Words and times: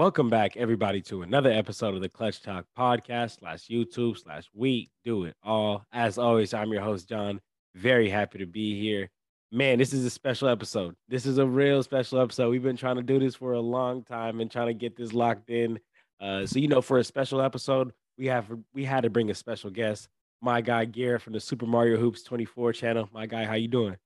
Welcome 0.00 0.30
back, 0.30 0.56
everybody, 0.56 1.02
to 1.02 1.20
another 1.20 1.50
episode 1.50 1.94
of 1.94 2.00
the 2.00 2.08
Clutch 2.08 2.40
Talk 2.40 2.64
podcast 2.74 3.40
slash 3.40 3.66
YouTube 3.66 4.16
slash 4.16 4.44
We 4.54 4.90
Do 5.04 5.24
It 5.24 5.36
All. 5.42 5.84
As 5.92 6.16
always, 6.16 6.54
I'm 6.54 6.72
your 6.72 6.80
host, 6.80 7.06
John. 7.06 7.38
Very 7.74 8.08
happy 8.08 8.38
to 8.38 8.46
be 8.46 8.80
here. 8.80 9.10
Man, 9.52 9.78
this 9.78 9.92
is 9.92 10.02
a 10.06 10.08
special 10.08 10.48
episode. 10.48 10.94
This 11.06 11.26
is 11.26 11.36
a 11.36 11.46
real 11.46 11.82
special 11.82 12.18
episode. 12.18 12.48
We've 12.48 12.62
been 12.62 12.78
trying 12.78 12.96
to 12.96 13.02
do 13.02 13.18
this 13.18 13.34
for 13.34 13.52
a 13.52 13.60
long 13.60 14.02
time 14.02 14.40
and 14.40 14.50
trying 14.50 14.68
to 14.68 14.72
get 14.72 14.96
this 14.96 15.12
locked 15.12 15.50
in. 15.50 15.78
Uh, 16.18 16.46
so, 16.46 16.58
you 16.60 16.68
know, 16.68 16.80
for 16.80 16.96
a 16.96 17.04
special 17.04 17.42
episode, 17.42 17.92
we 18.16 18.24
have 18.24 18.46
we 18.72 18.86
had 18.86 19.02
to 19.02 19.10
bring 19.10 19.28
a 19.28 19.34
special 19.34 19.68
guest, 19.68 20.08
my 20.40 20.62
guy 20.62 20.86
Garrett 20.86 21.20
from 21.20 21.34
the 21.34 21.40
Super 21.40 21.66
Mario 21.66 21.98
Hoops 21.98 22.22
24 22.22 22.72
channel. 22.72 23.06
My 23.12 23.26
guy, 23.26 23.44
how 23.44 23.52
you 23.52 23.68
doing? 23.68 23.98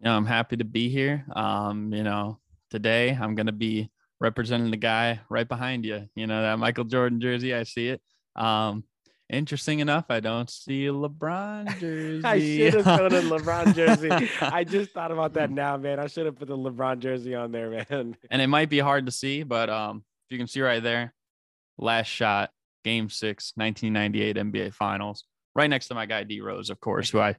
Yeah, 0.00 0.14
I'm 0.14 0.26
happy 0.26 0.58
to 0.58 0.64
be 0.64 0.88
here. 0.88 1.24
Um, 1.34 1.92
you 1.92 2.04
know, 2.04 2.38
today 2.70 3.18
I'm 3.20 3.34
gonna 3.34 3.50
be 3.50 3.90
representing 4.20 4.70
the 4.70 4.76
guy 4.76 5.20
right 5.28 5.48
behind 5.48 5.84
you. 5.84 6.08
You 6.14 6.26
know, 6.26 6.42
that 6.42 6.58
Michael 6.58 6.84
Jordan 6.84 7.20
jersey, 7.20 7.54
I 7.54 7.62
see 7.62 7.88
it. 7.88 8.02
Um, 8.36 8.84
interesting 9.30 9.80
enough, 9.80 10.06
I 10.08 10.20
don't 10.20 10.48
see 10.48 10.86
a 10.86 10.92
LeBron 10.92 11.78
jersey. 11.80 12.24
I 12.24 12.38
should 12.70 12.84
have 12.84 13.00
put 13.00 13.12
a 13.12 13.20
LeBron 13.20 13.74
jersey. 13.74 14.30
I 14.40 14.64
just 14.64 14.90
thought 14.90 15.12
about 15.12 15.34
that 15.34 15.50
now, 15.50 15.76
man. 15.76 15.98
I 15.98 16.06
should 16.06 16.26
have 16.26 16.38
put 16.38 16.48
the 16.48 16.56
LeBron 16.56 16.98
jersey 16.98 17.34
on 17.34 17.52
there, 17.52 17.70
man. 17.70 18.16
And 18.30 18.42
it 18.42 18.46
might 18.48 18.70
be 18.70 18.78
hard 18.78 19.06
to 19.06 19.12
see, 19.12 19.42
but 19.42 19.70
um, 19.70 20.04
if 20.26 20.32
you 20.32 20.38
can 20.38 20.46
see 20.46 20.60
right 20.60 20.82
there, 20.82 21.14
last 21.76 22.08
shot, 22.08 22.50
game 22.84 23.08
six, 23.10 23.52
1998 23.56 24.36
NBA 24.36 24.74
Finals, 24.74 25.24
right 25.54 25.68
next 25.68 25.88
to 25.88 25.94
my 25.94 26.06
guy 26.06 26.24
D 26.24 26.40
Rose, 26.40 26.70
of 26.70 26.80
course, 26.80 27.10
who 27.10 27.20
I 27.20 27.36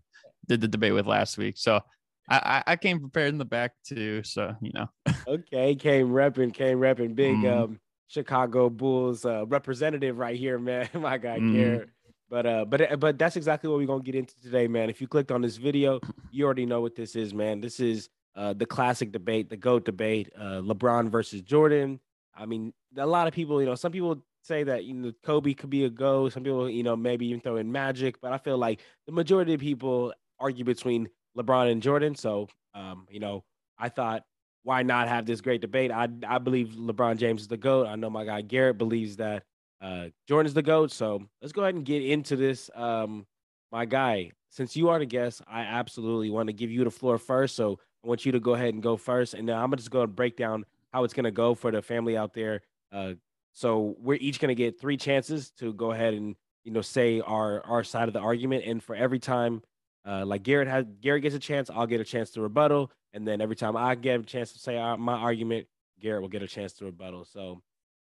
did 0.47 0.61
the 0.61 0.67
debate 0.67 0.93
with 0.93 1.05
last 1.05 1.37
week. 1.37 1.57
So 1.57 1.81
I, 2.29 2.63
I 2.67 2.75
came 2.75 2.99
prepared 2.99 3.29
in 3.29 3.37
the 3.37 3.45
back 3.45 3.73
too, 3.83 4.23
so 4.23 4.55
you 4.61 4.71
know. 4.73 4.87
okay, 5.27 5.75
came 5.75 6.09
repping, 6.09 6.53
came 6.53 6.79
repping, 6.79 7.15
big 7.15 7.37
mm. 7.37 7.63
um 7.63 7.79
Chicago 8.07 8.69
Bulls 8.69 9.25
uh, 9.25 9.45
representative 9.45 10.17
right 10.17 10.37
here, 10.37 10.59
man. 10.59 10.89
My 10.93 11.17
guy 11.17 11.39
mm. 11.39 11.53
Garrett. 11.53 11.89
But 12.29 12.45
uh, 12.45 12.65
but 12.65 12.91
uh, 12.91 12.95
but 12.97 13.17
that's 13.17 13.35
exactly 13.35 13.69
what 13.69 13.77
we're 13.77 13.87
gonna 13.87 14.03
get 14.03 14.15
into 14.15 14.39
today, 14.41 14.67
man. 14.67 14.89
If 14.89 15.01
you 15.01 15.07
clicked 15.07 15.31
on 15.31 15.41
this 15.41 15.57
video, 15.57 15.99
you 16.31 16.45
already 16.45 16.65
know 16.65 16.81
what 16.81 16.95
this 16.95 17.15
is, 17.15 17.33
man. 17.33 17.61
This 17.61 17.79
is 17.79 18.09
uh 18.35 18.53
the 18.53 18.65
classic 18.65 19.11
debate, 19.11 19.49
the 19.49 19.57
GOAT 19.57 19.85
debate, 19.85 20.31
uh 20.37 20.61
LeBron 20.61 21.09
versus 21.09 21.41
Jordan. 21.41 21.99
I 22.35 22.45
mean, 22.45 22.73
a 22.97 23.05
lot 23.05 23.27
of 23.27 23.33
people, 23.33 23.59
you 23.59 23.65
know, 23.65 23.75
some 23.75 23.91
people 23.91 24.21
say 24.43 24.63
that 24.63 24.85
you 24.85 24.93
know 24.93 25.11
Kobe 25.23 25.53
could 25.55 25.71
be 25.71 25.85
a 25.85 25.89
GOAT. 25.89 26.33
Some 26.33 26.43
people, 26.43 26.69
you 26.69 26.83
know, 26.83 26.95
maybe 26.95 27.25
even 27.27 27.41
throw 27.41 27.57
in 27.57 27.71
Magic, 27.71 28.21
but 28.21 28.31
I 28.31 28.37
feel 28.37 28.57
like 28.57 28.81
the 29.07 29.11
majority 29.11 29.55
of 29.55 29.59
people 29.59 30.13
argue 30.39 30.63
between 30.63 31.09
LeBron 31.37 31.71
and 31.71 31.81
Jordan. 31.81 32.15
So, 32.15 32.47
um, 32.73 33.07
you 33.09 33.19
know, 33.19 33.43
I 33.77 33.89
thought, 33.89 34.23
why 34.63 34.83
not 34.83 35.07
have 35.07 35.25
this 35.25 35.41
great 35.41 35.61
debate? 35.61 35.91
I 35.91 36.07
I 36.27 36.37
believe 36.37 36.69
LeBron 36.69 37.17
James 37.17 37.41
is 37.41 37.47
the 37.47 37.57
goat. 37.57 37.87
I 37.87 37.95
know 37.95 38.09
my 38.09 38.25
guy 38.25 38.41
Garrett 38.41 38.77
believes 38.77 39.17
that 39.17 39.43
uh, 39.81 40.07
Jordan 40.27 40.47
is 40.47 40.53
the 40.53 40.61
goat. 40.61 40.91
So 40.91 41.23
let's 41.41 41.53
go 41.53 41.61
ahead 41.61 41.75
and 41.75 41.85
get 41.85 42.03
into 42.03 42.35
this. 42.35 42.69
Um, 42.75 43.25
my 43.71 43.85
guy, 43.85 44.31
since 44.49 44.75
you 44.75 44.89
are 44.89 44.99
the 44.99 45.05
guest, 45.05 45.41
I 45.47 45.61
absolutely 45.61 46.29
want 46.29 46.47
to 46.47 46.53
give 46.53 46.71
you 46.71 46.83
the 46.83 46.91
floor 46.91 47.17
first. 47.17 47.55
So 47.55 47.79
I 48.03 48.07
want 48.07 48.25
you 48.25 48.31
to 48.33 48.39
go 48.39 48.53
ahead 48.53 48.73
and 48.73 48.83
go 48.83 48.97
first, 48.97 49.33
and 49.33 49.47
then 49.47 49.55
I'm 49.55 49.73
just 49.75 49.91
going 49.91 50.07
to 50.07 50.13
break 50.13 50.35
down 50.37 50.65
how 50.91 51.03
it's 51.03 51.13
going 51.13 51.25
to 51.25 51.31
go 51.31 51.55
for 51.55 51.71
the 51.71 51.81
family 51.81 52.17
out 52.17 52.33
there. 52.33 52.61
Uh, 52.91 53.13
so 53.53 53.95
we're 53.99 54.17
each 54.19 54.39
going 54.39 54.49
to 54.49 54.55
get 54.55 54.79
three 54.79 54.97
chances 54.97 55.51
to 55.59 55.73
go 55.73 55.91
ahead 55.91 56.13
and 56.13 56.35
you 56.63 56.71
know 56.71 56.81
say 56.81 57.21
our 57.21 57.65
our 57.65 57.83
side 57.83 58.07
of 58.07 58.13
the 58.13 58.19
argument, 58.19 58.65
and 58.65 58.83
for 58.83 58.95
every 58.95 59.19
time 59.19 59.61
uh, 60.05 60.25
like 60.25 60.43
Garrett 60.43 60.67
has 60.67 60.85
Garrett 61.01 61.23
gets 61.23 61.35
a 61.35 61.39
chance, 61.39 61.69
I'll 61.69 61.87
get 61.87 62.01
a 62.01 62.05
chance 62.05 62.31
to 62.31 62.41
rebuttal, 62.41 62.91
and 63.13 63.27
then 63.27 63.41
every 63.41 63.55
time 63.55 63.75
I 63.75 63.95
get 63.95 64.19
a 64.19 64.23
chance 64.23 64.53
to 64.53 64.59
say 64.59 64.75
my 64.97 65.13
argument, 65.13 65.67
Garrett 65.99 66.21
will 66.21 66.29
get 66.29 66.43
a 66.43 66.47
chance 66.47 66.73
to 66.73 66.85
rebuttal. 66.85 67.25
So 67.25 67.61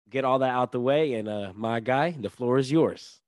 get 0.09 0.26
all 0.26 0.40
that 0.40 0.52
out 0.52 0.72
the 0.72 0.80
way, 0.80 1.14
and 1.14 1.28
uh, 1.28 1.54
my 1.56 1.80
guy, 1.80 2.16
the 2.20 2.30
floor 2.30 2.58
is 2.58 2.72
yours. 2.72 3.20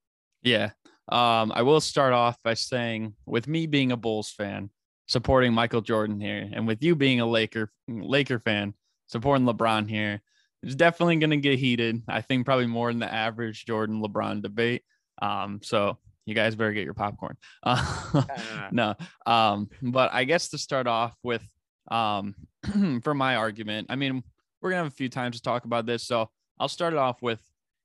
Yeah, 0.42 0.72
um, 1.08 1.52
I 1.56 1.62
will 1.62 1.82
start 1.82 2.14
off 2.14 2.38
by 2.44 2.54
saying, 2.54 3.16
with 3.26 3.48
me 3.48 3.68
being 3.68 3.92
a 3.92 3.98
Bulls 3.98 4.32
fan, 4.32 4.70
supporting 5.08 5.54
Michael 5.54 5.82
Jordan 5.82 6.20
here, 6.20 6.50
and 6.52 6.68
with 6.68 6.84
you 6.84 6.96
being 6.96 7.20
a 7.20 7.26
Laker 7.26 7.72
Laker 7.88 8.40
fan, 8.40 8.74
supporting 9.08 9.46
LeBron 9.46 9.90
here, 9.90 10.22
it's 10.62 10.76
definitely 10.76 11.18
going 11.18 11.30
to 11.30 11.38
get 11.38 11.60
heated. 11.60 12.02
I 12.08 12.22
think 12.22 12.46
probably 12.46 12.68
more 12.68 12.92
than 12.92 13.00
the 13.00 13.14
average 13.14 13.66
Jordan 13.66 14.02
LeBron 14.02 14.42
debate. 14.42 14.84
Um, 15.22 15.60
so 15.62 15.98
you 16.26 16.36
guys 16.36 16.56
better 16.56 16.74
get 16.74 16.86
your 16.86 16.94
popcorn. 16.94 17.38
Uh, 17.66 18.24
no, 18.72 18.96
um, 19.26 19.70
but 19.82 20.14
I 20.14 20.26
guess 20.26 20.50
to 20.50 20.58
start 20.58 20.88
off 20.88 21.16
with, 21.24 21.44
um, 21.90 22.36
for 23.04 23.14
my 23.14 23.36
argument, 23.36 23.88
I 23.90 23.96
mean, 23.96 24.24
we're 24.62 24.72
gonna 24.72 24.84
have 24.84 24.92
a 24.92 24.96
few 24.96 25.10
times 25.10 25.38
to 25.38 25.42
talk 25.42 25.66
about 25.66 25.86
this, 25.86 26.06
so 26.06 26.30
I'll 26.60 26.68
start 26.68 26.94
it 26.94 27.00
off 27.00 27.22
with, 27.22 27.42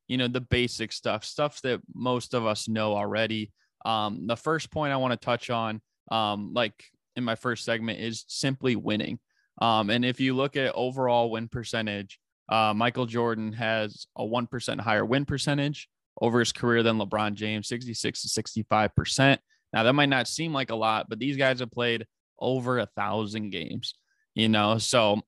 you 0.08 0.16
know, 0.16 0.28
the 0.28 0.40
basic 0.40 0.92
stuff, 0.92 1.24
stuff 1.24 1.60
that 1.62 1.80
most 1.94 2.34
of 2.34 2.46
us 2.46 2.68
know 2.68 2.94
already. 2.94 3.52
Um, 3.84 4.26
the 4.26 4.36
first 4.36 4.70
point 4.70 4.92
I 4.92 4.96
want 4.96 5.12
to 5.12 5.24
touch 5.24 5.50
on, 5.50 5.80
um, 6.10 6.52
like 6.54 6.84
in 7.16 7.24
my 7.24 7.34
first 7.34 7.64
segment, 7.64 8.00
is 8.00 8.24
simply 8.28 8.76
winning. 8.76 9.18
Um, 9.60 9.90
and 9.90 10.04
if 10.04 10.20
you 10.20 10.34
look 10.34 10.56
at 10.56 10.74
overall 10.74 11.30
win 11.30 11.48
percentage, 11.48 12.18
uh, 12.48 12.72
Michael 12.74 13.06
Jordan 13.06 13.52
has 13.52 14.06
a 14.16 14.22
1% 14.22 14.80
higher 14.80 15.04
win 15.04 15.24
percentage 15.24 15.88
over 16.20 16.38
his 16.38 16.52
career 16.52 16.82
than 16.82 16.98
LeBron 16.98 17.34
James, 17.34 17.68
66 17.68 18.22
to 18.22 18.42
65%. 18.42 19.38
Now, 19.72 19.82
that 19.82 19.92
might 19.92 20.08
not 20.08 20.28
seem 20.28 20.52
like 20.52 20.70
a 20.70 20.76
lot, 20.76 21.06
but 21.08 21.18
these 21.18 21.36
guys 21.36 21.60
have 21.60 21.70
played 21.70 22.06
over 22.38 22.78
a 22.78 22.86
thousand 22.96 23.50
games, 23.50 23.94
you 24.34 24.48
know? 24.48 24.78
So, 24.78 25.20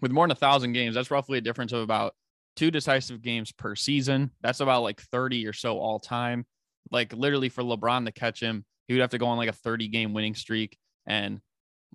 with 0.00 0.12
more 0.12 0.24
than 0.24 0.32
a 0.32 0.36
thousand 0.36 0.72
games, 0.72 0.94
that's 0.94 1.10
roughly 1.10 1.38
a 1.38 1.42
difference 1.42 1.72
of 1.72 1.80
about 1.80 2.14
two 2.56 2.70
decisive 2.70 3.22
games 3.22 3.52
per 3.52 3.74
season. 3.74 4.30
That's 4.42 4.60
about 4.60 4.82
like 4.82 5.00
30 5.00 5.46
or 5.46 5.52
so 5.52 5.78
all 5.78 5.98
time. 5.98 6.44
Like, 6.90 7.12
literally, 7.12 7.48
for 7.48 7.62
LeBron 7.62 8.04
to 8.06 8.12
catch 8.12 8.40
him, 8.40 8.64
he 8.88 8.94
would 8.94 9.00
have 9.00 9.10
to 9.10 9.18
go 9.18 9.26
on 9.26 9.38
like 9.38 9.48
a 9.48 9.52
30 9.52 9.88
game 9.88 10.12
winning 10.12 10.34
streak. 10.34 10.76
And 11.06 11.40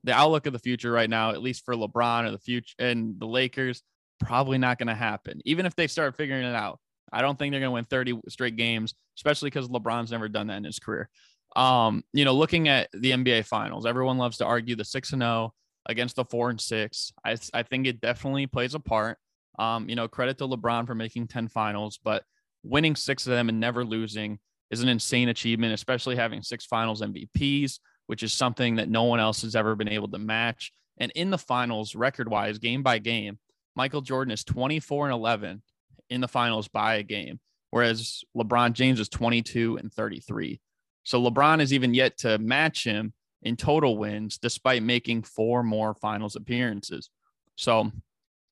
the 0.03 0.13
outlook 0.13 0.47
of 0.47 0.53
the 0.53 0.59
future 0.59 0.91
right 0.91 1.09
now, 1.09 1.31
at 1.31 1.41
least 1.41 1.63
for 1.65 1.75
LeBron 1.75 2.25
or 2.25 2.31
the 2.31 2.39
future 2.39 2.73
and 2.79 3.19
the 3.19 3.27
Lakers, 3.27 3.83
probably 4.19 4.57
not 4.57 4.79
going 4.79 4.87
to 4.87 4.95
happen. 4.95 5.41
Even 5.45 5.65
if 5.65 5.75
they 5.75 5.87
start 5.87 6.15
figuring 6.15 6.43
it 6.43 6.55
out, 6.55 6.79
I 7.11 7.21
don't 7.21 7.37
think 7.37 7.51
they're 7.51 7.61
going 7.61 7.69
to 7.69 7.75
win 7.75 7.85
30 7.85 8.19
straight 8.29 8.55
games, 8.55 8.93
especially 9.17 9.49
because 9.49 9.67
LeBron's 9.67 10.11
never 10.11 10.27
done 10.27 10.47
that 10.47 10.57
in 10.57 10.63
his 10.63 10.79
career. 10.79 11.09
Um, 11.55 12.03
you 12.13 12.25
know, 12.25 12.33
looking 12.33 12.67
at 12.67 12.89
the 12.93 13.11
NBA 13.11 13.45
finals, 13.45 13.85
everyone 13.85 14.17
loves 14.17 14.37
to 14.37 14.45
argue 14.45 14.75
the 14.75 14.85
6 14.85 15.13
and 15.13 15.21
0 15.21 15.53
against 15.87 16.15
the 16.17 16.25
4 16.25 16.51
and 16.51 16.61
6. 16.61 17.13
I, 17.25 17.37
I 17.53 17.63
think 17.63 17.87
it 17.87 18.01
definitely 18.01 18.47
plays 18.47 18.75
a 18.75 18.79
part. 18.79 19.17
Um, 19.57 19.89
you 19.89 19.95
know, 19.95 20.07
credit 20.07 20.37
to 20.37 20.47
LeBron 20.47 20.85
for 20.85 20.93
making 20.93 21.27
10 21.27 21.47
finals, 21.47 21.99
but 22.03 22.23
winning 22.63 22.95
six 22.95 23.25
of 23.25 23.31
them 23.31 23.49
and 23.49 23.59
never 23.59 23.83
losing 23.83 24.39
is 24.69 24.81
an 24.81 24.89
insane 24.89 25.29
achievement, 25.29 25.73
especially 25.73 26.15
having 26.15 26.43
six 26.43 26.65
finals 26.65 27.01
MVPs, 27.01 27.79
which 28.07 28.23
is 28.23 28.33
something 28.33 28.75
that 28.75 28.89
no 28.89 29.03
one 29.03 29.19
else 29.19 29.41
has 29.41 29.55
ever 29.55 29.75
been 29.75 29.89
able 29.89 30.09
to 30.09 30.19
match. 30.19 30.71
And 30.99 31.11
in 31.15 31.29
the 31.29 31.37
finals, 31.37 31.95
record 31.95 32.29
wise, 32.29 32.57
game 32.57 32.83
by 32.83 32.99
game, 32.99 33.39
Michael 33.75 34.01
Jordan 34.01 34.31
is 34.31 34.43
24 34.43 35.07
and 35.07 35.13
11 35.13 35.61
in 36.09 36.21
the 36.21 36.27
finals 36.27 36.67
by 36.67 36.95
a 36.95 37.03
game, 37.03 37.39
whereas 37.71 38.23
LeBron 38.35 38.73
James 38.73 38.99
is 38.99 39.09
22 39.09 39.77
and 39.77 39.91
33. 39.91 40.59
So 41.03 41.21
LeBron 41.21 41.61
is 41.61 41.73
even 41.73 41.93
yet 41.93 42.17
to 42.19 42.37
match 42.37 42.83
him 42.83 43.13
in 43.43 43.55
total 43.55 43.97
wins, 43.97 44.37
despite 44.37 44.83
making 44.83 45.23
four 45.23 45.63
more 45.63 45.93
finals 45.93 46.35
appearances. 46.35 47.09
So 47.55 47.91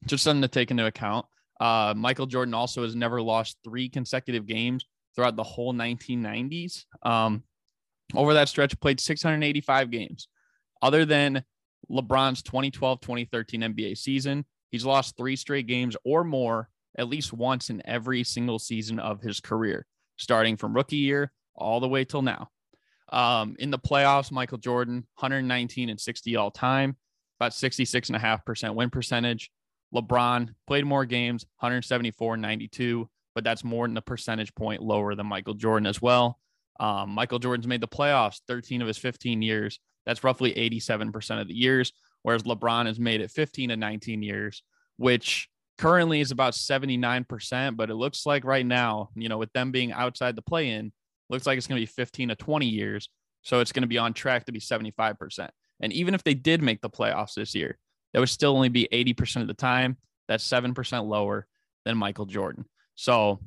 just 0.05 0.23
something 0.23 0.41
to 0.41 0.47
take 0.47 0.71
into 0.71 0.85
account. 0.85 1.25
Uh, 1.59 1.93
Michael 1.95 2.25
Jordan 2.25 2.53
also 2.53 2.83
has 2.83 2.95
never 2.95 3.21
lost 3.21 3.57
three 3.63 3.89
consecutive 3.89 4.45
games 4.45 4.85
throughout 5.15 5.35
the 5.35 5.43
whole 5.43 5.73
1990s. 5.73 6.85
Um, 7.03 7.43
over 8.13 8.33
that 8.33 8.49
stretch, 8.49 8.79
played 8.79 8.99
685 8.99 9.89
games. 9.89 10.27
Other 10.81 11.05
than 11.05 11.43
LeBron's 11.89 12.43
2012 12.43 13.01
2013 13.01 13.61
NBA 13.61 13.97
season, 13.97 14.45
he's 14.71 14.85
lost 14.85 15.17
three 15.17 15.35
straight 15.35 15.67
games 15.67 15.95
or 16.03 16.23
more 16.23 16.69
at 16.97 17.07
least 17.07 17.33
once 17.33 17.69
in 17.69 17.81
every 17.85 18.23
single 18.23 18.59
season 18.59 18.99
of 18.99 19.21
his 19.21 19.39
career, 19.39 19.85
starting 20.17 20.57
from 20.57 20.73
rookie 20.73 20.97
year 20.97 21.31
all 21.55 21.79
the 21.79 21.87
way 21.87 22.05
till 22.05 22.21
now. 22.21 22.49
Um, 23.11 23.55
in 23.59 23.71
the 23.71 23.79
playoffs, 23.79 24.31
Michael 24.31 24.57
Jordan, 24.57 25.05
119 25.15 25.89
and 25.89 25.99
60 25.99 26.35
all 26.35 26.51
time, 26.51 26.97
about 27.39 27.51
66.5% 27.51 28.75
win 28.75 28.89
percentage. 28.89 29.51
LeBron 29.93 30.53
played 30.67 30.85
more 30.85 31.05
games, 31.05 31.45
174 31.59 32.33
and 32.33 32.41
92, 32.41 33.07
but 33.33 33.43
that's 33.43 33.63
more 33.63 33.87
than 33.87 33.97
a 33.97 34.01
percentage 34.01 34.53
point 34.55 34.81
lower 34.81 35.15
than 35.15 35.27
Michael 35.27 35.53
Jordan 35.53 35.85
as 35.85 36.01
well. 36.01 36.39
Um, 36.79 37.11
Michael 37.11 37.39
Jordan's 37.39 37.67
made 37.67 37.81
the 37.81 37.87
playoffs 37.87 38.41
13 38.47 38.81
of 38.81 38.87
his 38.87 38.97
15 38.97 39.41
years. 39.41 39.79
That's 40.05 40.23
roughly 40.23 40.53
87% 40.53 41.41
of 41.41 41.47
the 41.47 41.53
years, 41.53 41.93
whereas 42.23 42.43
LeBron 42.43 42.87
has 42.87 42.99
made 42.99 43.21
it 43.21 43.31
15 43.31 43.69
to 43.69 43.77
19 43.77 44.21
years, 44.21 44.63
which 44.97 45.49
currently 45.77 46.21
is 46.21 46.31
about 46.31 46.53
79%, 46.53 47.75
but 47.75 47.89
it 47.89 47.95
looks 47.95 48.25
like 48.25 48.45
right 48.45 48.65
now, 48.65 49.09
you 49.15 49.29
know, 49.29 49.37
with 49.37 49.51
them 49.53 49.71
being 49.71 49.91
outside 49.91 50.35
the 50.35 50.41
play 50.41 50.69
in, 50.69 50.91
looks 51.29 51.45
like 51.45 51.57
it's 51.57 51.67
going 51.67 51.79
to 51.79 51.85
be 51.85 51.91
15 51.91 52.29
to 52.29 52.35
20 52.35 52.65
years. 52.65 53.09
So 53.41 53.59
it's 53.59 53.71
going 53.71 53.83
to 53.83 53.87
be 53.87 53.97
on 53.97 54.13
track 54.13 54.45
to 54.45 54.51
be 54.51 54.59
75%. 54.59 55.49
And 55.81 55.93
even 55.93 56.13
if 56.13 56.23
they 56.23 56.33
did 56.33 56.61
make 56.61 56.81
the 56.81 56.89
playoffs 56.89 57.33
this 57.35 57.53
year, 57.53 57.77
that 58.13 58.19
would 58.19 58.29
still 58.29 58.55
only 58.55 58.69
be 58.69 58.87
80% 58.91 59.41
of 59.41 59.47
the 59.47 59.53
time. 59.53 59.97
That's 60.27 60.47
7% 60.47 61.07
lower 61.07 61.45
than 61.83 61.97
Michael 61.97 62.25
Jordan. 62.25 62.65
So, 62.95 63.39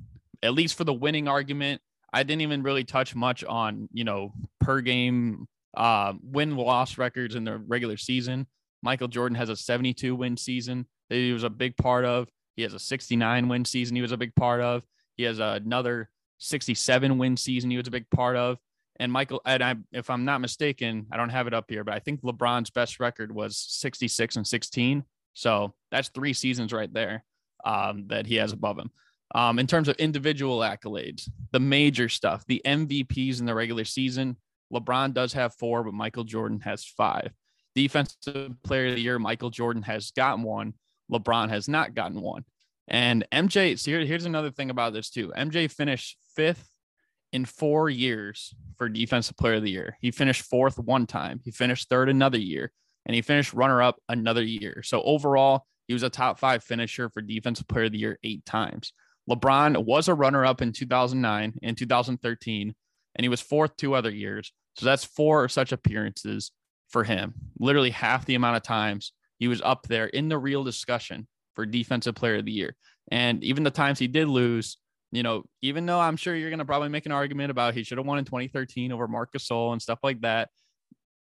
at 0.42 0.52
least 0.52 0.76
for 0.76 0.84
the 0.84 0.92
winning 0.92 1.26
argument, 1.26 1.80
I 2.12 2.22
didn't 2.22 2.42
even 2.42 2.62
really 2.62 2.84
touch 2.84 3.16
much 3.16 3.42
on, 3.42 3.88
you 3.92 4.04
know, 4.04 4.32
per 4.60 4.80
game 4.80 5.46
uh, 5.76 6.12
win 6.22 6.56
loss 6.56 6.96
records 6.96 7.34
in 7.34 7.44
the 7.44 7.58
regular 7.58 7.96
season. 7.96 8.46
Michael 8.82 9.08
Jordan 9.08 9.36
has 9.36 9.48
a 9.48 9.56
72 9.56 10.14
win 10.14 10.36
season 10.36 10.86
that 11.08 11.16
he 11.16 11.32
was 11.32 11.44
a 11.44 11.50
big 11.50 11.76
part 11.76 12.04
of. 12.04 12.28
He 12.56 12.62
has 12.62 12.74
a 12.74 12.78
69 12.78 13.48
win 13.48 13.64
season 13.64 13.96
he 13.96 14.02
was 14.02 14.12
a 14.12 14.16
big 14.16 14.34
part 14.34 14.60
of. 14.60 14.82
He 15.16 15.24
has 15.24 15.38
another 15.38 16.10
67 16.38 17.18
win 17.18 17.36
season 17.36 17.70
he 17.70 17.76
was 17.76 17.88
a 17.88 17.92
big 17.92 18.08
part 18.10 18.36
of. 18.36 18.58
And 19.00 19.12
Michael, 19.12 19.40
and 19.46 19.62
I, 19.62 19.76
if 19.92 20.10
I'm 20.10 20.24
not 20.24 20.40
mistaken, 20.40 21.06
I 21.12 21.16
don't 21.16 21.28
have 21.28 21.46
it 21.46 21.54
up 21.54 21.66
here, 21.68 21.84
but 21.84 21.94
I 21.94 22.00
think 22.00 22.22
LeBron's 22.22 22.70
best 22.70 22.98
record 22.98 23.32
was 23.32 23.56
66 23.56 24.36
and 24.36 24.46
16. 24.46 25.04
So 25.34 25.74
that's 25.92 26.08
three 26.08 26.32
seasons 26.32 26.72
right 26.72 26.92
there 26.92 27.24
um, 27.64 28.06
that 28.08 28.26
he 28.26 28.36
has 28.36 28.52
above 28.52 28.78
him. 28.78 28.90
Um, 29.34 29.58
in 29.58 29.66
terms 29.66 29.88
of 29.88 29.96
individual 29.96 30.60
accolades, 30.60 31.28
the 31.52 31.60
major 31.60 32.08
stuff, 32.08 32.44
the 32.46 32.62
MVPs 32.64 33.40
in 33.40 33.46
the 33.46 33.54
regular 33.54 33.84
season, 33.84 34.36
LeBron 34.72 35.14
does 35.14 35.32
have 35.34 35.54
four, 35.54 35.84
but 35.84 35.94
Michael 35.94 36.24
Jordan 36.24 36.60
has 36.60 36.84
five. 36.84 37.30
Defensive 37.74 38.54
player 38.64 38.88
of 38.88 38.94
the 38.94 39.00
year, 39.00 39.18
Michael 39.18 39.50
Jordan 39.50 39.82
has 39.82 40.10
gotten 40.10 40.42
one. 40.42 40.74
LeBron 41.12 41.48
has 41.50 41.68
not 41.68 41.94
gotten 41.94 42.20
one. 42.20 42.44
And 42.86 43.26
MJ, 43.32 43.78
so 43.78 43.90
here, 43.90 44.04
here's 44.04 44.24
another 44.24 44.50
thing 44.50 44.70
about 44.70 44.92
this 44.92 45.10
too. 45.10 45.32
MJ 45.36 45.70
finished 45.70 46.16
fifth 46.34 46.70
in 47.32 47.44
four 47.44 47.90
years 47.90 48.54
for 48.76 48.88
defensive 48.88 49.36
player 49.36 49.54
of 49.54 49.62
the 49.62 49.70
year. 49.70 49.96
He 50.00 50.10
finished 50.10 50.42
fourth 50.42 50.78
one 50.78 51.06
time. 51.06 51.40
He 51.44 51.50
finished 51.50 51.88
third 51.88 52.08
another 52.08 52.38
year, 52.38 52.72
and 53.04 53.14
he 53.14 53.22
finished 53.22 53.52
runner 53.52 53.82
up 53.82 53.96
another 54.08 54.42
year. 54.42 54.82
So 54.82 55.02
overall, 55.02 55.66
he 55.86 55.94
was 55.94 56.02
a 56.02 56.10
top 56.10 56.38
five 56.38 56.64
finisher 56.64 57.10
for 57.10 57.20
defensive 57.20 57.68
player 57.68 57.84
of 57.84 57.92
the 57.92 57.98
year 57.98 58.18
eight 58.24 58.44
times. 58.46 58.92
LeBron 59.28 59.84
was 59.84 60.08
a 60.08 60.14
runner 60.14 60.46
up 60.46 60.62
in 60.62 60.72
2009 60.72 61.54
and 61.62 61.76
2013, 61.76 62.74
and 63.14 63.24
he 63.24 63.28
was 63.28 63.40
fourth 63.40 63.76
two 63.76 63.94
other 63.94 64.10
years. 64.10 64.52
So 64.76 64.86
that's 64.86 65.04
four 65.04 65.48
such 65.48 65.72
appearances 65.72 66.52
for 66.88 67.04
him. 67.04 67.34
Literally 67.58 67.90
half 67.90 68.24
the 68.24 68.36
amount 68.36 68.56
of 68.56 68.62
times 68.62 69.12
he 69.38 69.48
was 69.48 69.62
up 69.62 69.86
there 69.86 70.06
in 70.06 70.28
the 70.28 70.38
real 70.38 70.64
discussion 70.64 71.26
for 71.54 71.66
defensive 71.66 72.14
player 72.14 72.36
of 72.36 72.44
the 72.44 72.52
year. 72.52 72.76
And 73.10 73.42
even 73.42 73.64
the 73.64 73.70
times 73.70 73.98
he 73.98 74.06
did 74.06 74.28
lose, 74.28 74.76
you 75.10 75.22
know, 75.22 75.44
even 75.62 75.86
though 75.86 76.00
I'm 76.00 76.16
sure 76.16 76.34
you're 76.34 76.50
going 76.50 76.58
to 76.58 76.64
probably 76.64 76.88
make 76.88 77.06
an 77.06 77.12
argument 77.12 77.50
about 77.50 77.74
he 77.74 77.82
should 77.82 77.98
have 77.98 78.06
won 78.06 78.18
in 78.18 78.24
2013 78.24 78.92
over 78.92 79.08
Marc 79.08 79.32
Gasol 79.32 79.72
and 79.72 79.80
stuff 79.80 80.00
like 80.02 80.20
that. 80.20 80.50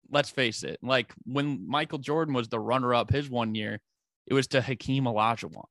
Let's 0.10 0.30
face 0.30 0.64
it. 0.64 0.80
Like 0.82 1.14
when 1.26 1.68
Michael 1.68 2.00
Jordan 2.00 2.34
was 2.34 2.48
the 2.48 2.60
runner 2.60 2.94
up 2.94 3.12
his 3.12 3.30
one 3.30 3.56
year, 3.56 3.80
it 4.28 4.34
was 4.34 4.48
to 4.48 4.62
Hakeem 4.62 5.06
Olajuwon. 5.06 5.66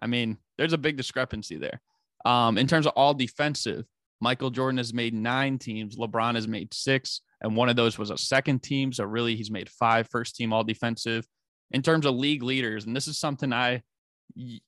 I 0.00 0.06
mean, 0.06 0.38
there's 0.58 0.72
a 0.72 0.78
big 0.78 0.96
discrepancy 0.96 1.56
there. 1.56 1.80
Um, 2.24 2.58
in 2.58 2.66
terms 2.66 2.86
of 2.86 2.92
all 2.96 3.14
defensive, 3.14 3.84
Michael 4.20 4.50
Jordan 4.50 4.78
has 4.78 4.94
made 4.94 5.14
nine 5.14 5.58
teams. 5.58 5.96
LeBron 5.96 6.36
has 6.36 6.46
made 6.46 6.72
six, 6.72 7.22
and 7.40 7.56
one 7.56 7.68
of 7.68 7.76
those 7.76 7.98
was 7.98 8.10
a 8.10 8.18
second 8.18 8.62
team. 8.62 8.92
So 8.92 9.04
really, 9.04 9.34
he's 9.34 9.50
made 9.50 9.68
five 9.68 10.08
first 10.08 10.36
team 10.36 10.52
all 10.52 10.62
defensive. 10.62 11.26
In 11.72 11.82
terms 11.82 12.06
of 12.06 12.14
league 12.14 12.42
leaders, 12.42 12.84
and 12.84 12.94
this 12.94 13.08
is 13.08 13.18
something 13.18 13.52
I 13.52 13.82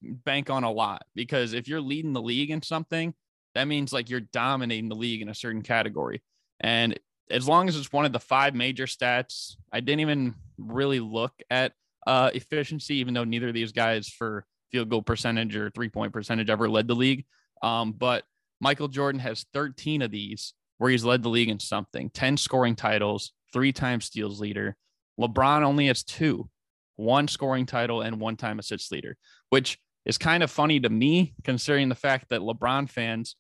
bank 0.03 0.51
on 0.51 0.65
a 0.65 0.71
lot 0.71 1.05
because 1.15 1.53
if 1.53 1.69
you're 1.69 1.81
leading 1.81 2.13
the 2.13 2.23
league 2.23 2.51
in 2.51 2.63
something, 2.63 3.15
that 3.55 3.69
means 3.69 3.93
like 3.93 4.11
you're 4.11 4.21
dominating 4.21 4.89
the 4.89 4.97
league 4.97 5.23
in 5.23 5.29
a 5.29 5.35
certain 5.35 5.63
category. 5.63 6.23
And 6.61 6.99
as 7.31 7.49
long 7.49 7.69
as 7.69 7.77
it's 7.77 7.93
one 7.93 8.05
of 8.05 8.13
the 8.13 8.21
five 8.21 8.55
major 8.55 8.87
stats, 8.87 9.57
I 9.73 9.81
didn't 9.81 10.01
even 10.01 10.35
really 10.59 11.01
look 11.01 11.33
at 11.51 11.73
uh, 12.07 12.31
efficiency, 12.35 12.97
even 12.97 13.15
though 13.15 13.25
neither 13.25 13.49
of 13.49 13.55
these 13.55 13.73
guys 13.73 14.09
for 14.09 14.45
field 14.71 14.89
goal 14.89 15.03
percentage 15.03 15.57
or 15.57 15.71
three 15.71 15.89
point 15.89 16.13
percentage 16.13 16.51
ever 16.51 16.69
led 16.69 16.89
the 16.89 16.95
league. 16.95 17.25
Um, 17.63 17.93
but 17.93 18.25
Michael 18.61 18.89
Jordan 18.89 19.21
has 19.21 19.47
13 19.55 20.03
of 20.03 20.11
these 20.11 20.55
where 20.79 20.91
he's 20.91 21.05
led 21.05 21.23
the 21.23 21.29
league 21.29 21.49
in 21.49 21.61
something 21.61 22.11
10 22.11 22.37
scoring 22.37 22.75
titles, 22.75 23.33
three 23.53 23.73
times 23.73 24.07
steals 24.07 24.41
leader. 24.41 24.77
LeBron 25.19 25.63
only 25.63 25.87
has 25.87 26.03
two, 26.03 26.49
one 26.97 27.29
scoring 27.29 27.67
title 27.67 28.03
and 28.03 28.21
one 28.21 28.37
time 28.37 28.59
assist 28.59 28.93
leader, 28.93 29.17
which 29.51 29.79
is 30.05 30.19
kind 30.19 30.43
of 30.43 30.51
funny 30.51 30.81
to 30.81 30.91
me 30.91 31.35
considering 31.45 31.89
the 31.89 31.95
fact 31.95 32.29
that 32.31 32.41
LeBron 32.41 32.89
fans 32.89 33.37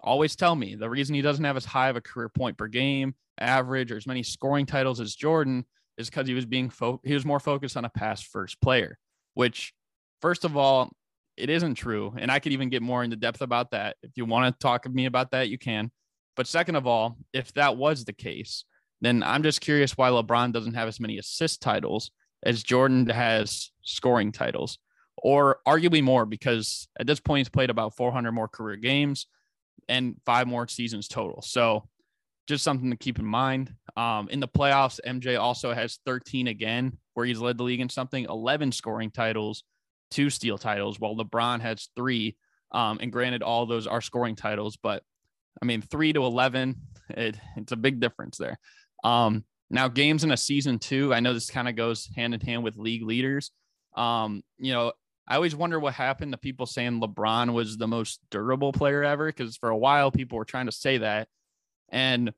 always 0.00 0.36
tell 0.36 0.54
me 0.54 0.74
the 0.74 0.88
reason 0.88 1.14
he 1.14 1.22
doesn't 1.22 1.44
have 1.44 1.56
as 1.56 1.64
high 1.64 1.88
of 1.88 1.96
a 1.96 2.00
career 2.00 2.28
point 2.28 2.56
per 2.56 2.68
game 2.68 3.14
average 3.40 3.92
or 3.92 3.96
as 3.96 4.06
many 4.06 4.22
scoring 4.22 4.66
titles 4.66 5.00
as 5.00 5.14
Jordan 5.14 5.64
is 5.96 6.08
because 6.08 6.26
he 6.26 6.34
was 6.34 6.46
being 6.46 6.70
fo- 6.70 7.00
he 7.04 7.14
was 7.14 7.24
more 7.24 7.40
focused 7.40 7.76
on 7.76 7.84
a 7.84 7.90
pass 7.90 8.22
first 8.22 8.60
player, 8.60 8.98
which 9.34 9.72
first 10.20 10.44
of 10.44 10.56
all 10.56 10.90
it 11.36 11.50
isn't 11.50 11.76
true. 11.76 12.14
And 12.18 12.30
I 12.30 12.40
could 12.40 12.52
even 12.52 12.68
get 12.68 12.82
more 12.82 13.04
into 13.04 13.16
depth 13.16 13.42
about 13.42 13.70
that. 13.70 13.96
If 14.02 14.12
you 14.16 14.24
want 14.24 14.52
to 14.52 14.58
talk 14.58 14.82
to 14.82 14.88
me 14.88 15.06
about 15.06 15.30
that, 15.30 15.48
you 15.48 15.58
can. 15.58 15.90
But 16.36 16.48
second 16.48 16.76
of 16.76 16.86
all, 16.86 17.16
if 17.32 17.52
that 17.54 17.76
was 17.76 18.04
the 18.04 18.12
case, 18.12 18.64
then 19.00 19.22
I'm 19.22 19.42
just 19.42 19.60
curious 19.60 19.96
why 19.96 20.10
LeBron 20.10 20.52
doesn't 20.52 20.74
have 20.74 20.88
as 20.88 20.98
many 20.98 21.18
assist 21.18 21.62
titles 21.62 22.10
as 22.42 22.62
Jordan 22.62 23.08
has 23.08 23.70
scoring 23.82 24.32
titles, 24.32 24.78
or 25.16 25.58
arguably 25.66 26.02
more, 26.02 26.26
because 26.26 26.88
at 26.98 27.06
this 27.06 27.20
point 27.20 27.40
he's 27.40 27.48
played 27.48 27.70
about 27.70 27.96
400 27.96 28.32
more 28.32 28.48
career 28.48 28.76
games 28.76 29.26
and 29.88 30.16
five 30.24 30.46
more 30.46 30.68
seasons 30.68 31.08
total. 31.08 31.42
So 31.42 31.88
just 32.46 32.64
something 32.64 32.90
to 32.90 32.96
keep 32.96 33.18
in 33.18 33.26
mind. 33.26 33.74
Um, 33.96 34.28
in 34.30 34.40
the 34.40 34.48
playoffs, 34.48 35.00
MJ 35.06 35.38
also 35.38 35.72
has 35.74 35.98
13 36.06 36.46
again, 36.46 36.96
where 37.14 37.26
he's 37.26 37.40
led 37.40 37.58
the 37.58 37.64
league 37.64 37.80
in 37.80 37.88
something, 37.88 38.24
11 38.24 38.72
scoring 38.72 39.10
titles, 39.10 39.64
two 40.10 40.30
steal 40.30 40.56
titles, 40.56 40.98
while 40.98 41.16
LeBron 41.16 41.60
has 41.60 41.88
three. 41.94 42.36
Um, 42.72 42.98
and 43.00 43.12
granted, 43.12 43.42
all 43.42 43.66
those 43.66 43.86
are 43.86 44.00
scoring 44.00 44.36
titles, 44.36 44.78
but 44.82 45.02
I 45.60 45.66
mean, 45.66 45.82
three 45.82 46.12
to 46.12 46.24
11, 46.24 46.76
it, 47.10 47.36
it's 47.56 47.72
a 47.72 47.76
big 47.76 48.00
difference 48.00 48.38
there. 48.38 48.58
Um, 49.04 49.44
now, 49.70 49.88
games 49.88 50.24
in 50.24 50.30
a 50.30 50.36
season 50.36 50.78
two, 50.78 51.12
I 51.12 51.20
know 51.20 51.34
this 51.34 51.50
kind 51.50 51.68
of 51.68 51.76
goes 51.76 52.08
hand 52.16 52.34
in 52.34 52.40
hand 52.40 52.64
with 52.64 52.76
league 52.76 53.02
leaders. 53.02 53.50
Um, 53.96 54.42
you 54.58 54.72
know, 54.72 54.92
I 55.26 55.34
always 55.34 55.54
wonder 55.54 55.78
what 55.78 55.92
happened 55.92 56.32
to 56.32 56.38
people 56.38 56.64
saying 56.64 57.00
LeBron 57.00 57.52
was 57.52 57.76
the 57.76 57.86
most 57.86 58.20
durable 58.30 58.72
player 58.72 59.04
ever, 59.04 59.26
because 59.26 59.56
for 59.58 59.68
a 59.68 59.76
while 59.76 60.10
people 60.10 60.38
were 60.38 60.46
trying 60.46 60.66
to 60.66 60.72
say 60.72 60.98
that. 60.98 61.28
And 61.90 62.32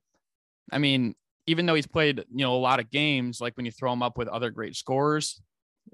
I 0.72 0.78
mean, 0.78 1.14
even 1.46 1.66
though 1.66 1.74
he's 1.74 1.86
played, 1.86 2.18
you 2.18 2.44
know, 2.44 2.54
a 2.54 2.58
lot 2.58 2.80
of 2.80 2.90
games, 2.90 3.40
like 3.40 3.56
when 3.56 3.66
you 3.66 3.72
throw 3.72 3.92
him 3.92 4.02
up 4.02 4.18
with 4.18 4.28
other 4.28 4.50
great 4.50 4.74
scorers, 4.74 5.40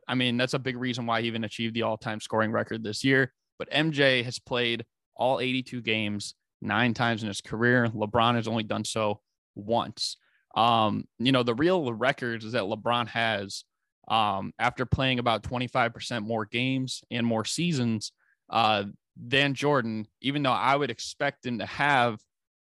I 0.09 0.15
mean, 0.15 0.39
that's 0.39 0.55
a 0.55 0.59
big 0.59 0.77
reason 0.77 1.07
why 1.07 1.21
he 1.21 1.27
even 1.27 1.45
achieved 1.45 1.75
the 1.75 1.83
all 1.83 1.99
time 1.99 2.21
scoring 2.21 2.51
record 2.51 2.83
this 2.83 3.05
year. 3.05 3.33
But 3.59 3.71
MJ 3.71 4.25
has 4.25 4.39
played 4.39 4.85
all 5.17 5.41
82 5.41 5.83
games 5.83 6.35
nine 6.63 6.95
times 6.95 7.23
in 7.23 7.29
his 7.29 7.41
career. 7.41 7.89
LeBron 7.89 8.37
has 8.37 8.49
only 8.49 8.65
done 8.65 8.85
so 8.85 9.21
once. 9.55 10.17
Um, 10.57 11.05
you 11.19 11.33
know, 11.33 11.43
the 11.43 11.55
real 11.55 11.93
records 11.93 12.45
is 12.45 12.53
that 12.53 12.65
LeBron 12.65 13.09
has 13.09 13.65
um, 14.09 14.53
after 14.59 14.87
playing 14.87 15.19
about 15.19 15.43
25% 15.43 16.23
more 16.23 16.47
games 16.47 17.03
and 17.11 17.27
more 17.27 17.45
seasons 17.45 18.13
uh, 18.51 18.85
than 19.17 19.55
Jordan, 19.55 20.07
even 20.21 20.43
though 20.43 20.51
I 20.51 20.75
would 20.75 20.91
expect 20.91 21.45
him 21.45 21.59
to 21.59 21.67
have 21.67 22.19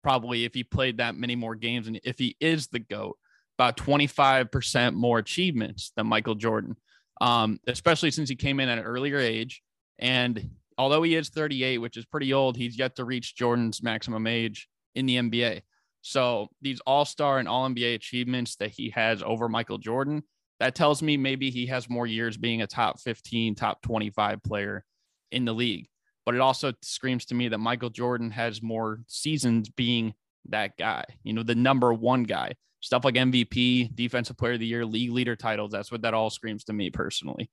probably 0.04 0.46
if 0.46 0.54
he 0.54 0.64
played 0.64 0.98
that 0.98 1.16
many 1.16 1.36
more 1.36 1.56
games 1.56 1.88
and 1.88 2.00
if 2.04 2.20
he 2.20 2.36
is 2.40 2.68
the 2.68 2.80
GOAT, 2.80 3.18
about 3.58 3.78
25% 3.78 4.94
more 4.94 5.18
achievements 5.18 5.92
than 5.96 6.08
Michael 6.08 6.36
Jordan 6.36 6.76
um, 7.22 7.60
especially 7.68 8.12
since 8.12 8.30
he 8.30 8.36
came 8.36 8.60
in 8.60 8.70
at 8.70 8.78
an 8.78 8.84
earlier 8.84 9.18
age. 9.18 9.62
And 9.98 10.52
although 10.78 11.04
he 11.04 11.16
is 11.16 11.30
38, 11.30 11.80
which 11.80 11.98
is 11.98 12.06
pretty 12.06 12.34
old, 12.34 12.58
he's 12.58 12.78
yet 12.78 12.96
to 12.96 13.06
reach 13.06 13.36
Jordan's 13.36 13.84
maximum 13.84 14.28
age 14.28 14.68
in 14.96 15.06
the 15.06 15.18
NBA. 15.18 15.62
So 16.02 16.48
these 16.62 16.80
all 16.82 17.06
star 17.06 17.40
and 17.40 17.48
all 17.48 17.68
NBA 17.70 17.96
achievements 17.96 18.56
that 18.58 18.72
he 18.72 18.90
has 18.92 19.22
over 19.24 19.50
Michael 19.50 19.78
Jordan, 19.78 20.24
that 20.60 20.76
tells 20.76 21.02
me 21.02 21.18
maybe 21.18 21.50
he 21.50 21.68
has 21.68 21.90
more 21.90 22.08
years 22.08 22.38
being 22.38 22.62
a 22.62 22.68
top 22.68 23.00
15, 23.00 23.56
top 23.56 23.82
25 23.82 24.44
player 24.44 24.84
in 25.32 25.46
the 25.46 25.54
league. 25.54 25.88
But 26.26 26.36
it 26.36 26.42
also 26.42 26.74
screams 26.82 27.26
to 27.26 27.36
me 27.36 27.48
that 27.50 27.58
Michael 27.58 27.90
Jordan 27.90 28.32
has 28.32 28.62
more 28.62 29.00
seasons 29.08 29.70
being 29.70 30.14
that 30.50 30.78
guy, 30.78 31.04
you 31.24 31.34
know, 31.34 31.44
the 31.44 31.56
number 31.56 31.94
one 31.94 32.24
guy 32.24 32.54
stuff 32.82 33.04
like 33.04 33.16
MVP, 33.16 33.96
defensive 33.96 34.38
player 34.38 34.54
of 34.54 34.60
the 34.60 34.66
year, 34.66 34.86
league 34.86 35.12
leader 35.12 35.36
titles. 35.36 35.72
That's 35.72 35.92
what 35.92 36.02
that 36.04 36.14
all 36.14 36.30
screams 36.30 36.64
to 36.66 36.74
me 36.74 36.90
personally. 36.90 37.50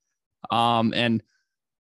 Um, 0.50 0.92
and 0.94 1.22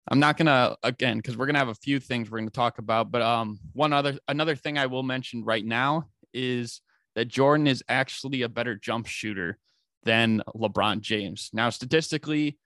I'm 0.08 0.18
not 0.18 0.36
gonna 0.36 0.76
again 0.82 1.16
because 1.18 1.36
we're 1.36 1.46
gonna 1.46 1.58
have 1.58 1.68
a 1.68 1.74
few 1.74 2.00
things 2.00 2.30
we're 2.30 2.38
gonna 2.38 2.50
talk 2.50 2.78
about, 2.78 3.10
but 3.10 3.22
um, 3.22 3.58
one 3.72 3.92
other 3.92 4.18
another 4.28 4.56
thing 4.56 4.78
I 4.78 4.86
will 4.86 5.02
mention 5.02 5.44
right 5.44 5.64
now 5.64 6.08
is 6.32 6.80
that 7.14 7.28
Jordan 7.28 7.66
is 7.66 7.82
actually 7.88 8.42
a 8.42 8.48
better 8.48 8.74
jump 8.74 9.06
shooter 9.06 9.58
than 10.04 10.42
LeBron 10.54 11.00
James. 11.00 11.50
Now, 11.52 11.70
statistically, 11.70 12.58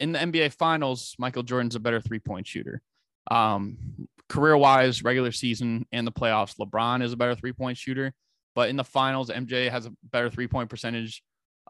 in 0.00 0.12
the 0.12 0.18
NBA 0.18 0.52
Finals, 0.52 1.14
Michael 1.18 1.42
Jordan's 1.42 1.76
a 1.76 1.80
better 1.80 2.00
three 2.00 2.18
point 2.18 2.46
shooter. 2.46 2.82
Um, 3.30 4.08
career 4.28 4.56
wise, 4.56 5.02
regular 5.02 5.32
season 5.32 5.86
and 5.92 6.06
the 6.06 6.12
playoffs, 6.12 6.56
LeBron 6.58 7.02
is 7.02 7.12
a 7.12 7.16
better 7.16 7.34
three 7.34 7.52
point 7.52 7.78
shooter. 7.78 8.12
But 8.54 8.68
in 8.68 8.76
the 8.76 8.84
finals, 8.84 9.30
MJ 9.30 9.70
has 9.70 9.86
a 9.86 9.92
better 10.12 10.30
three 10.30 10.46
point 10.46 10.70
percentage 10.70 11.22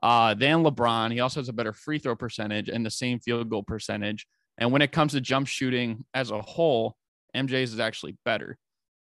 uh, 0.02 0.34
than 0.34 0.62
LeBron. 0.62 1.12
He 1.12 1.20
also 1.20 1.40
has 1.40 1.48
a 1.48 1.52
better 1.52 1.72
free 1.72 1.98
throw 1.98 2.16
percentage 2.16 2.68
and 2.68 2.84
the 2.84 2.90
same 2.90 3.20
field 3.20 3.48
goal 3.48 3.62
percentage 3.62 4.26
And 4.58 4.70
when 4.70 4.82
it 4.82 4.92
comes 4.92 5.12
to 5.12 5.20
jump 5.20 5.46
shooting 5.46 6.04
as 6.12 6.30
a 6.30 6.40
whole, 6.42 6.96
MJ's 7.34 7.72
is 7.72 7.80
actually 7.80 8.16
better. 8.24 8.58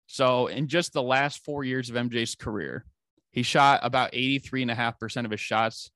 So 0.07 0.47
in 0.47 0.67
just 0.67 0.93
the 0.93 1.03
last 1.03 1.43
four 1.43 1.63
years 1.63 1.89
of 1.89 1.95
MJ's 1.95 2.35
career, 2.35 2.85
he 3.31 3.43
shot 3.43 3.79
about 3.83 4.11
83.5% 4.13 5.25
of 5.25 5.31
his 5.31 5.39
shots 5.39 5.91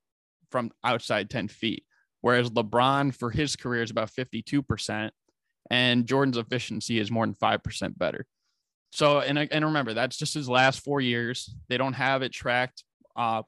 from 0.50 0.70
outside 0.82 1.30
10 1.30 1.48
feet, 1.48 1.84
whereas 2.20 2.50
LeBron 2.50 3.14
for 3.14 3.30
his 3.30 3.54
career 3.54 3.82
is 3.82 3.90
about 3.90 4.10
52%, 4.10 5.10
and 5.70 6.06
Jordan's 6.06 6.36
efficiency 6.36 6.98
is 6.98 7.10
more 7.10 7.24
than 7.24 7.34
5% 7.34 7.98
better. 7.98 8.26
So, 8.90 9.20
and, 9.20 9.38
and 9.38 9.64
remember, 9.64 9.94
that's 9.94 10.16
just 10.16 10.34
his 10.34 10.48
last 10.48 10.80
four 10.80 11.00
years. 11.00 11.54
They 11.68 11.76
don't 11.76 11.92
have 11.92 12.22
it 12.22 12.32
tracked 12.32 12.84
uh, 13.14 13.42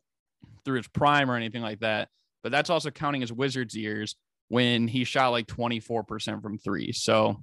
through 0.64 0.76
his 0.76 0.88
prime 0.88 1.30
or 1.30 1.36
anything 1.36 1.62
like 1.62 1.80
that, 1.80 2.08
but 2.42 2.52
that's 2.52 2.70
also 2.70 2.90
counting 2.90 3.22
his 3.22 3.32
Wizards 3.32 3.74
years 3.74 4.14
when 4.48 4.86
he 4.86 5.04
shot 5.04 5.30
like 5.30 5.46
24% 5.46 6.42
from 6.42 6.58
three. 6.58 6.92
So 6.92 7.40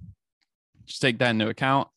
just 0.86 1.02
take 1.02 1.20
that 1.20 1.32
into 1.32 1.50
account. 1.50 1.88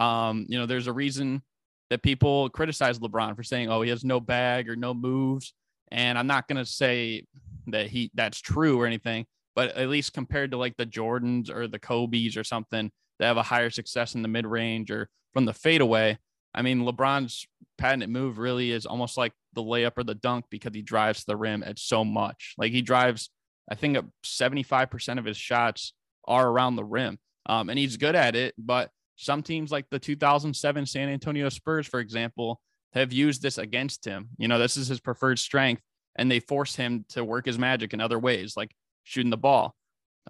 Um, 0.00 0.46
you 0.48 0.58
know, 0.58 0.66
there's 0.66 0.88
a 0.88 0.92
reason 0.92 1.42
that 1.90 2.02
people 2.02 2.48
criticize 2.48 2.98
LeBron 2.98 3.36
for 3.36 3.42
saying, 3.42 3.70
oh, 3.70 3.82
he 3.82 3.90
has 3.90 4.04
no 4.04 4.18
bag 4.18 4.68
or 4.68 4.76
no 4.76 4.94
moves. 4.94 5.54
And 5.92 6.18
I'm 6.18 6.26
not 6.26 6.48
to 6.48 6.64
say 6.64 7.26
that 7.66 7.88
he 7.88 8.10
that's 8.14 8.40
true 8.40 8.80
or 8.80 8.86
anything, 8.86 9.26
but 9.54 9.76
at 9.76 9.88
least 9.88 10.12
compared 10.12 10.52
to 10.52 10.56
like 10.56 10.76
the 10.76 10.86
Jordans 10.86 11.50
or 11.50 11.68
the 11.68 11.78
Kobe's 11.78 12.36
or 12.36 12.44
something 12.44 12.90
that 13.18 13.26
have 13.26 13.36
a 13.36 13.42
higher 13.42 13.70
success 13.70 14.14
in 14.14 14.22
the 14.22 14.28
mid 14.28 14.46
range 14.46 14.90
or 14.90 15.08
from 15.32 15.44
the 15.44 15.52
fadeaway. 15.52 16.18
I 16.54 16.62
mean, 16.62 16.80
LeBron's 16.80 17.46
patented 17.78 18.08
move 18.08 18.38
really 18.38 18.72
is 18.72 18.86
almost 18.86 19.16
like 19.16 19.32
the 19.52 19.62
layup 19.62 19.92
or 19.96 20.04
the 20.04 20.14
dunk 20.14 20.46
because 20.50 20.74
he 20.74 20.82
drives 20.82 21.24
the 21.24 21.36
rim 21.36 21.62
at 21.64 21.78
so 21.78 22.04
much. 22.04 22.54
Like 22.56 22.72
he 22.72 22.82
drives, 22.82 23.30
I 23.70 23.74
think 23.74 23.98
75% 24.24 25.18
of 25.18 25.24
his 25.24 25.36
shots 25.36 25.92
are 26.26 26.48
around 26.48 26.76
the 26.76 26.84
rim. 26.84 27.18
Um, 27.46 27.68
and 27.68 27.78
he's 27.78 27.96
good 27.96 28.14
at 28.14 28.36
it, 28.36 28.54
but 28.58 28.90
some 29.20 29.42
teams 29.42 29.70
like 29.70 29.84
the 29.90 29.98
2007 29.98 30.86
San 30.86 31.08
Antonio 31.10 31.50
Spurs, 31.50 31.86
for 31.86 32.00
example, 32.00 32.60
have 32.94 33.12
used 33.12 33.42
this 33.42 33.58
against 33.58 34.04
him. 34.04 34.30
You 34.38 34.48
know, 34.48 34.58
this 34.58 34.78
is 34.78 34.88
his 34.88 34.98
preferred 34.98 35.38
strength, 35.38 35.82
and 36.16 36.30
they 36.30 36.40
force 36.40 36.74
him 36.74 37.04
to 37.10 37.22
work 37.22 37.44
his 37.44 37.58
magic 37.58 37.92
in 37.92 38.00
other 38.00 38.18
ways, 38.18 38.56
like 38.56 38.74
shooting 39.04 39.30
the 39.30 39.36
ball. 39.36 39.74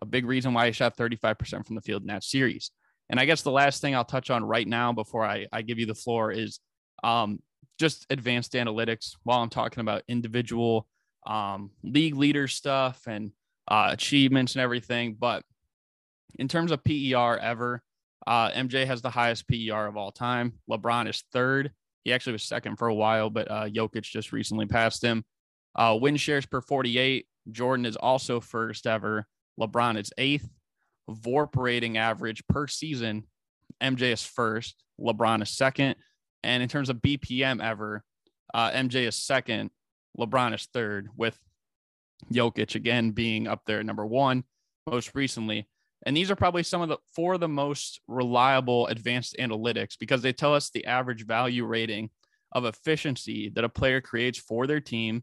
A 0.02 0.06
big 0.06 0.26
reason 0.26 0.54
why 0.54 0.66
he 0.66 0.72
shot 0.72 0.96
35% 0.96 1.66
from 1.66 1.76
the 1.76 1.82
field 1.82 2.02
in 2.02 2.08
that 2.08 2.24
series. 2.24 2.72
And 3.08 3.20
I 3.20 3.26
guess 3.26 3.42
the 3.42 3.50
last 3.52 3.80
thing 3.80 3.94
I'll 3.94 4.04
touch 4.04 4.28
on 4.28 4.44
right 4.44 4.66
now 4.66 4.92
before 4.92 5.24
I, 5.24 5.46
I 5.52 5.62
give 5.62 5.78
you 5.78 5.86
the 5.86 5.94
floor 5.94 6.32
is 6.32 6.58
um, 7.04 7.40
just 7.78 8.06
advanced 8.10 8.54
analytics 8.54 9.16
while 9.22 9.40
I'm 9.40 9.50
talking 9.50 9.80
about 9.80 10.02
individual 10.08 10.86
um, 11.26 11.70
league 11.84 12.16
leader 12.16 12.48
stuff 12.48 13.02
and 13.06 13.30
uh, 13.68 13.88
achievements 13.92 14.54
and 14.54 14.62
everything. 14.62 15.16
But 15.18 15.44
in 16.38 16.48
terms 16.48 16.72
of 16.72 16.82
PER 16.82 17.38
ever, 17.38 17.82
uh, 18.26 18.50
MJ 18.50 18.86
has 18.86 19.02
the 19.02 19.10
highest 19.10 19.48
PER 19.48 19.86
of 19.86 19.96
all 19.96 20.12
time. 20.12 20.54
LeBron 20.70 21.08
is 21.08 21.24
third. 21.32 21.72
He 22.04 22.12
actually 22.12 22.32
was 22.32 22.44
second 22.44 22.76
for 22.76 22.88
a 22.88 22.94
while, 22.94 23.30
but 23.30 23.50
uh, 23.50 23.68
Jokic 23.68 24.02
just 24.02 24.32
recently 24.32 24.66
passed 24.66 25.02
him. 25.02 25.24
Uh, 25.74 25.96
win 26.00 26.16
shares 26.16 26.46
per 26.46 26.60
48. 26.60 27.26
Jordan 27.50 27.86
is 27.86 27.96
also 27.96 28.40
first 28.40 28.86
ever. 28.86 29.26
LeBron 29.58 29.98
is 29.98 30.12
eighth. 30.18 30.48
VORP 31.10 31.56
rating 31.56 31.98
average 31.98 32.46
per 32.46 32.66
season, 32.66 33.24
MJ 33.80 34.12
is 34.12 34.24
first, 34.24 34.82
LeBron 35.00 35.42
is 35.42 35.50
second. 35.50 35.96
And 36.42 36.62
in 36.62 36.68
terms 36.68 36.88
of 36.88 36.96
BPM 36.98 37.62
ever, 37.62 38.02
uh, 38.54 38.70
MJ 38.70 39.06
is 39.06 39.16
second, 39.16 39.70
LeBron 40.18 40.54
is 40.54 40.68
third, 40.72 41.08
with 41.16 41.38
Jokic 42.32 42.74
again 42.74 43.10
being 43.10 43.46
up 43.46 43.62
there 43.66 43.82
number 43.82 44.06
one 44.06 44.44
most 44.88 45.14
recently. 45.14 45.68
And 46.06 46.16
these 46.16 46.30
are 46.30 46.36
probably 46.36 46.62
some 46.62 46.80
of 46.80 46.88
the 46.88 46.98
four 47.14 47.34
of 47.34 47.40
the 47.40 47.48
most 47.48 48.00
reliable 48.08 48.86
advanced 48.86 49.36
analytics 49.38 49.98
because 49.98 50.22
they 50.22 50.32
tell 50.32 50.54
us 50.54 50.70
the 50.70 50.86
average 50.86 51.26
value 51.26 51.64
rating 51.66 52.10
of 52.52 52.64
efficiency 52.64 53.50
that 53.50 53.64
a 53.64 53.68
player 53.68 54.00
creates 54.00 54.38
for 54.38 54.66
their 54.66 54.80
team, 54.80 55.22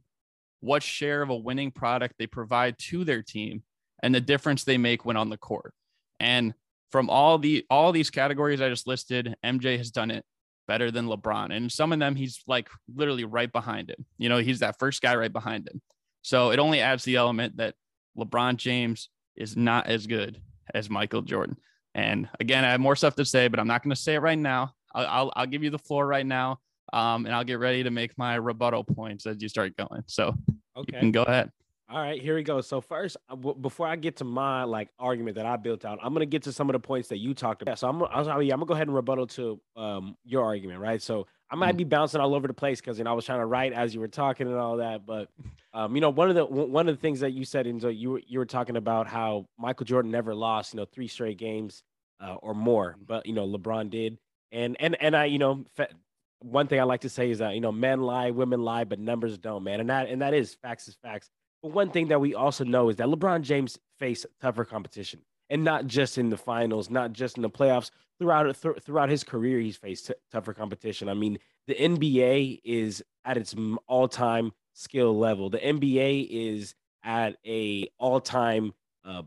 what 0.60 0.84
share 0.84 1.22
of 1.22 1.30
a 1.30 1.38
winning 1.38 1.72
product 1.72 2.16
they 2.18 2.28
provide 2.28 2.78
to 2.78 3.04
their 3.04 3.24
team, 3.24 3.64
and 4.04 4.14
the 4.14 4.22
difference 4.22 4.64
they 4.64 4.78
make 4.78 5.04
when 5.04 5.18
on 5.18 5.30
the 5.30 5.38
court. 5.38 5.74
And 6.20 6.54
from 6.92 7.10
all 7.10 7.38
the 7.38 7.66
all 7.70 7.92
these 7.92 8.10
categories 8.10 8.62
I 8.62 8.70
just 8.70 8.88
listed, 8.88 9.36
MJ 9.44 9.78
has 9.78 9.92
done 9.92 10.12
it 10.12 10.24
better 10.68 10.92
than 10.92 11.08
LeBron. 11.08 11.56
And 11.56 11.72
some 11.72 11.92
of 11.92 12.00
them 12.00 12.16
he's 12.16 12.44
like 12.48 12.70
literally 12.94 13.26
right 13.26 13.52
behind 13.52 13.90
him. 13.90 14.06
You 14.18 14.30
know, 14.30 14.38
he's 14.38 14.60
that 14.60 14.80
first 14.80 15.02
guy 15.02 15.16
right 15.16 15.34
behind 15.34 15.68
him. 15.68 15.82
So 16.22 16.52
it 16.52 16.60
only 16.60 16.82
adds 16.82 17.04
the 17.04 17.16
element 17.16 17.58
that 17.58 17.76
LeBron 18.18 18.58
James 18.58 19.10
is 19.36 19.56
not 19.58 19.88
as 19.88 20.08
good 20.08 20.42
as 20.74 20.90
Michael 20.90 21.22
Jordan. 21.22 21.58
And 21.96 22.30
again, 22.40 22.64
I 22.64 22.72
have 22.72 22.80
more 22.80 22.96
stuff 22.96 23.16
to 23.16 23.26
say, 23.26 23.48
but 23.48 23.60
I'm 23.60 23.68
not 23.68 23.84
going 23.84 23.96
to 23.96 24.02
say 24.02 24.16
it 24.16 24.20
right 24.20 24.38
now. 24.38 24.74
I'll, 24.94 25.08
I'll, 25.08 25.34
I'll, 25.36 25.46
give 25.48 25.64
you 25.64 25.70
the 25.70 25.80
floor 25.80 26.06
right 26.06 26.26
now. 26.26 26.60
Um, 26.94 27.26
and 27.26 27.34
I'll 27.34 27.44
get 27.44 27.60
ready 27.60 27.84
to 27.84 27.92
make 27.92 28.18
my 28.18 28.36
rebuttal 28.36 28.84
points 28.84 29.26
as 29.26 29.42
you 29.42 29.50
start 29.50 29.76
going. 29.78 30.04
So 30.08 30.36
okay. 30.76 30.94
you 30.94 31.00
can 31.00 31.12
go 31.12 31.24
ahead. 31.24 31.52
All 31.90 32.00
right, 32.00 32.22
here 32.22 32.36
we 32.36 32.44
go. 32.44 32.60
So 32.60 32.82
first, 32.82 33.16
uh, 33.30 33.36
w- 33.36 33.56
before 33.56 33.88
I 33.88 33.96
get 33.96 34.18
to 34.18 34.26
my 34.26 34.66
like 34.66 34.90
argument 35.00 35.36
that 35.38 35.46
I 35.46 35.56
built 35.56 35.86
out, 35.86 36.00
I'm 36.04 36.12
gonna 36.12 36.26
get 36.26 36.44
to 36.44 36.52
some 36.52 36.70
of 36.70 36.74
the 36.74 36.82
points 36.82 37.08
that 37.10 37.20
you 37.20 37.34
talked 37.34 37.62
about. 37.62 37.80
So 37.80 37.88
I'm, 37.88 38.04
I'm, 38.04 38.42
yeah, 38.42 38.54
I'm 38.54 38.60
gonna 38.60 38.66
go 38.66 38.74
ahead 38.74 38.88
and 38.88 38.96
rebuttal 38.96 39.28
to 39.28 39.62
um 39.78 40.18
your 40.26 40.44
argument, 40.44 40.82
right? 40.82 41.02
So 41.02 41.28
I 41.50 41.56
might 41.56 41.70
mm-hmm. 41.70 41.78
be 41.78 41.84
bouncing 41.86 42.20
all 42.20 42.36
over 42.36 42.48
the 42.48 42.54
place 42.54 42.82
because 42.82 42.98
you 42.98 43.06
know 43.06 43.12
I 43.12 43.14
was 43.14 43.26
trying 43.26 43.40
to 43.40 43.46
write 43.46 43.74
as 43.74 43.94
you 43.94 44.00
were 44.00 44.08
talking 44.08 44.48
and 44.48 44.58
all 44.58 44.78
that, 44.78 45.06
but 45.06 45.30
um, 45.74 45.96
you 45.96 46.02
know 46.02 46.10
one 46.10 46.30
of 46.30 46.36
the 46.36 46.46
one 46.46 46.90
of 46.90 46.96
the 46.96 47.02
things 47.02 47.22
that 47.22 47.32
you 47.32 47.46
said, 47.46 47.68
and 47.68 47.82
so 47.82 47.88
you 47.88 48.12
were 48.12 48.22
you 48.28 48.40
were 48.40 48.46
talking 48.46 48.76
about 48.76 49.08
how 49.08 49.46
Michael 49.58 49.86
Jordan 49.86 50.12
never 50.12 50.36
lost, 50.36 50.74
you 50.74 50.80
know, 50.80 50.86
three 50.86 51.08
straight 51.08 51.38
games 51.38 51.84
uh, 52.20 52.36
or 52.36 52.54
more, 52.54 52.98
but 53.06 53.26
you 53.26 53.34
know 53.34 53.48
LeBron 53.48 53.90
did, 53.90 54.18
and 54.52 54.76
and 54.80 55.02
and 55.02 55.16
I, 55.16 55.26
you 55.26 55.40
know, 55.40 55.66
fe- 55.76 55.88
one 56.40 56.68
thing 56.68 56.80
I 56.80 56.84
like 56.84 57.02
to 57.02 57.10
say 57.10 57.32
is 57.32 57.40
that 57.40 57.56
you 57.56 57.62
know 57.62 57.72
men 57.72 58.02
lie, 58.02 58.32
women 58.32 58.62
lie, 58.64 58.84
but 58.84 59.00
numbers 59.00 59.38
don't, 59.38 59.64
man, 59.64 59.80
and 59.80 59.90
that 59.90 60.10
and 60.10 60.22
that 60.22 60.34
is 60.34 60.56
facts 60.56 60.88
is 60.88 60.98
facts. 61.02 61.30
But 61.64 61.72
one 61.72 61.90
thing 61.90 62.10
that 62.10 62.20
we 62.20 62.36
also 62.36 62.64
know 62.64 62.90
is 62.90 62.98
that 62.98 63.08
LeBron 63.08 63.42
James 63.42 63.80
faced 64.00 64.26
tougher 64.42 64.66
competition, 64.66 65.22
and 65.50 65.64
not 65.64 65.88
just 65.88 66.18
in 66.18 66.30
the 66.30 66.38
finals, 66.38 66.90
not 66.90 67.14
just 67.14 67.38
in 67.38 67.44
the 67.44 67.50
playoffs. 67.50 67.92
Throughout 68.20 68.44
th- 68.62 68.78
throughout 68.82 69.10
his 69.10 69.24
career, 69.24 69.60
he's 69.60 69.78
faced 69.78 70.08
t- 70.08 70.14
tougher 70.32 70.54
competition. 70.54 71.08
I 71.08 71.14
mean, 71.14 71.38
the 71.68 71.76
NBA 71.76 72.62
is 72.64 73.04
at 73.26 73.38
its 73.38 73.56
all 73.88 74.08
time 74.08 74.52
skill 74.74 75.18
level. 75.18 75.50
The 75.50 75.60
NBA 75.60 76.28
is 76.30 76.74
at 77.04 77.38
a 77.46 77.90
all 78.00 78.20
time 78.20 78.74
uh, 79.06 79.24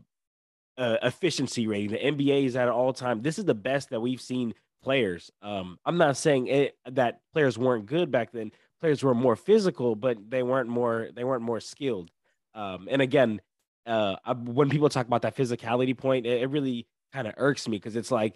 uh, 0.77 0.97
efficiency 1.03 1.67
rating. 1.67 1.91
The 1.91 1.99
NBA 1.99 2.45
is 2.45 2.55
at 2.55 2.67
an 2.67 2.73
all 2.73 2.93
time. 2.93 3.21
This 3.21 3.39
is 3.39 3.45
the 3.45 3.55
best 3.55 3.89
that 3.91 4.01
we've 4.01 4.21
seen 4.21 4.53
players. 4.83 5.31
Um, 5.41 5.77
I'm 5.85 5.97
not 5.97 6.17
saying 6.17 6.47
it, 6.47 6.77
that 6.89 7.21
players 7.33 7.57
weren't 7.57 7.85
good 7.85 8.11
back 8.11 8.31
then. 8.31 8.51
Players 8.79 9.03
were 9.03 9.13
more 9.13 9.35
physical, 9.35 9.95
but 9.95 10.17
they 10.29 10.43
weren't 10.43 10.69
more 10.69 11.09
they 11.13 11.23
weren't 11.23 11.43
more 11.43 11.59
skilled. 11.59 12.09
Um, 12.53 12.87
and 12.89 13.01
again, 13.01 13.41
uh, 13.85 14.15
when 14.35 14.69
people 14.69 14.89
talk 14.89 15.07
about 15.07 15.23
that 15.23 15.35
physicality 15.35 15.97
point, 15.97 16.25
it, 16.25 16.41
it 16.41 16.49
really 16.49 16.87
kind 17.13 17.27
of 17.27 17.33
irks 17.37 17.67
me 17.67 17.77
because 17.77 17.95
it's 17.95 18.11
like 18.11 18.35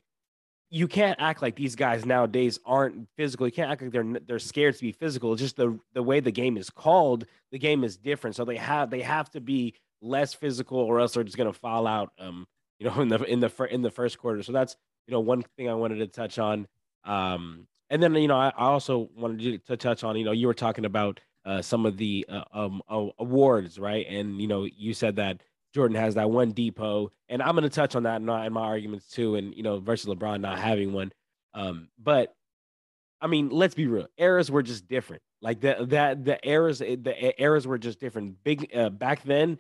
you 0.70 0.88
can't 0.88 1.20
act 1.22 1.42
like 1.42 1.56
these 1.56 1.76
guys 1.76 2.06
nowadays 2.06 2.60
aren't 2.66 3.08
physical. 3.16 3.46
You 3.46 3.52
can't 3.54 3.72
act 3.72 3.82
like 3.82 3.92
they're 3.92 4.20
they're 4.28 4.40
scared 4.40 4.76
to 4.76 4.82
be 4.82 4.92
physical. 4.92 5.34
It's 5.34 5.42
just 5.42 5.56
the 5.56 5.80
the 5.94 6.04
way 6.04 6.20
the 6.20 6.32
game 6.32 6.58
is 6.58 6.70
called, 6.70 7.26
the 7.52 7.60
game 7.60 7.84
is 7.84 7.98
different. 7.98 8.36
So 8.36 8.46
they 8.46 8.58
have 8.58 8.90
they 8.90 9.02
have 9.02 9.30
to 9.32 9.42
be 9.42 9.76
less 10.02 10.34
physical, 10.34 10.80
or 10.80 11.00
else 11.00 11.14
they're 11.14 11.24
just 11.24 11.38
gonna 11.38 11.54
fall 11.54 11.88
out. 11.88 12.12
Um, 12.20 12.48
you 12.80 12.90
know, 12.90 13.02
in 13.02 13.08
the 13.08 13.24
in 13.24 13.40
the 13.40 13.68
in 13.70 13.82
the 13.82 13.92
first 13.92 14.18
quarter. 14.18 14.44
So 14.44 14.52
that's 14.52 14.76
you 15.08 15.14
know 15.14 15.22
one 15.22 15.44
thing 15.56 15.70
I 15.70 15.76
wanted 15.76 16.00
to 16.00 16.08
touch 16.08 16.40
on. 16.40 16.68
Um, 17.06 17.68
and 17.90 18.02
then 18.02 18.14
you 18.16 18.28
know 18.28 18.38
I, 18.38 18.50
I 18.50 18.66
also 18.66 19.10
wanted 19.16 19.66
to 19.66 19.78
touch 19.78 20.04
on 20.04 20.18
you 20.18 20.26
know 20.26 20.34
you 20.34 20.48
were 20.48 20.54
talking 20.54 20.84
about 20.86 21.22
uh, 21.46 21.62
some 21.62 21.86
of 21.86 21.98
the 21.98 22.26
uh, 22.28 22.44
um, 22.54 22.82
awards, 23.20 23.80
right? 23.80 24.06
And 24.08 24.42
you 24.42 24.48
know, 24.48 24.64
you 24.64 24.94
said 24.94 25.18
that 25.18 25.42
Jordan 25.74 25.96
has 25.98 26.16
that 26.16 26.30
one 26.30 26.54
DPOY, 26.54 27.10
and 27.30 27.42
I'm 27.42 27.56
going 27.56 27.64
to 27.64 27.70
touch 27.70 27.96
on 27.96 28.04
that 28.04 28.18
in 28.18 28.26
my, 28.26 28.48
in 28.48 28.54
my, 28.54 28.62
arguments 28.62 29.08
too. 29.08 29.36
And 29.36 29.54
you 29.56 29.64
know, 29.64 29.80
versus 29.80 30.10
LeBron 30.10 30.42
not 30.42 30.58
having 30.58 30.94
one, 30.94 31.12
um, 31.54 31.90
but 32.02 32.36
I 33.22 33.28
mean, 33.28 33.50
let's 33.50 33.76
be 33.76 33.88
real. 33.88 34.08
Eras 34.18 34.50
were 34.50 34.64
just 34.64 34.88
different. 34.88 35.22
Like 35.42 35.62
the 35.62 35.86
that 35.90 36.26
the 36.26 36.40
eras 36.48 36.80
the 36.80 37.34
eras 37.38 37.68
were 37.68 37.78
just 37.78 38.00
different. 38.00 38.44
Big 38.44 38.76
uh, 38.76 38.90
back 38.90 39.24
then, 39.24 39.60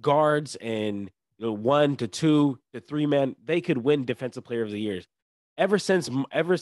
guards 0.00 0.56
and 0.56 1.10
you 1.38 1.46
know, 1.46 1.52
one 1.52 1.96
to 1.96 2.06
two 2.06 2.58
to 2.72 2.80
three 2.80 3.06
men 3.06 3.34
they 3.44 3.60
could 3.60 3.78
win 3.78 4.04
defensive 4.04 4.44
player 4.44 4.62
of 4.62 4.70
the 4.70 4.80
years. 4.80 5.08
Ever 5.58 5.78
since 5.78 6.08
ever 6.30 6.56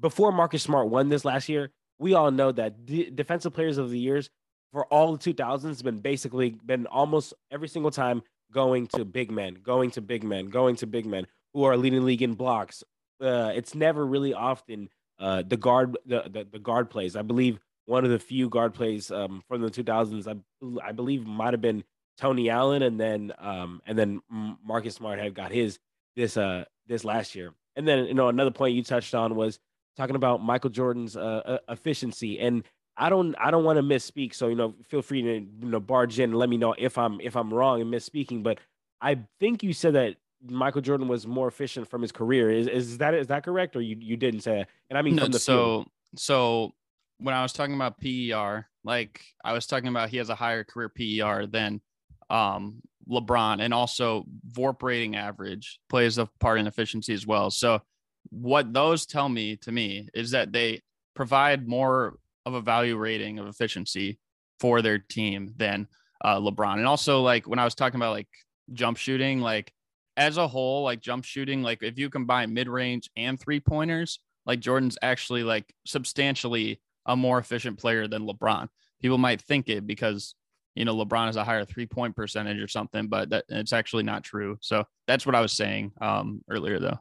before 0.00 0.32
Marcus 0.32 0.62
Smart 0.62 0.88
won 0.88 1.08
this 1.08 1.24
last 1.24 1.48
year, 1.48 1.70
we 1.98 2.14
all 2.14 2.30
know 2.30 2.52
that 2.52 2.86
the 2.86 3.10
defensive 3.10 3.52
players 3.52 3.78
of 3.78 3.90
the 3.90 3.98
years 3.98 4.30
for 4.72 4.86
all 4.86 5.16
the 5.16 5.32
2000s 5.32 5.82
been 5.82 5.98
basically 5.98 6.50
been 6.64 6.86
almost 6.86 7.34
every 7.50 7.68
single 7.68 7.90
time 7.90 8.22
going 8.52 8.86
to 8.88 9.04
big 9.04 9.30
men, 9.30 9.56
going 9.62 9.90
to 9.92 10.00
big 10.00 10.24
men, 10.24 10.48
going 10.48 10.76
to 10.76 10.86
big 10.86 11.06
men 11.06 11.26
who 11.54 11.64
are 11.64 11.76
leading 11.76 12.04
league 12.04 12.22
in 12.22 12.34
blocks. 12.34 12.84
Uh, 13.20 13.52
it's 13.54 13.74
never 13.74 14.06
really 14.06 14.32
often 14.32 14.88
uh, 15.18 15.42
the 15.46 15.56
guard 15.56 15.96
the, 16.06 16.22
the, 16.30 16.46
the 16.50 16.58
guard 16.58 16.90
plays. 16.90 17.16
I 17.16 17.22
believe 17.22 17.58
one 17.86 18.04
of 18.04 18.10
the 18.10 18.18
few 18.18 18.48
guard 18.48 18.74
plays 18.74 19.10
um, 19.10 19.42
from 19.48 19.62
the 19.62 19.70
2000s, 19.70 20.28
I, 20.28 20.86
I 20.86 20.92
believe 20.92 21.26
might 21.26 21.54
have 21.54 21.62
been 21.62 21.84
Tony 22.18 22.50
Allen, 22.50 22.82
and 22.82 23.00
then 23.00 23.32
um, 23.38 23.80
and 23.86 23.98
then 23.98 24.20
Marcus 24.62 24.96
Smart 24.96 25.18
had 25.18 25.34
got 25.34 25.52
his 25.52 25.78
this 26.16 26.36
uh 26.36 26.64
this 26.86 27.04
last 27.04 27.34
year. 27.34 27.54
And 27.76 27.86
then 27.86 28.06
you 28.06 28.14
know 28.14 28.28
another 28.28 28.50
point 28.50 28.74
you 28.74 28.82
touched 28.82 29.14
on 29.14 29.34
was 29.36 29.58
talking 29.98 30.16
about 30.16 30.42
Michael 30.42 30.70
Jordan's 30.70 31.16
uh, 31.16 31.58
efficiency, 31.68 32.38
and 32.38 32.62
I 32.96 33.10
don't 33.10 33.34
I 33.38 33.50
don't 33.50 33.64
want 33.64 33.76
to 33.76 33.82
misspeak, 33.82 34.32
so 34.34 34.48
you 34.48 34.54
know 34.54 34.74
feel 34.88 35.02
free 35.02 35.22
to 35.22 35.34
you 35.34 35.68
know 35.68 35.80
barge 35.80 36.18
in 36.18 36.30
and 36.30 36.38
let 36.38 36.48
me 36.48 36.56
know 36.56 36.74
if 36.78 36.96
I'm 36.96 37.20
if 37.20 37.36
I'm 37.36 37.52
wrong 37.52 37.80
in 37.80 37.88
misspeaking. 37.88 38.42
But 38.42 38.58
I 39.00 39.18
think 39.40 39.62
you 39.62 39.72
said 39.72 39.94
that 39.94 40.14
Michael 40.48 40.80
Jordan 40.80 41.08
was 41.08 41.26
more 41.26 41.48
efficient 41.48 41.88
from 41.88 42.00
his 42.00 42.12
career. 42.12 42.50
Is 42.50 42.68
is 42.68 42.98
that 42.98 43.12
is 43.14 43.26
that 43.26 43.44
correct, 43.44 43.74
or 43.74 43.80
you 43.80 43.96
you 44.00 44.16
didn't 44.16 44.40
say 44.40 44.58
that? 44.58 44.68
And 44.88 44.96
I 44.96 45.02
mean 45.02 45.16
no, 45.16 45.24
from 45.24 45.32
the 45.32 45.38
so 45.40 45.56
field. 45.56 45.88
so 46.16 46.72
when 47.18 47.34
I 47.34 47.42
was 47.42 47.52
talking 47.52 47.74
about 47.74 47.98
PER, 48.00 48.66
like 48.84 49.20
I 49.44 49.52
was 49.52 49.66
talking 49.66 49.88
about, 49.88 50.08
he 50.08 50.18
has 50.18 50.28
a 50.28 50.36
higher 50.36 50.62
career 50.62 50.88
PER 50.88 51.46
than 51.46 51.80
um, 52.30 52.80
LeBron, 53.10 53.60
and 53.60 53.74
also 53.74 54.24
VORP 54.52 54.82
rating 54.82 55.16
average 55.16 55.80
plays 55.88 56.18
a 56.18 56.26
part 56.38 56.60
in 56.60 56.68
efficiency 56.68 57.12
as 57.12 57.26
well. 57.26 57.50
So 57.50 57.82
what 58.30 58.72
those 58.72 59.06
tell 59.06 59.28
me 59.28 59.56
to 59.56 59.72
me 59.72 60.08
is 60.14 60.30
that 60.32 60.52
they 60.52 60.80
provide 61.14 61.68
more 61.68 62.18
of 62.46 62.54
a 62.54 62.60
value 62.60 62.96
rating 62.96 63.38
of 63.38 63.46
efficiency 63.46 64.18
for 64.60 64.82
their 64.82 64.98
team 64.98 65.52
than 65.56 65.86
uh, 66.24 66.38
LeBron. 66.38 66.74
And 66.74 66.86
also, 66.86 67.22
like 67.22 67.46
when 67.46 67.58
I 67.58 67.64
was 67.64 67.74
talking 67.74 67.98
about 67.98 68.12
like 68.12 68.28
jump 68.72 68.96
shooting, 68.96 69.40
like 69.40 69.72
as 70.16 70.36
a 70.36 70.48
whole, 70.48 70.82
like 70.82 71.00
jump 71.00 71.24
shooting, 71.24 71.62
like 71.62 71.82
if 71.82 71.98
you 71.98 72.10
combine 72.10 72.52
mid 72.52 72.68
range 72.68 73.10
and 73.16 73.38
three 73.38 73.60
pointers, 73.60 74.20
like 74.46 74.60
Jordan's 74.60 74.98
actually 75.02 75.44
like 75.44 75.72
substantially 75.86 76.80
a 77.06 77.16
more 77.16 77.38
efficient 77.38 77.78
player 77.78 78.08
than 78.08 78.26
LeBron. 78.26 78.68
People 79.00 79.18
might 79.18 79.42
think 79.42 79.68
it 79.68 79.86
because 79.86 80.34
you 80.74 80.84
know 80.84 80.94
LeBron 80.94 81.26
has 81.26 81.36
a 81.36 81.44
higher 81.44 81.64
three 81.64 81.86
point 81.86 82.16
percentage 82.16 82.60
or 82.60 82.68
something, 82.68 83.06
but 83.06 83.30
that 83.30 83.44
it's 83.48 83.72
actually 83.72 84.02
not 84.02 84.24
true. 84.24 84.58
So 84.60 84.84
that's 85.06 85.24
what 85.24 85.34
I 85.34 85.40
was 85.40 85.52
saying 85.52 85.92
um, 86.00 86.42
earlier, 86.50 86.80
though. 86.80 86.98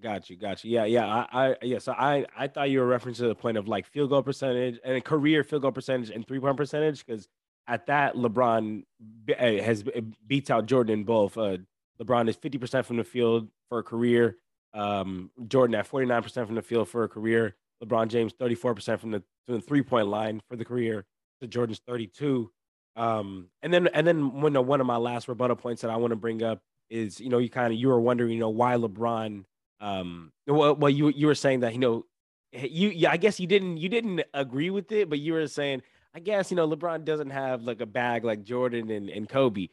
Got 0.00 0.30
you, 0.30 0.36
got 0.36 0.64
you. 0.64 0.70
Yeah, 0.72 0.84
yeah. 0.84 1.06
I, 1.06 1.26
I, 1.32 1.56
yeah. 1.62 1.78
So 1.78 1.92
I, 1.92 2.24
I 2.36 2.46
thought 2.46 2.70
you 2.70 2.80
were 2.80 2.98
referencing 2.98 3.16
to 3.16 3.28
the 3.28 3.34
point 3.34 3.56
of 3.58 3.68
like 3.68 3.86
field 3.86 4.10
goal 4.10 4.22
percentage 4.22 4.78
and 4.84 5.04
career 5.04 5.44
field 5.44 5.62
goal 5.62 5.72
percentage 5.72 6.10
and 6.10 6.26
three 6.26 6.40
point 6.40 6.56
percentage 6.56 7.04
because 7.04 7.28
at 7.68 7.86
that 7.86 8.14
LeBron 8.14 8.84
eh, 9.28 9.60
has 9.62 9.84
eh, 9.94 10.00
beats 10.26 10.50
out 10.50 10.66
Jordan 10.66 11.00
in 11.00 11.04
both. 11.04 11.36
Uh, 11.36 11.58
LeBron 12.00 12.28
is 12.28 12.36
fifty 12.36 12.58
percent 12.58 12.86
from 12.86 12.96
the 12.96 13.04
field 13.04 13.48
for 13.68 13.78
a 13.80 13.82
career. 13.82 14.36
Um, 14.72 15.30
Jordan 15.48 15.74
at 15.74 15.86
forty 15.86 16.06
nine 16.06 16.22
percent 16.22 16.46
from 16.46 16.56
the 16.56 16.62
field 16.62 16.88
for 16.88 17.04
a 17.04 17.08
career. 17.08 17.56
LeBron 17.82 18.08
James 18.08 18.32
34% 18.34 19.00
from 19.00 19.10
the, 19.10 19.22
from 19.46 19.56
the 19.56 19.60
three 19.60 19.82
point 19.82 20.08
line 20.08 20.40
for 20.48 20.56
the 20.56 20.64
career 20.64 21.06
to 21.40 21.46
Jordan's 21.46 21.80
32. 21.86 22.50
Um, 22.96 23.48
and 23.62 23.72
then 23.72 23.86
and 23.88 24.06
then 24.06 24.40
one 24.40 24.56
of 24.56 24.86
my 24.86 24.96
last 24.96 25.28
rebuttal 25.28 25.56
points 25.56 25.82
that 25.82 25.90
I 25.90 25.96
want 25.96 26.10
to 26.10 26.16
bring 26.16 26.42
up 26.42 26.60
is, 26.90 27.20
you 27.20 27.28
know, 27.28 27.38
you 27.38 27.48
kind 27.48 27.72
of 27.72 27.78
you 27.78 27.88
were 27.88 28.00
wondering, 28.00 28.32
you 28.32 28.40
know, 28.40 28.50
why 28.50 28.74
LeBron 28.74 29.44
um 29.80 30.32
well, 30.46 30.74
well 30.74 30.90
you 30.90 31.08
you 31.08 31.26
were 31.26 31.34
saying 31.34 31.60
that, 31.60 31.72
you 31.72 31.78
know, 31.78 32.04
you 32.52 32.88
yeah, 32.90 33.10
I 33.10 33.16
guess 33.16 33.40
you 33.40 33.46
didn't 33.46 33.78
you 33.78 33.88
didn't 33.88 34.22
agree 34.34 34.70
with 34.70 34.90
it, 34.92 35.08
but 35.08 35.18
you 35.18 35.32
were 35.32 35.46
saying, 35.46 35.82
I 36.14 36.20
guess, 36.20 36.50
you 36.50 36.56
know, 36.56 36.68
LeBron 36.68 37.04
doesn't 37.04 37.30
have 37.30 37.62
like 37.62 37.80
a 37.80 37.86
bag 37.86 38.24
like 38.24 38.42
Jordan 38.42 38.90
and, 38.90 39.08
and 39.08 39.28
Kobe. 39.28 39.68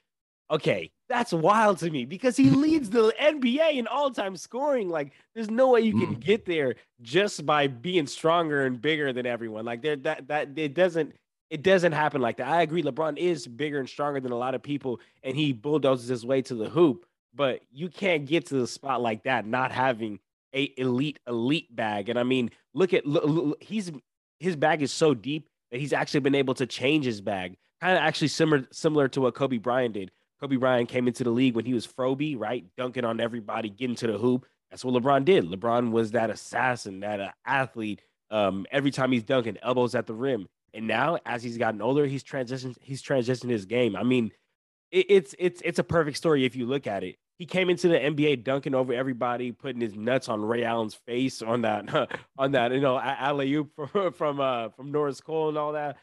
Okay, 0.50 0.92
that's 1.10 1.34
wild 1.34 1.80
to 1.80 1.90
me 1.90 2.06
because 2.06 2.38
he 2.38 2.50
leads 2.50 2.90
the 2.90 3.14
NBA 3.20 3.74
in 3.74 3.88
all-time 3.88 4.38
scoring. 4.38 4.90
Like, 4.90 5.12
there's 5.36 5.50
no 5.50 5.72
way 5.72 5.82
you 5.82 5.92
can 5.92 6.16
mm. 6.16 6.20
get 6.20 6.46
there 6.46 6.76
just 7.02 7.46
by 7.46 7.68
being 7.68 8.08
stronger 8.08 8.66
and 8.66 8.82
bigger 8.82 9.12
than 9.12 9.26
everyone. 9.26 9.66
Like, 9.66 9.82
there 9.82 9.98
that 9.98 10.28
that 10.28 10.58
it 10.58 10.74
doesn't 10.74 11.16
it 11.50 11.64
doesn't 11.64 11.94
happen 11.94 12.22
like 12.22 12.38
that. 12.38 12.48
I 12.48 12.62
agree. 12.62 12.84
LeBron 12.84 13.18
is 13.18 13.48
bigger 13.48 13.80
and 13.80 13.90
stronger 13.90 14.20
than 14.20 14.32
a 14.32 14.38
lot 14.38 14.56
of 14.56 14.62
people, 14.62 15.00
and 15.24 15.36
he 15.36 15.54
bulldozes 15.54 16.08
his 16.08 16.26
way 16.26 16.42
to 16.44 16.56
the 16.56 16.70
hoop. 16.70 17.06
But 17.38 17.62
you 17.72 17.90
can't 17.90 18.26
get 18.26 18.48
to 18.48 18.56
the 18.56 18.68
spot 18.68 19.02
like 19.02 19.24
that 19.24 19.46
not 19.46 19.72
having 19.72 20.20
a 20.54 20.74
elite 20.78 21.20
elite 21.28 21.74
bag. 21.74 22.10
And 22.10 22.18
I 22.18 22.24
mean, 22.24 22.50
look 22.74 22.94
at 22.94 23.06
look, 23.06 23.24
look, 23.26 23.64
he's 23.64 23.92
his 24.40 24.56
bag 24.56 24.82
is 24.82 24.92
so 24.92 25.14
deep 25.14 25.48
that 25.72 25.80
he's 25.80 25.94
actually 25.94 26.22
been 26.22 26.36
able 26.36 26.56
to 26.56 26.66
change 26.66 27.06
his 27.06 27.22
bag, 27.22 27.58
kind 27.80 27.96
of 27.96 28.04
actually 28.04 28.30
similar 28.30 28.68
similar 28.72 29.08
to 29.10 29.22
what 29.22 29.36
Kobe 29.36 29.58
Bryant 29.58 29.94
did. 29.94 30.12
Kobe 30.42 30.56
Bryant 30.56 30.90
came 30.90 31.08
into 31.08 31.24
the 31.24 31.30
league 31.30 31.56
when 31.56 31.66
he 31.66 31.74
was 31.74 31.88
Froby, 31.88 32.36
right? 32.38 32.66
Dunking 32.76 33.06
on 33.06 33.20
everybody, 33.20 33.70
getting 33.70 33.96
to 33.98 34.08
the 34.08 34.18
hoop. 34.18 34.46
That's 34.70 34.84
what 34.84 35.02
LeBron 35.02 35.26
did. 35.26 35.46
LeBron 35.46 35.92
was 35.92 36.12
that 36.12 36.30
assassin, 36.30 37.00
that 37.00 37.20
uh, 37.20 37.32
athlete. 37.46 38.02
Um, 38.30 38.66
every 38.72 38.92
time 38.92 39.12
he's 39.12 39.24
dunking, 39.24 39.58
elbows 39.64 39.96
at 39.96 40.06
the 40.06 40.14
rim. 40.14 40.48
And 40.74 40.86
now, 40.86 41.18
as 41.26 41.42
he's 41.42 41.58
gotten 41.58 41.82
older, 41.82 42.06
he's 42.06 42.24
transitioned. 42.24 42.76
He's 42.82 43.02
transitioned 43.02 43.50
his 43.50 43.66
game. 43.66 43.96
I 43.96 44.04
mean, 44.04 44.32
it, 44.92 45.06
it's 45.10 45.36
it's 45.40 45.62
it's 45.64 45.80
a 45.80 45.84
perfect 45.84 46.18
story 46.18 46.46
if 46.46 46.56
you 46.56 46.66
look 46.66 46.88
at 46.88 47.04
it. 47.04 47.16
He 47.38 47.46
came 47.46 47.70
into 47.70 47.88
the 47.88 48.00
NBA 48.00 48.44
dunking 48.44 48.74
over 48.74 48.94
everybody, 48.94 49.52
putting 49.52 49.82
his 49.82 49.96
nuts 49.96 50.28
on 50.28 50.44
Ray 50.44 50.64
Allen's 50.64 50.96
face 50.96 51.42
on 51.42 51.62
that 51.62 52.10
on 52.38 52.52
that 52.54 52.72
you 52.72 52.82
know 52.82 53.00
alley 53.00 53.54
oop 53.54 53.72
from 53.92 54.12
from 54.14 54.40
uh, 54.40 54.70
from 54.70 54.92
Norris 54.92 55.22
Cole 55.22 55.50
and 55.50 55.58
all 55.58 55.74
that. 55.74 55.98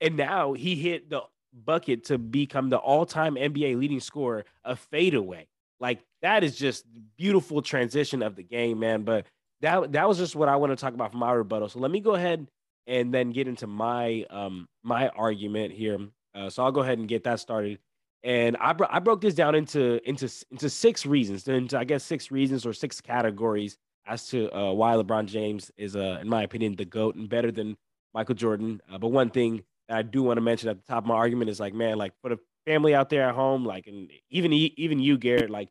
And 0.00 0.16
now 0.16 0.52
he 0.52 0.74
hit 0.74 1.08
the 1.08 1.22
bucket 1.64 2.04
to 2.04 2.18
become 2.18 2.68
the 2.68 2.76
all-time 2.76 3.36
NBA 3.36 3.78
leading 3.78 4.00
scorer 4.00 4.44
a 4.64 4.74
fadeaway. 4.74 5.46
Like 5.78 6.00
that 6.22 6.42
is 6.42 6.56
just 6.56 6.84
beautiful 7.16 7.62
transition 7.62 8.22
of 8.22 8.34
the 8.34 8.42
game, 8.42 8.80
man. 8.80 9.02
But 9.02 9.26
that 9.60 9.92
that 9.92 10.08
was 10.08 10.18
just 10.18 10.34
what 10.36 10.48
I 10.48 10.56
want 10.56 10.72
to 10.72 10.76
talk 10.76 10.94
about 10.94 11.12
for 11.12 11.18
my 11.18 11.32
rebuttal. 11.32 11.68
So 11.68 11.78
let 11.78 11.90
me 11.90 12.00
go 12.00 12.14
ahead 12.14 12.46
and 12.86 13.14
then 13.14 13.30
get 13.30 13.48
into 13.48 13.66
my 13.66 14.26
um 14.30 14.68
my 14.82 15.08
argument 15.08 15.72
here. 15.72 15.98
Uh, 16.34 16.50
so 16.50 16.64
I'll 16.64 16.72
go 16.72 16.80
ahead 16.80 16.98
and 16.98 17.08
get 17.08 17.24
that 17.24 17.40
started. 17.40 17.78
And 18.24 18.56
I 18.56 18.72
bro- 18.72 18.88
I 18.90 18.98
broke 19.00 19.20
this 19.20 19.34
down 19.34 19.54
into 19.54 20.00
into 20.08 20.28
into 20.50 20.70
six 20.70 21.04
reasons, 21.04 21.46
into 21.46 21.78
I 21.78 21.84
guess 21.84 22.02
six 22.02 22.30
reasons 22.30 22.64
or 22.64 22.72
six 22.72 23.00
categories 23.00 23.76
as 24.06 24.26
to 24.28 24.50
uh, 24.56 24.72
why 24.72 24.94
LeBron 24.94 25.26
James 25.26 25.70
is, 25.76 25.94
uh, 25.94 26.18
in 26.20 26.28
my 26.28 26.42
opinion, 26.42 26.74
the 26.74 26.84
goat 26.86 27.16
and 27.16 27.28
better 27.28 27.52
than 27.52 27.76
Michael 28.14 28.34
Jordan. 28.34 28.80
Uh, 28.90 28.98
but 28.98 29.08
one 29.08 29.30
thing 29.30 29.62
I 29.90 30.02
do 30.02 30.22
want 30.22 30.38
to 30.38 30.40
mention 30.40 30.70
at 30.70 30.76
the 30.76 30.86
top 30.86 31.04
of 31.04 31.08
my 31.08 31.14
argument 31.14 31.50
is 31.50 31.60
like, 31.60 31.74
man, 31.74 31.98
like 31.98 32.12
for 32.22 32.30
the 32.30 32.38
family 32.66 32.94
out 32.94 33.10
there 33.10 33.28
at 33.28 33.34
home, 33.34 33.64
like, 33.64 33.86
and 33.86 34.10
even 34.30 34.52
even 34.52 34.98
you, 34.98 35.18
Garrett, 35.18 35.50
like, 35.50 35.68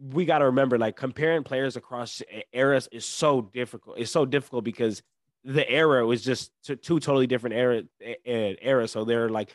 we 0.00 0.24
got 0.24 0.38
to 0.38 0.46
remember, 0.46 0.76
like, 0.78 0.96
comparing 0.96 1.44
players 1.44 1.76
across 1.76 2.22
eras 2.52 2.88
is 2.90 3.04
so 3.04 3.40
difficult. 3.40 3.98
It's 3.98 4.10
so 4.10 4.26
difficult 4.26 4.64
because 4.64 5.02
the 5.44 5.68
era 5.70 6.04
was 6.04 6.22
just 6.22 6.50
two 6.64 6.98
totally 6.98 7.26
different 7.26 7.54
era 7.54 7.82
era. 8.24 8.88
So 8.88 9.04
they're 9.04 9.28
like 9.28 9.54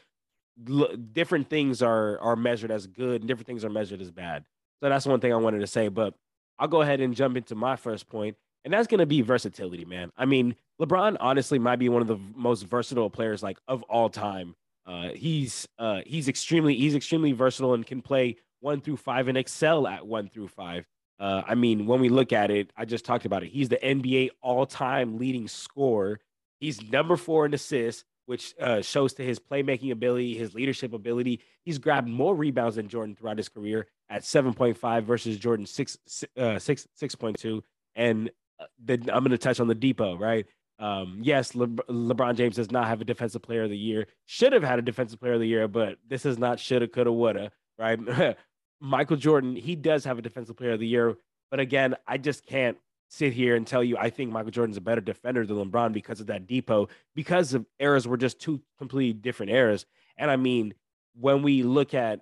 different 0.64 1.50
things 1.50 1.82
are 1.82 2.20
are 2.20 2.36
measured 2.36 2.72
as 2.72 2.88
good, 2.88 3.22
and 3.22 3.28
different 3.28 3.48
things 3.48 3.66
are 3.66 3.70
measured 3.70 4.02
as 4.02 4.12
bad. 4.12 4.46
So 4.82 4.90
that's 4.90 5.06
one 5.06 5.20
thing 5.20 5.34
I 5.34 5.38
wanted 5.38 5.60
to 5.60 5.68
say. 5.68 5.88
But 5.88 6.14
I'll 6.58 6.68
go 6.68 6.82
ahead 6.82 7.02
and 7.02 7.16
jump 7.16 7.38
into 7.38 7.56
my 7.56 7.76
first 7.76 8.10
point, 8.10 8.38
and 8.64 8.74
that's 8.74 8.88
going 8.88 9.00
to 9.00 9.06
be 9.06 9.22
versatility, 9.22 9.86
man. 9.86 10.12
I 10.18 10.26
mean, 10.26 10.56
LeBron 10.82 11.18
honestly 11.20 11.60
might 11.60 11.78
be 11.78 11.90
one 11.90 12.02
of 12.02 12.08
the 12.08 12.20
most 12.36 12.64
versatile 12.64 13.10
players 13.10 13.44
like 13.44 13.58
of 13.68 13.84
all 13.84 14.10
time. 14.10 14.56
Uh, 14.86 15.10
he's 15.10 15.68
uh, 15.78 16.02
he's 16.06 16.28
extremely 16.28 16.76
he's 16.76 16.96
extremely 16.96 17.32
versatile 17.32 17.74
and 17.74 17.86
can 17.86 18.02
play 18.02 18.38
one 18.62 18.82
through 18.82 18.98
five 18.98 19.28
and 19.28 19.38
excel 19.38 19.88
at 19.88 20.06
one 20.06 20.30
through 20.30 20.48
five. 20.48 20.86
Uh, 21.20 21.42
I 21.46 21.56
mean, 21.56 21.86
when 21.86 22.00
we 22.00 22.10
look 22.10 22.32
at 22.32 22.50
it, 22.50 22.72
I 22.78 22.86
just 22.86 23.04
talked 23.06 23.26
about 23.26 23.44
it. 23.44 23.50
He's 23.50 23.68
the 23.70 23.78
NBA 23.78 24.30
all-time 24.42 25.18
leading 25.18 25.50
scorer. 25.50 26.20
He's 26.62 26.82
number 26.82 27.18
four 27.18 27.46
in 27.46 27.54
assists, 27.54 28.06
which 28.30 28.54
uh, 28.62 28.80
shows 28.80 29.14
to 29.16 29.24
his 29.24 29.40
playmaking 29.40 29.92
ability, 29.92 30.38
his 30.38 30.54
leadership 30.54 30.94
ability. 30.94 31.42
He's 31.64 31.80
grabbed 31.80 32.08
more 32.08 32.36
rebounds 32.36 32.76
than 32.76 32.88
Jordan 32.88 33.16
throughout 33.16 33.38
his 33.38 33.50
career 33.50 33.88
at 34.08 34.22
7.5 34.22 35.04
versus 35.04 35.40
Jordan 35.40 35.66
6, 35.66 35.98
uh, 36.38 36.60
6, 36.60 36.88
6.2. 37.02 37.62
And 37.96 38.30
uh, 38.60 38.66
the, 38.86 38.94
I'm 39.12 39.24
going 39.24 39.32
to 39.32 39.40
touch 39.40 39.60
on 39.60 39.68
the 39.68 39.74
DPOY, 39.74 40.20
right? 40.20 40.46
Um, 40.78 41.18
yes, 41.24 41.56
Le- 41.56 41.66
LeBron 41.70 42.36
James 42.36 42.58
does 42.58 42.70
not 42.70 42.86
have 42.86 43.02
a 43.02 43.04
defensive 43.04 43.42
player 43.42 43.64
of 43.64 43.72
the 43.72 43.78
year. 43.78 44.06
Should 44.28 44.54
have 44.54 44.62
had 44.62 44.78
a 44.78 44.84
defensive 44.84 45.20
player 45.20 45.34
of 45.34 45.40
the 45.40 45.48
year, 45.48 45.68
but 45.68 45.98
this 46.08 46.24
is 46.24 46.38
not 46.38 46.60
shoulda, 46.60 46.88
coulda, 46.88 47.12
woulda, 47.12 47.52
right? 47.80 48.38
Michael 48.80 49.18
Jordan, 49.18 49.56
he 49.56 49.76
does 49.76 50.06
have 50.06 50.20
a 50.20 50.22
defensive 50.22 50.56
player 50.56 50.74
of 50.74 50.80
the 50.80 50.88
year, 50.88 51.18
but 51.50 51.60
again, 51.60 51.96
I 52.08 52.20
just 52.20 52.46
can't 52.46 52.78
sit 53.10 53.34
here 53.34 53.56
and 53.56 53.68
tell 53.68 53.84
you 53.84 53.98
I 53.98 54.10
think 54.10 54.32
Michael 54.32 54.52
Jordan's 54.52 54.78
a 54.78 54.82
better 54.82 55.02
defender 55.02 55.46
than 55.46 55.58
LeBron 55.58 55.92
because 55.92 56.22
of 56.22 56.28
that 56.28 56.48
DPOY, 56.48 56.90
because 57.16 57.54
of 57.54 57.66
eras 57.80 58.08
were 58.08 58.18
just 58.18 58.40
two 58.40 58.62
completely 58.78 59.14
different 59.14 59.52
eras. 59.52 59.86
And 60.18 60.32
I 60.32 60.38
mean, 60.38 60.74
when 61.20 61.42
we 61.42 61.64
look 61.64 61.94
at 61.94 62.22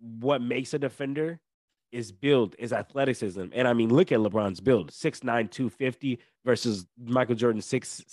what 0.00 0.40
makes 0.40 0.72
a 0.74 0.78
defender, 0.78 1.40
is 1.92 2.12
build, 2.12 2.54
is 2.58 2.72
athleticism. 2.72 3.46
And 3.52 3.66
I 3.66 3.72
mean, 3.72 3.88
look 3.88 4.12
at 4.12 4.18
LeBron's 4.18 4.60
build 4.60 4.90
6'9, 4.90 5.22
250 5.50 6.18
versus 6.44 6.86
Michael 7.02 7.34
Jordan 7.34 7.60
6'6, 7.60 8.06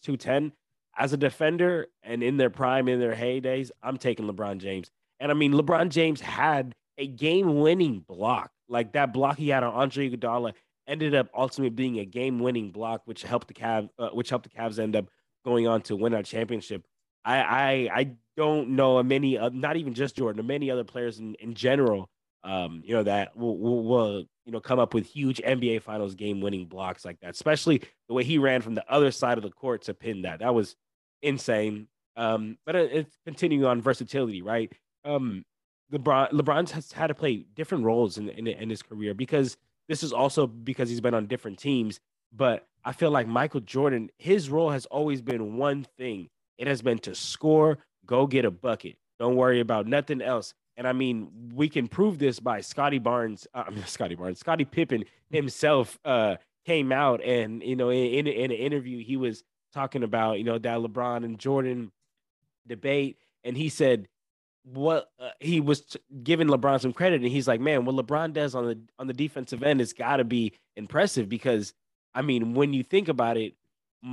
210. 0.00 0.52
As 0.96 1.12
a 1.12 1.16
defender 1.16 1.86
and 2.02 2.22
in 2.22 2.38
their 2.38 2.50
prime, 2.50 2.88
in 2.88 2.98
their 2.98 3.14
heydays, 3.14 3.70
I'm 3.82 3.98
taking 3.98 4.26
LeBron 4.26 4.58
James. 4.58 4.90
And 5.20 5.30
I 5.30 5.34
mean, 5.34 5.52
LeBron 5.52 5.90
James 5.90 6.20
had 6.20 6.74
a 6.96 7.06
game 7.06 7.60
winning 7.60 8.00
block. 8.00 8.50
Like 8.68 8.92
that 8.92 9.12
block 9.12 9.38
he 9.38 9.48
had 9.48 9.62
on 9.62 9.74
Andre 9.74 10.10
Iguodala 10.10 10.54
ended 10.88 11.14
up 11.14 11.28
ultimately 11.34 11.70
being 11.70 11.98
a 11.98 12.04
game 12.04 12.38
winning 12.38 12.70
block, 12.70 13.02
which 13.04 13.22
helped 13.22 13.48
the 13.48 13.54
Cavs, 13.54 13.88
uh, 13.98 14.08
which 14.08 14.30
helped 14.30 14.50
the 14.50 14.56
Cavs 14.56 14.78
end 14.78 14.96
up 14.96 15.06
going 15.44 15.68
on 15.68 15.82
to 15.82 15.96
win 15.96 16.14
our 16.14 16.22
championship. 16.22 16.84
I, 17.24 17.38
I, 17.38 17.90
I 17.92 18.10
don't 18.36 18.70
know 18.70 19.02
many, 19.02 19.38
uh, 19.38 19.50
not 19.52 19.76
even 19.76 19.94
just 19.94 20.16
Jordan, 20.16 20.46
many 20.46 20.70
other 20.70 20.84
players 20.84 21.18
in, 21.18 21.34
in 21.36 21.54
general, 21.54 22.08
um, 22.42 22.82
you 22.84 22.94
know, 22.94 23.02
that 23.02 23.36
will, 23.36 23.58
will, 23.58 23.84
will, 23.84 24.24
you 24.44 24.52
know, 24.52 24.60
come 24.60 24.78
up 24.78 24.94
with 24.94 25.06
huge 25.06 25.38
NBA 25.38 25.82
Finals 25.82 26.14
game 26.14 26.40
winning 26.40 26.66
blocks 26.66 27.04
like 27.04 27.20
that, 27.20 27.30
especially 27.30 27.82
the 28.08 28.14
way 28.14 28.24
he 28.24 28.38
ran 28.38 28.62
from 28.62 28.74
the 28.74 28.84
other 28.90 29.10
side 29.10 29.36
of 29.36 29.44
the 29.44 29.50
court 29.50 29.82
to 29.82 29.94
pin 29.94 30.22
that. 30.22 30.38
That 30.40 30.54
was 30.54 30.74
insane. 31.22 31.88
Um, 32.16 32.58
but 32.64 32.74
it's 32.74 33.16
continuing 33.24 33.64
on 33.64 33.82
versatility, 33.82 34.42
right? 34.42 34.72
Um, 35.04 35.44
LeBron 35.92 36.32
LeBron 36.32 36.68
has 36.70 36.92
had 36.92 37.06
to 37.06 37.14
play 37.14 37.46
different 37.54 37.84
roles 37.84 38.18
in, 38.18 38.28
in 38.28 38.46
in 38.46 38.68
his 38.68 38.82
career 38.82 39.14
because 39.14 39.56
this 39.88 40.02
is 40.02 40.12
also 40.12 40.46
because 40.46 40.88
he's 40.88 41.00
been 41.00 41.14
on 41.14 41.26
different 41.26 41.58
teams. 41.58 42.00
But 42.32 42.66
I 42.84 42.92
feel 42.92 43.10
like 43.10 43.26
Michael 43.26 43.60
Jordan, 43.60 44.10
his 44.18 44.50
role 44.50 44.70
has 44.70 44.86
always 44.86 45.22
been 45.22 45.56
one 45.56 45.86
thing. 45.96 46.28
It 46.58 46.66
has 46.66 46.82
been 46.82 46.98
to 47.00 47.14
score, 47.14 47.78
go 48.06 48.26
get 48.26 48.44
a 48.44 48.50
bucket. 48.50 48.96
Don't 49.18 49.36
worry 49.36 49.60
about 49.60 49.86
nothing 49.86 50.20
else. 50.20 50.54
And 50.76 50.86
I 50.86 50.92
mean, 50.92 51.30
we 51.54 51.68
can 51.68 51.88
prove 51.88 52.18
this 52.18 52.38
by 52.38 52.60
Scottie 52.60 53.00
Barnes. 53.00 53.46
Uh, 53.52 53.64
I 53.66 53.70
mean, 53.70 53.84
Scottie 53.86 54.14
Barnes, 54.14 54.38
Scottie 54.38 54.64
Pippen 54.64 55.04
himself 55.30 55.98
uh, 56.04 56.36
came 56.64 56.92
out 56.92 57.22
and 57.24 57.62
you 57.62 57.74
know 57.74 57.90
in, 57.90 58.26
in 58.26 58.50
an 58.50 58.56
interview 58.56 59.02
he 59.02 59.16
was 59.16 59.42
talking 59.72 60.02
about 60.02 60.38
you 60.38 60.44
know 60.44 60.58
that 60.58 60.78
LeBron 60.78 61.24
and 61.24 61.38
Jordan 61.38 61.90
debate, 62.66 63.16
and 63.42 63.56
he 63.56 63.68
said 63.68 64.06
what 64.64 65.10
uh, 65.20 65.30
he 65.40 65.60
was 65.60 65.82
t- 65.82 66.00
giving 66.22 66.48
LeBron 66.48 66.80
some 66.80 66.92
credit, 66.92 67.22
and 67.22 67.30
he's 67.30 67.48
like, 67.48 67.60
man, 67.60 67.84
what 67.84 67.94
LeBron 67.96 68.32
does 68.32 68.54
on 68.54 68.66
the 68.66 68.78
on 68.98 69.06
the 69.06 69.12
defensive 69.12 69.62
end 69.62 69.80
has 69.80 69.92
got 69.92 70.16
to 70.16 70.24
be 70.24 70.52
impressive 70.76 71.28
because 71.28 71.74
I 72.14 72.22
mean, 72.22 72.54
when 72.54 72.72
you 72.72 72.82
think 72.82 73.08
about 73.08 73.36
it, 73.36 73.54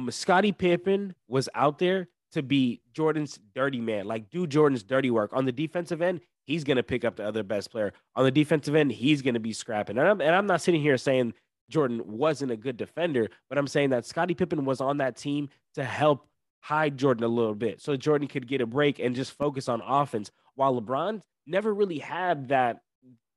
Scottie 0.10 0.51
Pippen 0.51 1.15
was 1.27 1.49
out 1.55 1.79
there 1.79 2.08
to 2.31 2.43
be 2.43 2.81
Jordan's 2.93 3.39
dirty 3.53 3.79
man, 3.79 4.05
like 4.05 4.29
do 4.29 4.47
Jordan's 4.47 4.84
dirty 4.84 5.12
work 5.12 5.31
on 5.34 5.45
the 5.45 5.51
defensive 5.51 6.01
end. 6.01 6.21
He's 6.45 6.63
gonna 6.63 6.84
pick 6.84 7.03
up 7.03 7.15
the 7.15 7.25
other 7.25 7.43
best 7.43 7.71
player 7.71 7.93
on 8.15 8.23
the 8.23 8.31
defensive 8.31 8.75
end. 8.75 8.91
He's 8.91 9.21
gonna 9.21 9.39
be 9.39 9.53
scrapping, 9.53 9.97
and 9.97 10.08
I'm 10.08 10.21
and 10.21 10.36
I'm 10.36 10.47
not 10.47 10.62
sitting 10.62 10.81
here 10.81 10.97
saying 10.97 11.34
Jordan 11.69 12.01
wasn't 12.05 12.51
a 12.51 12.58
good 12.58 12.77
defender, 12.77 13.29
but 13.49 13.58
I'm 13.58 13.67
saying 13.67 13.89
that 13.89 14.05
Scottie 14.05 14.36
Pippen 14.36 14.65
was 14.65 14.81
on 14.81 14.97
that 14.97 15.17
team 15.17 15.49
to 15.73 15.84
help 15.84 16.27
hide 16.65 16.97
Jordan 16.97 17.23
a 17.23 17.28
little 17.28 17.54
bit 17.54 17.80
so 17.80 17.95
Jordan 17.95 18.28
could 18.28 18.47
get 18.47 18.60
a 18.60 18.65
break 18.65 18.97
and 18.97 19.15
just 19.15 19.32
focus 19.34 19.69
on 19.69 19.82
offense 19.86 20.32
while 20.56 20.82
LeBron 20.82 21.21
never 21.45 21.71
really 21.71 21.99
had 21.99 22.47
that 22.47 22.82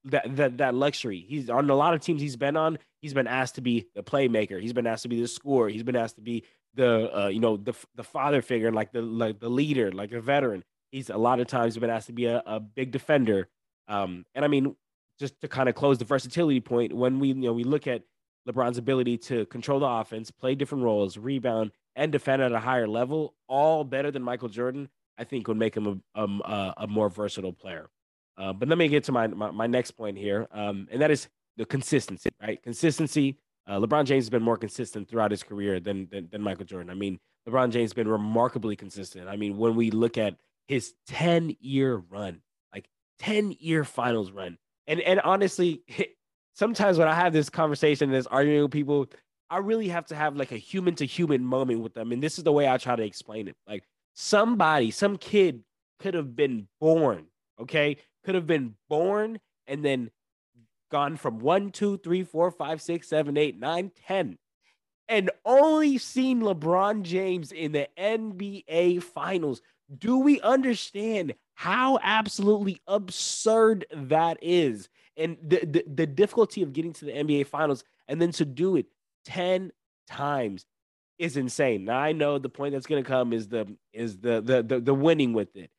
that 0.05 0.35
that 0.37 0.57
that 0.59 0.75
luxury. 0.75 1.27
He's 1.29 1.51
on 1.51 1.69
a 1.69 1.75
lot 1.75 1.93
of 1.93 2.01
teams 2.01 2.23
he's 2.23 2.37
been 2.37 2.57
on. 2.57 2.79
He's 3.03 3.13
been 3.13 3.27
asked 3.27 3.57
to 3.57 3.61
be 3.61 3.87
the 3.95 4.03
playmaker. 4.03 4.59
He's 4.59 4.73
been 4.73 4.87
asked 4.87 5.03
to 5.03 5.11
be 5.11 5.21
the 5.21 5.29
scorer. 5.29 5.69
He's 5.69 5.83
been 5.83 5.95
asked 5.95 6.15
to 6.15 6.23
be 6.23 6.45
the 6.73 7.25
uh, 7.25 7.29
you 7.29 7.41
know 7.41 7.59
the 7.59 7.75
the 7.97 8.03
father 8.03 8.41
figure, 8.41 8.73
like 8.73 8.93
the 8.93 9.03
like 9.03 9.41
the 9.41 9.51
leader, 9.51 9.93
like 9.93 10.13
a 10.13 10.23
veteran. 10.23 10.65
He's 10.91 11.11
a 11.11 11.19
lot 11.19 11.39
of 11.39 11.49
times 11.49 11.77
been 11.77 11.91
asked 11.91 12.07
to 12.07 12.15
be 12.15 12.25
a, 12.25 12.43
a 12.47 12.61
big 12.61 12.93
defender. 12.93 13.49
Um, 13.89 14.25
and 14.35 14.43
I 14.43 14.49
mean, 14.49 14.75
just 15.19 15.39
to 15.43 15.49
kind 15.49 15.69
of 15.69 15.75
close 15.75 15.99
the 15.99 16.07
versatility 16.07 16.61
point, 16.61 16.95
when 16.95 17.19
we 17.19 17.29
you 17.29 17.35
know 17.35 17.53
we 17.53 17.65
look 17.65 17.87
at 17.87 18.05
LeBron's 18.49 18.79
ability 18.79 19.19
to 19.19 19.45
control 19.47 19.81
the 19.81 19.87
offense, 19.87 20.31
play 20.31 20.55
different 20.55 20.85
roles, 20.85 21.19
rebound, 21.19 21.73
and 21.99 22.13
defend 22.13 22.41
at 22.41 22.53
a 22.53 22.61
higher 22.61 22.87
level, 22.87 23.35
all 23.49 23.85
better 23.85 24.11
than 24.11 24.23
Michael 24.23 24.49
Jordan. 24.49 24.89
I 25.19 25.25
think 25.25 25.49
would 25.49 25.57
make 25.57 25.77
him 25.77 26.01
a, 26.15 26.23
a, 26.23 26.75
a 26.79 26.87
more 26.87 27.11
versatile 27.11 27.53
player. 27.53 27.91
Uh, 28.37 28.53
but 28.53 28.69
let 28.69 28.79
me 28.79 28.87
get 28.87 29.03
to 29.03 29.13
my, 29.13 29.27
my, 29.27 29.51
my 29.51 29.67
next 29.67 29.91
point 29.91 30.17
here, 30.17 30.47
um, 30.53 30.87
and 30.93 31.03
that 31.03 31.11
is 31.11 31.27
the 31.57 31.67
consistency, 31.67 32.31
right? 32.41 32.63
Consistency. 32.63 33.37
Uh, 33.67 33.81
LeBron 33.81 34.05
James 34.05 34.25
has 34.25 34.31
been 34.31 34.45
more 34.45 34.57
consistent 34.57 35.09
throughout 35.09 35.33
his 35.33 35.43
career 35.43 35.81
than, 35.81 36.09
than, 36.13 36.29
than 36.31 36.41
Michael 36.41 36.65
Jordan. 36.65 36.89
I 36.89 36.95
mean, 36.95 37.19
LeBron 37.49 37.71
James 37.71 37.91
has 37.91 37.95
been 37.95 38.07
remarkably 38.07 38.77
consistent. 38.77 39.29
I 39.29 39.35
mean, 39.35 39.59
when 39.59 39.75
we 39.75 39.91
look 39.91 40.17
at 40.17 40.37
his 40.69 40.95
10 41.09 41.57
year 41.61 41.97
run, 41.97 42.43
like 42.73 42.87
10 43.19 43.57
year 43.59 43.83
finals 43.83 44.31
run, 44.31 44.57
and 44.87 45.01
and 45.01 45.21
honestly, 45.21 45.83
sometimes 46.55 46.97
when 46.97 47.09
I 47.09 47.15
have 47.15 47.33
this 47.33 47.51
conversation, 47.51 48.13
this 48.13 48.29
arguing 48.29 48.63
with 48.63 48.71
people, 48.71 49.07
I 49.51 49.59
really 49.59 49.89
have 49.89 50.07
to 50.07 50.15
have 50.15 50.37
like 50.37 50.53
a 50.53 50.57
human 50.57 50.95
to 50.97 51.07
human 51.07 51.45
moment 51.45 51.81
with 51.81 51.95
them, 51.95 52.13
and 52.13 52.23
this 52.23 52.39
is 52.39 52.45
the 52.45 52.53
way 52.53 52.69
I 52.69 52.77
try 52.77 52.97
to 52.97 53.03
explain 53.03 53.49
it. 53.49 53.57
Like 53.67 53.85
somebody, 54.15 54.91
some 54.91 55.17
kid 55.17 55.63
could 55.99 56.15
have 56.15 56.37
been 56.37 56.69
born, 56.81 57.27
okay? 57.61 57.97
Could 58.25 58.35
have 58.35 58.47
been 58.47 58.75
born 58.89 59.39
and 59.67 59.85
then 59.85 60.11
gone 60.91 61.17
from 61.17 61.39
one, 61.39 61.71
two, 61.71 61.99
three, 61.99 62.25
four, 62.25 62.51
five, 62.51 62.81
six, 62.81 63.09
seven, 63.09 63.37
eight, 63.37 63.59
nine, 63.59 63.91
ten, 64.07 64.39
and 65.09 65.31
only 65.45 65.99
seen 65.99 66.41
LeBron 66.41 67.03
James 67.03 67.53
in 67.53 67.73
the 67.73 67.89
NBA 67.99 69.03
finals. 69.03 69.63
Do 69.99 70.19
we 70.19 70.41
understand 70.43 71.35
how 71.55 71.99
absolutely 72.03 72.81
absurd 72.87 73.87
that 73.93 74.39
is? 74.43 74.89
And 75.17 75.39
the, 75.43 75.65
the, 75.65 75.85
the 75.87 76.07
difficulty 76.07 76.63
of 76.63 76.73
getting 76.73 76.93
to 76.95 77.07
the 77.07 77.13
NBA 77.13 77.47
finals 77.47 77.85
and 78.07 78.21
then 78.21 78.33
to 78.33 78.45
do 78.45 78.77
it 78.77 78.87
10 79.25 79.73
times 80.07 80.65
is 81.19 81.37
insane. 81.37 81.85
Now 81.85 81.99
I 81.99 82.13
know 82.13 82.39
the 82.39 82.49
point 82.49 82.73
that's 82.73 82.87
going 82.87 83.03
to 83.03 83.09
come 83.09 83.33
is 83.33 83.49
the 83.49 83.67
is 83.93 84.19
the, 84.19 84.41
the 84.41 84.63
the 84.63 84.81
the 84.81 84.95
winning 84.95 85.33
with 85.33 85.57
it, 85.57 85.71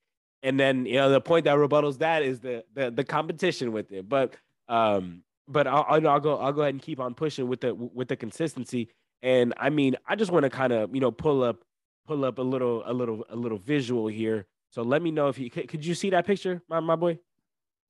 and 0.44 0.60
then 0.60 0.86
you 0.86 0.96
know 0.96 1.10
the 1.10 1.22
point 1.22 1.46
that 1.46 1.58
rebuttals 1.58 2.00
that 2.00 2.24
is 2.24 2.42
the 2.42 2.64
the 2.74 2.92
the 2.92 3.04
competition 3.04 3.72
with 3.72 3.92
it. 3.92 4.08
But 4.08 4.36
um, 4.68 5.24
but 5.48 5.66
I'll, 5.66 5.86
I'll 6.08 6.20
go 6.20 6.38
I'll 6.38 6.54
go 6.54 6.62
ahead 6.62 6.74
and 6.74 6.82
keep 6.82 7.00
on 7.00 7.14
pushing 7.14 7.48
with 7.48 7.62
the 7.62 7.74
with 7.74 8.10
the 8.10 8.16
consistency. 8.16 8.90
And 9.22 9.54
I 9.58 9.70
mean, 9.70 9.96
I 10.08 10.16
just 10.16 10.32
want 10.32 10.44
to 10.44 10.50
kind 10.50 10.74
of 10.74 10.94
you 10.94 11.02
know 11.02 11.12
pull 11.12 11.44
up 11.44 11.64
pull 12.06 12.26
up 12.26 12.38
a 12.38 12.44
little 12.44 12.84
a 12.86 12.94
little 12.94 13.26
a 13.30 13.36
little 13.36 13.58
visual 13.58 14.08
here. 14.08 14.46
So 14.72 14.84
let 14.84 15.02
me 15.02 15.10
know 15.10 15.30
if 15.30 15.40
you 15.40 15.50
could 15.50 15.86
you 15.86 15.96
see 15.96 16.10
that 16.12 16.28
picture, 16.28 16.62
my 16.70 16.80
my 16.80 16.96
boy. 16.96 17.20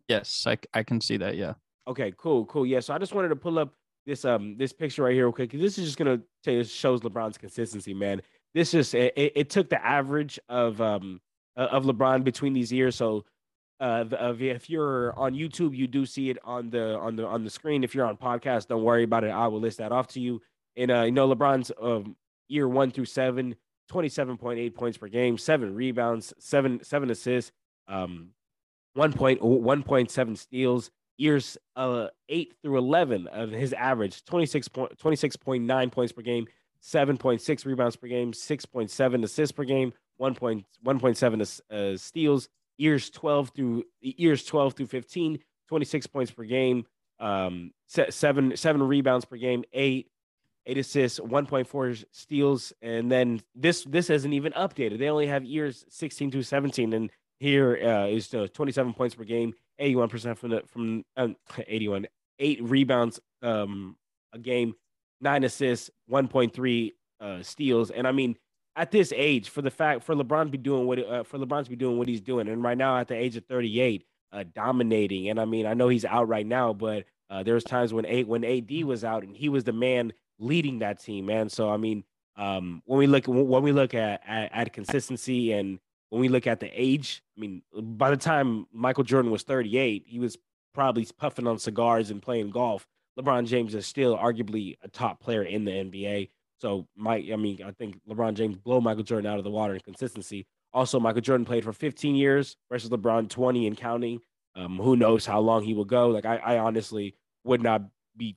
Yes, 0.07 0.45
I 0.47 0.57
I 0.73 0.83
can 0.83 1.01
see 1.01 1.17
that. 1.17 1.35
Yeah. 1.35 1.53
Okay, 1.87 2.13
cool, 2.17 2.45
cool. 2.45 2.65
Yeah. 2.65 2.79
So 2.79 2.93
I 2.93 2.99
just 2.99 3.13
wanted 3.13 3.29
to 3.29 3.35
pull 3.35 3.57
up 3.57 3.73
this 4.09 4.25
um 4.25 4.57
this 4.57 4.73
picture 4.73 5.03
right 5.03 5.13
here 5.13 5.25
real 5.25 5.33
quick. 5.33 5.51
This 5.51 5.77
is 5.77 5.85
just 5.85 5.97
gonna 5.97 6.19
tell 6.43 6.53
you 6.53 6.63
shows 6.63 7.01
LeBron's 7.01 7.37
consistency, 7.37 7.93
man. 7.93 8.21
This 8.53 8.71
just 8.71 8.95
it, 8.95 9.13
it 9.15 9.49
took 9.49 9.69
the 9.69 9.83
average 9.85 10.39
of 10.49 10.81
um 10.81 11.21
of 11.55 11.83
LeBron 11.83 12.23
between 12.23 12.53
these 12.53 12.71
years. 12.71 12.95
So 12.95 13.25
uh, 13.79 14.05
if 14.11 14.69
you're 14.69 15.17
on 15.17 15.33
YouTube, 15.33 15.75
you 15.75 15.87
do 15.87 16.05
see 16.05 16.29
it 16.29 16.37
on 16.43 16.69
the 16.69 16.97
on 16.97 17.15
the 17.15 17.25
on 17.25 17.43
the 17.43 17.49
screen. 17.49 17.83
If 17.83 17.93
you're 17.93 18.05
on 18.05 18.17
podcast, 18.17 18.67
don't 18.67 18.83
worry 18.83 19.03
about 19.03 19.23
it. 19.23 19.29
I 19.29 19.47
will 19.47 19.59
list 19.59 19.77
that 19.77 19.91
off 19.91 20.07
to 20.07 20.19
you. 20.19 20.41
And 20.75 20.91
uh, 20.91 21.03
you 21.03 21.11
know, 21.11 21.33
LeBron's 21.33 21.71
um, 21.81 22.15
year 22.47 22.67
one 22.67 22.91
through 22.91 23.05
seven, 23.05 23.55
27.8 23.91 24.73
points 24.73 24.97
per 24.97 25.07
game, 25.07 25.37
seven 25.37 25.75
rebounds, 25.75 26.33
seven 26.39 26.83
seven 26.83 27.09
assists, 27.09 27.51
um, 27.87 28.29
1.1.7 28.97 30.37
steals, 30.37 30.91
years 31.19 31.57
uh, 31.75 32.07
8 32.29 32.55
through 32.61 32.77
11 32.77 33.27
of 33.27 33.51
his 33.51 33.73
average 33.73 34.23
26 34.25 34.67
point, 34.69 34.97
26.9 34.97 35.91
points 35.91 36.13
per 36.13 36.21
game 36.21 36.47
7.6 36.81 37.65
rebounds 37.65 37.95
per 37.97 38.07
game 38.07 38.31
6.7 38.31 39.23
assists 39.23 39.51
per 39.51 39.65
game 39.65 39.91
1.1.7 40.19 41.61
uh, 41.71 41.97
steals 41.97 42.49
years 42.77 43.09
12 43.09 43.51
through 43.55 43.83
years 44.01 44.45
12 44.45 44.73
through 44.73 44.87
15 44.87 45.39
26 45.67 46.07
points 46.07 46.31
per 46.31 46.43
game 46.43 46.85
um, 47.19 47.71
seven 47.87 48.55
seven 48.55 48.81
rebounds 48.81 49.25
per 49.25 49.35
game 49.35 49.63
eight 49.73 50.09
eight 50.65 50.77
assists 50.77 51.19
1.4 51.19 52.05
steals 52.11 52.71
and 52.81 53.11
then 53.11 53.41
this 53.55 53.83
this 53.83 54.09
isn't 54.09 54.33
even 54.33 54.53
updated. 54.53 54.99
They 54.99 55.09
only 55.09 55.27
have 55.27 55.43
years 55.43 55.83
16 55.89 56.31
to 56.31 56.43
17 56.43 56.93
and 56.93 57.11
here 57.39 57.79
uh, 57.81 58.07
is 58.07 58.33
uh, 58.33 58.47
27 58.53 58.93
points 58.93 59.15
per 59.15 59.23
game 59.23 59.53
81% 59.79 60.37
from 60.37 60.49
the 60.49 60.61
from 60.67 61.03
um, 61.17 61.35
81 61.67 62.07
eight 62.39 62.61
rebounds 62.63 63.19
um 63.41 63.95
a 64.33 64.39
game 64.39 64.73
nine 65.21 65.43
assists 65.43 65.89
1.3 66.11 66.91
uh 67.21 67.43
steals. 67.43 67.91
And 67.91 68.07
i 68.07 68.11
mean 68.11 68.37
at 68.75 68.91
this 68.91 69.11
age 69.15 69.49
for 69.49 69.61
the 69.61 69.71
fact 69.71 70.03
for 70.03 70.15
lebron 70.15 70.45
to 70.45 70.51
be 70.51 70.57
doing 70.57 70.85
what 70.85 70.99
uh, 70.99 71.23
for 71.23 71.37
lebron 71.37 71.63
to 71.63 71.69
be 71.69 71.75
doing 71.75 71.97
what 71.97 72.07
he's 72.07 72.21
doing 72.21 72.47
and 72.47 72.63
right 72.63 72.77
now 72.77 72.97
at 72.97 73.07
the 73.07 73.15
age 73.15 73.35
of 73.35 73.45
38 73.45 74.05
uh 74.31 74.43
dominating. 74.53 75.29
And 75.29 75.39
i 75.39 75.45
mean 75.45 75.65
i 75.65 75.73
know 75.73 75.87
he's 75.87 76.05
out 76.05 76.27
right 76.27 76.45
now 76.45 76.73
but 76.73 77.05
uh 77.29 77.43
there 77.43 77.53
was 77.53 77.63
times 77.63 77.93
when 77.93 78.05
eight 78.05 78.27
when 78.27 78.43
ad 78.43 78.71
was 78.83 79.03
out 79.03 79.23
and 79.23 79.35
he 79.35 79.49
was 79.49 79.63
the 79.63 79.73
man 79.73 80.13
leading 80.39 80.79
that 80.79 81.01
team 81.01 81.25
man. 81.25 81.49
So 81.49 81.69
i 81.69 81.77
mean 81.77 82.03
um 82.35 82.81
when 82.85 82.99
we 82.99 83.07
look 83.07 83.25
when 83.27 83.63
we 83.63 83.71
look 83.71 83.93
at, 83.93 84.21
at, 84.27 84.49
at 84.53 84.73
consistency 84.73 85.51
and 85.53 85.79
when 86.09 86.21
we 86.21 86.29
look 86.29 86.47
at 86.47 86.59
the 86.59 86.69
age, 86.73 87.21
I 87.37 87.41
mean, 87.41 87.61
by 87.73 88.09
the 88.09 88.17
time 88.17 88.65
Michael 88.73 89.03
Jordan 89.03 89.31
was 89.31 89.43
38, 89.43 90.05
he 90.07 90.19
was 90.19 90.37
probably 90.73 91.07
puffing 91.17 91.47
on 91.47 91.59
cigars 91.59 92.09
and 92.09 92.21
playing 92.21 92.51
golf. 92.51 92.87
LeBron 93.19 93.45
James 93.47 93.75
is 93.75 93.85
still 93.85 94.17
arguably 94.17 94.77
a 94.81 94.87
top 94.87 95.19
player 95.19 95.43
in 95.43 95.65
the 95.65 95.71
NBA. 95.71 96.29
So, 96.59 96.87
Mike, 96.95 97.25
I 97.31 97.35
mean, 97.35 97.61
I 97.63 97.71
think 97.71 97.99
LeBron 98.09 98.33
James 98.33 98.57
blow 98.57 98.81
Michael 98.81 99.03
Jordan 99.03 99.31
out 99.31 99.37
of 99.37 99.43
the 99.43 99.49
water 99.49 99.73
in 99.73 99.79
consistency. 99.81 100.45
Also, 100.73 100.99
Michael 100.99 101.21
Jordan 101.21 101.45
played 101.45 101.63
for 101.63 101.73
15 101.73 102.15
years 102.15 102.55
versus 102.69 102.89
LeBron 102.89 103.29
20 103.29 103.67
and 103.67 103.77
counting. 103.77 104.19
Um, 104.55 104.77
who 104.77 104.95
knows 104.95 105.25
how 105.25 105.39
long 105.39 105.63
he 105.63 105.73
will 105.73 105.85
go? 105.85 106.09
Like, 106.09 106.25
I, 106.25 106.37
I 106.37 106.57
honestly 106.59 107.15
would 107.43 107.61
not 107.61 107.83
be 108.15 108.35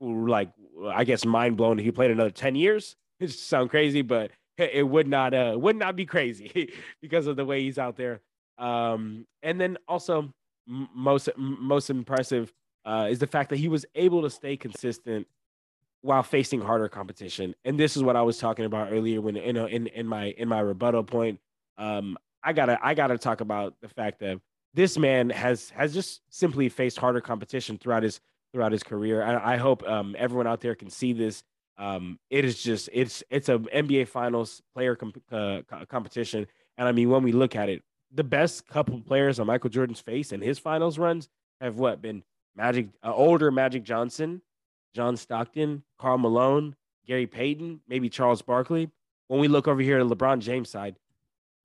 like, 0.00 0.50
I 0.92 1.04
guess, 1.04 1.24
mind 1.24 1.56
blown 1.56 1.78
if 1.78 1.84
he 1.84 1.90
played 1.90 2.10
another 2.10 2.30
10 2.30 2.54
years. 2.54 2.96
It 3.20 3.30
sound 3.30 3.70
crazy, 3.70 4.02
but 4.02 4.32
it 4.72 4.88
would 4.88 5.08
not 5.08 5.34
uh 5.34 5.54
would 5.56 5.76
not 5.76 5.96
be 5.96 6.06
crazy 6.06 6.72
because 7.02 7.26
of 7.26 7.36
the 7.36 7.44
way 7.44 7.62
he's 7.62 7.78
out 7.78 7.96
there. 7.96 8.20
Um, 8.58 9.26
and 9.42 9.60
then 9.60 9.78
also 9.88 10.32
most 10.66 11.28
most 11.36 11.90
impressive 11.90 12.52
uh, 12.84 13.08
is 13.10 13.18
the 13.18 13.26
fact 13.26 13.50
that 13.50 13.56
he 13.56 13.68
was 13.68 13.84
able 13.94 14.22
to 14.22 14.30
stay 14.30 14.56
consistent 14.56 15.26
while 16.02 16.22
facing 16.22 16.60
harder 16.60 16.88
competition. 16.88 17.54
And 17.64 17.78
this 17.78 17.96
is 17.96 18.02
what 18.02 18.16
I 18.16 18.22
was 18.22 18.38
talking 18.38 18.64
about 18.64 18.92
earlier 18.92 19.20
when 19.20 19.36
you 19.36 19.52
know 19.52 19.66
in 19.66 19.86
in 19.88 20.06
my 20.06 20.26
in 20.36 20.48
my 20.48 20.60
rebuttal 20.60 21.04
point. 21.04 21.40
Um, 21.78 22.16
I 22.42 22.52
gotta 22.52 22.78
I 22.82 22.94
gotta 22.94 23.18
talk 23.18 23.40
about 23.40 23.74
the 23.80 23.88
fact 23.88 24.20
that 24.20 24.40
this 24.74 24.98
man 24.98 25.30
has 25.30 25.70
has 25.70 25.94
just 25.94 26.20
simply 26.30 26.68
faced 26.68 26.98
harder 26.98 27.20
competition 27.20 27.78
throughout 27.78 28.02
his 28.02 28.20
throughout 28.52 28.72
his 28.72 28.82
career. 28.82 29.22
I, 29.22 29.54
I 29.54 29.56
hope 29.56 29.88
um, 29.88 30.14
everyone 30.18 30.46
out 30.46 30.60
there 30.60 30.74
can 30.74 30.90
see 30.90 31.12
this. 31.12 31.42
Um, 31.82 32.20
it 32.30 32.44
is 32.44 32.62
just 32.62 32.88
it's 32.92 33.24
it's 33.28 33.48
a 33.48 33.58
NBA 33.58 34.06
Finals 34.06 34.62
player 34.72 34.94
comp- 34.94 35.20
uh, 35.32 35.62
competition, 35.88 36.46
and 36.78 36.86
I 36.86 36.92
mean 36.92 37.10
when 37.10 37.24
we 37.24 37.32
look 37.32 37.56
at 37.56 37.68
it, 37.68 37.82
the 38.14 38.22
best 38.22 38.68
couple 38.68 39.00
players 39.00 39.40
on 39.40 39.48
Michael 39.48 39.68
Jordan's 39.68 39.98
face 39.98 40.30
in 40.30 40.40
his 40.40 40.60
finals 40.60 40.96
runs 40.96 41.28
have 41.60 41.78
what 41.80 42.00
been 42.00 42.22
Magic, 42.54 42.86
uh, 43.02 43.12
older 43.12 43.50
Magic 43.50 43.82
Johnson, 43.82 44.42
John 44.94 45.16
Stockton, 45.16 45.82
Karl 45.98 46.18
Malone, 46.18 46.76
Gary 47.04 47.26
Payton, 47.26 47.80
maybe 47.88 48.08
Charles 48.08 48.42
Barkley. 48.42 48.88
When 49.26 49.40
we 49.40 49.48
look 49.48 49.66
over 49.66 49.80
here 49.80 49.98
at 49.98 50.06
LeBron 50.06 50.38
James 50.38 50.70
side, 50.70 50.94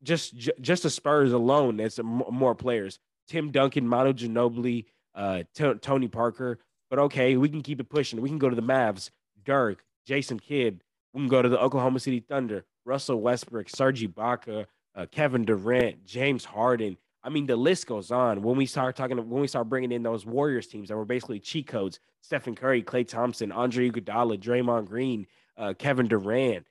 just 0.01 0.35
just 0.59 0.81
the 0.81 0.89
Spurs 0.89 1.31
alone, 1.31 1.77
there's 1.77 1.99
more 2.01 2.55
players. 2.55 2.97
Tim 3.27 3.51
Duncan, 3.51 3.87
Manu 3.87 4.13
Ginobili, 4.13 4.85
uh, 5.13 5.43
T- 5.53 5.75
Tony 5.75 6.07
Parker. 6.07 6.57
But 6.89 6.97
okay, 6.97 7.37
we 7.37 7.49
can 7.49 7.61
keep 7.61 7.79
it 7.79 7.89
pushing. 7.89 8.19
We 8.19 8.29
can 8.29 8.39
go 8.39 8.49
to 8.49 8.55
the 8.55 8.63
Mavs, 8.63 9.11
Dirk, 9.43 9.83
Jason 10.07 10.39
Kidd. 10.39 10.83
We 11.13 11.21
can 11.21 11.27
go 11.27 11.41
to 11.41 11.49
the 11.49 11.59
Oklahoma 11.59 11.99
City 11.99 12.21
Thunder, 12.21 12.65
Russell 12.85 13.21
Westbrook, 13.21 13.69
Serge 13.69 14.01
Ibaka, 14.01 14.65
uh, 14.95 15.05
Kevin 15.11 15.43
Durant, 15.43 16.05
James 16.05 16.45
Harden. 16.45 16.97
I 17.23 17.29
mean, 17.29 17.45
the 17.45 17.57
list 17.57 17.87
goes 17.87 18.09
on. 18.09 18.41
When 18.41 18.55
we 18.55 18.65
start 18.65 18.95
talking, 18.95 19.17
when 19.17 19.41
we 19.41 19.47
start 19.47 19.67
bringing 19.67 19.91
in 19.91 20.03
those 20.03 20.25
Warriors 20.25 20.67
teams 20.67 20.87
that 20.87 20.95
were 20.95 21.05
basically 21.05 21.39
cheat 21.39 21.67
codes: 21.67 21.99
Stephen 22.21 22.55
Curry, 22.55 22.81
Klay 22.81 23.05
Thompson, 23.05 23.51
Andre 23.51 23.89
Iguodala, 23.89 24.39
Draymond 24.39 24.87
Green, 24.87 25.27
uh, 25.57 25.73
Kevin 25.77 26.07
Durant. 26.07 26.65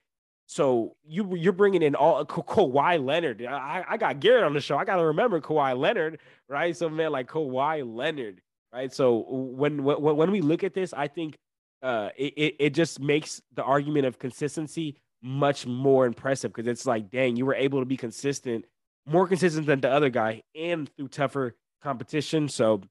So 0.47 0.95
you 1.05 1.35
you're 1.35 1.53
bringing 1.53 1.83
in 1.83 1.93
all 1.93 2.25
Ka- 2.25 2.41
Kawhi 2.41 3.03
Leonard. 3.03 3.45
I, 3.45 3.85
I 3.87 3.97
got 3.97 4.19
Garrett 4.19 4.45
on 4.45 4.53
the 4.53 4.61
show. 4.61 4.77
I 4.77 4.85
got 4.85 4.95
to 4.95 5.05
remember 5.05 5.41
Kawhi 5.41 5.77
Leonard, 5.77 6.19
right? 6.47 6.75
So 6.75 6.89
man, 6.89 7.11
like 7.11 7.29
Kawhi 7.29 7.83
Leonard, 7.85 8.41
right? 8.73 8.91
So 8.91 9.25
when 9.29 9.83
when 9.83 10.01
when 10.01 10.31
we 10.31 10.41
look 10.41 10.63
at 10.63 10.73
this, 10.73 10.93
I 10.93 11.07
think 11.07 11.37
uh, 11.81 12.09
it 12.17 12.55
it 12.59 12.69
just 12.71 12.99
makes 12.99 13.41
the 13.53 13.63
argument 13.63 14.05
of 14.05 14.19
consistency 14.19 14.97
much 15.21 15.65
more 15.65 16.05
impressive 16.05 16.53
because 16.53 16.69
it's 16.69 16.85
like, 16.85 17.09
dang, 17.09 17.35
you 17.35 17.45
were 17.45 17.55
able 17.55 17.79
to 17.79 17.85
be 17.85 17.97
consistent, 17.97 18.65
more 19.05 19.27
consistent 19.27 19.65
than 19.65 19.81
the 19.81 19.89
other 19.89 20.09
guy, 20.09 20.41
and 20.55 20.89
through 20.95 21.07
tougher 21.07 21.55
competition. 21.81 22.47
So 22.49 22.81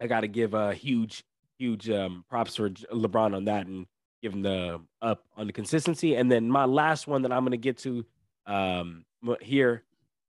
I 0.00 0.06
got 0.06 0.20
to 0.20 0.28
give 0.28 0.54
a 0.54 0.74
huge, 0.74 1.24
huge 1.58 1.88
um, 1.90 2.24
props 2.28 2.56
for 2.56 2.70
LeBron 2.70 3.34
on 3.36 3.44
that 3.44 3.66
and 3.66 3.86
give 4.22 4.40
the 4.42 4.80
up 5.00 5.24
on 5.36 5.46
the 5.46 5.52
consistency. 5.52 6.14
And 6.14 6.30
then 6.30 6.48
my 6.48 6.64
last 6.64 7.06
one 7.06 7.22
that 7.22 7.32
I'm 7.32 7.42
going 7.42 7.52
to 7.52 7.56
get 7.56 7.78
to 7.78 8.04
um, 8.46 9.04
here. 9.40 9.82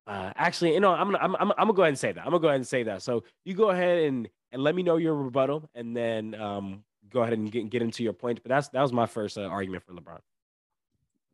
Uh, 0.06 0.34
actually, 0.36 0.74
you 0.74 0.82
know, 0.82 0.94
I'm 0.94 1.12
gonna 1.12 1.20
I'm, 1.20 1.36
I'm, 1.36 1.52
I'm 1.52 1.58
gonna 1.58 1.74
go 1.74 1.84
ahead 1.84 1.90
and 1.90 2.00
say 2.00 2.12
that. 2.12 2.20
I'm 2.20 2.32
gonna 2.32 2.42
go 2.42 2.50
ahead 2.50 2.58
and 2.58 2.68
say 2.68 2.84
that. 2.84 3.02
So 3.02 3.24
you 3.46 3.54
go 3.54 3.70
ahead 3.70 4.00
and 4.00 4.28
and 4.52 4.62
let 4.62 4.76
me 4.76 4.84
know 4.84 4.98
your 4.98 5.16
rebuttal, 5.16 5.70
and 5.76 5.96
then 5.96 6.36
um, 6.36 6.84
go 7.14 7.22
ahead 7.22 7.34
and 7.34 7.52
get, 7.52 7.70
get 7.70 7.82
into 7.82 8.04
your 8.04 8.14
point. 8.14 8.42
But 8.44 8.50
that's 8.50 8.68
that 8.70 8.82
was 8.82 8.92
my 8.92 9.06
first 9.06 9.38
uh, 9.38 9.44
argument 9.44 9.84
for 9.84 9.94
LeBron. 9.94 10.20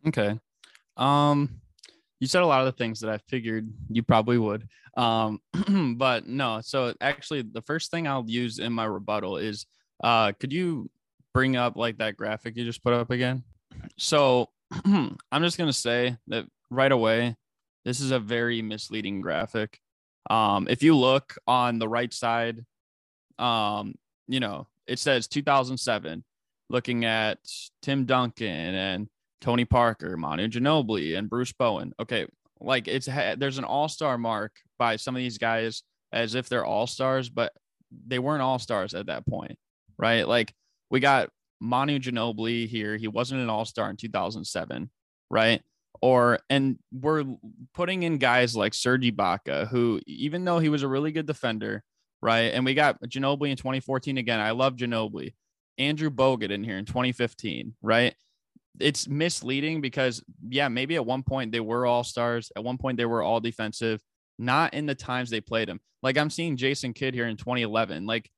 Okay. 0.07 0.39
Um, 0.97 1.61
you 2.19 2.27
said 2.27 2.43
a 2.43 2.45
lot 2.45 2.59
of 2.59 2.65
the 2.65 2.77
things 2.77 2.99
that 2.99 3.09
I 3.09 3.17
figured 3.17 3.71
you 3.89 4.03
probably 4.03 4.37
would. 4.37 4.67
Um, 4.97 5.39
but 5.97 6.27
no. 6.27 6.59
So 6.61 6.93
actually, 6.99 7.43
the 7.43 7.61
first 7.61 7.91
thing 7.91 8.07
I'll 8.07 8.25
use 8.27 8.59
in 8.59 8.73
my 8.73 8.85
rebuttal 8.85 9.37
is, 9.37 9.65
uh, 10.03 10.33
could 10.33 10.51
you 10.51 10.89
bring 11.33 11.55
up 11.55 11.75
like 11.75 11.97
that 11.99 12.17
graphic 12.17 12.57
you 12.57 12.65
just 12.65 12.83
put 12.83 12.93
up 12.93 13.09
again? 13.09 13.43
So 13.97 14.49
I'm 14.85 15.41
just 15.41 15.57
gonna 15.57 15.73
say 15.73 16.17
that 16.27 16.45
right 16.69 16.91
away, 16.91 17.35
this 17.85 18.01
is 18.01 18.11
a 18.11 18.19
very 18.19 18.61
misleading 18.61 19.21
graphic. 19.21 19.79
Um, 20.29 20.67
if 20.69 20.83
you 20.83 20.95
look 20.95 21.37
on 21.47 21.79
the 21.79 21.87
right 21.87 22.13
side, 22.13 22.65
um, 23.39 23.95
you 24.27 24.39
know, 24.39 24.67
it 24.89 24.99
says 24.99 25.27
2007, 25.27 26.23
looking 26.69 27.05
at 27.05 27.37
Tim 27.81 28.05
Duncan 28.05 28.47
and 28.47 29.07
Tony 29.39 29.65
Parker, 29.65 30.17
Manu 30.17 30.47
Ginobili, 30.47 31.17
and 31.17 31.29
Bruce 31.29 31.53
Bowen. 31.53 31.93
Okay, 31.99 32.27
like 32.59 32.87
it's 32.87 33.05
there's 33.05 33.59
an 33.59 33.63
all 33.63 33.87
star 33.87 34.17
mark 34.17 34.51
by 34.77 34.95
some 34.95 35.15
of 35.15 35.19
these 35.19 35.37
guys 35.37 35.83
as 36.11 36.35
if 36.35 36.49
they're 36.49 36.65
all 36.65 36.87
stars, 36.87 37.29
but 37.29 37.53
they 38.07 38.19
weren't 38.19 38.41
all 38.41 38.59
stars 38.59 38.93
at 38.93 39.05
that 39.05 39.25
point, 39.27 39.57
right? 39.97 40.27
Like 40.27 40.53
we 40.89 40.99
got 40.99 41.29
Manu 41.61 41.99
Ginobili 41.99 42.67
here. 42.67 42.97
He 42.97 43.07
wasn't 43.07 43.41
an 43.41 43.49
all 43.49 43.65
star 43.65 43.89
in 43.89 43.95
2007, 43.95 44.89
right? 45.29 45.61
Or 46.01 46.39
and 46.49 46.79
we're 46.91 47.25
putting 47.73 48.03
in 48.03 48.17
guys 48.17 48.55
like 48.55 48.73
Serge 48.73 49.03
Ibaka, 49.03 49.67
who 49.67 50.01
even 50.07 50.45
though 50.45 50.59
he 50.59 50.69
was 50.69 50.83
a 50.83 50.87
really 50.87 51.11
good 51.11 51.27
defender, 51.27 51.83
right? 52.21 52.53
And 52.53 52.65
we 52.65 52.73
got 52.73 53.01
Ginobili 53.03 53.51
in 53.51 53.57
2014 53.57 54.17
again. 54.17 54.39
I 54.39 54.51
love 54.51 54.75
Ginobili. 54.75 55.33
Andrew 55.77 56.09
Bogut 56.09 56.51
in 56.51 56.63
here 56.63 56.77
in 56.77 56.85
2015, 56.85 57.75
right? 57.81 58.13
it's 58.79 59.07
misleading 59.07 59.81
because 59.81 60.23
yeah, 60.47 60.67
maybe 60.67 60.95
at 60.95 61.05
one 61.05 61.23
point 61.23 61.51
they 61.51 61.59
were 61.59 61.85
all 61.85 62.03
stars. 62.03 62.51
At 62.55 62.63
one 62.63 62.77
point 62.77 62.97
they 62.97 63.05
were 63.05 63.21
all 63.21 63.39
defensive. 63.39 64.01
Not 64.37 64.73
in 64.73 64.85
the 64.85 64.95
times 64.95 65.29
they 65.29 65.41
played 65.41 65.69
him. 65.69 65.79
Like 66.01 66.17
I'm 66.17 66.29
seeing 66.29 66.57
Jason 66.57 66.93
Kidd 66.93 67.13
here 67.13 67.27
in 67.27 67.37
2011. 67.37 68.05
Like 68.05 68.29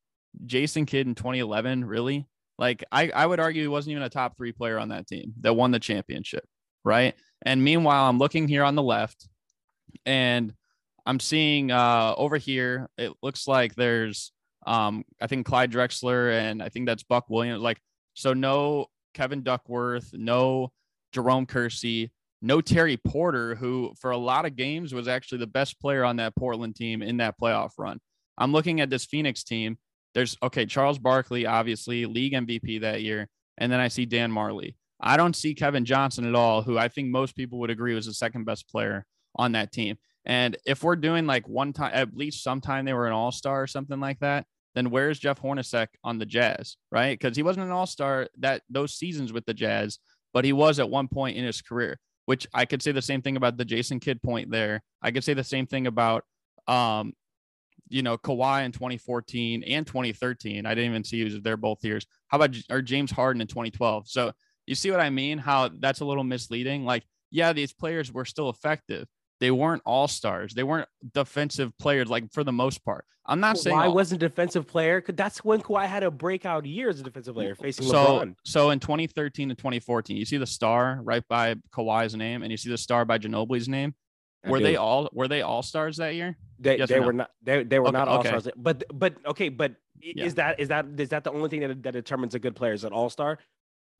Jason 0.46 0.86
Kidd 0.86 1.08
in 1.08 1.16
2011, 1.16 1.86
really? 1.86 2.28
Like 2.58 2.84
I, 2.92 3.10
I 3.10 3.26
would 3.26 3.40
argue 3.40 3.62
he 3.62 3.68
wasn't 3.68 3.92
even 3.92 4.04
a 4.04 4.10
top 4.10 4.36
three 4.38 4.52
player 4.52 4.80
on 4.80 4.90
that 4.90 5.08
team 5.08 5.34
that 5.42 5.54
won 5.54 5.72
the 5.72 5.80
championship, 5.80 6.44
right? 6.84 7.14
And 7.44 7.64
meanwhile, 7.64 8.10
I'm 8.10 8.18
looking 8.18 8.48
here 8.48 8.64
on 8.64 8.76
the 8.76 8.84
left, 8.84 9.28
and 10.06 10.54
I'm 11.06 11.20
seeing 11.20 11.72
uh, 11.72 12.14
over 12.18 12.38
here. 12.38 12.90
It 12.98 13.14
looks 13.22 13.48
like 13.48 13.76
there's 13.76 14.32
um, 14.66 15.04
I 15.20 15.28
think 15.28 15.46
Clyde 15.46 15.72
Drexler 15.72 16.32
and 16.34 16.62
I 16.62 16.70
think 16.70 16.86
that's 16.86 17.04
Buck 17.04 17.30
Williams. 17.30 17.62
Like 17.62 17.80
so, 18.14 18.34
no 18.34 18.88
Kevin 19.14 19.44
Duckworth, 19.44 20.12
no 20.14 20.72
Jerome 21.12 21.46
Kersey, 21.46 22.12
no 22.42 22.62
Terry 22.62 22.98
Porter, 22.98 23.56
who 23.56 23.94
for 24.00 24.12
a 24.12 24.18
lot 24.18 24.46
of 24.46 24.56
games 24.56 24.94
was 24.94 25.08
actually 25.08 25.40
the 25.40 25.48
best 25.48 25.80
player 25.80 26.04
on 26.04 26.18
that 26.18 26.36
Portland 26.36 26.76
team 26.76 27.02
in 27.02 27.18
that 27.18 27.40
playoff 27.40 27.72
run. 27.78 28.00
I'm 28.38 28.52
looking 28.52 28.82
at 28.82 28.90
this 28.90 29.06
Phoenix 29.06 29.44
team. 29.44 29.78
There's 30.14 30.38
okay, 30.44 30.66
Charles 30.66 31.00
Barkley, 31.00 31.46
obviously 31.46 32.06
league 32.06 32.34
MVP 32.34 32.82
that 32.82 33.02
year. 33.02 33.28
And 33.58 33.72
then 33.72 33.80
I 33.80 33.88
see 33.88 34.06
Dan 34.06 34.32
Majerle. 34.32 34.76
I 35.00 35.18
don't 35.18 35.36
see 35.36 35.56
Kevin 35.56 35.86
Johnson 35.86 36.28
at 36.28 36.36
all, 36.36 36.62
who 36.62 36.78
I 36.78 36.88
think 36.88 37.10
most 37.10 37.36
people 37.36 37.60
would 37.60 37.70
agree 37.70 37.96
was 37.96 38.06
the 38.06 38.14
second 38.14 38.46
best 38.46 38.70
player 38.70 39.06
on 39.36 39.54
that 39.54 39.72
team. 39.72 39.98
And 40.26 40.58
if 40.66 40.84
we're 40.84 40.96
doing 40.96 41.26
like 41.26 41.48
one 41.48 41.74
time, 41.74 41.92
at 41.94 42.16
least 42.16 42.44
sometime 42.44 42.86
they 42.86 42.94
were 42.94 43.08
an 43.08 43.14
all 43.14 43.32
star 43.32 43.64
or 43.64 43.68
something 43.68 44.00
like 44.00 44.20
that, 44.20 44.46
then 44.76 44.90
where's 44.90 45.20
Jeff 45.20 45.42
Hornacek 45.42 45.88
on 46.04 46.18
the 46.18 46.26
Jazz, 46.26 46.78
right? 46.92 47.18
Because 47.18 47.36
he 47.36 47.44
wasn't 47.44 47.66
an 47.66 47.72
All 47.72 47.88
Star 47.88 48.28
that 48.40 48.62
those 48.70 48.96
seasons 48.96 49.34
with 49.34 49.46
the 49.46 49.54
Jazz, 49.54 50.00
but 50.34 50.46
he 50.46 50.54
was 50.54 50.80
at 50.80 50.90
one 50.90 51.08
point 51.08 51.38
in 51.38 51.44
his 51.44 51.62
career. 51.62 52.00
Which 52.26 52.48
I 52.54 52.66
could 52.66 52.82
say 52.82 52.92
the 52.92 53.02
same 53.02 53.22
thing 53.22 53.36
about 53.36 53.58
the 53.58 53.66
Jason 53.66 54.00
Kidd 54.00 54.22
point 54.22 54.52
there. 54.52 54.84
I 55.02 55.12
could 55.12 55.24
say 55.24 55.34
the 55.34 55.44
same 55.44 55.66
thing 55.66 55.88
about, 55.88 56.24
um, 56.68 57.14
you 57.90 58.04
know, 58.04 58.18
Kawhi 58.18 58.64
in 58.64 58.72
2014 58.72 59.64
and 59.64 59.86
2013. 59.86 60.66
I 60.66 60.70
didn't 60.76 60.92
even 60.92 61.04
see 61.04 61.18
he 61.18 61.24
was 61.26 61.42
there 61.42 61.58
both 61.58 61.84
years. 61.84 62.06
How 62.28 62.38
about 62.38 62.56
or 62.70 62.82
James 62.82 63.12
Harden 63.12 63.42
in 63.42 63.48
2012? 63.48 64.08
So 64.08 64.32
you 64.68 64.76
see 64.76 64.92
what 64.92 65.00
I 65.00 65.10
mean? 65.10 65.40
How 65.40 65.72
that's 65.80 66.00
a 66.02 66.06
little 66.06 66.24
misleading. 66.24 66.86
Like, 66.86 67.04
yeah, 67.32 67.54
these 67.54 67.74
players 67.74 68.14
were 68.14 68.24
still 68.24 68.50
effective, 68.50 69.08
they 69.42 69.52
weren't 69.52 69.82
all 69.86 70.08
stars. 70.08 70.54
They 70.54 70.64
weren't 70.64 70.88
defensive 71.14 71.76
players, 71.80 72.08
like 72.08 72.32
for 72.32 72.44
the 72.44 72.54
most 72.54 72.86
part. 72.86 73.06
I'm 73.26 73.40
not 73.40 73.58
saying 73.58 73.78
I 73.78 73.88
wasn't 73.88 74.22
a 74.24 74.30
defensive 74.30 74.68
player. 74.68 75.04
That's 75.06 75.44
when 75.44 75.62
Kawhi 75.62 75.88
had 75.88 76.04
a 76.04 76.12
breakout 76.12 76.66
year 76.66 76.90
as 76.90 77.00
a 77.00 77.04
defensive 77.04 77.34
player 77.34 77.56
facing 77.56 77.88
so, 77.88 78.06
LeBron. 78.06 78.36
So 78.46 78.70
in 78.70 78.80
2013 78.80 79.50
to 79.50 79.56
2014, 79.56 80.16
you 80.16 80.26
see 80.26 80.38
the 80.38 80.46
star 80.46 81.00
right 81.04 81.28
by 81.28 81.56
Kawhi's 81.74 82.16
name, 82.16 82.44
and 82.44 82.52
you 82.52 82.58
see 82.58 82.70
the 82.70 82.78
star 82.78 83.04
by 83.04 83.18
Ginobili's 83.18 83.68
name. 83.68 83.96
were 84.46 84.60
they 84.60 84.76
all 84.76 85.10
were 85.12 85.28
they 85.28 85.42
all 85.42 85.64
stars 85.64 85.98
that 85.98 86.14
year? 86.14 86.38
They, 86.60 86.78
yes 86.78 86.90
they 86.90 87.00
were 87.00 87.14
not. 87.14 87.32
They, 87.42 87.64
they 87.64 87.80
were 87.80 87.88
okay, 87.88 87.98
not 87.98 88.08
all 88.08 88.24
stars. 88.24 88.48
But 88.56 88.84
but 88.94 89.16
okay, 89.26 89.50
but 89.50 89.74
yeah. 90.00 90.24
is 90.24 90.36
that 90.36 90.60
is 90.60 90.68
that 90.68 90.86
is 91.00 91.10
that 91.10 91.24
the 91.24 91.32
only 91.32 91.50
thing 91.50 91.62
that 91.62 91.82
that 91.82 91.94
determines 91.94 92.36
a 92.36 92.40
good 92.40 92.56
player? 92.56 92.74
Is 92.74 92.84
an 92.84 92.94
all 92.94 93.10
star? 93.10 93.40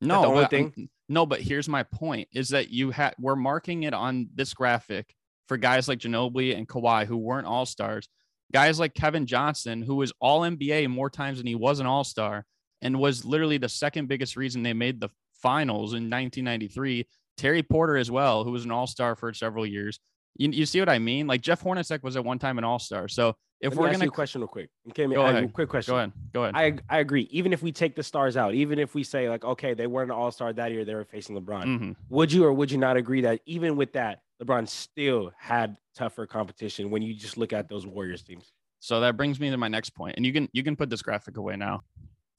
No, 0.00 0.22
the 0.22 0.28
only 0.28 0.46
thing. 0.46 0.88
No, 1.08 1.26
but 1.26 1.40
here's 1.40 1.68
my 1.68 1.82
point: 1.82 2.28
is 2.32 2.50
that 2.50 2.70
you 2.70 2.92
had 2.92 3.14
we're 3.18 3.36
marking 3.36 3.82
it 3.82 3.94
on 3.94 4.28
this 4.34 4.54
graphic 4.54 5.16
for 5.48 5.56
guys 5.56 5.88
like 5.88 5.98
Ginobili 5.98 6.56
and 6.56 6.68
Kawhi 6.68 7.06
who 7.06 7.16
weren't 7.16 7.46
all 7.46 7.66
stars. 7.66 8.08
Guys 8.52 8.78
like 8.78 8.94
Kevin 8.94 9.26
Johnson, 9.26 9.82
who 9.82 9.96
was 9.96 10.12
all 10.20 10.40
NBA 10.42 10.88
more 10.88 11.08
times 11.10 11.38
than 11.38 11.46
he 11.46 11.54
was 11.54 11.80
an 11.80 11.86
all 11.86 12.04
star 12.04 12.44
and 12.82 12.98
was 12.98 13.24
literally 13.24 13.58
the 13.58 13.68
second 13.68 14.08
biggest 14.08 14.36
reason 14.36 14.62
they 14.62 14.72
made 14.74 15.00
the 15.00 15.08
finals 15.42 15.92
in 15.94 16.10
1993 16.10 17.06
Terry 17.36 17.62
Porter 17.62 17.96
as 17.96 18.10
well, 18.10 18.44
who 18.44 18.50
was 18.52 18.64
an 18.64 18.70
All 18.70 18.86
Star 18.86 19.16
for 19.16 19.32
several 19.32 19.66
years. 19.66 19.98
You, 20.36 20.50
you 20.50 20.66
see 20.66 20.80
what 20.80 20.88
I 20.90 20.98
mean? 20.98 21.26
Like 21.26 21.40
Jeff 21.40 21.62
Hornacek 21.62 22.02
was 22.02 22.14
at 22.16 22.24
one 22.24 22.38
time 22.38 22.58
an 22.58 22.64
All 22.64 22.78
Star. 22.78 23.08
So 23.08 23.34
if 23.60 23.74
we're 23.74 23.90
gonna 23.90 24.04
you 24.04 24.10
a 24.10 24.12
question 24.12 24.40
real 24.42 24.48
quick. 24.48 24.68
Okay, 24.90 25.06
Go 25.06 25.22
I- 25.22 25.30
ahead. 25.30 25.52
quick 25.52 25.68
question. 25.68 25.92
go 25.92 25.98
ahead, 25.98 26.12
go 26.32 26.42
ahead. 26.44 26.82
I 26.90 26.96
I 26.96 26.98
agree. 27.00 27.28
Even 27.30 27.52
if 27.54 27.62
we 27.62 27.72
take 27.72 27.96
the 27.96 28.02
stars 28.02 28.36
out, 28.36 28.54
even 28.54 28.78
if 28.78 28.94
we 28.94 29.02
say 29.02 29.28
like, 29.30 29.44
okay, 29.44 29.72
they 29.72 29.86
weren't 29.86 30.10
an 30.10 30.16
all 30.16 30.30
star 30.30 30.52
that 30.52 30.72
year, 30.72 30.84
they 30.84 30.94
were 30.94 31.04
facing 31.04 31.40
LeBron. 31.40 31.64
Mhm. 31.64 31.96
Would 32.10 32.32
you 32.32 32.44
or 32.44 32.52
would 32.52 32.70
you 32.70 32.78
not 32.78 32.96
agree 32.98 33.22
that 33.22 33.40
even 33.46 33.76
with 33.76 33.92
that, 33.94 34.20
LeBron 34.42 34.68
still 34.68 35.32
had 35.38 35.76
tougher 35.94 36.26
competition 36.26 36.90
when 36.90 37.02
you 37.02 37.14
just 37.14 37.36
look 37.36 37.52
at 37.52 37.68
those 37.68 37.86
Warriors 37.86 38.22
teams? 38.22 38.52
So 38.80 39.00
that 39.00 39.16
brings 39.16 39.38
me 39.38 39.50
to 39.50 39.56
my 39.56 39.68
next 39.68 39.90
point, 39.90 40.14
and 40.16 40.26
you 40.26 40.32
can 40.32 40.48
you 40.52 40.64
can 40.64 40.74
put 40.74 40.90
this 40.90 41.02
graphic 41.02 41.36
away 41.36 41.56
now. 41.56 41.82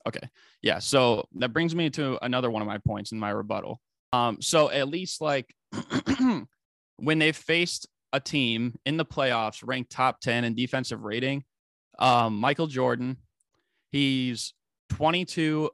Okay, 0.05 0.27
yeah. 0.61 0.79
So 0.79 1.25
that 1.35 1.53
brings 1.53 1.73
me 1.73 1.89
to 1.91 2.23
another 2.23 2.51
one 2.51 2.61
of 2.61 2.67
my 2.67 2.79
points 2.79 3.13
in 3.13 3.19
my 3.19 3.29
rebuttal. 3.29 3.79
Um, 4.11 4.41
so 4.41 4.69
at 4.69 4.89
least 4.89 5.21
like 5.21 5.55
when 6.97 7.19
they 7.19 7.31
faced 7.31 7.87
a 8.11 8.19
team 8.19 8.75
in 8.85 8.97
the 8.97 9.05
playoffs 9.05 9.63
ranked 9.65 9.91
top 9.91 10.19
ten 10.19 10.43
in 10.43 10.53
defensive 10.53 11.03
rating, 11.03 11.45
um, 11.97 12.37
Michael 12.37 12.67
Jordan, 12.67 13.17
he's 13.93 14.53
twenty 14.89 15.23
two 15.23 15.69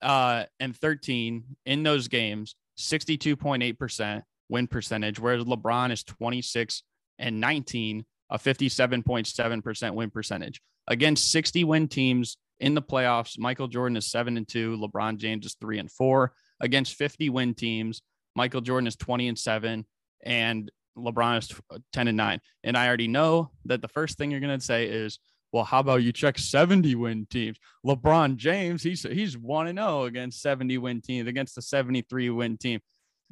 uh, 0.00 0.44
and 0.58 0.74
thirteen 0.74 1.56
in 1.66 1.82
those 1.82 2.08
games, 2.08 2.56
sixty 2.78 3.18
two 3.18 3.36
point 3.36 3.62
eight 3.62 3.78
percent 3.78 4.24
win 4.48 4.66
percentage, 4.66 5.18
whereas 5.18 5.44
LeBron 5.44 5.92
is 5.92 6.02
twenty 6.02 6.42
six 6.42 6.82
and 7.18 7.40
nineteen 7.40 8.04
a 8.30 8.38
57.7% 8.38 9.94
win 9.94 10.10
percentage 10.10 10.60
against 10.86 11.30
60 11.32 11.64
win 11.64 11.88
teams 11.88 12.36
in 12.60 12.74
the 12.74 12.82
playoffs. 12.82 13.38
Michael 13.38 13.68
Jordan 13.68 13.96
is 13.96 14.10
7 14.10 14.36
and 14.36 14.46
2, 14.46 14.76
LeBron 14.76 15.16
James 15.16 15.46
is 15.46 15.56
3 15.60 15.78
and 15.78 15.90
4 15.90 16.32
against 16.60 16.94
50 16.94 17.30
win 17.30 17.54
teams. 17.54 18.02
Michael 18.34 18.60
Jordan 18.60 18.86
is 18.86 18.96
20 18.96 19.28
and 19.28 19.38
7 19.38 19.86
and 20.24 20.70
LeBron 20.96 21.38
is 21.38 21.80
10 21.92 22.08
and 22.08 22.16
9. 22.16 22.40
And 22.64 22.76
I 22.76 22.86
already 22.86 23.08
know 23.08 23.50
that 23.66 23.82
the 23.82 23.88
first 23.88 24.18
thing 24.18 24.30
you're 24.30 24.40
going 24.40 24.58
to 24.58 24.64
say 24.64 24.86
is, 24.86 25.18
well, 25.52 25.64
how 25.64 25.80
about 25.80 26.02
you 26.02 26.12
check 26.12 26.38
70 26.38 26.94
win 26.96 27.26
teams? 27.30 27.56
LeBron 27.86 28.36
James, 28.36 28.82
he's 28.82 29.02
he's 29.04 29.38
1 29.38 29.68
and 29.68 29.78
0 29.78 30.04
against 30.04 30.42
70 30.42 30.76
win 30.76 31.00
teams, 31.00 31.26
against 31.26 31.54
the 31.54 31.62
73 31.62 32.28
win 32.30 32.58
team. 32.58 32.80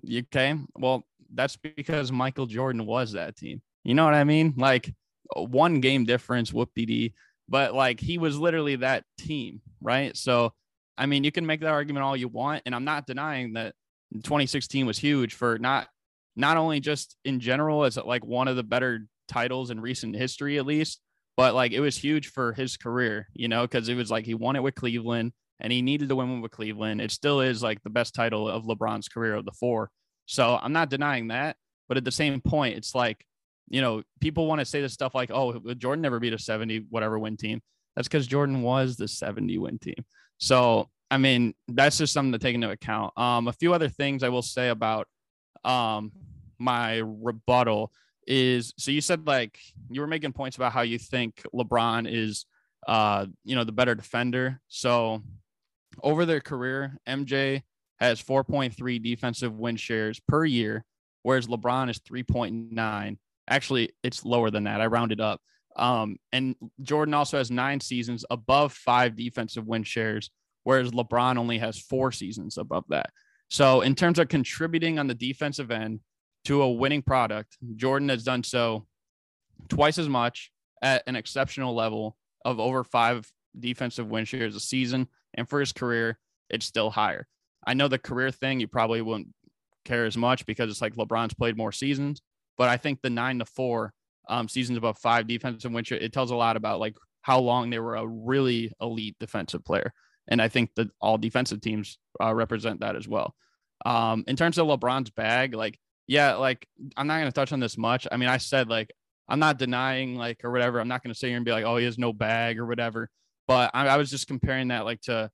Okay? 0.04 0.56
Well, 0.74 1.04
that's 1.32 1.56
because 1.56 2.12
Michael 2.12 2.46
Jordan 2.46 2.86
was 2.86 3.12
that 3.12 3.36
team. 3.36 3.62
You 3.84 3.94
know 3.94 4.04
what 4.04 4.14
I 4.14 4.24
mean? 4.24 4.54
Like 4.56 4.92
uh, 5.36 5.42
one 5.42 5.80
game 5.80 6.04
difference, 6.04 6.52
whoop 6.52 6.70
dee 6.74 7.14
But 7.48 7.74
like 7.74 8.00
he 8.00 8.18
was 8.18 8.38
literally 8.38 8.76
that 8.76 9.04
team, 9.18 9.60
right? 9.80 10.16
So, 10.16 10.52
I 10.98 11.06
mean, 11.06 11.24
you 11.24 11.32
can 11.32 11.46
make 11.46 11.60
that 11.60 11.70
argument 11.70 12.04
all 12.04 12.16
you 12.16 12.28
want, 12.28 12.62
and 12.66 12.74
I'm 12.74 12.84
not 12.84 13.06
denying 13.06 13.54
that 13.54 13.74
2016 14.14 14.86
was 14.86 14.98
huge 14.98 15.34
for 15.34 15.58
not 15.58 15.88
not 16.36 16.56
only 16.56 16.80
just 16.80 17.16
in 17.24 17.40
general 17.40 17.84
as 17.84 17.96
like 17.96 18.24
one 18.24 18.48
of 18.48 18.56
the 18.56 18.62
better 18.62 19.06
titles 19.28 19.70
in 19.70 19.80
recent 19.80 20.14
history, 20.14 20.58
at 20.58 20.66
least, 20.66 21.00
but 21.36 21.54
like 21.54 21.72
it 21.72 21.80
was 21.80 21.96
huge 21.96 22.28
for 22.28 22.52
his 22.52 22.76
career, 22.76 23.28
you 23.32 23.48
know, 23.48 23.62
because 23.62 23.88
it 23.88 23.94
was 23.94 24.10
like 24.10 24.26
he 24.26 24.34
won 24.34 24.56
it 24.56 24.62
with 24.62 24.74
Cleveland 24.74 25.32
and 25.60 25.72
he 25.72 25.82
needed 25.82 26.08
to 26.08 26.16
win 26.16 26.40
with 26.40 26.52
Cleveland. 26.52 27.00
It 27.00 27.10
still 27.10 27.40
is 27.40 27.62
like 27.62 27.82
the 27.82 27.90
best 27.90 28.14
title 28.14 28.48
of 28.48 28.64
LeBron's 28.64 29.08
career 29.08 29.34
of 29.34 29.44
the 29.44 29.52
four. 29.52 29.90
So 30.26 30.58
I'm 30.60 30.72
not 30.72 30.90
denying 30.90 31.28
that. 31.28 31.56
But 31.88 31.96
at 31.96 32.04
the 32.04 32.10
same 32.10 32.40
point, 32.40 32.76
it's 32.76 32.94
like 32.94 33.24
you 33.68 33.80
know, 33.80 34.02
people 34.20 34.46
want 34.46 34.60
to 34.60 34.64
say 34.64 34.80
this 34.80 34.92
stuff 34.92 35.14
like, 35.14 35.30
oh, 35.32 35.58
Jordan 35.74 36.02
never 36.02 36.20
beat 36.20 36.32
a 36.32 36.38
70 36.38 36.86
whatever 36.90 37.18
win 37.18 37.36
team. 37.36 37.60
That's 37.94 38.08
because 38.08 38.26
Jordan 38.26 38.62
was 38.62 38.96
the 38.96 39.08
70 39.08 39.58
win 39.58 39.78
team. 39.78 40.04
So, 40.38 40.88
I 41.10 41.18
mean, 41.18 41.54
that's 41.68 41.98
just 41.98 42.12
something 42.12 42.32
to 42.32 42.38
take 42.38 42.54
into 42.54 42.70
account. 42.70 43.16
Um, 43.18 43.48
a 43.48 43.52
few 43.52 43.72
other 43.72 43.88
things 43.88 44.22
I 44.22 44.28
will 44.28 44.42
say 44.42 44.68
about 44.68 45.08
um, 45.64 46.12
my 46.58 47.02
rebuttal 47.04 47.92
is 48.28 48.74
so 48.76 48.90
you 48.90 49.00
said 49.00 49.24
like 49.24 49.56
you 49.88 50.00
were 50.00 50.06
making 50.08 50.32
points 50.32 50.56
about 50.56 50.72
how 50.72 50.82
you 50.82 50.98
think 50.98 51.42
LeBron 51.54 52.12
is, 52.12 52.44
uh, 52.88 53.26
you 53.44 53.54
know, 53.56 53.64
the 53.64 53.72
better 53.72 53.94
defender. 53.94 54.60
So, 54.68 55.22
over 56.02 56.24
their 56.24 56.40
career, 56.40 56.98
MJ 57.08 57.62
has 57.98 58.22
4.3 58.22 59.02
defensive 59.02 59.56
win 59.56 59.76
shares 59.76 60.20
per 60.28 60.44
year, 60.44 60.84
whereas 61.22 61.46
LeBron 61.46 61.90
is 61.90 61.98
3.9 62.00 63.16
Actually, 63.48 63.90
it's 64.02 64.24
lower 64.24 64.50
than 64.50 64.64
that. 64.64 64.80
I 64.80 64.86
rounded 64.86 65.20
up. 65.20 65.40
Um, 65.76 66.16
and 66.32 66.56
Jordan 66.82 67.14
also 67.14 67.38
has 67.38 67.50
nine 67.50 67.80
seasons 67.80 68.24
above 68.30 68.72
five 68.72 69.14
defensive 69.14 69.66
win 69.66 69.82
shares, 69.82 70.30
whereas 70.64 70.90
LeBron 70.90 71.36
only 71.38 71.58
has 71.58 71.78
four 71.78 72.12
seasons 72.12 72.56
above 72.58 72.84
that. 72.88 73.10
So, 73.48 73.82
in 73.82 73.94
terms 73.94 74.18
of 74.18 74.28
contributing 74.28 74.98
on 74.98 75.06
the 75.06 75.14
defensive 75.14 75.70
end 75.70 76.00
to 76.46 76.62
a 76.62 76.72
winning 76.72 77.02
product, 77.02 77.56
Jordan 77.76 78.08
has 78.08 78.24
done 78.24 78.42
so 78.42 78.86
twice 79.68 79.98
as 79.98 80.08
much 80.08 80.50
at 80.82 81.02
an 81.06 81.14
exceptional 81.14 81.74
level 81.74 82.16
of 82.44 82.58
over 82.58 82.82
five 82.82 83.30
defensive 83.58 84.08
win 84.08 84.24
shares 84.24 84.56
a 84.56 84.60
season. 84.60 85.06
And 85.36 85.48
for 85.48 85.60
his 85.60 85.72
career, 85.72 86.18
it's 86.50 86.66
still 86.66 86.90
higher. 86.90 87.26
I 87.66 87.74
know 87.74 87.88
the 87.88 87.98
career 87.98 88.30
thing, 88.30 88.60
you 88.60 88.68
probably 88.68 89.02
wouldn't 89.02 89.28
care 89.84 90.04
as 90.04 90.16
much 90.16 90.46
because 90.46 90.70
it's 90.70 90.82
like 90.82 90.94
LeBron's 90.96 91.34
played 91.34 91.56
more 91.56 91.72
seasons. 91.72 92.22
But 92.56 92.68
I 92.68 92.76
think 92.76 93.00
the 93.02 93.10
nine 93.10 93.38
to 93.40 93.44
four 93.44 93.92
um, 94.28 94.48
seasons 94.48 94.78
above 94.78 94.98
five 94.98 95.26
defensive 95.26 95.72
win 95.72 95.84
it 95.90 96.12
tells 96.12 96.30
a 96.30 96.36
lot 96.36 96.56
about 96.56 96.80
like 96.80 96.96
how 97.22 97.40
long 97.40 97.70
they 97.70 97.78
were 97.78 97.96
a 97.96 98.06
really 98.06 98.72
elite 98.80 99.16
defensive 99.20 99.64
player. 99.64 99.92
And 100.28 100.40
I 100.42 100.48
think 100.48 100.70
that 100.76 100.88
all 101.00 101.18
defensive 101.18 101.60
teams 101.60 101.98
uh, 102.20 102.34
represent 102.34 102.80
that 102.80 102.96
as 102.96 103.06
well. 103.06 103.34
Um, 103.84 104.24
in 104.26 104.36
terms 104.36 104.58
of 104.58 104.66
LeBron's 104.66 105.10
bag, 105.10 105.54
like, 105.54 105.78
yeah, 106.06 106.34
like 106.34 106.66
I'm 106.96 107.06
not 107.06 107.18
going 107.18 107.30
to 107.30 107.32
touch 107.32 107.52
on 107.52 107.60
this 107.60 107.76
much. 107.76 108.06
I 108.10 108.16
mean, 108.16 108.28
I 108.28 108.38
said 108.38 108.68
like 108.68 108.90
I'm 109.28 109.38
not 109.38 109.58
denying 109.58 110.16
like 110.16 110.44
or 110.44 110.50
whatever. 110.50 110.80
I'm 110.80 110.88
not 110.88 111.02
going 111.02 111.12
to 111.12 111.18
sit 111.18 111.28
here 111.28 111.36
and 111.36 111.44
be 111.44 111.50
like, 111.50 111.64
oh, 111.64 111.76
he 111.76 111.84
has 111.84 111.98
no 111.98 112.12
bag 112.12 112.58
or 112.58 112.66
whatever. 112.66 113.10
But 113.46 113.70
I, 113.74 113.88
I 113.88 113.96
was 113.96 114.10
just 114.10 114.26
comparing 114.26 114.68
that 114.68 114.84
like 114.84 115.02
to 115.02 115.30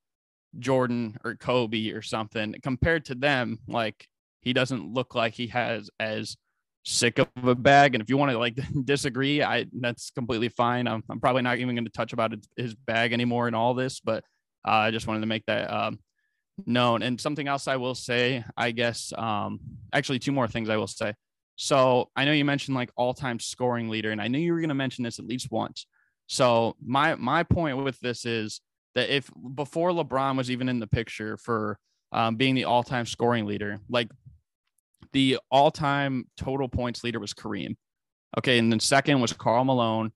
Jordan 0.59 1.17
or 1.23 1.35
Kobe 1.35 1.91
or 1.91 2.01
something. 2.01 2.55
Compared 2.61 3.05
to 3.05 3.15
them, 3.15 3.59
like 3.67 4.07
he 4.41 4.53
doesn't 4.53 4.93
look 4.93 5.15
like 5.15 5.33
he 5.33 5.47
has 5.47 5.89
as 5.99 6.35
sick 6.83 7.17
of 7.17 7.27
a 7.43 7.55
bag. 7.55 7.95
And 7.95 8.01
if 8.01 8.09
you 8.09 8.17
want 8.17 8.31
to 8.31 8.37
like 8.37 8.57
disagree, 8.85 9.41
I 9.41 9.65
that's 9.79 10.11
completely 10.11 10.49
fine. 10.49 10.87
I'm, 10.87 11.03
I'm 11.09 11.19
probably 11.19 11.41
not 11.41 11.57
even 11.57 11.75
going 11.75 11.85
to 11.85 11.91
touch 11.91 12.13
about 12.13 12.33
his 12.57 12.75
bag 12.75 13.13
anymore 13.13 13.47
in 13.47 13.53
all 13.53 13.73
this, 13.73 13.99
but 13.99 14.23
uh, 14.67 14.71
I 14.71 14.91
just 14.91 15.07
wanted 15.07 15.21
to 15.21 15.27
make 15.27 15.45
that 15.47 15.71
um, 15.71 15.99
known. 16.65 17.01
And 17.01 17.19
something 17.19 17.47
else 17.47 17.67
I 17.67 17.77
will 17.77 17.95
say, 17.95 18.43
I 18.55 18.71
guess, 18.71 19.11
um, 19.17 19.59
actually 19.91 20.19
two 20.19 20.31
more 20.31 20.47
things 20.47 20.69
I 20.69 20.77
will 20.77 20.87
say. 20.87 21.13
So 21.55 22.09
I 22.15 22.25
know 22.25 22.31
you 22.31 22.45
mentioned 22.45 22.75
like 22.75 22.91
all-time 22.95 23.39
scoring 23.39 23.89
leader, 23.89 24.11
and 24.11 24.21
I 24.21 24.27
knew 24.27 24.39
you 24.39 24.53
were 24.53 24.59
going 24.59 24.69
to 24.69 24.75
mention 24.75 25.03
this 25.03 25.19
at 25.19 25.25
least 25.25 25.51
once. 25.51 25.85
So 26.27 26.75
my 26.83 27.15
my 27.15 27.43
point 27.43 27.77
with 27.77 27.99
this 27.99 28.25
is 28.25 28.61
that 28.95 29.13
if 29.13 29.29
before 29.55 29.91
LeBron 29.91 30.37
was 30.37 30.51
even 30.51 30.69
in 30.69 30.79
the 30.79 30.87
picture 30.87 31.37
for 31.37 31.79
um, 32.11 32.35
being 32.35 32.55
the 32.55 32.65
all-time 32.65 33.05
scoring 33.05 33.45
leader, 33.45 33.79
like 33.89 34.09
the 35.13 35.39
all-time 35.51 36.25
total 36.37 36.69
points 36.69 37.03
leader 37.03 37.19
was 37.19 37.33
Kareem. 37.33 37.75
Okay, 38.37 38.57
and 38.57 38.71
then 38.71 38.79
second 38.79 39.21
was 39.21 39.33
Karl 39.33 39.63
Malone, 39.63 40.11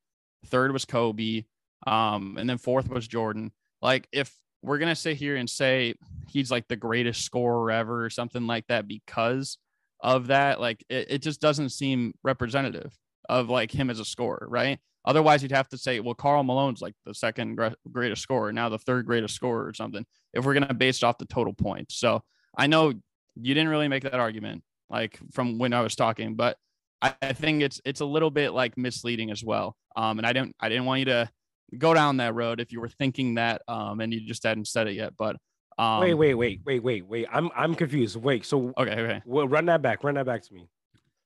third 0.47 0.71
was 0.71 0.85
Kobe, 0.85 1.43
um, 1.85 2.37
and 2.39 2.49
then 2.49 2.57
fourth 2.57 2.89
was 2.89 3.07
Jordan. 3.07 3.51
Like 3.81 4.07
if 4.11 4.33
we're 4.63 4.79
gonna 4.79 4.95
sit 4.95 5.17
here 5.17 5.35
and 5.35 5.49
say 5.49 5.95
he's 6.29 6.51
like 6.51 6.67
the 6.67 6.75
greatest 6.75 7.23
scorer 7.23 7.71
ever 7.71 8.03
or 8.03 8.09
something 8.09 8.47
like 8.47 8.65
that 8.67 8.87
because 8.87 9.57
of 9.99 10.27
that, 10.27 10.59
like 10.59 10.83
it, 10.89 11.07
it 11.09 11.21
just 11.21 11.41
doesn't 11.41 11.69
seem 11.69 12.13
representative 12.23 12.95
of 13.29 13.49
like 13.49 13.71
him 13.71 13.89
as 13.89 13.99
a 13.99 14.05
scorer, 14.05 14.47
right? 14.49 14.79
Otherwise, 15.07 15.41
you'd 15.41 15.53
have 15.53 15.69
to 15.69 15.77
say, 15.77 16.01
well, 16.01 16.13
Karl 16.13 16.43
Malone's 16.43 16.81
like 16.81 16.93
the 17.05 17.13
second 17.13 17.57
greatest 17.89 18.21
scorer, 18.21 18.51
now 18.51 18.67
the 18.67 18.77
third 18.77 19.05
greatest 19.05 19.33
scorer 19.33 19.65
or 19.65 19.73
something. 19.73 20.05
If 20.33 20.45
we're 20.45 20.53
gonna 20.53 20.73
base 20.73 20.97
it 20.97 21.03
off 21.03 21.17
the 21.17 21.25
total 21.25 21.53
points, 21.53 21.95
so 21.95 22.21
I 22.55 22.67
know 22.67 22.89
you 22.89 23.53
didn't 23.53 23.69
really 23.69 23.87
make 23.87 24.03
that 24.03 24.15
argument, 24.15 24.63
like 24.89 25.17
from 25.31 25.59
when 25.59 25.73
I 25.73 25.81
was 25.81 25.95
talking, 25.95 26.35
but 26.35 26.57
I, 27.01 27.15
I 27.21 27.33
think 27.33 27.61
it's 27.61 27.79
it's 27.85 28.01
a 28.01 28.05
little 28.05 28.29
bit 28.29 28.51
like 28.51 28.77
misleading 28.77 29.31
as 29.31 29.43
well. 29.43 29.77
Um, 29.95 30.17
and 30.19 30.27
I 30.27 30.33
didn't 30.33 30.55
I 30.59 30.67
didn't 30.67 30.85
want 30.85 30.99
you 30.99 31.05
to 31.05 31.29
go 31.77 31.93
down 31.93 32.17
that 32.17 32.35
road 32.35 32.59
if 32.59 32.71
you 32.71 32.79
were 32.79 32.89
thinking 32.89 33.35
that 33.35 33.61
um 33.67 33.99
and 33.99 34.13
you 34.13 34.21
just 34.25 34.43
hadn't 34.43 34.67
said 34.67 34.87
it 34.87 34.93
yet. 34.93 35.13
But 35.17 35.37
um 35.77 36.01
wait, 36.01 36.15
wait, 36.15 36.33
wait, 36.33 36.61
wait, 36.65 36.83
wait, 36.83 37.07
wait. 37.07 37.27
I'm 37.31 37.49
I'm 37.55 37.75
confused. 37.75 38.15
Wait, 38.17 38.45
so 38.45 38.73
okay, 38.77 38.91
okay. 38.91 39.21
Well, 39.25 39.47
run 39.47 39.65
that 39.67 39.81
back. 39.81 40.03
Run 40.03 40.15
that 40.15 40.25
back 40.25 40.43
to 40.43 40.53
me. 40.53 40.67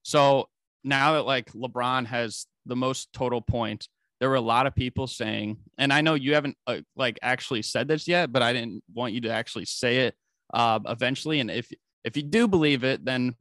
So 0.03 0.49
now 0.83 1.13
that 1.13 1.25
like 1.25 1.51
LeBron 1.53 2.05
has 2.07 2.45
the 2.65 2.75
most 2.75 3.11
total 3.13 3.41
points, 3.41 3.89
there 4.19 4.29
were 4.29 4.35
a 4.35 4.41
lot 4.41 4.67
of 4.67 4.75
people 4.75 5.07
saying, 5.07 5.57
and 5.77 5.91
I 5.91 6.01
know 6.01 6.13
you 6.13 6.35
haven't 6.35 6.55
uh, 6.67 6.81
like 6.95 7.17
actually 7.21 7.63
said 7.63 7.87
this 7.87 8.07
yet, 8.07 8.31
but 8.31 8.41
I 8.41 8.53
didn't 8.53 8.83
want 8.93 9.13
you 9.13 9.21
to 9.21 9.31
actually 9.31 9.65
say 9.65 10.05
it 10.05 10.15
uh, 10.53 10.79
eventually. 10.85 11.39
And 11.39 11.49
if 11.49 11.71
if 12.03 12.15
you 12.15 12.23
do 12.23 12.47
believe 12.47 12.83
it, 12.83 13.03
then 13.03 13.35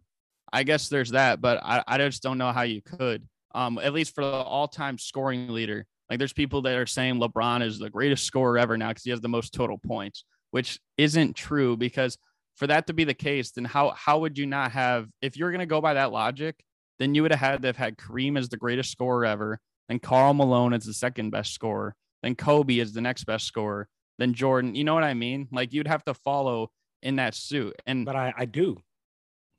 I 0.52 0.62
guess 0.62 0.88
there's 0.88 1.10
that, 1.10 1.40
but 1.40 1.62
I, 1.62 1.82
I 1.86 1.98
just 1.98 2.22
don't 2.22 2.38
know 2.38 2.52
how 2.52 2.62
you 2.62 2.82
could. 2.82 3.26
Um, 3.54 3.78
at 3.78 3.92
least 3.92 4.14
for 4.14 4.24
the 4.24 4.30
all-time 4.30 4.96
scoring 4.96 5.48
leader. 5.48 5.86
Like 6.08 6.18
there's 6.18 6.32
people 6.32 6.62
that 6.62 6.76
are 6.76 6.86
saying 6.86 7.20
LeBron 7.20 7.62
is 7.62 7.78
the 7.78 7.90
greatest 7.90 8.24
scorer 8.24 8.58
ever 8.58 8.76
now 8.76 8.88
because 8.88 9.04
he 9.04 9.10
has 9.10 9.20
the 9.20 9.28
most 9.28 9.52
total 9.52 9.78
points, 9.78 10.24
which 10.50 10.80
isn't 10.98 11.36
true 11.36 11.76
because 11.76 12.16
for 12.56 12.66
that 12.66 12.86
to 12.88 12.92
be 12.92 13.04
the 13.04 13.14
case, 13.14 13.52
then 13.52 13.64
how 13.64 13.90
how 13.90 14.18
would 14.20 14.38
you 14.38 14.46
not 14.46 14.72
have 14.72 15.08
if 15.22 15.36
you're 15.36 15.52
gonna 15.52 15.66
go 15.66 15.80
by 15.80 15.94
that 15.94 16.10
logic, 16.10 16.56
then 17.00 17.14
you 17.14 17.22
would 17.22 17.32
have 17.32 17.40
had 17.40 17.62
to 17.62 17.68
have 17.68 17.76
had 17.76 17.96
Kareem 17.96 18.38
as 18.38 18.48
the 18.48 18.56
greatest 18.56 18.92
scorer 18.92 19.24
ever, 19.24 19.58
then 19.88 19.98
Karl 19.98 20.34
Malone 20.34 20.74
as 20.74 20.84
the 20.84 20.94
second 20.94 21.30
best 21.30 21.52
scorer, 21.52 21.96
then 22.22 22.36
Kobe 22.36 22.78
as 22.78 22.92
the 22.92 23.00
next 23.00 23.24
best 23.24 23.46
scorer, 23.46 23.88
then 24.18 24.34
Jordan. 24.34 24.76
You 24.76 24.84
know 24.84 24.94
what 24.94 25.02
I 25.02 25.14
mean? 25.14 25.48
Like 25.50 25.72
you'd 25.72 25.88
have 25.88 26.04
to 26.04 26.14
follow 26.14 26.70
in 27.02 27.16
that 27.16 27.34
suit. 27.34 27.74
And 27.86 28.04
but 28.04 28.14
I, 28.14 28.32
I 28.36 28.44
do. 28.44 28.76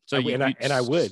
So 0.05 0.17
I, 0.17 0.19
you, 0.19 0.33
and, 0.35 0.43
I, 0.43 0.55
and 0.59 0.71
I 0.71 0.81
would. 0.81 1.11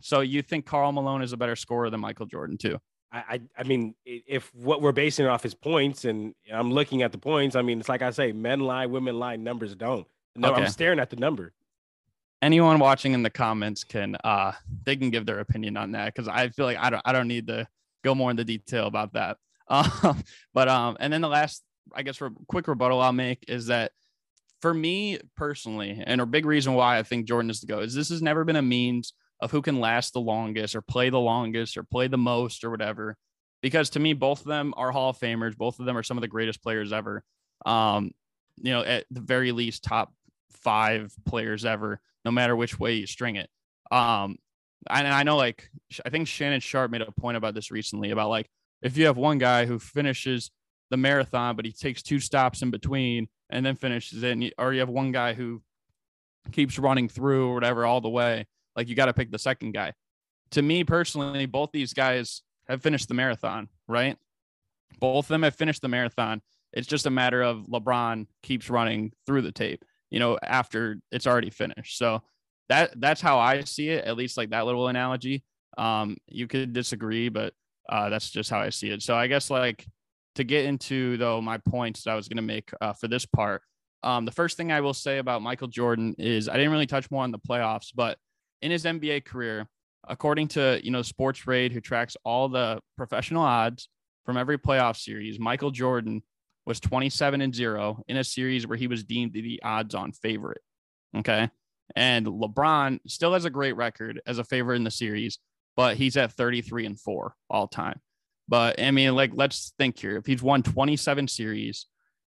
So 0.00 0.20
you 0.20 0.42
think 0.42 0.66
Karl 0.66 0.92
Malone 0.92 1.22
is 1.22 1.32
a 1.32 1.36
better 1.36 1.56
scorer 1.56 1.90
than 1.90 2.00
Michael 2.00 2.26
Jordan 2.26 2.58
too? 2.58 2.78
I, 3.12 3.18
I, 3.18 3.40
I 3.58 3.62
mean, 3.64 3.94
if 4.04 4.54
what 4.54 4.82
we're 4.82 4.92
basing 4.92 5.26
it 5.26 5.28
off 5.28 5.44
is 5.44 5.54
points, 5.54 6.04
and 6.04 6.34
I'm 6.52 6.72
looking 6.72 7.02
at 7.02 7.10
the 7.10 7.18
points, 7.18 7.56
I 7.56 7.62
mean, 7.62 7.80
it's 7.80 7.88
like 7.88 8.02
I 8.02 8.10
say, 8.10 8.32
men 8.32 8.60
lie, 8.60 8.86
women 8.86 9.18
lie, 9.18 9.36
numbers 9.36 9.74
don't. 9.74 10.06
No, 10.36 10.52
okay. 10.52 10.62
I'm 10.62 10.68
staring 10.68 11.00
at 11.00 11.10
the 11.10 11.16
number. 11.16 11.52
Anyone 12.42 12.78
watching 12.78 13.12
in 13.12 13.22
the 13.22 13.30
comments 13.30 13.84
can 13.84 14.16
uh 14.24 14.52
they 14.84 14.96
can 14.96 15.10
give 15.10 15.26
their 15.26 15.40
opinion 15.40 15.76
on 15.76 15.92
that 15.92 16.14
because 16.14 16.28
I 16.28 16.48
feel 16.48 16.64
like 16.64 16.78
I 16.78 16.90
don't 16.90 17.02
I 17.04 17.12
don't 17.12 17.28
need 17.28 17.48
to 17.48 17.66
go 18.02 18.14
more 18.14 18.30
into 18.30 18.44
detail 18.44 18.86
about 18.86 19.12
that. 19.14 19.36
Um, 19.72 20.24
but 20.52 20.68
um, 20.68 20.96
and 20.98 21.12
then 21.12 21.20
the 21.20 21.28
last 21.28 21.62
I 21.94 22.02
guess 22.02 22.16
for 22.16 22.30
quick 22.48 22.66
rebuttal 22.66 23.00
I'll 23.00 23.12
make 23.12 23.44
is 23.46 23.66
that 23.66 23.92
for 24.60 24.74
me 24.74 25.18
personally, 25.36 26.02
and 26.04 26.20
a 26.20 26.26
big 26.26 26.44
reason 26.44 26.74
why 26.74 26.98
I 26.98 27.04
think 27.04 27.26
Jordan 27.26 27.50
is 27.50 27.60
to 27.60 27.66
go 27.66 27.78
is 27.78 27.94
this 27.94 28.10
has 28.10 28.20
never 28.20 28.44
been 28.44 28.56
a 28.56 28.62
means 28.62 29.12
of 29.40 29.50
who 29.50 29.62
can 29.62 29.80
last 29.80 30.12
the 30.12 30.20
longest 30.20 30.76
or 30.76 30.82
play 30.82 31.10
the 31.10 31.20
longest 31.20 31.76
or 31.76 31.82
play 31.82 32.08
the 32.08 32.18
most 32.18 32.64
or 32.64 32.70
whatever. 32.70 33.16
Because 33.62 33.90
to 33.90 34.00
me, 34.00 34.12
both 34.12 34.40
of 34.40 34.46
them 34.46 34.72
are 34.76 34.90
Hall 34.90 35.10
of 35.10 35.18
Famers. 35.18 35.56
Both 35.56 35.80
of 35.80 35.86
them 35.86 35.96
are 35.96 36.02
some 36.02 36.16
of 36.16 36.22
the 36.22 36.28
greatest 36.28 36.62
players 36.62 36.92
ever. 36.92 37.22
Um, 37.66 38.10
you 38.56 38.72
know, 38.72 38.82
at 38.82 39.04
the 39.10 39.20
very 39.20 39.52
least, 39.52 39.84
top 39.84 40.12
five 40.50 41.12
players 41.26 41.64
ever, 41.64 42.00
no 42.24 42.30
matter 42.30 42.54
which 42.54 42.78
way 42.78 42.94
you 42.94 43.06
string 43.06 43.36
it. 43.36 43.48
Um, 43.90 44.36
and 44.88 45.08
I 45.08 45.22
know, 45.22 45.36
like, 45.36 45.70
I 46.04 46.10
think 46.10 46.28
Shannon 46.28 46.60
Sharpe 46.60 46.90
made 46.90 47.02
a 47.02 47.12
point 47.12 47.36
about 47.36 47.54
this 47.54 47.70
recently 47.70 48.10
about 48.10 48.30
like 48.30 48.48
if 48.82 48.96
you 48.96 49.06
have 49.06 49.16
one 49.16 49.38
guy 49.38 49.66
who 49.66 49.78
finishes 49.78 50.50
the 50.90 50.96
marathon, 50.96 51.56
but 51.56 51.64
he 51.64 51.72
takes 51.72 52.02
two 52.02 52.18
stops 52.18 52.62
in 52.62 52.70
between 52.70 53.28
and 53.50 53.64
then 53.64 53.76
finishes 53.76 54.22
it, 54.22 54.54
or 54.58 54.72
you 54.72 54.80
have 54.80 54.88
one 54.88 55.12
guy 55.12 55.34
who 55.34 55.62
keeps 56.52 56.78
running 56.78 57.08
through 57.08 57.50
or 57.50 57.54
whatever 57.54 57.84
all 57.84 58.00
the 58.00 58.08
way, 58.08 58.46
like 58.76 58.88
you 58.88 58.94
got 58.94 59.06
to 59.06 59.12
pick 59.12 59.30
the 59.30 59.38
second 59.38 59.72
guy. 59.72 59.92
To 60.52 60.62
me 60.62 60.82
personally, 60.84 61.46
both 61.46 61.70
these 61.72 61.92
guys 61.92 62.42
have 62.68 62.82
finished 62.82 63.08
the 63.08 63.14
marathon, 63.14 63.68
right? 63.86 64.16
Both 64.98 65.26
of 65.26 65.28
them 65.28 65.42
have 65.42 65.54
finished 65.54 65.82
the 65.82 65.88
marathon. 65.88 66.42
It's 66.72 66.86
just 66.86 67.06
a 67.06 67.10
matter 67.10 67.42
of 67.42 67.66
LeBron 67.66 68.26
keeps 68.42 68.70
running 68.70 69.12
through 69.26 69.42
the 69.42 69.52
tape, 69.52 69.84
you 70.10 70.18
know, 70.18 70.38
after 70.42 70.98
it's 71.10 71.26
already 71.26 71.50
finished. 71.50 71.96
So 71.98 72.22
that 72.68 73.00
that's 73.00 73.20
how 73.20 73.38
I 73.38 73.62
see 73.62 73.88
it, 73.88 74.04
at 74.04 74.16
least 74.16 74.36
like 74.36 74.50
that 74.50 74.66
little 74.66 74.88
analogy. 74.88 75.44
Um, 75.78 76.16
you 76.26 76.46
could 76.46 76.72
disagree, 76.72 77.28
but 77.28 77.52
uh, 77.88 78.08
that's 78.08 78.30
just 78.30 78.50
how 78.50 78.60
I 78.60 78.70
see 78.70 78.90
it. 78.90 79.02
So 79.02 79.14
I 79.14 79.26
guess 79.26 79.50
like 79.50 79.86
to 80.36 80.44
get 80.44 80.64
into 80.64 81.16
though 81.16 81.40
my 81.40 81.58
points 81.58 82.04
that 82.04 82.10
I 82.12 82.14
was 82.14 82.28
going 82.28 82.36
to 82.36 82.42
make 82.42 82.70
uh, 82.80 82.92
for 82.92 83.08
this 83.08 83.26
part. 83.26 83.62
Um, 84.02 84.24
the 84.24 84.32
first 84.32 84.56
thing 84.56 84.72
I 84.72 84.80
will 84.80 84.94
say 84.94 85.18
about 85.18 85.42
Michael 85.42 85.68
Jordan 85.68 86.14
is 86.18 86.48
I 86.48 86.54
didn't 86.54 86.72
really 86.72 86.86
touch 86.86 87.10
more 87.10 87.22
on 87.22 87.32
the 87.32 87.38
playoffs, 87.38 87.88
but 87.94 88.16
in 88.62 88.70
his 88.70 88.84
NBA 88.84 89.24
career, 89.24 89.68
according 90.08 90.48
to 90.48 90.80
you 90.82 90.90
know 90.90 91.02
Sports 91.02 91.46
Raid, 91.46 91.72
who 91.72 91.80
tracks 91.80 92.16
all 92.24 92.48
the 92.48 92.80
professional 92.96 93.42
odds 93.42 93.88
from 94.24 94.36
every 94.36 94.58
playoff 94.58 94.96
series, 94.96 95.38
Michael 95.38 95.70
Jordan 95.70 96.22
was 96.66 96.80
27 96.80 97.40
and 97.40 97.54
0 97.54 98.02
in 98.08 98.16
a 98.16 98.24
series 98.24 98.66
where 98.66 98.78
he 98.78 98.86
was 98.86 99.04
deemed 99.04 99.32
the 99.32 99.60
odds-on 99.62 100.12
favorite. 100.12 100.60
Okay. 101.16 101.50
And 101.96 102.26
LeBron 102.26 103.00
still 103.06 103.32
has 103.32 103.44
a 103.44 103.50
great 103.50 103.76
record 103.76 104.20
as 104.26 104.38
a 104.38 104.44
favorite 104.44 104.76
in 104.76 104.84
the 104.84 104.90
series, 104.90 105.38
but 105.76 105.96
he's 105.96 106.16
at 106.16 106.32
33 106.32 106.86
and 106.86 107.00
4 107.00 107.34
all 107.48 107.66
time. 107.66 108.00
But 108.48 108.80
I 108.80 108.90
mean, 108.90 109.14
like, 109.14 109.32
let's 109.34 109.72
think 109.78 109.98
here. 109.98 110.16
If 110.16 110.26
he's 110.26 110.42
won 110.42 110.62
27 110.62 111.28
series 111.28 111.86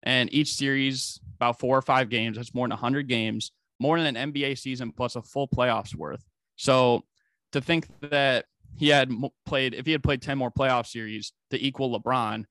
and 0.04 0.34
each 0.34 0.54
series 0.54 1.20
about 1.36 1.60
four 1.60 1.78
or 1.78 1.82
five 1.82 2.10
games, 2.10 2.38
that's 2.38 2.54
more 2.54 2.66
than 2.66 2.72
100 2.72 3.08
games, 3.08 3.52
more 3.80 4.00
than 4.00 4.16
an 4.16 4.32
NBA 4.32 4.58
season 4.58 4.92
plus 4.92 5.16
a 5.16 5.22
full 5.22 5.48
playoffs 5.48 5.96
worth. 5.96 6.24
So 6.56 7.04
to 7.52 7.62
think 7.62 7.88
that 8.02 8.46
he 8.78 8.90
had 8.90 9.12
played, 9.46 9.74
if 9.74 9.86
he 9.86 9.92
had 9.92 10.04
played 10.04 10.22
10 10.22 10.38
more 10.38 10.52
playoff 10.52 10.88
series 10.88 11.34
to 11.52 11.64
equal 11.64 12.00
LeBron 12.00 12.46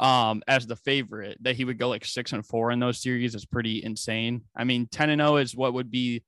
um, 0.00 0.42
as 0.48 0.66
the 0.66 0.76
favorite, 0.76 1.36
that 1.42 1.56
he 1.56 1.64
would 1.64 1.78
go 1.78 1.88
like 1.88 2.06
six 2.06 2.32
and 2.32 2.44
four 2.44 2.70
in 2.70 2.80
those 2.80 3.00
series 3.00 3.34
is 3.34 3.44
pretty 3.44 3.84
insane. 3.84 4.42
I 4.56 4.64
mean, 4.64 4.88
10 4.90 5.10
and 5.10 5.20
0 5.20 5.36
is 5.36 5.54
what 5.54 5.74
would 5.74 5.90
be 5.90 6.24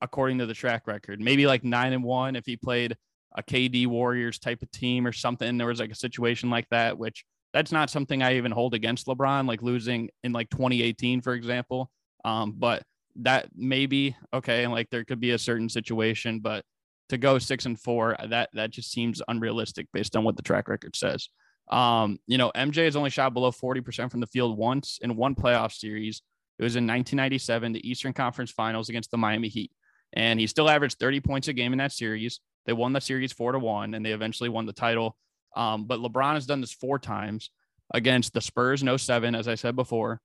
according 0.00 0.38
to 0.38 0.46
the 0.46 0.54
track 0.54 0.88
record. 0.88 1.20
Maybe 1.20 1.46
like 1.46 1.62
nine 1.62 1.92
and 1.92 2.02
one 2.02 2.34
if 2.34 2.44
he 2.44 2.56
played 2.56 2.96
a 3.36 3.42
KD 3.42 3.86
Warriors 3.86 4.40
type 4.40 4.62
of 4.62 4.70
team 4.72 5.06
or 5.06 5.12
something. 5.12 5.56
There 5.56 5.68
was 5.68 5.78
like 5.78 5.92
a 5.92 5.96
situation 5.96 6.50
like 6.50 6.68
that, 6.70 6.98
which 6.98 7.24
that's 7.52 7.70
not 7.70 7.88
something 7.88 8.20
I 8.20 8.36
even 8.36 8.50
hold 8.50 8.74
against 8.74 9.06
LeBron, 9.06 9.46
like 9.46 9.62
losing 9.62 10.10
in 10.24 10.32
like 10.32 10.50
2018, 10.50 11.20
for 11.20 11.34
example. 11.34 11.90
Um, 12.24 12.54
but 12.56 12.82
that 13.16 13.48
maybe 13.54 14.16
okay, 14.32 14.64
and 14.64 14.72
like 14.72 14.90
there 14.90 15.04
could 15.04 15.20
be 15.20 15.30
a 15.30 15.38
certain 15.38 15.68
situation, 15.68 16.40
but 16.40 16.64
to 17.10 17.18
go 17.18 17.38
six 17.38 17.64
and 17.66 17.78
four, 17.78 18.16
that 18.28 18.50
that 18.54 18.70
just 18.70 18.90
seems 18.90 19.22
unrealistic 19.28 19.86
based 19.92 20.16
on 20.16 20.24
what 20.24 20.36
the 20.36 20.42
track 20.42 20.68
record 20.68 20.96
says. 20.96 21.28
Um, 21.70 22.18
you 22.26 22.38
know, 22.38 22.52
MJ 22.54 22.84
has 22.84 22.96
only 22.96 23.10
shot 23.10 23.34
below 23.34 23.50
40% 23.50 24.10
from 24.10 24.20
the 24.20 24.26
field 24.26 24.58
once 24.58 24.98
in 25.02 25.16
one 25.16 25.34
playoff 25.34 25.72
series. 25.72 26.22
It 26.58 26.62
was 26.62 26.76
in 26.76 26.84
1997, 26.84 27.72
the 27.72 27.88
Eastern 27.88 28.12
Conference 28.12 28.50
Finals 28.50 28.88
against 28.88 29.10
the 29.10 29.16
Miami 29.16 29.48
Heat. 29.48 29.72
And 30.12 30.38
he 30.38 30.46
still 30.46 30.70
averaged 30.70 30.98
30 30.98 31.20
points 31.20 31.48
a 31.48 31.52
game 31.52 31.72
in 31.72 31.78
that 31.78 31.92
series. 31.92 32.40
They 32.66 32.72
won 32.72 32.92
the 32.92 33.00
series 33.00 33.32
four 33.32 33.52
to 33.52 33.58
one, 33.58 33.94
and 33.94 34.04
they 34.04 34.12
eventually 34.12 34.48
won 34.48 34.66
the 34.66 34.72
title. 34.72 35.16
Um, 35.56 35.86
but 35.86 36.00
LeBron 36.00 36.34
has 36.34 36.46
done 36.46 36.60
this 36.60 36.72
four 36.72 36.98
times 36.98 37.50
against 37.92 38.32
the 38.32 38.40
Spurs 38.40 38.82
in 38.82 38.96
07, 38.96 39.34
as 39.34 39.48
I 39.48 39.54
said 39.54 39.76
before, 39.76 40.20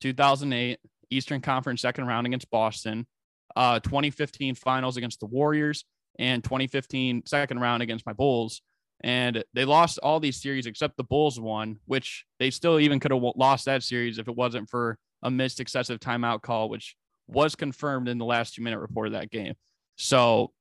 2008 0.00 0.78
Eastern 1.10 1.40
Conference 1.40 1.82
second 1.82 2.06
round 2.06 2.26
against 2.26 2.50
Boston, 2.50 3.06
uh, 3.54 3.80
2015 3.80 4.54
finals 4.54 4.96
against 4.96 5.20
the 5.20 5.26
Warriors, 5.26 5.84
and 6.18 6.42
2015 6.42 7.24
second 7.26 7.60
round 7.60 7.82
against 7.82 8.06
my 8.06 8.12
Bulls. 8.12 8.62
And 9.02 9.42
they 9.52 9.64
lost 9.64 9.98
all 10.02 10.20
these 10.20 10.40
series 10.40 10.66
except 10.66 10.96
the 10.96 11.04
Bulls 11.04 11.40
one, 11.40 11.78
which 11.86 12.24
they 12.38 12.50
still 12.50 12.78
even 12.78 13.00
could 13.00 13.10
have 13.10 13.22
lost 13.36 13.64
that 13.64 13.82
series 13.82 14.18
if 14.18 14.28
it 14.28 14.36
wasn't 14.36 14.70
for 14.70 14.96
a 15.22 15.30
missed 15.30 15.60
excessive 15.60 15.98
timeout 15.98 16.42
call, 16.42 16.68
which 16.68 16.96
was 17.26 17.54
confirmed 17.54 18.08
in 18.08 18.18
the 18.18 18.24
last 18.24 18.54
two 18.54 18.62
minute 18.62 18.78
report 18.78 19.08
of 19.08 19.14
that 19.14 19.30
game. 19.30 19.54
So 19.96 20.52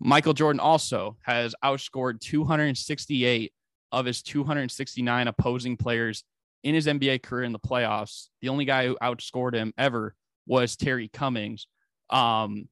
Michael 0.00 0.34
Jordan 0.34 0.60
also 0.60 1.16
has 1.22 1.54
outscored 1.64 2.20
268 2.20 3.52
of 3.92 4.06
his 4.06 4.22
269 4.22 5.28
opposing 5.28 5.76
players 5.76 6.24
in 6.62 6.74
his 6.74 6.86
NBA 6.86 7.22
career 7.22 7.44
in 7.44 7.52
the 7.52 7.58
playoffs. 7.58 8.28
The 8.42 8.48
only 8.48 8.64
guy 8.64 8.86
who 8.86 8.98
outscored 9.02 9.54
him 9.54 9.72
ever 9.78 10.14
was 10.46 10.76
Terry 10.76 11.08
Cummings 11.08 11.66
um, 12.10 12.68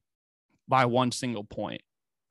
by 0.67 0.85
one 0.85 1.11
single 1.11 1.43
point. 1.43 1.81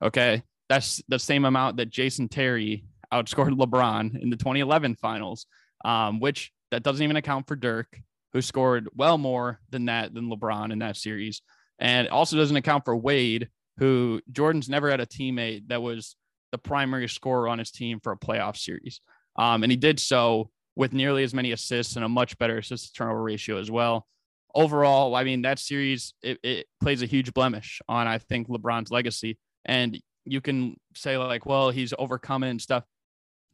Okay. 0.03 0.43
That's 0.69 1.03
the 1.09 1.19
same 1.19 1.45
amount 1.45 1.77
that 1.77 1.91
Jason 1.91 2.29
Terry 2.29 2.85
outscored 3.13 3.51
LeBron 3.59 4.21
in 4.21 4.31
the 4.31 4.37
2011 4.37 4.97
finals, 4.97 5.47
um, 5.85 6.21
which 6.21 6.53
that 6.71 6.83
doesn't 6.83 7.03
even 7.03 7.17
account 7.17 7.47
for 7.47 7.57
Dirk, 7.57 8.01
who 8.33 8.43
scored 8.43 8.89
well 8.95 9.19
more 9.19 9.61
than 9.71 9.87
that 9.87 10.13
than 10.15 10.31
LeBron 10.31 10.73
in 10.73 10.81
that 10.81 10.97
series. 10.97 11.43
And 11.79 12.09
also 12.09 12.37
doesn't 12.37 12.57
account 12.57 12.85
for 12.85 12.97
Wade, 12.97 13.49
who 13.79 14.21
Jordan's 14.33 14.69
never 14.69 14.91
had 14.91 15.01
a 15.01 15.07
teammate 15.07 15.69
that 15.69 15.83
was 15.83 16.17
the 16.53 16.59
primary 16.59 17.09
scorer 17.09 17.49
on 17.49 17.59
his 17.59 17.71
team 17.71 18.01
for 18.03 18.13
a 18.13 18.19
playoff 18.19 18.57
series. 18.57 19.01
Um, 19.37 19.63
and 19.63 19.71
he 19.71 19.77
did 19.77 20.01
so 20.01 20.51
with 20.75 20.93
nearly 20.93 21.23
as 21.23 21.35
many 21.35 21.53
assists 21.53 21.97
and 21.97 22.05
a 22.05 22.09
much 22.09 22.39
better 22.39 22.59
assist 22.59 22.95
turnover 22.95 23.23
ratio 23.23 23.59
as 23.59 23.71
well. 23.71 24.07
Overall, 24.55 25.15
I 25.15 25.25
mean, 25.25 25.43
that 25.43 25.59
series, 25.59 26.15
it, 26.23 26.39
it 26.43 26.67
plays 26.81 27.03
a 27.03 27.07
huge 27.07 27.35
blemish 27.35 27.81
on, 27.89 28.07
I 28.07 28.19
think, 28.19 28.49
LeBron's 28.49 28.91
legacy. 28.91 29.39
And 29.65 30.01
you 30.27 30.41
can 30.41 30.77
say, 30.95 31.17
like, 31.17 31.47
well, 31.47 31.71
he's 31.71 31.95
overcome 31.99 32.43
it 32.43 32.51
and 32.51 32.61
stuff. 32.61 32.85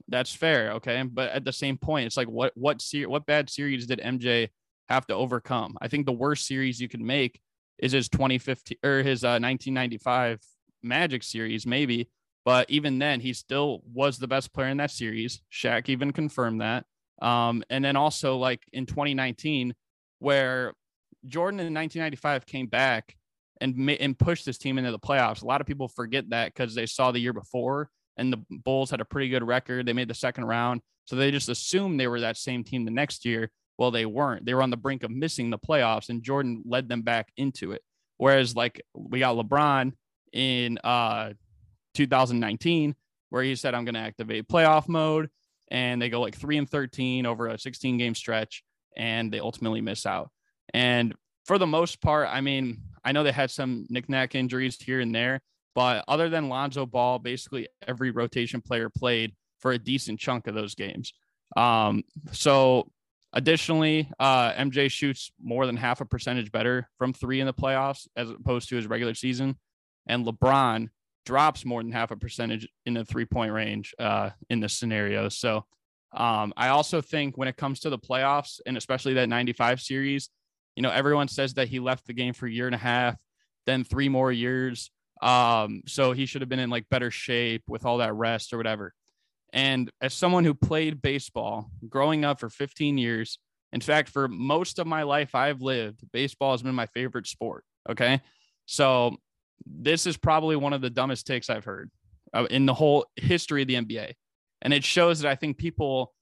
That's 0.09 0.35
fair. 0.35 0.73
Okay. 0.73 1.03
But 1.03 1.31
at 1.31 1.45
the 1.45 1.53
same 1.53 1.77
point, 1.77 2.07
it's 2.07 2.17
like, 2.17 2.29
what, 2.29 2.53
what, 2.57 2.83
ser- 2.83 3.09
what 3.09 3.27
bad 3.27 3.49
series 3.49 3.87
did 3.87 4.01
MJ 4.01 4.49
have 4.89 5.07
to 5.07 5.15
overcome? 5.15 5.77
I 5.81 5.89
think 5.89 6.07
the 6.07 6.13
worst 6.13 6.47
series 6.47 6.81
you 6.81 6.89
can 6.89 7.07
make 7.07 7.41
is 7.79 7.93
his 7.93 8.09
2015 8.09 8.79
or 8.83 9.03
his 9.03 9.25
uh, 9.25 9.39
1995 9.41 10.41
Magic 10.83 11.23
series, 11.23 11.67
maybe. 11.67 12.09
But 12.45 12.69
even 12.69 12.99
then, 12.99 13.21
he 13.21 13.33
still 13.33 13.83
was 13.93 14.19
the 14.19 14.27
best 14.27 14.53
player 14.53 14.69
in 14.69 14.79
that 14.79 14.91
series. 14.91 15.41
Shaq 15.53 15.89
even 15.89 16.13
confirmed 16.13 16.61
that. 16.61 16.85
Um, 17.21 17.63
and 17.71 17.85
then 17.85 17.95
also 17.95 18.37
like 18.37 18.65
in 18.73 18.87
2019, 18.87 19.75
where 20.19 20.75
Jordan 21.27 21.61
in 21.61 21.73
1995 21.73 22.47
came 22.47 22.67
back 22.67 23.17
and 23.63 23.91
and 23.91 24.19
pushed 24.19 24.45
this 24.45 24.59
team 24.59 24.79
into 24.79 24.91
the 24.91 24.99
playoffs. 24.99 25.43
A 25.43 25.47
lot 25.47 25.61
of 25.61 25.67
people 25.67 25.89
forget 25.89 26.29
that 26.31 26.55
because 26.55 26.75
they 26.75 26.87
saw 26.87 27.13
the 27.13 27.21
year 27.21 27.33
before 27.33 27.89
and 28.17 28.33
the 28.33 28.45
Bulls 28.51 28.91
had 28.91 29.01
a 29.01 29.05
pretty 29.05 29.29
good 29.29 29.43
record. 29.43 29.87
They 29.87 29.93
made 29.93 30.09
the 30.09 30.15
second 30.15 30.45
round, 30.45 30.83
so 31.07 31.17
they 31.17 31.31
just 31.31 31.49
assumed 31.49 31.99
they 31.99 32.09
were 32.09 32.21
that 32.21 32.37
same 32.37 32.65
team 32.65 32.85
the 32.85 32.91
next 32.91 33.25
year. 33.25 33.51
Well, 33.79 33.91
they 33.91 34.05
weren't. 34.05 34.45
They 34.45 34.55
were 34.55 34.63
on 34.63 34.71
the 34.71 34.77
brink 34.77 35.03
of 35.03 35.11
missing 35.11 35.49
the 35.49 35.59
playoffs, 35.59 36.11
and 36.11 36.23
Jordan 36.23 36.63
led 36.67 36.89
them 36.89 37.03
back 37.03 37.29
into 37.37 37.73
it. 37.73 37.83
Whereas 38.19 38.55
like 38.55 38.83
we 38.95 39.21
got 39.21 39.37
LeBron 39.37 39.93
in 40.33 40.79
uh 40.79 41.33
2019 41.95 42.95
where 43.31 43.43
he 43.43 43.57
said 43.57 43.75
I'm 43.75 43.85
going 43.85 43.95
to 43.95 44.01
activate 44.01 44.49
playoff 44.49 44.89
mode 44.89 45.31
and 45.71 46.01
they 46.01 46.11
go 46.11 46.21
like 46.21 46.37
3 46.37 46.59
and 46.59 46.69
13 46.71 47.25
over 47.25 47.49
a 47.49 47.59
16 47.59 47.97
game 47.97 48.15
stretch 48.15 48.63
and 48.97 49.33
they 49.33 49.41
ultimately 49.41 49.81
miss 49.81 50.05
out. 50.05 50.31
And 50.75 51.15
for 51.47 51.59
the 51.59 51.67
most 51.67 52.01
part, 52.03 52.29
I 52.31 52.43
mean, 52.43 52.83
I 53.05 53.13
know 53.13 53.23
they 53.23 53.33
had 53.33 53.51
some 53.51 53.87
knickknack 53.89 54.35
injuries 54.35 54.81
here 54.81 55.01
and 55.01 55.15
there, 55.15 55.41
but 55.75 56.05
other 56.09 56.29
than 56.29 56.49
Lonzo 56.49 56.87
Ball, 56.87 57.19
basically 57.19 57.69
every 57.87 58.11
rotation 58.11 58.61
player 58.61 58.89
played 58.89 59.35
for 59.61 59.73
a 59.73 59.79
decent 59.79 60.21
chunk 60.21 60.47
of 60.47 60.55
those 60.55 60.75
games. 60.75 61.13
Um, 61.57 62.03
so 62.33 62.91
additionally, 63.33 64.11
uh, 64.19 64.53
MJ 64.53 64.91
shoots 64.91 65.31
more 65.43 65.67
than 65.67 65.77
half 65.77 66.01
a 66.01 66.05
percentage 66.05 66.53
better 66.53 66.89
from 66.99 67.13
three 67.13 67.41
in 67.41 67.47
the 67.47 67.55
playoffs 67.55 68.07
as 68.17 68.31
opposed 68.31 68.69
to 68.69 68.77
his 68.77 68.87
regular 68.87 69.15
season. 69.15 69.57
And 70.07 70.27
LeBron 70.27 70.89
drops 71.25 71.65
more 71.65 71.83
than 71.83 71.93
half 71.93 72.11
a 72.11 72.17
percentage 72.17 72.69
in 72.85 72.95
the 72.95 73.05
three 73.05 73.25
point 73.25 73.53
range 73.53 73.95
uh, 73.99 74.31
in 74.51 74.61
this 74.61 74.75
scenario. 74.75 75.29
So 75.29 75.65
um, 76.13 76.53
I 76.57 76.69
also 76.69 77.01
think 77.01 77.39
when 77.39 77.49
it 77.49 77.57
comes 77.57 77.81
to 77.81 77.91
the 77.91 77.99
playoffs 77.99 78.61
and 78.67 78.77
especially 78.77 79.15
that 79.15 79.29
95 79.29 79.81
series, 79.81 80.29
you 80.77 80.83
know, 80.83 80.91
everyone 80.91 81.29
says 81.29 81.55
that 81.55 81.69
he 81.69 81.81
left 81.81 82.07
the 82.07 82.13
game 82.13 82.35
for 82.35 82.47
a 82.47 82.51
year 82.51 82.67
and 82.67 82.75
a 82.75 82.79
half, 82.79 83.21
then 83.67 83.85
three 83.85 84.09
more 84.09 84.33
years. 84.33 84.91
Um, 85.21 85.83
so 85.87 86.13
he 86.13 86.27
should 86.27 86.43
have 86.43 86.49
been 86.49 86.59
in 86.59 86.71
like 86.71 86.89
better 86.89 87.11
shape 87.11 87.63
with 87.69 87.85
all 87.85 87.99
that 87.99 88.15
rest 88.15 88.53
or 88.53 88.57
whatever. 88.57 88.93
And 89.53 89.91
as 90.01 90.15
someone 90.15 90.45
who 90.45 90.55
played 90.55 91.03
baseball 91.03 91.71
growing 91.89 92.25
up 92.25 92.41
for 92.41 92.49
15 92.49 92.99
years, 92.99 93.39
in 93.73 93.81
fact, 93.81 94.09
for 94.09 94.29
most 94.29 94.79
of 94.79 94.87
my 94.87 95.03
life 95.03 95.35
I've 95.35 95.61
lived, 95.63 96.01
baseball 96.13 96.53
has 96.53 96.63
been 96.63 96.75
my 96.75 96.87
favorite 96.87 97.27
sport. 97.27 97.65
Okay. 97.89 98.21
So 98.67 99.17
this 99.67 100.07
is 100.07 100.17
probably 100.17 100.57
one 100.57 100.73
of 100.73 100.81
the 100.81 100.91
dumbest 100.91 101.27
takes 101.27 101.51
I've 101.51 101.65
heard 101.65 101.91
uh, 102.33 102.47
in 102.51 102.67
the 102.67 102.75
whole 102.75 103.07
history 103.17 103.63
of 103.63 103.69
the 103.69 103.75
NBA. 103.75 104.13
And 104.63 104.73
it 104.73 104.85
shows 104.85 105.21
that 105.21 105.31
I 105.31 105.35
think 105.35 105.59
people 105.59 106.13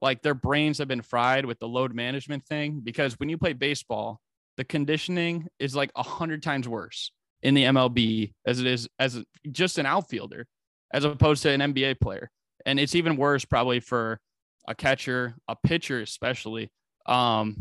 like 0.00 0.22
their 0.22 0.34
brains 0.34 0.78
have 0.78 0.88
been 0.88 1.02
fried 1.02 1.44
with 1.44 1.58
the 1.58 1.68
load 1.68 1.94
management 1.94 2.44
thing 2.46 2.80
because 2.82 3.18
when 3.18 3.28
you 3.28 3.38
play 3.38 3.52
baseball, 3.52 4.20
the 4.56 4.64
conditioning 4.64 5.46
is 5.58 5.74
like 5.74 5.90
a 5.96 6.02
hundred 6.02 6.42
times 6.42 6.68
worse 6.68 7.12
in 7.42 7.54
the 7.54 7.64
MLB 7.64 8.32
as 8.46 8.60
it 8.60 8.66
is 8.66 8.88
as 8.98 9.22
just 9.50 9.78
an 9.78 9.86
outfielder, 9.86 10.46
as 10.92 11.04
opposed 11.04 11.42
to 11.42 11.50
an 11.50 11.60
NBA 11.60 12.00
player. 12.00 12.30
And 12.66 12.78
it's 12.78 12.94
even 12.94 13.16
worse 13.16 13.44
probably 13.44 13.80
for 13.80 14.20
a 14.66 14.74
catcher, 14.74 15.36
a 15.48 15.56
pitcher, 15.56 16.00
especially 16.00 16.70
um, 17.06 17.56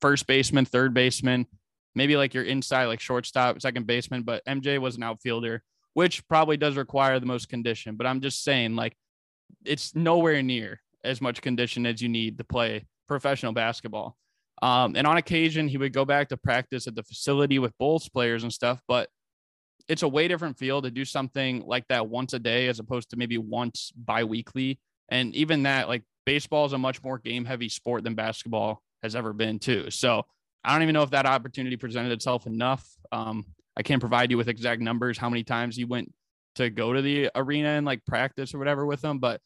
first 0.00 0.26
baseman, 0.26 0.64
third 0.64 0.94
baseman, 0.94 1.46
maybe 1.94 2.16
like 2.16 2.34
your 2.34 2.44
inside, 2.44 2.86
like 2.86 3.00
shortstop, 3.00 3.60
second 3.60 3.86
baseman. 3.86 4.22
But 4.22 4.44
MJ 4.46 4.78
was 4.78 4.96
an 4.96 5.02
outfielder, 5.02 5.62
which 5.94 6.26
probably 6.28 6.56
does 6.56 6.76
require 6.76 7.18
the 7.20 7.26
most 7.26 7.48
condition. 7.48 7.96
But 7.96 8.06
I'm 8.06 8.20
just 8.20 8.42
saying, 8.42 8.76
like, 8.76 8.96
it's 9.64 9.94
nowhere 9.94 10.42
near 10.42 10.80
as 11.04 11.20
much 11.20 11.42
condition 11.42 11.86
as 11.86 12.00
you 12.00 12.08
need 12.08 12.38
to 12.38 12.44
play 12.44 12.84
professional 13.06 13.52
basketball. 13.52 14.16
Um, 14.62 14.96
and 14.96 15.06
on 15.06 15.16
occasion, 15.16 15.68
he 15.68 15.76
would 15.76 15.92
go 15.92 16.04
back 16.04 16.28
to 16.28 16.36
practice 16.36 16.86
at 16.86 16.94
the 16.94 17.02
facility 17.02 17.58
with 17.58 17.76
Bulls 17.78 18.08
players 18.08 18.42
and 18.42 18.52
stuff, 18.52 18.80
but 18.88 19.08
it's 19.88 20.02
a 20.02 20.08
way 20.08 20.28
different 20.28 20.58
feel 20.58 20.80
to 20.80 20.90
do 20.90 21.04
something 21.04 21.62
like 21.66 21.86
that 21.88 22.08
once 22.08 22.32
a 22.32 22.38
day 22.38 22.68
as 22.68 22.78
opposed 22.78 23.10
to 23.10 23.16
maybe 23.16 23.36
once 23.36 23.92
biweekly. 23.96 24.80
And 25.10 25.34
even 25.34 25.64
that, 25.64 25.88
like 25.88 26.02
baseball 26.24 26.64
is 26.64 26.72
a 26.72 26.78
much 26.78 27.02
more 27.02 27.18
game 27.18 27.44
heavy 27.44 27.68
sport 27.68 28.04
than 28.04 28.14
basketball 28.14 28.82
has 29.02 29.14
ever 29.14 29.34
been, 29.34 29.58
too. 29.58 29.90
So 29.90 30.24
I 30.64 30.72
don't 30.72 30.82
even 30.82 30.94
know 30.94 31.02
if 31.02 31.10
that 31.10 31.26
opportunity 31.26 31.76
presented 31.76 32.12
itself 32.12 32.46
enough. 32.46 32.88
Um, 33.12 33.44
I 33.76 33.82
can't 33.82 34.00
provide 34.00 34.30
you 34.30 34.38
with 34.38 34.48
exact 34.48 34.80
numbers, 34.80 35.18
how 35.18 35.28
many 35.28 35.44
times 35.44 35.76
he 35.76 35.84
went 35.84 36.10
to 36.54 36.70
go 36.70 36.92
to 36.92 37.02
the 37.02 37.30
arena 37.34 37.68
and 37.70 37.84
like 37.84 38.04
practice 38.06 38.54
or 38.54 38.58
whatever 38.58 38.86
with 38.86 39.02
them, 39.02 39.18
but 39.18 39.40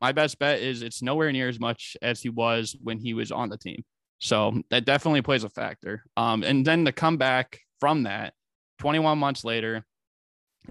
my 0.00 0.12
best 0.12 0.38
bet 0.38 0.60
is 0.60 0.82
it's 0.82 1.02
nowhere 1.02 1.30
near 1.32 1.48
as 1.48 1.60
much 1.60 1.96
as 2.02 2.20
he 2.20 2.28
was 2.28 2.76
when 2.82 2.98
he 2.98 3.14
was 3.14 3.30
on 3.30 3.48
the 3.48 3.58
team. 3.58 3.84
So 4.18 4.62
that 4.70 4.84
definitely 4.84 5.22
plays 5.22 5.44
a 5.44 5.48
factor. 5.48 6.04
Um, 6.16 6.42
and 6.42 6.64
then 6.64 6.84
to 6.84 6.92
come 6.92 7.16
back 7.16 7.60
from 7.80 8.04
that 8.04 8.34
21 8.78 9.18
months 9.18 9.44
later, 9.44 9.84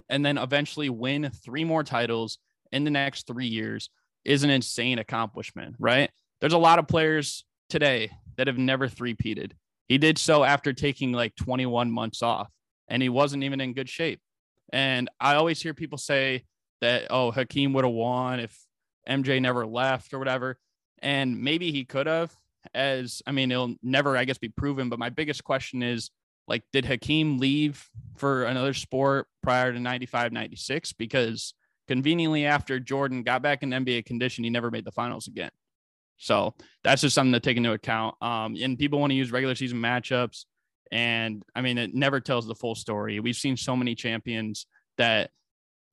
and 0.08 0.24
then 0.24 0.38
eventually 0.38 0.88
win 0.88 1.30
three 1.44 1.64
more 1.64 1.84
titles 1.84 2.38
in 2.72 2.84
the 2.84 2.90
next 2.90 3.26
three 3.26 3.46
years 3.46 3.90
is 4.24 4.44
an 4.44 4.50
insane 4.50 4.98
accomplishment, 4.98 5.76
right? 5.78 6.10
There's 6.40 6.52
a 6.52 6.58
lot 6.58 6.78
of 6.78 6.88
players 6.88 7.44
today 7.68 8.10
that 8.36 8.46
have 8.46 8.58
never 8.58 8.88
three-peated. 8.88 9.52
He 9.88 9.98
did 9.98 10.16
so 10.18 10.44
after 10.44 10.72
taking 10.72 11.12
like 11.12 11.34
21 11.36 11.90
months 11.90 12.22
off, 12.22 12.48
and 12.88 13.02
he 13.02 13.08
wasn't 13.08 13.44
even 13.44 13.60
in 13.60 13.74
good 13.74 13.88
shape. 13.88 14.20
And 14.72 15.10
I 15.20 15.34
always 15.34 15.60
hear 15.60 15.74
people 15.74 15.98
say 15.98 16.44
that, 16.80 17.08
oh, 17.10 17.30
Hakeem 17.30 17.72
would 17.74 17.84
have 17.84 17.92
won 17.92 18.40
if 18.40 18.58
MJ 19.08 19.40
never 19.40 19.66
left 19.66 20.12
or 20.12 20.18
whatever. 20.18 20.58
And 21.00 21.42
maybe 21.42 21.72
he 21.72 21.84
could 21.84 22.06
have, 22.06 22.34
as 22.74 23.22
I 23.26 23.32
mean, 23.32 23.50
it'll 23.50 23.74
never, 23.82 24.16
I 24.16 24.24
guess, 24.24 24.38
be 24.38 24.48
proven. 24.48 24.88
But 24.88 24.98
my 24.98 25.10
biggest 25.10 25.42
question 25.44 25.82
is 25.82 26.10
like, 26.46 26.62
did 26.72 26.84
Hakeem 26.84 27.38
leave 27.38 27.88
for 28.16 28.44
another 28.44 28.74
sport 28.74 29.26
prior 29.42 29.72
to 29.72 29.80
95, 29.80 30.32
96? 30.32 30.92
Because 30.92 31.54
conveniently 31.88 32.46
after 32.46 32.78
Jordan 32.78 33.22
got 33.22 33.42
back 33.42 33.62
in 33.62 33.70
NBA 33.70 34.06
condition, 34.06 34.44
he 34.44 34.50
never 34.50 34.70
made 34.70 34.84
the 34.84 34.92
finals 34.92 35.26
again. 35.26 35.50
So 36.18 36.54
that's 36.84 37.02
just 37.02 37.14
something 37.16 37.32
to 37.32 37.40
take 37.40 37.56
into 37.56 37.72
account. 37.72 38.14
Um, 38.22 38.56
and 38.60 38.78
people 38.78 39.00
want 39.00 39.10
to 39.10 39.16
use 39.16 39.32
regular 39.32 39.56
season 39.56 39.78
matchups. 39.78 40.44
And 40.92 41.42
I 41.56 41.62
mean, 41.62 41.78
it 41.78 41.94
never 41.94 42.20
tells 42.20 42.46
the 42.46 42.54
full 42.54 42.76
story. 42.76 43.18
We've 43.18 43.34
seen 43.34 43.56
so 43.56 43.74
many 43.74 43.96
champions 43.96 44.66
that 44.98 45.30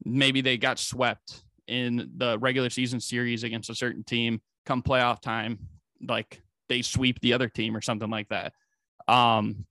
maybe 0.03 0.41
they 0.41 0.57
got 0.57 0.77
swept 0.77 1.43
in 1.69 2.11
the 2.17 2.37
regular 2.39 2.69
season 2.69 2.99
series 2.99 3.43
against 3.43 3.69
a 3.69 3.75
certain 3.75 4.03
team 4.03 4.41
come 4.65 4.81
playoff 4.81 5.21
time 5.21 5.59
like 6.07 6.41
they 6.67 6.81
sweep 6.81 7.19
the 7.21 7.33
other 7.33 7.49
team 7.49 7.75
or 7.75 7.81
something 7.81 8.09
like 8.09 8.27
that. 8.29 8.53
Um 9.07 9.65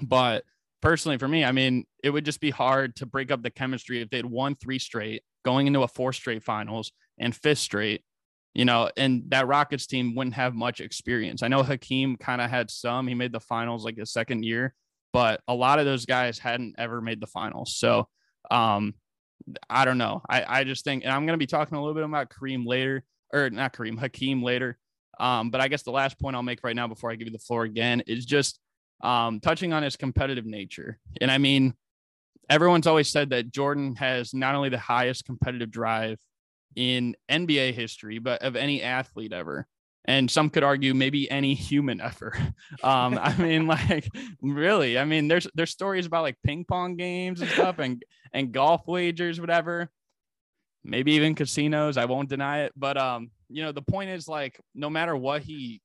but 0.00 0.44
personally 0.82 1.16
for 1.16 1.28
me 1.28 1.44
i 1.44 1.52
mean 1.52 1.84
it 2.02 2.10
would 2.10 2.24
just 2.24 2.40
be 2.40 2.50
hard 2.50 2.94
to 2.96 3.06
break 3.06 3.30
up 3.30 3.42
the 3.42 3.50
chemistry 3.50 4.00
if 4.02 4.10
they'd 4.10 4.26
won 4.26 4.54
three 4.56 4.78
straight 4.78 5.22
going 5.44 5.66
into 5.66 5.82
a 5.82 5.88
four 5.88 6.12
straight 6.12 6.42
finals 6.42 6.92
and 7.18 7.34
fifth 7.34 7.58
straight 7.58 8.02
you 8.52 8.64
know 8.64 8.90
and 8.96 9.22
that 9.28 9.46
rockets 9.46 9.86
team 9.86 10.14
wouldn't 10.14 10.34
have 10.34 10.54
much 10.54 10.80
experience. 10.80 11.42
I 11.42 11.48
know 11.48 11.62
hakeem 11.62 12.16
kind 12.16 12.40
of 12.40 12.50
had 12.50 12.70
some 12.70 13.06
he 13.06 13.14
made 13.14 13.32
the 13.32 13.40
finals 13.40 13.84
like 13.84 13.96
his 13.96 14.12
second 14.12 14.44
year 14.44 14.74
but 15.12 15.40
a 15.46 15.54
lot 15.54 15.78
of 15.78 15.84
those 15.84 16.06
guys 16.06 16.38
hadn't 16.38 16.74
ever 16.78 17.00
made 17.00 17.20
the 17.20 17.26
finals. 17.26 17.76
So 17.76 18.08
um 18.50 18.94
I 19.68 19.84
don't 19.84 19.98
know. 19.98 20.22
I, 20.28 20.60
I 20.60 20.64
just 20.64 20.84
think, 20.84 21.04
and 21.04 21.12
I'm 21.12 21.26
going 21.26 21.34
to 21.34 21.38
be 21.38 21.46
talking 21.46 21.76
a 21.76 21.80
little 21.80 21.94
bit 21.94 22.04
about 22.04 22.30
Kareem 22.30 22.66
later, 22.66 23.04
or 23.32 23.50
not 23.50 23.72
Kareem, 23.72 23.98
Hakeem 23.98 24.42
later. 24.42 24.78
Um, 25.18 25.50
but 25.50 25.60
I 25.60 25.68
guess 25.68 25.82
the 25.82 25.90
last 25.90 26.18
point 26.18 26.36
I'll 26.36 26.42
make 26.42 26.64
right 26.64 26.76
now 26.76 26.88
before 26.88 27.10
I 27.10 27.16
give 27.16 27.28
you 27.28 27.32
the 27.32 27.38
floor 27.38 27.64
again 27.64 28.02
is 28.06 28.24
just 28.24 28.58
um, 29.02 29.40
touching 29.40 29.72
on 29.72 29.82
his 29.82 29.96
competitive 29.96 30.46
nature. 30.46 30.98
And 31.20 31.30
I 31.30 31.38
mean, 31.38 31.74
everyone's 32.48 32.86
always 32.86 33.08
said 33.08 33.30
that 33.30 33.50
Jordan 33.50 33.96
has 33.96 34.34
not 34.34 34.54
only 34.54 34.68
the 34.68 34.78
highest 34.78 35.24
competitive 35.24 35.70
drive 35.70 36.18
in 36.76 37.14
NBA 37.30 37.74
history, 37.74 38.18
but 38.18 38.42
of 38.42 38.56
any 38.56 38.82
athlete 38.82 39.32
ever 39.32 39.66
and 40.04 40.30
some 40.30 40.50
could 40.50 40.64
argue 40.64 40.94
maybe 40.94 41.30
any 41.30 41.54
human 41.70 42.00
ever. 42.00 42.34
Um, 42.82 43.18
I 43.20 43.36
mean, 43.36 43.66
like 43.66 44.08
really, 44.40 44.98
I 44.98 45.04
mean, 45.04 45.28
there's 45.28 45.46
there's 45.54 45.70
stories 45.70 46.06
about 46.06 46.22
like 46.22 46.36
ping 46.44 46.64
pong 46.64 46.96
games 46.96 47.40
and 47.40 47.50
stuff 47.50 47.78
and 47.78 48.02
and 48.32 48.52
golf 48.52 48.86
wagers, 48.86 49.40
whatever. 49.40 49.90
Maybe 50.84 51.12
even 51.12 51.36
casinos. 51.36 51.96
I 51.96 52.06
won't 52.06 52.28
deny 52.28 52.62
it, 52.62 52.72
but 52.76 52.96
um, 52.96 53.30
you 53.48 53.62
know, 53.62 53.72
the 53.72 53.82
point 53.82 54.10
is 54.10 54.26
like 54.26 54.60
no 54.74 54.90
matter 54.90 55.16
what 55.16 55.42
he 55.42 55.80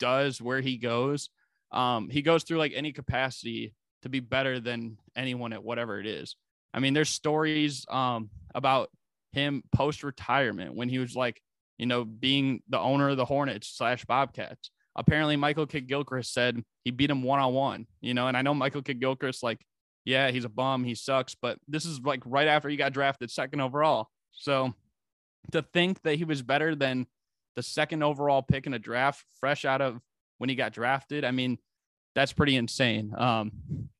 does, 0.00 0.42
where 0.42 0.60
he 0.60 0.76
goes, 0.76 1.30
um, 1.70 2.08
he 2.08 2.22
goes 2.22 2.42
through 2.42 2.58
like 2.58 2.72
any 2.74 2.92
capacity 2.92 3.74
to 4.02 4.08
be 4.08 4.18
better 4.20 4.58
than 4.58 4.96
anyone 5.14 5.52
at 5.52 5.62
whatever 5.62 6.00
it 6.00 6.06
is. 6.06 6.34
I 6.74 6.80
mean, 6.80 6.94
there's 6.94 7.10
stories 7.10 7.86
um 7.88 8.30
about 8.54 8.90
him 9.32 9.62
post 9.72 10.02
retirement 10.02 10.74
when 10.74 10.88
he 10.88 10.98
was 10.98 11.14
like 11.14 11.40
you 11.80 11.86
know, 11.86 12.04
being 12.04 12.62
the 12.68 12.78
owner 12.78 13.08
of 13.08 13.16
the 13.16 13.24
Hornets 13.24 13.72
slash 13.74 14.04
Bobcats. 14.04 14.70
Apparently, 14.96 15.34
Michael 15.36 15.66
Kidd 15.66 15.88
Gilchrist 15.88 16.34
said 16.34 16.62
he 16.84 16.90
beat 16.90 17.08
him 17.08 17.22
one 17.22 17.40
on 17.40 17.54
one, 17.54 17.86
you 18.02 18.12
know, 18.12 18.28
and 18.28 18.36
I 18.36 18.42
know 18.42 18.52
Michael 18.52 18.82
Kidd 18.82 19.00
Gilchrist, 19.00 19.42
like, 19.42 19.64
yeah, 20.04 20.30
he's 20.30 20.44
a 20.44 20.50
bum, 20.50 20.84
he 20.84 20.94
sucks, 20.94 21.34
but 21.34 21.56
this 21.66 21.86
is 21.86 21.98
like 22.00 22.20
right 22.26 22.48
after 22.48 22.68
he 22.68 22.76
got 22.76 22.92
drafted 22.92 23.30
second 23.30 23.62
overall. 23.62 24.08
So 24.32 24.74
to 25.52 25.62
think 25.72 26.02
that 26.02 26.16
he 26.16 26.24
was 26.24 26.42
better 26.42 26.74
than 26.74 27.06
the 27.56 27.62
second 27.62 28.02
overall 28.02 28.42
pick 28.42 28.66
in 28.66 28.74
a 28.74 28.78
draft, 28.78 29.24
fresh 29.40 29.64
out 29.64 29.80
of 29.80 30.00
when 30.36 30.50
he 30.50 30.56
got 30.56 30.74
drafted, 30.74 31.24
I 31.24 31.30
mean, 31.30 31.56
that's 32.14 32.34
pretty 32.34 32.56
insane. 32.56 33.14
Um, 33.16 33.52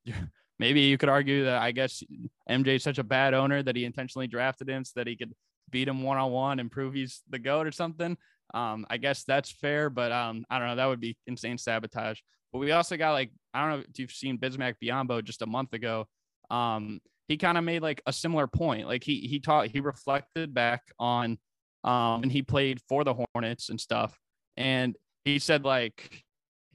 maybe 0.58 0.82
you 0.82 0.98
could 0.98 1.08
argue 1.08 1.44
that 1.44 1.62
I 1.62 1.72
guess 1.72 2.02
MJ 2.46 2.76
is 2.76 2.82
such 2.82 2.98
a 2.98 3.04
bad 3.04 3.32
owner 3.32 3.62
that 3.62 3.74
he 3.74 3.86
intentionally 3.86 4.26
drafted 4.26 4.68
him 4.68 4.84
so 4.84 4.92
that 4.96 5.06
he 5.06 5.16
could 5.16 5.32
beat 5.70 5.88
him 5.88 6.02
one 6.02 6.18
on 6.18 6.30
one 6.30 6.60
and 6.60 6.70
prove 6.70 6.94
he's 6.94 7.22
the 7.28 7.38
goat 7.38 7.66
or 7.66 7.72
something. 7.72 8.16
Um, 8.52 8.86
I 8.90 8.96
guess 8.96 9.24
that's 9.24 9.50
fair, 9.50 9.90
but 9.90 10.12
um, 10.12 10.44
I 10.50 10.58
don't 10.58 10.68
know. 10.68 10.76
That 10.76 10.86
would 10.86 11.00
be 11.00 11.16
insane 11.26 11.58
sabotage. 11.58 12.18
But 12.52 12.58
we 12.58 12.72
also 12.72 12.96
got 12.96 13.12
like 13.12 13.30
I 13.54 13.60
don't 13.60 13.70
know 13.70 13.84
if 13.88 13.98
you've 13.98 14.10
seen 14.10 14.38
Bismack 14.38 14.74
Biyombo 14.82 15.22
just 15.24 15.42
a 15.42 15.46
month 15.46 15.72
ago. 15.72 16.06
Um, 16.50 17.00
he 17.28 17.36
kind 17.36 17.56
of 17.56 17.62
made 17.62 17.80
like 17.82 18.02
a 18.06 18.12
similar 18.12 18.46
point. 18.48 18.88
Like 18.88 19.04
he 19.04 19.20
he 19.20 19.38
taught 19.38 19.68
he 19.68 19.80
reflected 19.80 20.52
back 20.52 20.82
on 20.98 21.38
um 21.84 22.22
and 22.22 22.32
he 22.32 22.42
played 22.42 22.80
for 22.88 23.04
the 23.04 23.14
Hornets 23.14 23.68
and 23.68 23.80
stuff. 23.80 24.18
And 24.56 24.96
he 25.24 25.38
said 25.38 25.64
like 25.64 26.24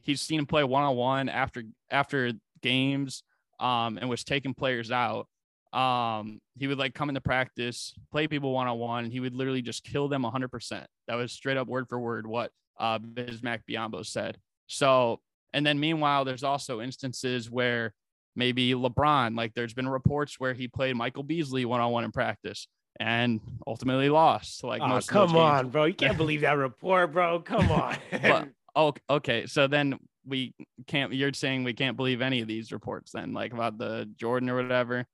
he's 0.01 0.21
seen 0.21 0.39
him 0.39 0.45
play 0.45 0.63
one 0.63 0.83
on 0.83 0.95
one 0.95 1.29
after 1.29 1.63
after 1.91 2.31
games 2.61 3.23
um 3.59 3.97
and 3.97 4.09
was 4.09 4.23
taking 4.23 4.53
players 4.53 4.91
out. 4.91 5.27
Um, 5.75 6.39
he 6.57 6.67
would 6.67 6.77
like 6.77 6.93
come 6.93 7.09
into 7.09 7.21
practice, 7.21 7.93
play 8.11 8.27
people 8.27 8.53
one 8.53 8.67
on 8.67 8.77
one, 8.77 9.03
and 9.03 9.13
he 9.13 9.19
would 9.19 9.35
literally 9.35 9.61
just 9.61 9.83
kill 9.83 10.07
them 10.07 10.23
100%. 10.23 10.85
That 11.07 11.15
was 11.15 11.33
straight 11.33 11.57
up 11.57 11.67
word 11.67 11.89
for 11.89 11.99
word 11.99 12.25
what 12.25 12.51
uh, 12.79 12.99
Bismack 12.99 13.61
Biyombo 13.69 14.05
said. 14.05 14.37
So, 14.67 15.19
and 15.53 15.65
then 15.65 15.79
meanwhile, 15.79 16.23
there's 16.23 16.43
also 16.43 16.81
instances 16.81 17.51
where 17.51 17.93
maybe 18.35 18.73
LeBron, 18.73 19.35
like 19.35 19.53
there's 19.53 19.73
been 19.73 19.87
reports 19.87 20.39
where 20.39 20.53
he 20.53 20.67
played 20.67 20.95
Michael 20.95 21.23
Beasley 21.23 21.65
one 21.65 21.81
on 21.81 21.91
one 21.91 22.03
in 22.03 22.11
practice 22.11 22.67
and 22.99 23.39
ultimately 23.67 24.09
lost. 24.09 24.63
Like, 24.63 24.81
oh, 24.81 24.99
come 25.05 25.35
on, 25.35 25.69
bro. 25.69 25.85
You 25.85 25.93
can't 25.93 26.17
believe 26.17 26.41
that 26.41 26.57
report, 26.57 27.11
bro. 27.11 27.39
Come 27.39 27.71
on. 27.71 27.97
but, 28.11 28.49
oh, 28.75 28.93
okay. 29.09 29.45
So 29.45 29.67
then 29.67 29.99
we 30.25 30.53
can't, 30.87 31.13
you're 31.13 31.33
saying 31.33 31.63
we 31.63 31.73
can't 31.73 31.97
believe 31.97 32.21
any 32.21 32.41
of 32.41 32.47
these 32.47 32.71
reports 32.71 33.11
then, 33.11 33.33
like 33.33 33.53
about 33.53 33.77
the 33.77 34.09
Jordan 34.15 34.49
or 34.49 34.55
whatever. 34.55 35.05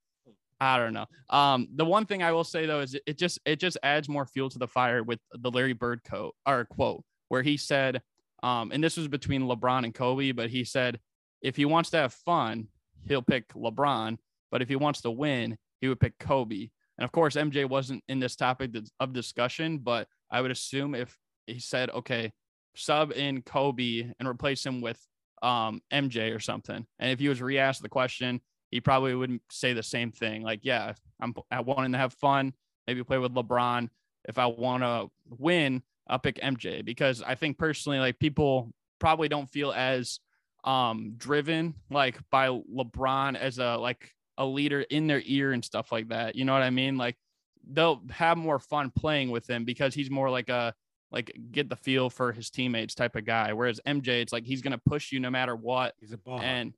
I 0.62 0.78
don't 0.78 0.94
know. 0.94 1.08
Um, 1.32 1.68
the 1.76 1.86
one 1.86 2.06
thing 2.06 2.22
I 2.22 2.32
will 2.32 2.44
say 2.44 2.68
though 2.68 2.82
is 2.82 2.96
it 3.08 3.18
just 3.18 3.40
it 3.46 3.60
just 3.60 3.80
adds 3.82 4.08
more 4.08 4.28
fuel 4.28 4.48
to 4.52 4.60
the 4.60 4.68
fire 4.68 5.02
with 5.02 5.20
the 5.34 5.50
Larry 5.50 5.74
Bird 5.74 6.02
quote 6.08 6.36
or 6.46 6.66
quote 6.66 7.04
where 7.30 7.42
he 7.42 7.58
said, 7.58 8.02
um, 8.44 8.72
and 8.72 8.84
this 8.84 8.96
was 8.96 9.08
between 9.08 9.42
LeBron 9.42 9.86
and 9.86 9.94
Kobe, 9.94 10.34
but 10.34 10.52
he 10.52 10.64
said 10.64 11.00
if 11.42 11.56
he 11.56 11.66
wants 11.66 11.90
to 11.90 11.98
have 11.98 12.14
fun, 12.14 12.68
he'll 13.08 13.24
pick 13.24 13.52
LeBron, 13.54 14.20
but 14.52 14.62
if 14.62 14.70
he 14.70 14.76
wants 14.76 15.02
to 15.02 15.10
win, 15.10 15.58
he 15.80 15.88
would 15.88 16.00
pick 16.00 16.20
Kobe. 16.20 16.70
And 16.98 17.06
of 17.06 17.12
course, 17.12 17.36
MJ 17.36 17.68
wasn't 17.68 18.04
in 18.08 18.20
this 18.20 18.36
topic 18.36 18.72
of 19.00 19.14
discussion, 19.14 19.80
but 19.80 20.08
I 20.30 20.42
would 20.42 20.52
assume 20.52 20.94
if 20.94 21.18
he 21.48 21.58
said, 21.58 21.90
okay, 21.90 22.34
sub 22.76 23.12
in 23.14 23.42
Kobe 23.42 24.12
and 24.20 24.28
replace 24.28 24.64
him 24.64 24.80
with 24.80 25.00
um, 25.42 25.82
MJ 25.92 26.36
or 26.36 26.40
something, 26.40 26.86
and 27.00 27.12
if 27.12 27.18
he 27.18 27.30
was 27.30 27.42
re-asked 27.42 27.82
the 27.82 27.90
question, 27.90 28.42
he 28.72 28.82
probably 28.82 29.14
wouldn't 29.14 29.42
say 29.52 29.74
the 29.74 29.84
same 29.84 30.12
thing. 30.12 30.42
Like, 30.42 30.62
yeah, 30.64 30.94
I'm 31.20 31.36
I 31.52 31.60
wanting 31.60 31.92
to 31.92 31.98
have 31.98 32.14
fun, 32.14 32.54
maybe 32.88 33.04
play 33.04 33.18
with 33.18 33.34
LeBron. 33.34 33.90
If 34.28 34.40
I 34.40 34.46
want 34.46 34.84
to 34.84 35.10
win, 35.30 35.84
I'll 36.08 36.20
pick 36.20 36.38
MJ 36.38 36.84
because 36.84 37.22
I 37.22 37.36
think 37.36 37.58
personally, 37.58 38.00
like 38.00 38.18
people 38.18 38.72
probably 39.00 39.28
don't 39.28 39.50
feel 39.50 39.72
as 39.72 40.20
um 40.64 41.16
driven 41.18 41.74
like 41.90 42.20
by 42.30 42.48
LeBron 42.48 43.36
as 43.36 43.58
a 43.58 43.76
like 43.78 44.12
a 44.38 44.46
leader 44.46 44.82
in 44.82 45.08
their 45.08 45.22
ear 45.26 45.52
and 45.52 45.64
stuff 45.64 45.92
like 45.92 46.10
that. 46.10 46.36
You 46.36 46.46
know 46.46 46.54
what 46.54 46.62
I 46.62 46.70
mean? 46.70 46.98
Like 46.98 47.18
they'll 47.70 48.02
have 48.10 48.38
more 48.38 48.60
fun 48.60 48.92
playing 48.92 49.32
with 49.32 49.50
him 49.50 49.66
because 49.66 49.94
he's 49.94 50.10
more 50.10 50.30
like 50.30 50.50
a 50.50 50.74
like 51.12 51.36
get 51.52 51.68
the 51.68 51.76
feel 51.76 52.10
for 52.10 52.32
his 52.32 52.50
teammates 52.50 52.96
type 52.96 53.16
of 53.16 53.26
guy. 53.26 53.54
Whereas 53.54 53.82
MJ, 53.86 54.22
it's 54.22 54.32
like 54.32 54.46
he's 54.46 54.62
gonna 54.62 54.78
push 54.78 55.12
you 55.12 55.20
no 55.20 55.30
matter 55.30 55.56
what. 55.56 55.94
He's 56.00 56.14
a 56.14 56.18
ball. 56.18 56.40
And 56.40 56.74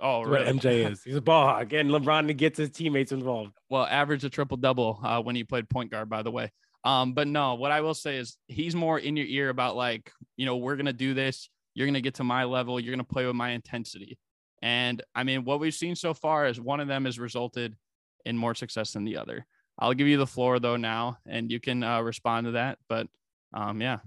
Oh, 0.00 0.22
really? 0.22 0.44
what 0.44 0.56
MJ 0.56 0.90
is. 0.90 1.02
He's 1.02 1.16
a 1.16 1.20
ball 1.20 1.46
hog, 1.46 1.72
and 1.72 1.90
LeBron 1.90 2.26
to 2.26 2.34
get 2.34 2.56
his 2.56 2.70
teammates 2.70 3.12
involved. 3.12 3.52
Well, 3.70 3.86
average 3.86 4.24
a 4.24 4.30
triple 4.30 4.56
double 4.56 5.00
uh, 5.02 5.22
when 5.22 5.36
he 5.36 5.44
played 5.44 5.68
point 5.68 5.90
guard, 5.90 6.08
by 6.08 6.22
the 6.22 6.30
way. 6.30 6.52
Um, 6.84 7.14
but 7.14 7.26
no, 7.26 7.54
what 7.54 7.72
I 7.72 7.80
will 7.80 7.94
say 7.94 8.16
is 8.16 8.36
he's 8.46 8.76
more 8.76 8.98
in 8.98 9.16
your 9.16 9.26
ear 9.26 9.48
about 9.48 9.76
like, 9.76 10.12
you 10.36 10.46
know, 10.46 10.56
we're 10.56 10.76
gonna 10.76 10.92
do 10.92 11.14
this. 11.14 11.48
You're 11.74 11.86
gonna 11.86 12.00
get 12.00 12.14
to 12.14 12.24
my 12.24 12.44
level. 12.44 12.78
You're 12.78 12.94
gonna 12.94 13.04
play 13.04 13.26
with 13.26 13.34
my 13.34 13.50
intensity. 13.50 14.18
And 14.62 15.02
I 15.14 15.24
mean, 15.24 15.44
what 15.44 15.60
we've 15.60 15.74
seen 15.74 15.96
so 15.96 16.14
far 16.14 16.46
is 16.46 16.60
one 16.60 16.80
of 16.80 16.88
them 16.88 17.04
has 17.04 17.18
resulted 17.18 17.76
in 18.24 18.36
more 18.36 18.54
success 18.54 18.92
than 18.92 19.04
the 19.04 19.16
other. 19.16 19.46
I'll 19.78 19.94
give 19.94 20.06
you 20.06 20.16
the 20.16 20.26
floor 20.26 20.58
though 20.58 20.76
now, 20.76 21.18
and 21.26 21.50
you 21.50 21.60
can 21.60 21.82
uh, 21.82 22.00
respond 22.00 22.46
to 22.46 22.50
that. 22.52 22.78
But 22.88 23.08
um, 23.52 23.80
yeah. 23.80 23.98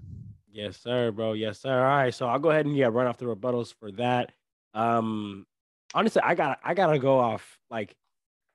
Yes, 0.52 0.78
sir, 0.78 1.12
bro. 1.12 1.34
Yes, 1.34 1.60
sir. 1.60 1.72
All 1.72 1.96
right, 1.96 2.14
so 2.14 2.26
I'll 2.26 2.38
go 2.38 2.50
ahead 2.50 2.66
and 2.66 2.76
yeah, 2.76 2.88
run 2.90 3.06
off 3.06 3.18
the 3.18 3.26
rebuttals 3.26 3.74
for 3.78 3.92
that. 3.92 4.32
Um, 4.74 5.46
honestly, 5.94 6.22
I 6.24 6.34
got 6.34 6.60
I 6.64 6.74
gotta 6.74 6.98
go 6.98 7.18
off 7.18 7.58
like 7.70 7.94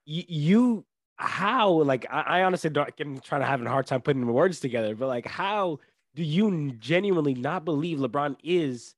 y- 0.08 0.26
you 0.28 0.86
how 1.18 1.70
like 1.70 2.06
I, 2.10 2.22
I 2.22 2.44
honestly 2.44 2.70
don't 2.70 2.90
I'm 3.00 3.20
trying 3.20 3.42
to 3.42 3.48
having 3.48 3.68
a 3.68 3.70
hard 3.70 3.88
time 3.88 4.02
putting 4.02 4.26
the 4.26 4.32
words 4.32 4.60
together, 4.60 4.96
but 4.96 5.08
like 5.08 5.26
how 5.26 5.80
do 6.16 6.24
you 6.24 6.72
genuinely 6.80 7.34
not 7.34 7.66
believe 7.66 8.00
LeBron 8.00 8.38
is 8.44 8.96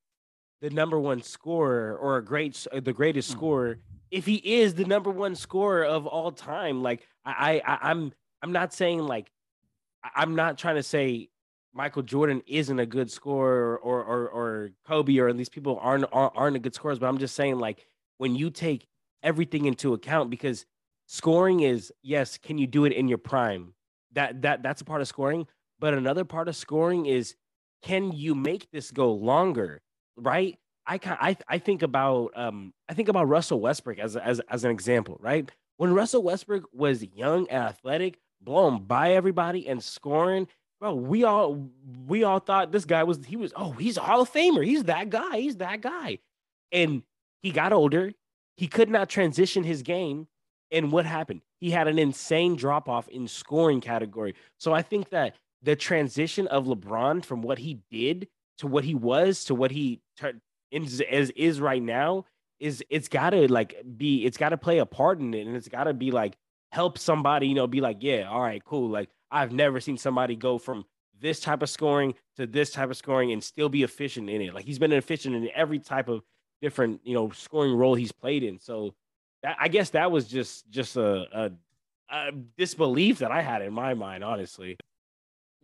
the 0.61 0.69
number 0.69 0.99
one 0.99 1.21
scorer 1.21 1.97
or 1.97 2.17
a 2.17 2.23
great 2.23 2.65
the 2.71 2.93
greatest 2.93 3.29
mm-hmm. 3.29 3.39
scorer 3.39 3.79
if 4.09 4.25
he 4.25 4.35
is 4.35 4.73
the 4.75 4.85
number 4.85 5.09
one 5.09 5.35
scorer 5.35 5.83
of 5.83 6.05
all 6.05 6.31
time? 6.31 6.81
Like 6.81 7.07
I, 7.25 7.61
I 7.65 7.89
I'm 7.89 8.13
I'm 8.41 8.51
not 8.51 8.73
saying 8.73 8.99
like 8.99 9.31
I'm 10.15 10.35
not 10.35 10.57
trying 10.57 10.75
to 10.75 10.83
say 10.83 11.29
Michael 11.73 12.01
Jordan 12.01 12.41
isn't 12.47 12.79
a 12.79 12.85
good 12.85 13.11
scorer 13.11 13.77
or 13.77 14.03
or 14.03 14.29
or 14.29 14.69
Kobe 14.87 15.17
or 15.17 15.31
these 15.33 15.49
people 15.49 15.79
aren't 15.81 16.05
aren't 16.11 16.55
a 16.55 16.59
good 16.59 16.73
scorers, 16.73 16.99
but 16.99 17.07
I'm 17.07 17.17
just 17.17 17.35
saying 17.35 17.59
like 17.59 17.85
when 18.17 18.35
you 18.35 18.49
take 18.49 18.87
everything 19.23 19.65
into 19.65 19.93
account 19.93 20.29
because 20.29 20.65
scoring 21.05 21.61
is 21.61 21.91
yes, 22.01 22.37
can 22.37 22.57
you 22.57 22.67
do 22.67 22.85
it 22.85 22.93
in 22.93 23.07
your 23.07 23.17
prime? 23.17 23.73
That 24.13 24.41
that 24.41 24.63
that's 24.63 24.81
a 24.81 24.85
part 24.85 25.01
of 25.01 25.07
scoring, 25.07 25.47
but 25.79 25.93
another 25.93 26.25
part 26.25 26.47
of 26.47 26.55
scoring 26.55 27.05
is 27.05 27.35
can 27.83 28.11
you 28.11 28.33
make 28.33 28.71
this 28.71 28.91
go 28.91 29.13
longer, 29.13 29.81
right? 30.15 30.57
I 30.85 30.99
I 31.03 31.37
I 31.47 31.57
think 31.59 31.83
about 31.83 32.31
um 32.35 32.73
I 32.89 32.93
think 32.93 33.09
about 33.09 33.27
Russell 33.27 33.59
Westbrook 33.59 33.99
as 33.99 34.15
as 34.15 34.39
as 34.49 34.63
an 34.63 34.71
example, 34.71 35.17
right? 35.21 35.49
When 35.77 35.93
Russell 35.93 36.23
Westbrook 36.23 36.63
was 36.73 37.03
young 37.03 37.47
and 37.49 37.63
athletic, 37.63 38.19
blown 38.41 38.85
by 38.85 39.13
everybody 39.13 39.67
and 39.67 39.83
scoring, 39.83 40.47
bro, 40.79 40.93
we 40.93 41.23
all 41.23 41.69
we 42.07 42.23
all 42.23 42.39
thought 42.39 42.71
this 42.71 42.85
guy 42.85 43.03
was 43.03 43.19
he 43.25 43.35
was 43.35 43.53
oh 43.55 43.71
he's 43.71 43.97
a 43.97 44.01
Hall 44.01 44.21
of 44.21 44.31
Famer, 44.31 44.65
he's 44.65 44.83
that 44.85 45.09
guy, 45.09 45.37
he's 45.37 45.57
that 45.57 45.81
guy, 45.81 46.19
and 46.71 47.03
he 47.41 47.51
got 47.51 47.73
older. 47.73 48.13
He 48.57 48.67
could 48.67 48.89
not 48.89 49.09
transition 49.09 49.63
his 49.63 49.83
game. 49.83 50.27
And 50.71 50.91
what 50.91 51.05
happened? 51.05 51.41
He 51.61 51.71
had 51.71 51.87
an 51.87 51.97
insane 51.99 52.55
drop 52.55 52.89
off 52.89 53.07
in 53.07 53.27
scoring 53.27 53.79
category. 53.79 54.33
So 54.57 54.73
I 54.73 54.81
think 54.81 55.09
that 55.09 55.35
the 55.61 55.75
transition 55.75 56.47
of 56.47 56.65
LeBron 56.65 57.23
from 57.23 57.41
what 57.41 57.59
he 57.59 57.79
did 57.89 58.27
to 58.57 58.67
what 58.67 58.83
he 58.83 58.95
was 58.95 59.45
to 59.45 59.55
what 59.55 59.71
he 59.71 60.01
is, 60.71 61.01
is, 61.01 61.31
is 61.35 61.61
right 61.61 61.81
now 61.81 62.25
is 62.59 62.83
it's 62.89 63.07
got 63.07 63.31
to 63.31 63.51
like 63.51 63.75
be 63.97 64.25
it's 64.25 64.37
got 64.37 64.49
to 64.49 64.57
play 64.57 64.79
a 64.79 64.85
part 64.85 65.19
in 65.19 65.33
it 65.33 65.45
and 65.45 65.55
it's 65.55 65.67
got 65.67 65.85
to 65.85 65.93
be 65.93 66.11
like 66.11 66.35
help 66.71 66.97
somebody 66.97 67.47
you 67.47 67.53
know 67.53 67.67
be 67.67 67.81
like 67.81 67.97
yeah 68.01 68.27
all 68.29 68.41
right 68.41 68.63
cool 68.65 68.89
like 68.89 69.09
I've 69.31 69.51
never 69.51 69.79
seen 69.79 69.97
somebody 69.97 70.35
go 70.35 70.57
from 70.57 70.85
this 71.19 71.39
type 71.39 71.61
of 71.61 71.69
scoring 71.69 72.13
to 72.35 72.45
this 72.45 72.71
type 72.71 72.89
of 72.89 72.97
scoring 72.97 73.31
and 73.31 73.43
still 73.43 73.69
be 73.69 73.83
efficient 73.83 74.29
in 74.29 74.41
it 74.41 74.53
like 74.53 74.65
he's 74.65 74.77
been 74.77 74.93
efficient 74.93 75.35
in 75.35 75.49
every 75.55 75.79
type 75.79 76.09
of 76.09 76.21
different 76.61 77.01
you 77.03 77.13
know 77.13 77.29
scoring 77.31 77.75
role 77.75 77.95
he's 77.95 78.11
played 78.11 78.43
in. 78.43 78.59
So 78.59 78.93
that, 79.43 79.57
I 79.59 79.67
guess 79.67 79.91
that 79.91 80.11
was 80.11 80.27
just 80.27 80.69
just 80.69 80.95
a, 80.97 81.25
a, 81.33 81.51
a, 82.09 82.31
disbelief 82.57 83.19
that 83.19 83.31
I 83.31 83.41
had 83.41 83.61
in 83.61 83.73
my 83.73 83.93
mind, 83.93 84.23
honestly. 84.23 84.77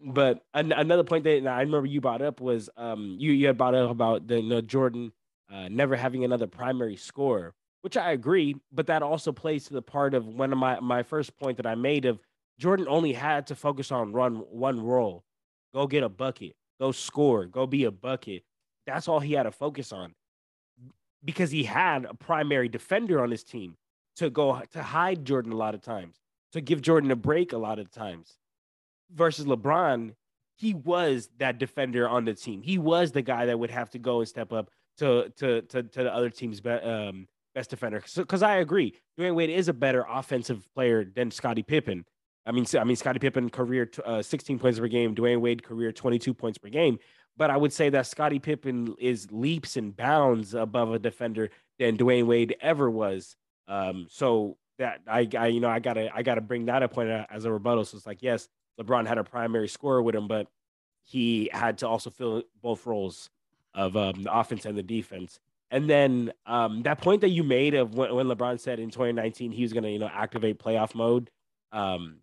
But 0.06 0.44
an, 0.54 0.72
another 0.72 1.04
point 1.04 1.24
that 1.24 1.48
I 1.48 1.62
remember 1.62 1.88
you 1.88 2.02
brought 2.02 2.22
up 2.22 2.42
was 2.42 2.70
um, 2.78 3.16
you 3.20 3.32
you 3.32 3.48
had 3.48 3.58
brought 3.58 3.76
up 3.76 3.90
about 3.90 4.28
the 4.28 4.42
you 4.42 4.50
know, 4.50 4.62
Jordan 4.62 5.12
uh, 5.52 5.68
never 5.70 5.96
having 5.96 6.24
another 6.24 6.48
primary 6.48 6.96
score, 6.96 7.54
which 7.82 7.98
I 7.98 8.12
agree. 8.12 8.56
But 8.72 8.88
that 8.88 9.04
also 9.04 9.32
plays 9.32 9.66
to 9.66 9.74
the 9.74 9.82
part 9.82 10.14
of 10.14 10.28
one 10.28 10.52
of 10.52 10.60
my 10.60 10.80
my 10.80 11.04
first 11.04 11.38
point 11.38 11.58
that 11.58 11.68
I 11.68 11.76
made 11.76 12.06
of 12.06 12.20
Jordan 12.60 12.88
only 12.88 13.14
had 13.14 13.48
to 13.48 13.56
focus 13.56 13.92
on 13.92 14.14
run 14.14 14.36
one 14.36 14.80
role, 14.82 15.24
go 15.74 15.88
get 15.88 16.04
a 16.04 16.10
bucket, 16.10 16.56
go 16.80 16.92
score, 16.92 17.46
go 17.46 17.66
be 17.66 17.86
a 17.86 17.92
bucket. 17.92 18.44
That's 18.86 19.08
all 19.08 19.20
he 19.20 19.34
had 19.34 19.44
to 19.44 19.52
focus 19.52 19.92
on 19.92 20.14
because 21.24 21.52
he 21.52 21.64
had 21.64 22.06
a 22.06 22.14
primary 22.14 22.68
defender 22.68 23.22
on 23.22 23.32
his 23.32 23.44
team 23.44 23.76
to 24.18 24.30
go 24.30 24.62
to 24.72 24.84
hide 24.84 25.26
Jordan 25.26 25.52
a 25.52 25.56
lot 25.56 25.74
of 25.74 25.82
times, 25.82 26.18
to 26.52 26.62
give 26.62 26.82
Jordan 26.82 27.12
a 27.12 27.16
break 27.16 27.54
a 27.54 27.58
lot 27.58 27.80
of 27.80 27.92
times. 27.92 28.38
Versus 29.12 29.46
LeBron, 29.46 30.14
he 30.58 30.74
was 30.74 31.30
that 31.38 31.58
defender 31.58 32.08
on 32.08 32.26
the 32.26 32.34
team. 32.34 32.62
He 32.62 32.78
was 32.78 33.12
the 33.12 33.22
guy 33.22 33.46
that 33.46 33.58
would 33.58 33.72
have 33.72 33.90
to 33.92 34.00
go 34.00 34.20
and 34.20 34.28
step 34.28 34.52
up 34.52 34.70
to 34.98 35.32
to 35.38 35.62
to, 35.62 35.84
to 35.84 36.04
the 36.04 36.14
other 36.14 36.30
team's 36.30 36.62
be, 36.62 36.72
um, 36.72 37.28
best 37.56 37.70
defender. 37.70 38.04
Because 38.16 38.40
so, 38.40 38.46
I 38.46 38.58
agree, 38.58 38.94
Dwyane 39.18 39.36
Wade 39.36 39.50
is 39.50 39.68
a 39.68 39.74
better 39.74 40.06
offensive 40.10 40.66
player 40.74 41.06
than 41.06 41.32
Scottie 41.32 41.64
Pippen. 41.64 42.06
I 42.46 42.52
mean, 42.52 42.66
I 42.78 42.84
mean 42.84 42.96
Scottie 42.96 43.20
Pippen 43.20 43.50
career 43.50 43.90
uh, 44.06 44.22
16 44.22 44.60
points 44.60 44.80
per 44.80 44.88
game, 44.88 45.16
Dwyane 45.16 45.40
Wade 45.40 45.64
career 45.64 45.92
22 45.92 46.34
points 46.34 46.58
per 46.58 46.70
game. 46.70 47.00
But 47.36 47.50
I 47.50 47.58
would 47.58 47.74
say 47.74 47.90
that 47.90 48.06
Scottie 48.06 48.40
Pippen 48.40 48.96
is 49.00 49.32
leaps 49.32 49.76
and 49.78 49.96
bounds 49.96 50.54
above 50.54 50.94
a 50.94 51.00
defender 51.00 51.50
than 51.80 51.98
Dwyane 51.98 52.26
Wade 52.26 52.56
ever 52.62 52.90
was. 52.90 53.36
Um, 53.68 54.08
so 54.10 54.58
that 54.78 55.02
I, 55.08 55.28
I, 55.38 55.48
you 55.48 55.60
know, 55.60 55.70
I 55.70 55.80
gotta, 55.80 56.10
I 56.14 56.22
gotta 56.22 56.42
bring 56.42 56.66
that 56.66 56.84
up 56.84 56.94
point 56.94 57.10
as 57.10 57.46
a 57.46 57.52
rebuttal. 57.52 57.86
So 57.86 57.98
it's 57.98 58.06
like, 58.06 58.22
yes, 58.22 58.48
LeBron 58.80 59.08
had 59.08 59.18
a 59.18 59.24
primary 59.24 59.68
scorer 59.68 60.02
with 60.02 60.16
him, 60.16 60.28
but 60.28 60.48
he 61.04 61.50
had 61.52 61.80
to 61.80 61.88
also 61.88 62.10
fill 62.10 62.44
both 62.62 62.86
roles 62.86 63.30
of 63.74 63.96
um, 63.98 64.24
the 64.24 64.34
offense 64.34 64.66
and 64.66 64.78
the 64.78 64.84
defense. 64.84 65.40
And 65.72 65.90
then 65.90 66.32
um, 66.46 66.84
that 66.84 67.02
point 67.02 67.22
that 67.22 67.30
you 67.30 67.44
made 67.44 67.74
of 67.74 67.96
when, 67.96 68.14
when 68.14 68.28
LeBron 68.28 68.60
said 68.60 68.80
in 68.80 68.90
2019 68.90 69.52
he 69.52 69.64
was 69.64 69.74
going 69.74 69.84
to, 69.84 69.90
you 69.90 70.00
know, 70.00 70.10
activate 70.12 70.60
playoff 70.60 70.94
mode. 70.94 71.32
Um, 71.72 72.18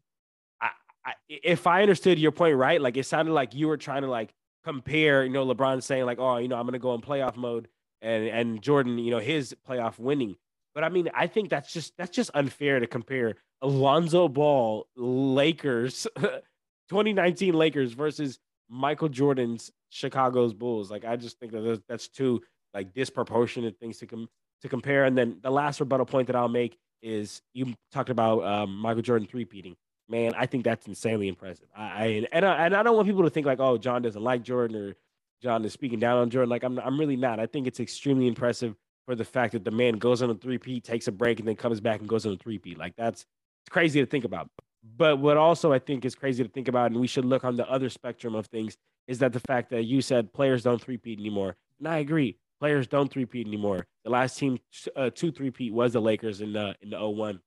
If 1.28 1.66
I 1.66 1.82
understood 1.82 2.18
your 2.18 2.32
point 2.32 2.56
right, 2.56 2.80
like 2.80 2.96
it 2.96 3.06
sounded 3.06 3.32
like 3.32 3.54
you 3.54 3.68
were 3.68 3.76
trying 3.76 4.02
to 4.02 4.08
like 4.08 4.32
compare, 4.64 5.24
you 5.24 5.30
know, 5.30 5.46
LeBron 5.46 5.82
saying 5.82 6.04
like, 6.04 6.18
oh, 6.18 6.36
you 6.36 6.48
know, 6.48 6.56
I'm 6.56 6.66
to 6.72 6.78
go 6.78 6.94
in 6.94 7.00
playoff 7.00 7.36
mode, 7.36 7.68
and 8.02 8.26
and 8.28 8.62
Jordan, 8.62 8.98
you 8.98 9.10
know, 9.10 9.18
his 9.18 9.54
playoff 9.68 9.98
winning. 9.98 10.36
But 10.74 10.84
I 10.84 10.88
mean, 10.88 11.08
I 11.14 11.26
think 11.26 11.50
that's 11.50 11.72
just 11.72 11.94
that's 11.96 12.10
just 12.10 12.30
unfair 12.34 12.80
to 12.80 12.86
compare 12.86 13.34
Alonzo 13.62 14.28
Ball 14.28 14.86
Lakers 14.96 16.06
2019 16.18 17.54
Lakers 17.54 17.92
versus 17.92 18.38
Michael 18.68 19.08
Jordan's 19.08 19.70
Chicago's 19.88 20.54
Bulls. 20.54 20.90
Like 20.90 21.04
I 21.04 21.16
just 21.16 21.38
think 21.38 21.52
that 21.52 21.82
that's 21.88 22.08
two 22.08 22.42
like 22.72 22.94
disproportionate 22.94 23.78
things 23.78 23.98
to 23.98 24.06
com- 24.06 24.28
to 24.62 24.68
compare. 24.68 25.04
And 25.04 25.16
then 25.16 25.38
the 25.42 25.50
last 25.50 25.80
rebuttal 25.80 26.06
point 26.06 26.28
that 26.28 26.36
I'll 26.36 26.48
make 26.48 26.78
is 27.02 27.42
you 27.54 27.74
talked 27.92 28.10
about 28.10 28.44
um, 28.44 28.76
Michael 28.76 29.02
Jordan 29.02 29.26
three 29.26 29.44
peating. 29.44 29.76
Man, 30.10 30.32
I 30.36 30.46
think 30.46 30.64
that's 30.64 30.88
insanely 30.88 31.28
impressive. 31.28 31.68
I, 31.76 31.82
I 31.82 32.26
and 32.32 32.44
I, 32.44 32.66
and 32.66 32.74
I 32.74 32.82
don't 32.82 32.96
want 32.96 33.06
people 33.06 33.22
to 33.22 33.30
think 33.30 33.46
like, 33.46 33.60
oh, 33.60 33.78
John 33.78 34.02
doesn't 34.02 34.22
like 34.22 34.42
Jordan 34.42 34.76
or 34.76 34.96
John 35.40 35.64
is 35.64 35.72
speaking 35.72 36.00
down 36.00 36.18
on 36.18 36.30
Jordan. 36.30 36.50
Like 36.50 36.64
I'm 36.64 36.78
I'm 36.80 36.98
really 36.98 37.16
not. 37.16 37.38
I 37.38 37.46
think 37.46 37.66
it's 37.66 37.78
extremely 37.78 38.26
impressive 38.26 38.74
for 39.06 39.14
the 39.14 39.24
fact 39.24 39.52
that 39.52 39.64
the 39.64 39.70
man 39.70 39.94
goes 39.94 40.20
on 40.20 40.30
a 40.30 40.34
three 40.34 40.58
peat, 40.58 40.84
takes 40.84 41.06
a 41.08 41.12
break, 41.12 41.38
and 41.38 41.48
then 41.48 41.56
comes 41.56 41.80
back 41.80 42.00
and 42.00 42.08
goes 42.08 42.26
on 42.26 42.32
a 42.32 42.36
three 42.36 42.58
peat. 42.58 42.76
Like 42.76 42.96
that's 42.96 43.24
crazy 43.70 44.00
to 44.00 44.06
think 44.06 44.24
about. 44.24 44.50
But 44.96 45.18
what 45.18 45.36
also 45.36 45.72
I 45.72 45.78
think 45.78 46.04
is 46.04 46.14
crazy 46.14 46.42
to 46.42 46.48
think 46.48 46.68
about, 46.68 46.90
and 46.90 47.00
we 47.00 47.06
should 47.06 47.24
look 47.24 47.44
on 47.44 47.56
the 47.56 47.70
other 47.70 47.88
spectrum 47.88 48.34
of 48.34 48.46
things, 48.46 48.76
is 49.06 49.18
that 49.20 49.32
the 49.32 49.40
fact 49.40 49.70
that 49.70 49.84
you 49.84 50.00
said 50.00 50.32
players 50.32 50.62
don't 50.62 50.80
three-peat 50.80 51.18
anymore. 51.18 51.56
And 51.78 51.88
I 51.88 51.98
agree. 51.98 52.36
Players 52.58 52.86
don't 52.86 53.10
three-peat 53.10 53.46
anymore. 53.46 53.86
The 54.04 54.10
last 54.10 54.38
team 54.38 54.58
uh, 54.96 55.10
two 55.14 55.32
three-peat 55.32 55.72
was 55.72 55.92
the 55.92 56.00
Lakers 56.00 56.40
in 56.40 56.52
the 56.52 56.74
in 56.80 56.90
the 56.90 57.08
01. 57.08 57.40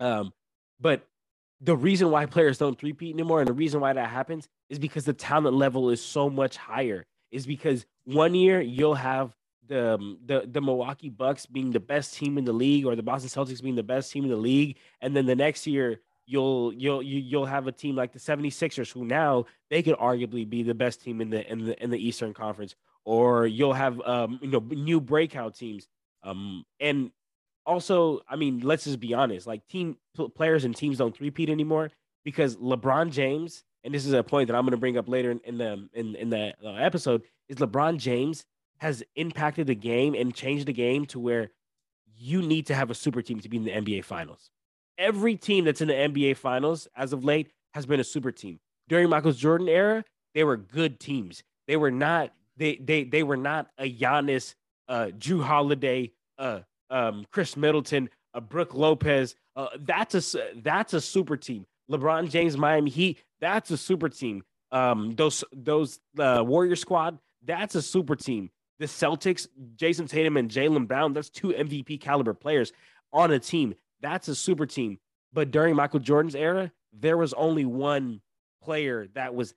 Um, 0.00 0.32
but 0.80 1.06
the 1.64 1.76
reason 1.76 2.10
why 2.10 2.26
players 2.26 2.58
don't 2.58 2.78
three-peat 2.78 3.14
anymore 3.14 3.40
and 3.40 3.48
the 3.48 3.54
reason 3.54 3.80
why 3.80 3.92
that 3.92 4.10
happens 4.10 4.48
is 4.68 4.78
because 4.78 5.04
the 5.04 5.12
talent 5.12 5.56
level 5.56 5.90
is 5.90 6.02
so 6.02 6.28
much 6.28 6.56
higher. 6.56 7.04
Is 7.30 7.46
because 7.46 7.84
one 8.04 8.34
year 8.34 8.60
you'll 8.60 8.94
have 8.94 9.34
the 9.66 9.94
um, 9.94 10.18
the 10.24 10.46
the 10.46 10.60
Milwaukee 10.60 11.08
Bucks 11.08 11.46
being 11.46 11.70
the 11.72 11.80
best 11.80 12.14
team 12.14 12.38
in 12.38 12.44
the 12.44 12.52
league 12.52 12.86
or 12.86 12.94
the 12.94 13.02
Boston 13.02 13.30
Celtics 13.30 13.62
being 13.62 13.74
the 13.74 13.82
best 13.82 14.12
team 14.12 14.24
in 14.24 14.30
the 14.30 14.36
league. 14.36 14.76
And 15.00 15.16
then 15.16 15.26
the 15.26 15.34
next 15.34 15.66
year 15.66 16.00
you'll 16.26 16.72
you'll 16.74 17.02
you'll 17.02 17.46
have 17.46 17.66
a 17.66 17.72
team 17.72 17.96
like 17.96 18.12
the 18.12 18.18
76ers 18.18 18.92
who 18.92 19.04
now 19.04 19.46
they 19.70 19.82
could 19.82 19.96
arguably 19.96 20.48
be 20.48 20.62
the 20.62 20.74
best 20.74 21.02
team 21.02 21.20
in 21.20 21.30
the 21.30 21.50
in 21.50 21.64
the 21.64 21.82
in 21.82 21.90
the 21.90 21.98
Eastern 21.98 22.34
Conference. 22.34 22.74
Or 23.04 23.46
you'll 23.46 23.72
have 23.72 24.00
um 24.02 24.38
you 24.42 24.48
know 24.48 24.60
new 24.60 25.00
breakout 25.00 25.56
teams. 25.56 25.88
Um 26.22 26.64
and 26.78 27.10
also 27.66 28.20
I 28.28 28.36
mean 28.36 28.60
let's 28.60 28.84
just 28.84 29.00
be 29.00 29.14
honest 29.14 29.46
like 29.46 29.66
team 29.66 29.96
players 30.34 30.64
and 30.64 30.76
teams 30.76 30.98
don't 30.98 31.18
repeat 31.20 31.48
anymore 31.48 31.90
because 32.24 32.56
LeBron 32.56 33.10
James 33.10 33.64
and 33.84 33.94
this 33.94 34.06
is 34.06 34.12
a 34.12 34.22
point 34.22 34.48
that 34.48 34.56
I'm 34.56 34.62
going 34.62 34.72
to 34.72 34.78
bring 34.78 34.96
up 34.96 35.08
later 35.08 35.30
in, 35.30 35.40
in 35.44 35.58
the 35.58 35.88
in 35.92 36.14
in 36.16 36.30
the 36.30 36.54
uh, 36.64 36.74
episode 36.74 37.22
is 37.48 37.56
LeBron 37.56 37.98
James 37.98 38.44
has 38.78 39.02
impacted 39.16 39.66
the 39.66 39.74
game 39.74 40.14
and 40.14 40.34
changed 40.34 40.66
the 40.66 40.72
game 40.72 41.06
to 41.06 41.20
where 41.20 41.50
you 42.16 42.42
need 42.42 42.66
to 42.66 42.74
have 42.74 42.90
a 42.90 42.94
super 42.94 43.22
team 43.22 43.40
to 43.40 43.48
be 43.48 43.56
in 43.56 43.64
the 43.64 43.70
NBA 43.70 44.04
finals 44.04 44.50
every 44.98 45.36
team 45.36 45.64
that's 45.64 45.80
in 45.80 45.88
the 45.88 45.94
NBA 45.94 46.36
finals 46.36 46.88
as 46.96 47.12
of 47.12 47.24
late 47.24 47.50
has 47.72 47.86
been 47.86 48.00
a 48.00 48.04
super 48.04 48.32
team. 48.32 48.60
During 48.88 49.08
Michael's 49.08 49.36
Jordan 49.36 49.68
era, 49.68 50.04
they 50.34 50.44
were 50.44 50.56
good 50.56 51.00
teams. 51.00 51.42
They 51.66 51.76
were 51.76 51.90
not 51.90 52.32
they 52.56 52.76
they 52.76 53.04
they 53.04 53.22
were 53.22 53.36
not 53.36 53.68
a 53.78 53.92
Giannis, 53.92 54.54
uh, 54.88 55.06
Jrue 55.16 55.42
Holiday, 55.42 56.12
uh, 56.38 56.60
um, 56.94 57.26
Khris 57.32 57.56
Middleton, 57.56 58.08
uh, 58.32 58.40
Brook 58.40 58.72
Lopez. 58.72 59.34
Uh, 59.56 59.68
that's 59.80 60.34
a 60.34 60.54
that's 60.62 60.94
a 60.94 61.00
super 61.00 61.36
team. 61.36 61.66
LeBron 61.90 62.30
James, 62.30 62.56
Miami 62.56 62.90
Heat. 62.90 63.18
That's 63.40 63.70
a 63.70 63.76
super 63.76 64.08
team. 64.08 64.44
Um, 64.72 65.14
those 65.16 65.44
those 65.52 66.00
uh, 66.18 66.42
Warrior 66.46 66.76
squad. 66.76 67.18
That's 67.44 67.74
a 67.74 67.82
super 67.82 68.16
team. 68.16 68.50
The 68.78 68.86
Celtics, 68.86 69.46
Jayson 69.76 70.08
Tatum 70.08 70.36
and 70.36 70.50
Jaylen 70.50 70.88
Brown. 70.88 71.12
That's 71.12 71.30
two 71.30 71.48
MVP 71.48 72.00
caliber 72.00 72.34
players 72.34 72.72
on 73.12 73.30
a 73.30 73.38
team. 73.38 73.74
That's 74.00 74.28
a 74.28 74.34
super 74.34 74.66
team. 74.66 74.98
But 75.32 75.50
during 75.50 75.76
Michael 75.76 76.00
Jordan's 76.00 76.34
era, 76.34 76.72
there 76.92 77.16
was 77.16 77.32
only 77.34 77.64
one 77.64 78.20
player 78.62 79.08
that 79.14 79.34
was 79.34 79.54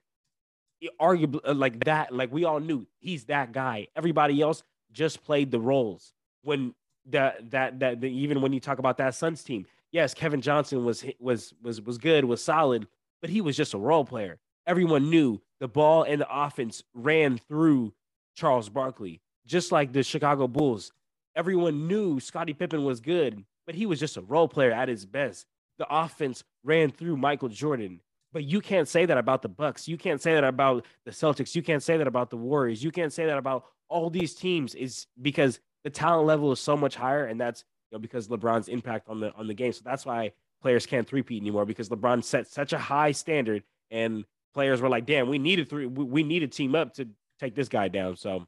arguably 1.00 1.40
uh, 1.46 1.54
like 1.54 1.86
that. 1.86 2.14
Like 2.14 2.32
we 2.32 2.46
all 2.46 2.60
knew 2.60 2.88
he's 3.00 3.26
that 3.26 3.52
guy. 3.52 3.88
Everybody 3.96 4.42
else 4.42 4.64
just 4.92 5.24
played 5.24 5.52
the 5.52 5.60
roles. 5.60 6.14
When 6.44 6.74
that 7.08 7.52
that 7.52 7.80
that 7.80 8.02
the, 8.02 8.10
even 8.10 8.42
when 8.42 8.54
you 8.54 8.60
talk 8.60 8.80
about 8.80 8.98
that 8.98 9.16
Suns 9.16 9.44
team, 9.44 9.66
yes, 9.92 10.14
Kevin 10.14 10.42
Johnson 10.42 10.86
was 10.86 11.06
was 11.20 11.54
was 11.62 11.82
was 11.82 11.98
good, 11.98 12.26
was 12.26 12.44
solid, 12.44 12.88
but 13.22 13.30
he 13.30 13.42
was 13.42 13.58
just 13.58 13.74
a 13.74 13.78
role 13.78 14.06
player. 14.06 14.40
Everyone 14.66 15.10
knew 15.10 15.42
the 15.60 15.68
ball 15.68 16.04
and 16.04 16.22
the 16.22 16.28
offense 16.30 16.84
ran 16.94 17.38
through 17.38 17.94
Charles 18.36 18.70
Barkley, 18.70 19.22
just 19.46 19.72
like 19.72 19.94
the 19.94 20.04
Chicago 20.04 20.48
Bulls. 20.48 20.92
Everyone 21.36 21.88
knew 21.88 22.20
Scottie 22.20 22.54
Pippen 22.54 22.84
was 22.84 23.00
good, 23.00 23.44
but 23.66 23.76
he 23.76 23.86
was 23.86 24.00
just 24.00 24.18
a 24.18 24.22
role 24.22 24.48
player 24.48 24.72
at 24.72 24.90
his 24.90 25.06
best. 25.06 25.46
The 25.78 25.88
offense 25.90 26.44
ran 26.64 26.92
through 26.92 27.18
Michael 27.18 27.50
Jordan. 27.50 28.02
But 28.34 28.44
you 28.44 28.62
can't 28.62 28.88
say 28.88 29.06
that 29.06 29.18
about 29.18 29.42
the 29.42 29.50
Bucks. 29.50 29.88
You 29.88 29.98
can't 29.98 30.22
say 30.22 30.34
that 30.34 30.44
about 30.44 30.86
the 31.06 31.12
Celtics. 31.12 31.56
You 31.56 31.64
can't 31.64 31.82
say 31.82 31.98
that 31.98 32.08
about 32.08 32.30
the 32.30 32.38
Warriors. 32.38 32.84
You 32.84 32.92
can't 32.92 33.14
say 33.14 33.26
that 33.26 33.38
about 33.38 33.66
all 33.90 34.10
these 34.10 34.36
teams 34.36 34.76
is 34.76 35.08
because 35.22 35.60
the 35.84 35.90
talent 35.90 36.28
level 36.28 36.52
is 36.52 36.60
so 36.60 36.76
much 36.76 36.96
higher 36.96 37.26
and 37.26 37.40
that's 37.40 37.64
you 37.92 37.98
know 37.98 38.02
because 38.02 38.28
LeBron's 38.28 38.68
impact 38.68 39.10
on 39.10 39.20
the 39.20 39.34
on 39.34 39.48
the 39.48 39.54
game. 39.54 39.74
So 39.74 39.82
that's 39.84 40.06
why 40.06 40.32
players 40.62 40.86
can't 40.86 41.08
three-peat 41.08 41.42
anymore 41.42 41.66
because 41.66 41.90
LeBron 41.90 42.24
set 42.24 42.48
such 42.48 42.74
a 42.74 42.78
high 42.78 43.12
standard 43.12 43.64
and 43.92 44.26
players 44.54 44.82
were 44.82 44.90
like, 44.90 45.06
"Damn, 45.06 45.30
we 45.30 45.38
needed 45.38 45.70
three 45.70 45.86
we, 45.86 46.04
we 46.04 46.24
need 46.24 46.40
to 46.40 46.48
team 46.48 46.76
up 46.76 46.94
to 46.96 47.08
take 47.40 47.56
this 47.56 47.70
guy 47.70 47.88
down." 47.88 48.16
So 48.18 48.46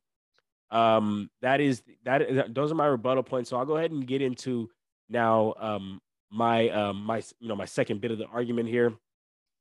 um 0.72 1.30
that 1.42 1.62
is 1.62 1.82
that 2.06 2.54
those 2.54 2.72
are 2.72 2.76
my 2.76 2.86
rebuttal 2.88 3.24
points. 3.24 3.50
So 3.50 3.58
I'll 3.58 3.66
go 3.66 3.78
ahead 3.78 3.92
and 3.92 4.06
get 4.06 4.22
into 4.22 4.70
now, 5.10 5.56
um, 5.58 6.02
my 6.32 6.70
um, 6.70 7.04
my 7.04 7.24
you 7.40 7.48
know 7.48 7.56
my 7.56 7.66
second 7.66 8.02
bit 8.02 8.12
of 8.12 8.20
the 8.20 8.28
argument 8.28 8.70
here, 8.70 8.94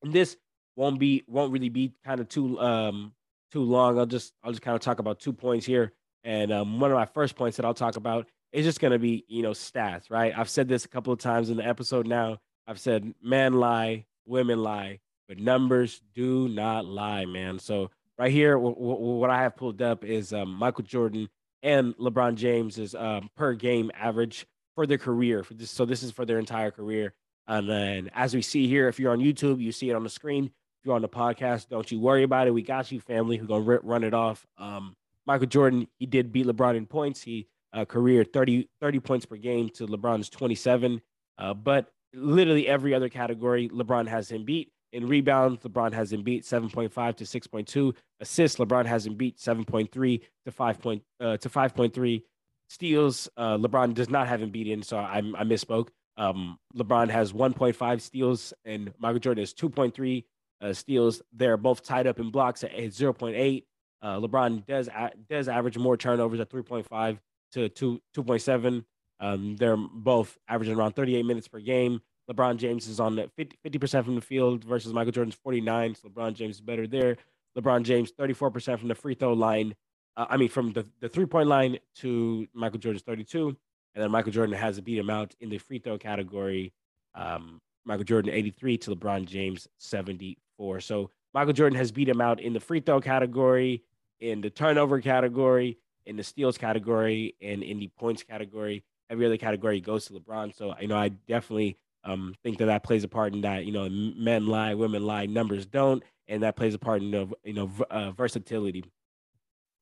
and 0.03 0.13
this 0.13 0.37
won't 0.77 0.99
be 0.99 1.25
won't 1.27 1.53
really 1.53 1.71
be 1.71 1.95
kind 2.05 2.21
of 2.21 2.29
too 2.29 2.61
um 2.61 3.13
too 3.51 3.63
long. 3.63 3.99
I'll 3.99 4.07
just 4.07 4.35
I'll 4.45 4.53
just 4.53 4.63
kind 4.63 4.75
of 4.75 4.83
talk 4.83 4.99
about 4.99 5.19
two 5.19 5.33
points 5.33 5.65
here, 5.65 5.95
and 6.29 6.53
um, 6.53 6.79
one 6.79 6.91
of 6.91 6.95
my 6.95 7.07
first 7.07 7.37
points 7.37 7.57
that 7.57 7.65
I'll 7.65 7.73
talk 7.73 7.97
about 7.97 8.29
is 8.53 8.67
just 8.67 8.81
going 8.81 8.93
to 8.93 8.99
be 8.99 9.25
you 9.29 9.43
know 9.43 9.53
stats. 9.53 10.11
Right, 10.11 10.33
I've 10.37 10.51
said 10.51 10.69
this 10.69 10.85
a 10.85 10.89
couple 10.89 11.13
of 11.13 11.19
times 11.19 11.49
in 11.49 11.57
the 11.57 11.67
episode 11.67 12.07
now. 12.07 12.39
I've 12.67 12.79
said 12.79 13.15
men 13.23 13.55
lie, 13.55 14.05
women 14.27 14.63
lie, 14.63 15.01
but 15.27 15.39
numbers 15.39 16.03
do 16.15 16.47
not 16.49 16.85
lie, 16.85 17.25
man. 17.25 17.59
So 17.59 17.91
right 18.19 18.31
here, 18.31 18.53
w- 18.55 18.75
w- 18.75 19.17
what 19.17 19.31
I 19.31 19.43
have 19.43 19.57
pulled 19.57 19.81
up 19.81 20.05
is 20.05 20.35
um, 20.35 20.53
Michael 20.53 20.85
Jordan 20.85 21.31
and 21.63 21.97
LeBron 21.97 22.35
James's 22.35 22.95
um, 22.95 23.31
per 23.35 23.55
game 23.55 23.91
average 23.95 24.47
for 24.75 24.87
their 24.87 24.99
career. 24.99 25.43
For 25.43 25.55
this, 25.55 25.71
so 25.71 25.87
this 25.87 26.03
is 26.03 26.13
for 26.13 26.27
their 26.27 26.39
entire 26.39 26.71
career. 26.71 27.15
And 27.47 27.67
then, 27.71 28.11
as 28.13 28.35
we 28.35 28.43
see 28.43 28.69
here, 28.69 28.87
if 28.89 29.01
you're 29.01 29.13
on 29.13 29.21
YouTube, 29.21 29.63
you 29.63 29.73
see 29.73 29.89
it 29.89 29.95
on 29.95 30.05
the 30.05 30.11
screen. 30.11 30.45
If 30.45 30.85
you're 30.85 30.95
on 30.95 31.01
the 31.01 31.09
podcast, 31.09 31.71
don't 31.71 31.91
you 31.91 31.99
worry 31.99 32.23
about 32.23 32.47
it. 32.47 32.51
We 32.51 32.61
got 32.61 32.93
you, 32.93 33.01
family. 33.01 33.41
We're 33.41 33.47
gonna 33.47 33.81
run 33.83 34.05
it 34.05 34.13
off. 34.13 34.47
Um, 34.59 34.95
Michael 35.29 35.47
Jordan, 35.47 35.87
he 35.99 36.07
did 36.07 36.33
beat 36.33 36.47
LeBron 36.47 36.75
in 36.75 36.87
points. 36.87 37.23
He 37.23 37.47
uh, 37.75 37.85
career 37.85 38.25
30, 38.25 38.67
30 38.81 39.01
points 39.01 39.27
per 39.27 39.37
game 39.37 39.69
to 39.75 39.87
LeBron's 39.87 40.31
27. 40.31 41.03
Uh, 41.37 41.53
but 41.53 41.93
literally 42.15 42.67
every 42.67 42.95
other 42.95 43.11
category, 43.11 43.69
LeBron 43.69 44.09
has 44.09 44.31
him 44.31 44.45
beat. 44.45 44.73
In 44.95 45.07
rebounds, 45.07 45.63
LeBron 45.63 45.93
has 45.93 46.11
him 46.15 46.23
beat 46.23 46.45
7.5 46.45 47.17
to 47.17 47.25
6.2. 47.25 47.95
Assists, 48.21 48.59
LeBron 48.59 48.87
has 48.87 49.07
him 49.07 49.17
beat 49.17 49.37
7.3 49.37 50.23
to 50.47 50.51
5. 50.51 50.81
Point, 50.81 51.03
uh, 51.21 51.37
to 51.37 51.51
5.3 51.51 52.23
steals. 52.71 53.29
Uh, 53.37 53.59
LeBron 53.59 53.93
does 53.93 54.09
not 54.09 54.29
have 54.29 54.41
him 54.41 54.49
beat 54.51 54.67
in, 54.67 54.83
so 54.83 54.97
I, 54.97 55.19
I 55.19 55.45
misspoke. 55.45 55.89
Um, 56.17 56.59
LeBron 56.75 57.11
has 57.11 57.35
1.5 57.35 58.01
steals, 58.01 58.55
and 58.65 58.95
Michael 58.99 59.21
Jordan 59.21 59.43
has 59.43 59.53
2.3 59.53 60.25
uh, 60.63 60.73
steals. 60.73 61.21
They're 61.35 61.59
both 61.59 61.85
tied 61.85 62.07
up 62.07 62.19
in 62.19 62.31
blocks 62.31 62.65
at 62.65 62.73
0.8. 62.73 63.65
Uh, 64.03 64.21
LeBron 64.21 64.65
does 64.67 64.89
does 65.29 65.49
average 65.49 65.79
more 65.79 65.97
turnovers 65.97 66.41
at 66.41 66.51
3.5 66.51 67.19
to 67.53 67.69
2 67.69 68.01
2.7. 68.17 68.85
Um, 69.21 69.57
they're 69.57 69.77
both 69.77 70.39
averaging 70.49 70.77
around 70.77 70.93
38 70.93 71.25
minutes 71.25 71.49
per 71.49 71.61
game. 71.61 72.01
LeBron 72.31 72.59
James 72.59 72.87
is 72.87 73.01
on 73.01 73.17
the 73.17 73.31
50 73.37 73.79
percent 73.79 74.05
from 74.05 74.15
the 74.15 74.21
field 74.21 74.65
versus 74.65 74.93
Michael 74.93 75.13
Jordan's 75.13 75.35
49. 75.35 75.95
So 75.95 76.09
LeBron 76.09 76.35
James 76.35 76.57
is 76.57 76.61
better 76.61 76.87
there. 76.87 77.17
LeBron 77.57 77.83
James 77.83 78.13
34 78.17 78.51
percent 78.51 78.79
from 78.79 78.89
the 78.89 78.95
free 78.95 79.15
throw 79.15 79.33
line 79.33 79.75
uh, 80.19 80.27
I 80.29 80.37
mean, 80.37 80.49
from 80.49 80.73
the, 80.73 80.85
the 81.01 81.09
three 81.09 81.27
point 81.27 81.49
line 81.49 81.79
to 81.97 82.47
Michael 82.53 82.81
Jordan's 82.81 83.05
32. 83.05 83.57
And 83.95 84.05
then 84.05 84.11
Michael 84.11 84.33
Jordan 84.33 84.55
has 84.57 84.77
to 84.77 84.83
beat 84.83 84.99
him 84.99 85.09
out 85.09 85.35
in 85.41 85.49
the 85.49 85.59
free 85.59 85.79
throw 85.79 85.97
category. 85.97 86.73
Um, 87.15 87.61
Michael 87.85 88.05
Jordan 88.05 88.33
83 88.33 88.77
to 88.79 88.97
LeBron 88.97 89.27
James 89.27 89.69
74. 89.79 90.81
So 90.81 91.11
Michael 91.33 91.53
Jordan 91.53 91.79
has 91.79 91.93
beat 91.93 92.09
him 92.09 92.21
out 92.21 92.41
in 92.41 92.53
the 92.53 92.61
free 92.61 92.81
throw 92.81 93.01
category, 93.01 93.83
in 94.21 94.41
the 94.41 94.51
turnover 94.51 95.01
category, 95.01 95.79
in 96.07 96.17
the 96.17 96.25
steals 96.25 96.59
category 96.59 97.35
and 97.41 97.63
in 97.63 97.79
the 97.79 97.89
points 97.99 98.23
category. 98.23 98.83
Every 99.11 99.27
other 99.27 99.37
category 99.37 99.81
goes 99.81 100.07
to 100.07 100.15
LeBron. 100.15 100.55
So 100.57 100.75
you 100.81 100.89
know, 100.89 100.97
I 100.97 101.09
definitely 101.09 101.77
um, 102.05 102.35
think 102.43 102.59
that 102.59 102.67
that 102.67 102.83
plays 102.83 103.05
a 103.05 103.09
part 103.09 103.35
in 103.35 103.43
that. 103.43 103.65
You 103.65 103.73
know, 103.73 103.89
men 103.89 104.47
lie, 104.47 104.75
women 104.75 105.05
lie, 105.05 105.27
numbers 105.27 105.67
don't, 105.67 106.03
and 106.27 106.43
that 106.43 106.57
plays 106.57 106.75
a 106.75 106.79
part 106.79 107.03
in 107.03 107.11
the, 107.11 107.29
you 107.45 107.55
know 107.55 107.71
uh, 107.91 108.11
versatility. 108.13 108.85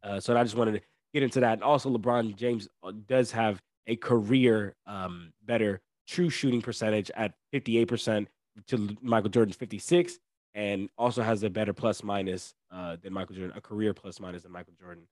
Uh, 0.02 0.20
so 0.20 0.36
I 0.36 0.42
just 0.42 0.56
wanted 0.56 0.72
to 0.72 0.80
get 1.12 1.22
into 1.22 1.40
that. 1.40 1.54
And 1.54 1.62
also, 1.62 1.90
LeBron 1.90 2.36
James 2.36 2.68
uh, 2.82 2.92
does 3.06 3.32
have 3.32 3.60
a 3.86 3.96
career 3.96 4.74
um, 4.86 5.32
better 5.44 5.80
true 6.06 6.30
shooting 6.30 6.62
percentage 6.62 7.10
at 7.16 7.34
58% 7.52 8.26
to 8.68 8.96
Michael 9.02 9.30
Jordan's 9.30 9.56
56, 9.56 10.18
and 10.54 10.88
also 10.96 11.22
has 11.22 11.42
a 11.42 11.50
better 11.50 11.72
plus 11.72 12.02
minus 12.02 12.54
uh, 12.76 12.96
than 13.02 13.12
Michael 13.12 13.34
Jordan, 13.34 13.56
a 13.56 13.60
career 13.60 13.94
plus 13.94 14.20
minus 14.20 14.42
than 14.42 14.52
Michael 14.52 14.74
Jordan. 14.78 15.04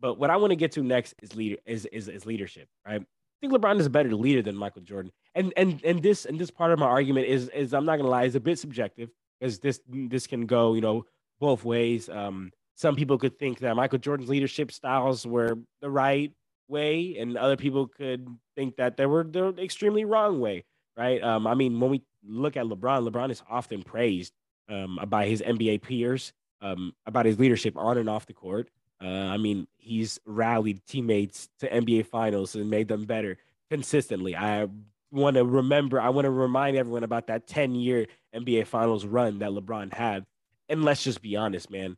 But 0.00 0.18
what 0.18 0.30
I 0.30 0.36
want 0.36 0.52
to 0.52 0.56
get 0.56 0.72
to 0.72 0.82
next 0.82 1.14
is 1.22 1.34
leader 1.34 1.56
is, 1.66 1.84
is 1.86 2.08
is 2.08 2.24
leadership, 2.24 2.68
right? 2.86 3.00
I 3.00 3.36
think 3.40 3.52
LeBron 3.52 3.78
is 3.80 3.86
a 3.86 3.90
better 3.90 4.14
leader 4.14 4.42
than 4.42 4.56
Michael 4.56 4.82
Jordan. 4.82 5.10
And 5.34 5.52
and 5.56 5.82
and 5.84 6.02
this 6.02 6.24
and 6.24 6.38
this 6.38 6.50
part 6.50 6.72
of 6.72 6.78
my 6.78 6.86
argument 6.86 7.26
is 7.26 7.48
is 7.48 7.74
I'm 7.74 7.84
not 7.84 7.96
gonna 7.96 8.08
lie, 8.08 8.24
is 8.24 8.36
a 8.36 8.40
bit 8.40 8.58
subjective 8.58 9.10
because 9.40 9.58
this 9.58 9.80
this 9.86 10.26
can 10.26 10.46
go, 10.46 10.74
you 10.74 10.80
know, 10.80 11.04
both 11.40 11.64
ways. 11.64 12.08
Um, 12.08 12.52
some 12.76 12.94
people 12.94 13.18
could 13.18 13.38
think 13.38 13.58
that 13.58 13.74
Michael 13.74 13.98
Jordan's 13.98 14.30
leadership 14.30 14.70
styles 14.70 15.26
were 15.26 15.58
the 15.80 15.90
right 15.90 16.32
way, 16.68 17.16
and 17.18 17.36
other 17.36 17.56
people 17.56 17.88
could 17.88 18.28
think 18.56 18.76
that 18.76 18.96
they 18.96 19.06
were 19.06 19.24
the 19.24 19.48
extremely 19.60 20.04
wrong 20.04 20.38
way, 20.38 20.64
right? 20.96 21.20
Um, 21.22 21.48
I 21.48 21.54
mean, 21.54 21.80
when 21.80 21.90
we 21.90 22.02
look 22.24 22.56
at 22.56 22.66
LeBron, 22.66 23.08
LeBron 23.08 23.32
is 23.32 23.42
often 23.50 23.82
praised 23.82 24.32
um, 24.68 25.00
by 25.08 25.26
his 25.26 25.42
NBA 25.42 25.82
peers 25.82 26.32
um, 26.60 26.94
about 27.06 27.26
his 27.26 27.38
leadership 27.38 27.76
on 27.76 27.98
and 27.98 28.08
off 28.08 28.26
the 28.26 28.32
court. 28.32 28.68
Uh, 29.02 29.06
I 29.06 29.36
mean, 29.36 29.66
he's 29.76 30.18
rallied 30.26 30.84
teammates 30.86 31.48
to 31.60 31.70
NBA 31.70 32.06
finals 32.06 32.54
and 32.54 32.68
made 32.68 32.88
them 32.88 33.04
better 33.04 33.38
consistently. 33.70 34.34
I 34.34 34.66
want 35.12 35.36
to 35.36 35.44
remember, 35.44 36.00
I 36.00 36.08
want 36.08 36.24
to 36.24 36.30
remind 36.30 36.76
everyone 36.76 37.04
about 37.04 37.28
that 37.28 37.46
10 37.46 37.74
year 37.74 38.06
NBA 38.34 38.66
finals 38.66 39.06
run 39.06 39.38
that 39.38 39.50
LeBron 39.50 39.92
had. 39.92 40.26
And 40.68 40.84
let's 40.84 41.04
just 41.04 41.22
be 41.22 41.36
honest, 41.36 41.70
man. 41.70 41.96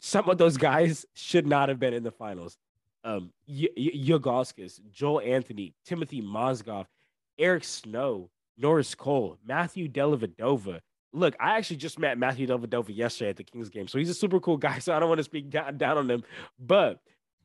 Some 0.00 0.28
of 0.28 0.38
those 0.38 0.56
guys 0.56 1.06
should 1.14 1.46
not 1.46 1.68
have 1.68 1.78
been 1.78 1.94
in 1.94 2.02
the 2.02 2.10
finals. 2.10 2.56
Um, 3.04 3.32
y- 3.46 3.68
Joel 4.90 5.20
Anthony, 5.20 5.74
Timothy 5.84 6.22
Mozgov, 6.22 6.86
Eric 7.38 7.64
Snow, 7.64 8.30
Norris 8.56 8.94
Cole, 8.94 9.38
Matthew 9.44 9.88
Dellavedova, 9.88 10.80
look, 11.12 11.34
I 11.38 11.56
actually 11.56 11.76
just 11.76 11.98
met 11.98 12.18
Matthew 12.18 12.46
Dellavedova 12.46 12.94
yesterday 12.94 13.30
at 13.30 13.36
the 13.36 13.44
Kings 13.44 13.68
game. 13.68 13.88
So 13.88 13.98
he's 13.98 14.10
a 14.10 14.14
super 14.14 14.40
cool 14.40 14.56
guy. 14.56 14.78
So 14.82 14.92
I 14.92 14.98
don't 14.98 15.08
want 15.08 15.18
to 15.18 15.24
speak 15.24 15.50
down, 15.50 15.76
down 15.76 15.98
on 15.98 16.10
him. 16.10 16.24
But 16.58 17.00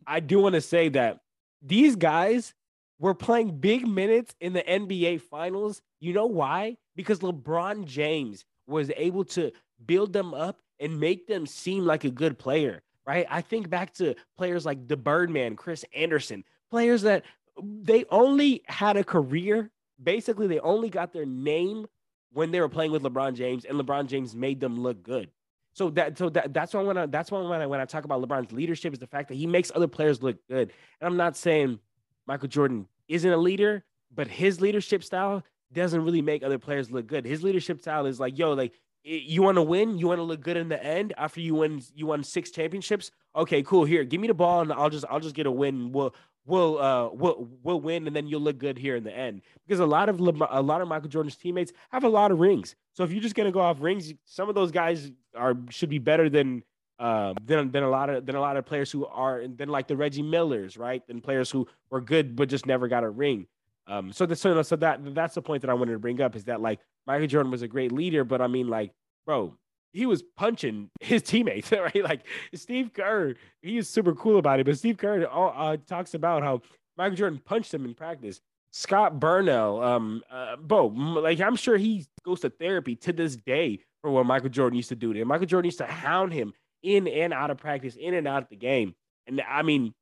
I 0.06 0.20
do 0.20 0.40
want 0.40 0.56
to 0.56 0.62
say 0.62 0.90
that 0.90 1.20
these 1.62 1.96
guys 1.96 2.54
were 3.00 3.14
playing 3.14 3.60
big 3.60 3.88
minutes 3.88 4.34
in 4.40 4.54
the 4.54 4.64
NBA 4.64 5.22
finals. 5.22 5.82
You 6.00 6.14
know 6.14 6.26
why? 6.26 6.78
Because 6.96 7.20
LeBron 7.20 7.86
James 7.86 8.44
was 8.66 8.92
able 8.96 9.24
to 9.26 9.52
build 9.86 10.14
them 10.14 10.34
up 10.34 10.62
and 10.80 11.00
make 11.00 11.28
them 11.28 11.46
seem 11.46 11.86
like 11.86 12.04
a 12.06 12.10
good 12.10 12.40
player, 12.40 12.82
right? 13.06 13.26
I 13.30 13.42
think 13.42 13.70
back 13.70 13.94
to 13.96 14.16
players 14.38 14.66
like 14.66 14.88
the 14.88 14.98
Birdman, 14.98 15.56
Chris 15.56 15.86
Andersen, 15.94 16.44
players 16.72 17.04
that 17.04 17.24
they 17.62 18.06
only 18.10 18.64
had 18.68 18.98
a 18.98 19.04
career. 19.04 19.70
Basically, 20.02 20.48
they 20.48 20.60
only 20.60 20.90
got 20.90 21.14
their 21.14 21.26
name 21.26 21.88
when 22.32 22.52
they 22.52 22.60
were 22.60 22.70
playing 22.70 22.92
with 22.92 23.04
LeBron 23.04 23.34
James, 23.34 23.66
and 23.66 23.80
LeBron 23.80 24.08
James 24.08 24.36
made 24.36 24.60
them 24.60 24.80
look 24.80 25.04
good. 25.04 25.30
So 25.74 25.92
that 25.92 26.18
so 26.18 26.30
that 26.30 26.54
that's 26.54 26.74
why 26.74 26.82
when 26.82 26.98
I 26.98 27.06
that's 27.06 27.30
why 27.30 27.40
when 27.42 27.62
I 27.62 27.68
when 27.68 27.80
I 27.80 27.86
talk 27.86 28.04
about 28.04 28.22
LeBron's 28.22 28.52
leadership 28.52 28.94
is 28.94 29.00
the 29.00 29.06
fact 29.08 29.28
that 29.30 29.36
he 29.36 29.46
makes 29.46 29.72
other 29.76 29.88
players 29.88 30.24
look 30.24 30.38
good. 30.50 30.74
And 31.00 31.08
I'm 31.08 31.18
not 31.18 31.38
saying 31.38 31.80
Michael 32.26 32.48
Jordan 32.48 32.88
isn't 33.08 33.32
a 33.32 33.38
leader, 33.38 33.84
but 34.14 34.28
his 34.28 34.60
leadership 34.60 35.04
style 35.04 35.44
doesn't 35.74 36.04
really 36.04 36.22
make 36.22 36.42
other 36.42 36.58
players 36.58 36.90
look 36.90 37.06
good. 37.06 37.26
His 37.26 37.44
leadership 37.44 37.80
style 37.80 38.08
is 38.08 38.20
like, 38.20 38.40
yo, 38.40 38.54
like 38.54 38.74
you 39.04 39.44
want 39.44 39.58
to 39.58 39.62
win, 39.62 40.00
you 40.00 40.08
want 40.08 40.18
to 40.18 40.24
look 40.24 40.42
good 40.42 40.58
in 40.58 40.68
the 40.68 40.84
end 40.84 41.14
after 41.16 41.42
you 41.42 41.54
win 41.54 41.82
you 41.94 42.08
won 42.08 42.24
six 42.24 42.50
championships. 42.50 43.12
Okay, 43.36 43.62
cool. 43.62 43.86
Here, 43.86 44.04
give 44.04 44.20
me 44.20 44.28
the 44.28 44.34
ball 44.34 44.62
and 44.62 44.74
I'll 44.74 44.90
just 44.90 45.06
I'll 45.10 45.20
just 45.20 45.36
get 45.36 45.46
a 45.46 45.52
win. 45.52 45.92
We'll 45.92 46.16
will 46.48 46.80
uh 46.80 47.10
will 47.10 47.48
will 47.62 47.80
win 47.80 48.08
and 48.08 48.16
then 48.16 48.28
you'll 48.28 48.42
look 48.42 48.58
good 48.58 48.78
here 48.78 48.96
in 48.96 49.04
the 49.04 49.16
end 49.16 49.42
because 49.66 49.80
a 49.80 49.86
lot 49.86 50.10
of 50.10 50.20
a 50.20 50.62
lot 50.62 50.82
of 50.82 50.88
Michael 50.88 51.10
Jordan's 51.10 51.36
teammates 51.36 51.74
have 51.92 52.04
a 52.04 52.10
lot 52.10 52.32
of 52.32 52.40
rings. 52.40 52.76
So 52.94 53.04
if 53.04 53.12
you're 53.12 53.22
just 53.22 53.36
gonna 53.36 53.52
go 53.52 53.60
off 53.60 53.78
rings, 53.80 54.14
some 54.26 54.50
of 54.50 54.56
those 54.56 54.72
guys 54.72 55.12
are 55.36 55.56
should 55.70 55.90
be 55.90 56.00
better 56.00 56.30
than 56.30 56.64
uh, 57.00 57.34
than 57.46 57.72
than 57.72 57.84
a 57.84 57.90
lot 57.90 58.10
of 58.10 58.26
than 58.26 58.36
a 58.36 58.42
lot 58.42 58.58
of 58.58 58.66
players 58.66 58.92
who 58.92 59.06
are 59.06 59.40
and 59.40 59.58
then 59.58 59.70
like 59.70 59.88
the 59.88 59.96
Reggie 59.96 60.24
Millers, 60.24 60.78
right? 60.78 61.06
Than 61.06 61.22
players 61.22 61.52
who 61.52 61.68
were 61.90 62.02
good 62.02 62.36
but 62.36 62.50
just 62.50 62.66
never 62.66 62.88
got 62.88 63.04
a 63.04 63.10
ring. 63.10 63.46
Um, 63.88 64.12
so 64.12 64.26
the, 64.26 64.36
so, 64.36 64.62
so 64.64 64.76
that 64.78 65.14
that's 65.14 65.36
the 65.36 65.42
point 65.42 65.62
that 65.62 65.70
I 65.70 65.74
wanted 65.74 65.94
to 65.94 66.00
bring 66.00 66.22
up 66.22 66.36
is 66.36 66.46
that 66.46 66.62
like 66.62 66.80
Michael 67.06 67.28
Jordan 67.28 67.52
was 67.52 67.62
a 67.62 67.68
great 67.68 67.92
leader, 67.92 68.24
but 68.24 68.42
I 68.42 68.48
mean 68.48 68.68
like, 68.68 68.92
bro, 69.26 69.54
he 69.94 70.06
was 70.06 70.24
punching 70.36 70.90
his 71.00 71.22
teammates, 71.22 71.72
right? 71.72 72.04
Like 72.04 72.22
Steve 72.54 72.94
Kerr, 72.94 73.36
he 73.62 73.78
is 73.78 73.90
super 73.90 74.14
cool 74.14 74.40
about 74.40 74.60
it. 74.60 74.66
But 74.66 74.78
Steve 74.78 74.98
Kerr 74.98 75.28
uh, 75.32 75.78
talks 75.88 76.14
about 76.14 76.44
how 76.44 76.62
Michael 76.98 77.16
Jordan 77.16 77.42
punched 77.44 77.74
him 77.74 77.86
in 77.86 77.94
practice. 77.94 78.42
Scott 78.72 79.20
Burrell, 79.20 79.82
um, 79.82 80.22
uh, 80.30 80.56
Bo, 80.58 80.88
like 80.88 81.40
I'm 81.40 81.56
sure 81.56 81.78
he 81.78 82.06
goes 82.24 82.42
to 82.42 82.50
therapy 82.50 82.96
to 82.98 83.14
this 83.14 83.36
day 83.36 83.80
for 84.02 84.12
what 84.12 84.26
Michael 84.26 84.50
Jordan 84.50 84.76
used 84.76 84.90
to 84.90 84.96
do 84.96 85.14
to 85.14 85.22
him. 85.22 85.28
Michael 85.28 85.48
Jordan 85.48 85.68
used 85.68 85.80
to 85.80 85.86
hound 85.86 86.34
him 86.34 86.54
in 86.84 87.08
and 87.08 87.34
out 87.34 87.50
of 87.50 87.58
practice, 87.58 87.96
in 87.96 88.14
and 88.14 88.28
out 88.28 88.44
of 88.44 88.50
the 88.50 88.56
game. 88.56 88.94
And 89.26 89.42
I 89.42 89.64
mean, 89.64 89.94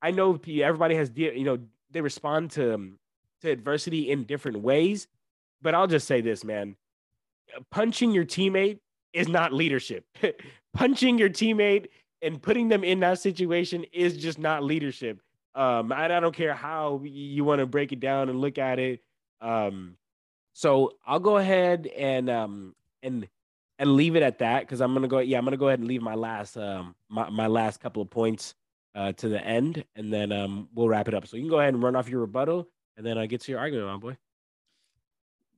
I 0.00 0.10
know 0.10 0.38
everybody 0.46 0.94
has, 0.94 1.10
you 1.14 1.44
know, 1.44 1.58
they 1.90 2.00
respond 2.00 2.52
to 2.52 2.74
um, 2.74 2.98
to 3.40 3.50
adversity 3.50 4.10
in 4.10 4.24
different 4.24 4.60
ways. 4.60 5.08
But 5.60 5.74
I'll 5.74 5.86
just 5.86 6.06
say 6.06 6.20
this, 6.20 6.44
man: 6.44 6.76
punching 7.70 8.12
your 8.12 8.24
teammate 8.24 8.78
is 9.12 9.28
not 9.28 9.52
leadership. 9.52 10.04
Punching 10.74 11.18
your 11.18 11.28
teammate 11.28 11.88
and 12.22 12.40
putting 12.40 12.68
them 12.68 12.84
in 12.84 13.00
that 13.00 13.18
situation 13.18 13.84
is 13.92 14.16
just 14.16 14.38
not 14.38 14.62
leadership. 14.62 15.20
Um, 15.54 15.92
I, 15.92 16.04
I 16.04 16.20
don't 16.20 16.34
care 16.34 16.54
how 16.54 17.02
you 17.04 17.44
want 17.44 17.58
to 17.58 17.66
break 17.66 17.92
it 17.92 18.00
down 18.00 18.28
and 18.28 18.40
look 18.40 18.58
at 18.58 18.78
it. 18.78 19.00
Um, 19.40 19.96
so 20.54 20.92
I'll 21.06 21.20
go 21.20 21.38
ahead 21.38 21.86
and 21.86 22.28
um 22.30 22.74
and 23.02 23.28
and 23.78 23.94
leave 23.94 24.16
it 24.16 24.22
at 24.22 24.38
that 24.38 24.60
because 24.60 24.80
I'm 24.80 24.94
gonna 24.94 25.08
go. 25.08 25.18
Yeah, 25.18 25.38
I'm 25.38 25.44
gonna 25.44 25.56
go 25.56 25.68
ahead 25.68 25.78
and 25.78 25.88
leave 25.88 26.02
my 26.02 26.14
last 26.14 26.56
um 26.56 26.94
my, 27.08 27.28
my 27.30 27.46
last 27.46 27.80
couple 27.80 28.02
of 28.02 28.10
points 28.10 28.54
uh 28.94 29.12
to 29.12 29.28
the 29.28 29.44
end, 29.44 29.84
and 29.96 30.12
then 30.12 30.30
um 30.32 30.68
we'll 30.74 30.88
wrap 30.88 31.08
it 31.08 31.14
up. 31.14 31.26
So 31.26 31.36
you 31.36 31.42
can 31.42 31.50
go 31.50 31.60
ahead 31.60 31.74
and 31.74 31.82
run 31.82 31.96
off 31.96 32.08
your 32.08 32.20
rebuttal, 32.20 32.68
and 32.96 33.04
then 33.04 33.18
I 33.18 33.24
uh, 33.24 33.26
get 33.26 33.40
to 33.42 33.52
your 33.52 33.60
argument, 33.60 33.88
my 33.88 33.96
boy. 33.96 34.16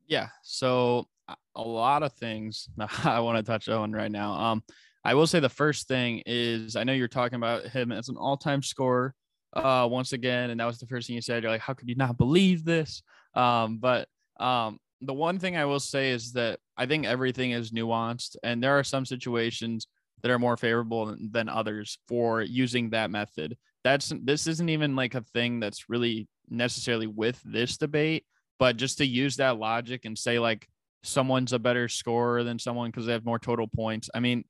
Yeah. 0.06 0.28
So 0.42 1.08
a 1.56 1.62
lot 1.62 2.02
of 2.02 2.12
things 2.14 2.68
I 3.04 3.20
want 3.20 3.36
to 3.38 3.42
touch 3.42 3.68
on 3.68 3.92
right 3.92 4.10
now. 4.10 4.32
Um, 4.32 4.62
I 5.04 5.14
will 5.14 5.26
say 5.26 5.40
the 5.40 5.48
first 5.48 5.86
thing 5.86 6.22
is 6.24 6.76
I 6.76 6.84
know 6.84 6.92
you're 6.92 7.08
talking 7.08 7.36
about 7.36 7.66
him 7.66 7.92
as 7.92 8.08
an 8.08 8.16
all-time 8.16 8.62
scorer 8.62 9.14
uh, 9.54 9.86
once 9.90 10.12
again, 10.12 10.50
and 10.50 10.60
that 10.60 10.66
was 10.66 10.78
the 10.78 10.86
first 10.86 11.06
thing 11.06 11.16
you 11.16 11.22
said. 11.22 11.42
You're 11.42 11.52
like, 11.52 11.60
how 11.60 11.74
could 11.74 11.88
you 11.88 11.94
not 11.94 12.16
believe 12.16 12.64
this? 12.64 13.02
Um, 13.34 13.78
but 13.78 14.08
um, 14.40 14.78
the 15.00 15.14
one 15.14 15.38
thing 15.38 15.56
I 15.56 15.66
will 15.66 15.80
say 15.80 16.10
is 16.10 16.32
that 16.32 16.58
I 16.76 16.86
think 16.86 17.06
everything 17.06 17.52
is 17.52 17.70
nuanced, 17.70 18.36
and 18.42 18.62
there 18.62 18.78
are 18.78 18.84
some 18.84 19.04
situations 19.04 19.86
that 20.22 20.30
are 20.30 20.38
more 20.38 20.56
favorable 20.56 21.14
than, 21.32 21.48
others 21.50 21.98
for 22.08 22.40
using 22.40 22.90
that 22.90 23.10
method. 23.10 23.56
That's 23.84 24.12
this 24.22 24.46
isn't 24.46 24.70
even 24.70 24.96
like 24.96 25.14
a 25.14 25.20
thing 25.20 25.60
that's 25.60 25.90
really 25.90 26.26
necessarily 26.48 27.06
with 27.06 27.40
this 27.44 27.76
debate, 27.76 28.24
but 28.58 28.78
just 28.78 28.98
to 28.98 29.06
use 29.06 29.36
that 29.36 29.58
logic 29.58 30.06
and 30.06 30.16
say 30.16 30.38
like 30.38 30.66
someone's 31.04 31.52
a 31.52 31.58
better 31.58 31.88
scorer 31.88 32.42
than 32.42 32.58
someone 32.58 32.90
because 32.90 33.06
they 33.06 33.12
have 33.12 33.24
more 33.24 33.38
total 33.38 33.68
points. 33.68 34.10
I 34.14 34.20
mean, 34.20 34.44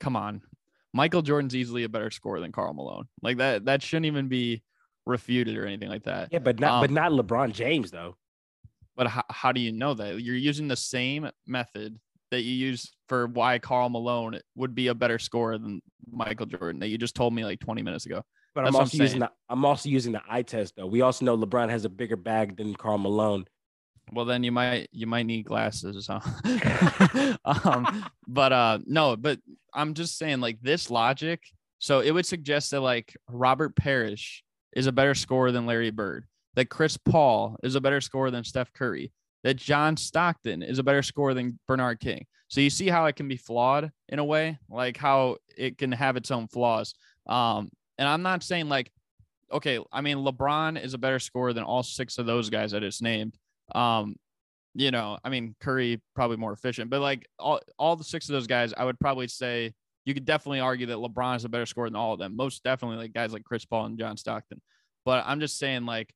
come 0.00 0.16
on. 0.16 0.42
Michael 0.92 1.22
Jordan's 1.22 1.56
easily 1.56 1.84
a 1.84 1.88
better 1.88 2.10
scorer 2.10 2.40
than 2.40 2.52
Karl 2.52 2.74
Malone. 2.74 3.06
Like 3.22 3.38
that 3.38 3.64
that 3.64 3.82
shouldn't 3.82 4.06
even 4.06 4.28
be 4.28 4.62
refuted 5.06 5.56
or 5.56 5.66
anything 5.66 5.88
like 5.88 6.04
that. 6.04 6.28
Yeah, 6.30 6.38
but 6.38 6.60
not 6.60 6.72
um, 6.72 6.80
but 6.82 6.90
not 6.90 7.12
LeBron 7.12 7.52
James 7.52 7.90
though. 7.90 8.16
But 8.96 9.08
how, 9.08 9.24
how 9.28 9.52
do 9.52 9.60
you 9.60 9.72
know 9.72 9.94
that? 9.94 10.20
You're 10.20 10.36
using 10.36 10.68
the 10.68 10.76
same 10.76 11.28
method 11.46 11.98
that 12.30 12.42
you 12.42 12.52
use 12.52 12.92
for 13.08 13.26
why 13.26 13.58
Karl 13.58 13.88
Malone 13.88 14.38
would 14.54 14.74
be 14.74 14.88
a 14.88 14.94
better 14.94 15.18
scorer 15.18 15.58
than 15.58 15.82
Michael 16.10 16.46
Jordan 16.46 16.80
that 16.80 16.88
you 16.88 16.98
just 16.98 17.16
told 17.16 17.34
me 17.34 17.44
like 17.44 17.60
20 17.60 17.82
minutes 17.82 18.06
ago. 18.06 18.22
But 18.54 18.64
That's 18.64 18.76
I'm 18.76 18.80
also 18.80 18.96
I'm 18.96 19.02
using 19.02 19.20
the 19.20 19.30
I'm 19.48 19.64
also 19.64 19.88
using 19.88 20.12
the 20.12 20.22
eye 20.28 20.42
test 20.42 20.74
though. 20.76 20.86
We 20.86 21.00
also 21.00 21.24
know 21.24 21.36
LeBron 21.36 21.70
has 21.70 21.84
a 21.84 21.88
bigger 21.88 22.16
bag 22.16 22.56
than 22.56 22.74
Karl 22.74 22.98
Malone. 22.98 23.46
Well, 24.12 24.24
then 24.24 24.44
you 24.44 24.52
might 24.52 24.88
you 24.92 25.06
might 25.06 25.26
need 25.26 25.44
glasses. 25.44 26.08
Huh? 26.10 26.20
um, 27.44 28.06
but 28.26 28.52
uh, 28.52 28.78
no, 28.86 29.16
but 29.16 29.38
I'm 29.72 29.94
just 29.94 30.18
saying 30.18 30.40
like 30.40 30.60
this 30.60 30.90
logic. 30.90 31.42
So 31.78 32.00
it 32.00 32.12
would 32.12 32.26
suggest 32.26 32.70
that 32.70 32.80
like 32.80 33.16
Robert 33.28 33.76
Parish 33.76 34.42
is 34.74 34.86
a 34.86 34.92
better 34.92 35.14
scorer 35.14 35.52
than 35.52 35.66
Larry 35.66 35.90
Bird. 35.90 36.26
That 36.54 36.70
Chris 36.70 36.96
Paul 36.96 37.56
is 37.62 37.74
a 37.74 37.80
better 37.80 38.00
scorer 38.00 38.30
than 38.30 38.44
Steph 38.44 38.72
Curry. 38.72 39.12
That 39.42 39.56
John 39.56 39.96
Stockton 39.96 40.62
is 40.62 40.78
a 40.78 40.82
better 40.84 41.02
scorer 41.02 41.34
than 41.34 41.58
Bernard 41.66 42.00
King. 42.00 42.26
So 42.48 42.60
you 42.60 42.70
see 42.70 42.88
how 42.88 43.06
it 43.06 43.16
can 43.16 43.28
be 43.28 43.36
flawed 43.36 43.90
in 44.08 44.18
a 44.18 44.24
way, 44.24 44.58
like 44.70 44.96
how 44.96 45.38
it 45.56 45.76
can 45.76 45.90
have 45.92 46.16
its 46.16 46.30
own 46.30 46.46
flaws. 46.46 46.94
Um, 47.26 47.70
and 47.98 48.08
I'm 48.08 48.22
not 48.22 48.42
saying 48.42 48.68
like 48.68 48.90
okay, 49.52 49.78
I 49.92 50.00
mean 50.00 50.18
LeBron 50.18 50.82
is 50.82 50.94
a 50.94 50.98
better 50.98 51.18
scorer 51.18 51.52
than 51.52 51.64
all 51.64 51.82
six 51.82 52.18
of 52.18 52.26
those 52.26 52.50
guys 52.50 52.72
that 52.72 52.82
it's 52.82 53.00
named. 53.00 53.36
Um, 53.74 54.16
you 54.74 54.90
know, 54.90 55.18
I 55.22 55.28
mean 55.28 55.54
Curry 55.60 56.02
probably 56.14 56.36
more 56.36 56.52
efficient, 56.52 56.90
but 56.90 57.00
like 57.00 57.26
all 57.38 57.60
all 57.78 57.96
the 57.96 58.04
six 58.04 58.28
of 58.28 58.32
those 58.32 58.46
guys, 58.46 58.74
I 58.76 58.84
would 58.84 58.98
probably 58.98 59.28
say 59.28 59.72
you 60.04 60.14
could 60.14 60.24
definitely 60.24 60.60
argue 60.60 60.86
that 60.86 60.98
LeBron 60.98 61.36
is 61.36 61.44
a 61.44 61.48
better 61.48 61.66
scorer 61.66 61.88
than 61.88 61.96
all 61.96 62.12
of 62.12 62.18
them. 62.18 62.36
Most 62.36 62.62
definitely 62.62 62.98
like 62.98 63.12
guys 63.12 63.32
like 63.32 63.44
Chris 63.44 63.64
Paul 63.64 63.86
and 63.86 63.98
John 63.98 64.16
Stockton. 64.16 64.60
But 65.04 65.24
I'm 65.26 65.40
just 65.40 65.58
saying 65.58 65.86
like 65.86 66.12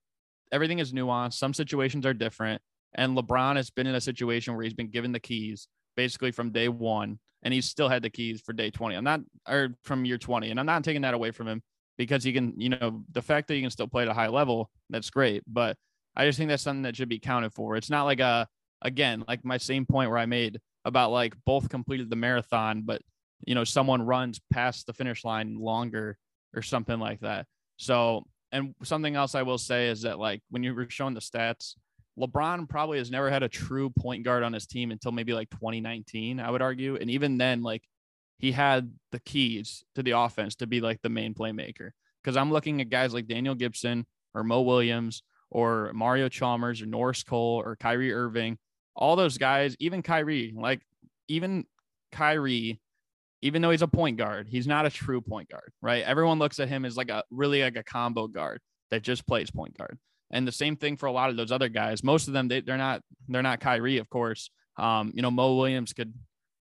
everything 0.53 0.79
is 0.79 0.93
nuanced. 0.93 1.35
Some 1.35 1.55
situations 1.55 2.07
are 2.07 2.15
different. 2.15 2.61
And 2.95 3.17
LeBron 3.17 3.57
has 3.57 3.71
been 3.71 3.87
in 3.87 3.95
a 3.95 4.01
situation 4.01 4.55
where 4.55 4.65
he's 4.65 4.75
been 4.75 4.91
given 4.91 5.13
the 5.13 5.21
keys 5.21 5.69
basically 5.97 6.31
from 6.31 6.53
day 6.53 6.69
one, 6.69 7.19
and 7.43 7.53
he's 7.53 7.67
still 7.67 7.89
had 7.89 8.03
the 8.03 8.11
keys 8.11 8.41
for 8.41 8.53
day 8.53 8.71
20. 8.71 8.95
I'm 8.95 9.05
not, 9.05 9.21
or 9.49 9.75
from 9.83 10.05
year 10.05 10.19
20. 10.19 10.51
And 10.51 10.59
I'm 10.59 10.67
not 10.67 10.85
taking 10.85 11.03
that 11.03 11.15
away 11.15 11.31
from 11.31 11.49
him 11.49 11.63
because 11.97 12.25
he 12.25 12.33
can, 12.33 12.55
you 12.59 12.71
know, 12.71 13.05
the 13.13 13.23
fact 13.23 13.49
that 13.49 13.55
he 13.55 13.61
can 13.61 13.71
still 13.71 13.89
play 13.89 14.03
at 14.03 14.09
a 14.09 14.15
high 14.15 14.29
level, 14.29 14.71
that's 14.91 15.11
great. 15.11 15.43
But 15.47 15.77
I 16.17 16.27
just 16.27 16.39
think 16.39 16.49
that's 16.49 16.63
something 16.63 16.83
that 16.83 16.97
should 16.97 17.09
be 17.09 17.19
counted 17.19 17.53
for. 17.55 17.77
It's 17.77 17.91
not 17.91 18.05
like 18.05 18.21
a, 18.21 18.49
again, 18.83 19.25
like 19.29 19.45
my 19.45 19.57
same 19.57 19.87
point 19.87 20.11
where 20.11 20.19
I 20.19 20.27
made 20.27 20.61
about 20.85 21.11
like 21.11 21.35
both 21.45 21.69
completed 21.69 22.11
the 22.11 22.17
marathon, 22.17 22.83
but, 22.85 23.03
you 23.47 23.55
know, 23.55 23.65
someone 23.65 24.03
runs 24.03 24.41
past 24.51 24.87
the 24.87 24.93
finish 24.93 25.25
line 25.25 25.59
longer 25.59 26.19
or 26.55 26.63
something 26.63 26.99
like 26.99 27.21
that. 27.21 27.47
So, 27.77 28.27
and 28.51 28.75
something 28.83 29.15
else 29.15 29.35
I 29.35 29.43
will 29.43 29.59
say 29.59 29.89
is 29.89 30.03
that 30.03 30.19
like 30.19 30.43
when 30.51 30.63
you 30.63 30.75
were 30.75 30.89
showing 30.89 31.15
the 31.15 31.21
stats, 31.21 31.75
LeBron 32.19 32.69
probably 32.69 32.99
has 32.99 33.11
never 33.11 33.31
had 33.31 33.43
a 33.43 33.49
true 33.49 33.91
point 33.91 34.25
guard 34.25 34.43
on 34.43 34.53
his 34.53 34.67
team 34.67 34.91
until 34.91 35.13
maybe 35.13 35.33
like 35.33 35.51
2019, 35.51 36.41
I 36.41 36.51
would 36.51 36.63
argue. 36.63 36.97
And 36.97 37.11
even 37.11 37.39
then, 37.39 37.63
like 37.63 37.85
he 38.39 38.53
had 38.53 38.93
the 39.13 39.21
keys 39.21 39.85
to 39.95 40.03
the 40.03 40.13
offense 40.13 40.57
to 40.57 40.67
be 40.67 40.81
like 40.81 41.01
the 41.03 41.09
main 41.09 41.35
playmaker. 41.35 41.91
Because 42.23 42.37
I'm 42.37 42.53
looking 42.53 42.81
at 42.81 42.91
guys 42.91 43.15
like 43.15 43.29
Daniel 43.29 43.55
Gibson 43.55 44.07
or 44.35 44.43
Mo 44.43 44.63
Williams 44.63 45.23
or 45.51 45.93
Mario 45.95 46.29
Chalmers 46.29 46.83
or 46.83 46.87
Norris 46.87 47.23
Cole 47.23 47.63
or 47.65 47.77
Kyrie 47.77 48.13
Irving. 48.13 48.59
All 48.95 49.17
those 49.17 49.39
guys, 49.39 49.77
even 49.79 50.03
Kyrie, 50.03 50.53
like 50.57 50.81
even 51.29 51.65
Kyrie, 52.13 52.81
even 53.43 53.63
though 53.63 53.71
he's 53.71 53.83
a 53.83 53.89
point 53.89 54.17
guard, 54.17 54.49
he's 54.49 54.67
not 54.67 54.87
a 54.87 54.91
true 54.91 55.21
point 55.21 55.49
guard, 55.49 55.73
right? 55.81 56.05
Everyone 56.05 56.39
looks 56.39 56.59
at 56.59 56.69
him 56.69 56.85
as 56.85 56.97
like 56.97 57.11
a 57.11 57.23
really 57.31 57.63
like 57.63 57.77
a 57.77 57.85
combo 57.85 58.27
guard 58.27 58.61
that 58.91 59.03
just 59.03 59.27
plays 59.27 59.51
point 59.51 59.77
guard. 59.77 59.99
And 60.31 60.47
the 60.47 60.53
same 60.53 60.77
thing 60.77 60.97
for 60.97 61.07
a 61.07 61.13
lot 61.13 61.31
of 61.31 61.37
those 61.37 61.53
other 61.53 61.69
guys. 61.69 62.05
Most 62.05 62.29
of 62.29 62.35
them, 62.35 62.49
they, 62.49 62.61
they're 62.61 62.77
not 62.77 63.03
they're 63.29 63.43
not 63.43 63.61
Kyrie, 63.61 63.99
of 63.99 64.11
course. 64.11 64.51
Um, 64.79 65.13
you 65.15 65.23
know, 65.23 65.31
Mo 65.31 65.55
Williams 65.55 65.93
could, 65.93 66.13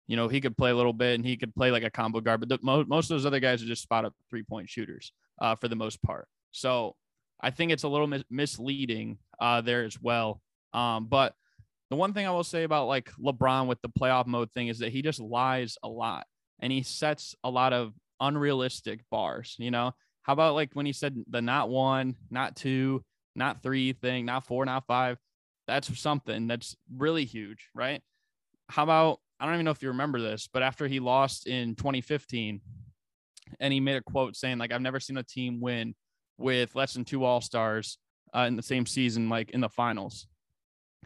you 0.08 0.16
know, 0.16 0.28
he 0.28 0.40
could 0.40 0.58
play 0.58 0.72
a 0.72 0.76
little 0.76 0.94
bit 0.94 1.16
and 1.16 1.26
he 1.26 1.38
could 1.38 1.54
play 1.54 1.72
like 1.72 1.84
a 1.84 1.90
combo 1.90 2.22
guard, 2.22 2.40
but 2.40 2.50
the, 2.50 2.60
mo- 2.62 2.86
most 2.88 3.12
of 3.12 3.16
those 3.16 3.26
other 3.26 3.40
guys 3.40 3.62
are 3.62 3.68
just 3.68 3.82
spot 3.82 4.06
up 4.06 4.14
three 4.30 4.44
point 4.44 4.70
shooters 4.70 5.12
uh, 5.42 5.56
for 5.56 5.68
the 5.68 5.76
most 5.76 6.02
part. 6.02 6.28
So 6.52 6.96
I 7.42 7.52
think 7.52 7.72
it's 7.72 7.84
a 7.84 7.88
little 7.88 8.08
mis- 8.08 8.24
misleading 8.30 9.20
uh, 9.40 9.62
there 9.62 9.84
as 9.84 10.02
well. 10.02 10.42
Um, 10.74 11.06
but 11.06 11.34
the 11.90 11.96
one 11.96 12.14
thing 12.14 12.28
I 12.28 12.32
will 12.32 12.44
say 12.44 12.64
about 12.64 12.88
like 12.88 13.12
LeBron 13.14 13.68
with 13.68 13.82
the 13.82 13.90
playoff 13.90 14.28
mode 14.28 14.52
thing 14.52 14.68
is 14.68 14.80
that 14.80 14.92
he 14.92 15.02
just 15.02 15.20
lies 15.20 15.78
a 15.84 15.88
lot 15.88 16.26
and 16.60 16.72
he 16.72 16.84
sets 16.84 17.36
a 17.44 17.50
lot 17.50 17.74
of 17.74 17.94
unrealistic 18.20 19.02
bars. 19.10 19.56
You 19.58 19.72
know, 19.72 19.94
how 20.24 20.34
about 20.34 20.56
like 20.56 20.72
when 20.74 20.86
he 20.86 20.94
said 20.94 21.16
the 21.30 21.42
not 21.42 21.70
one, 21.70 22.16
not 22.30 22.56
two, 22.56 23.04
not 23.36 23.64
three 23.64 23.94
thing, 23.94 24.26
not 24.26 24.46
four, 24.46 24.66
not 24.66 24.86
five. 24.88 25.18
That's 25.68 26.00
something 26.00 26.48
that's 26.48 26.76
really 26.96 27.26
huge, 27.26 27.70
right? 27.76 28.02
How 28.70 28.84
about 28.84 29.20
I 29.40 29.46
don't 29.46 29.54
even 29.54 29.66
know 29.66 29.72
if 29.72 29.84
you 29.84 29.90
remember 29.90 30.20
this, 30.20 30.50
but 30.52 30.64
after 30.64 30.88
he 30.88 31.00
lost 31.00 31.48
in 31.48 31.76
2015, 31.76 32.62
and 33.60 33.74
he 33.74 33.80
made 33.80 33.96
a 33.96 34.02
quote 34.02 34.36
saying 34.36 34.58
like 34.58 34.74
I've 34.74 34.82
never 34.82 35.00
seen 35.00 35.18
a 35.18 35.24
team 35.24 35.62
win 35.62 35.96
with 36.38 36.76
less 36.76 36.94
than 36.94 37.06
two 37.06 37.24
All 37.24 37.42
Stars 37.42 37.98
uh, 38.36 38.42
in 38.42 38.56
the 38.56 38.64
same 38.64 38.86
season, 38.86 39.30
like 39.30 39.52
in 39.52 39.62
the 39.62 39.70
finals. 39.70 40.28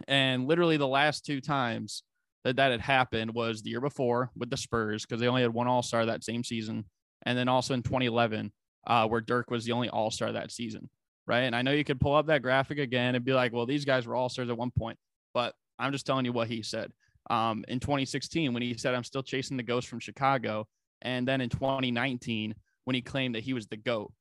And 0.07 0.47
literally 0.47 0.77
the 0.77 0.87
last 0.87 1.25
two 1.25 1.41
times 1.41 2.03
that 2.43 2.55
that 2.55 2.71
had 2.71 2.81
happened 2.81 3.33
was 3.33 3.61
the 3.61 3.69
year 3.69 3.81
before 3.81 4.31
with 4.35 4.49
the 4.49 4.57
Spurs 4.57 5.05
because 5.05 5.21
they 5.21 5.27
only 5.27 5.43
had 5.43 5.53
one 5.53 5.67
All 5.67 5.83
Star 5.83 6.05
that 6.05 6.23
same 6.23 6.43
season, 6.43 6.85
and 7.25 7.37
then 7.37 7.47
also 7.47 7.73
in 7.73 7.83
2011 7.83 8.51
uh, 8.87 9.07
where 9.07 9.21
Dirk 9.21 9.51
was 9.51 9.65
the 9.65 9.73
only 9.73 9.89
All 9.89 10.11
Star 10.11 10.31
that 10.31 10.51
season 10.51 10.89
right? 11.27 11.41
And 11.41 11.55
I 11.55 11.61
know 11.61 11.71
you 11.71 11.83
could 11.83 11.99
pull 11.99 12.15
up 12.15 12.27
that 12.27 12.41
graphic 12.41 12.77
again 12.77 13.15
and 13.15 13.23
be 13.23 13.33
like, 13.33 13.53
well, 13.53 13.65
these 13.65 13.85
guys 13.85 14.05
were 14.05 14.15
all 14.15 14.29
stars 14.29 14.49
at 14.49 14.57
one 14.57 14.71
point, 14.71 14.97
but 15.33 15.53
I'm 15.79 15.91
just 15.91 16.05
telling 16.05 16.25
you 16.25 16.33
what 16.33 16.47
he 16.47 16.61
said. 16.61 16.91
Um, 17.29 17.63
in 17.67 17.79
2016, 17.79 18.53
when 18.53 18.61
he 18.61 18.75
said, 18.75 18.95
I'm 18.95 19.03
still 19.03 19.23
chasing 19.23 19.57
the 19.57 19.63
ghost 19.63 19.87
from 19.87 19.99
Chicago. 19.99 20.67
And 21.01 21.27
then 21.27 21.41
in 21.41 21.49
2019, 21.49 22.53
when 22.85 22.95
he 22.95 23.01
claimed 23.01 23.35
that 23.35 23.43
he 23.43 23.53
was 23.53 23.67
the 23.67 23.77
GOAT, 23.77 24.11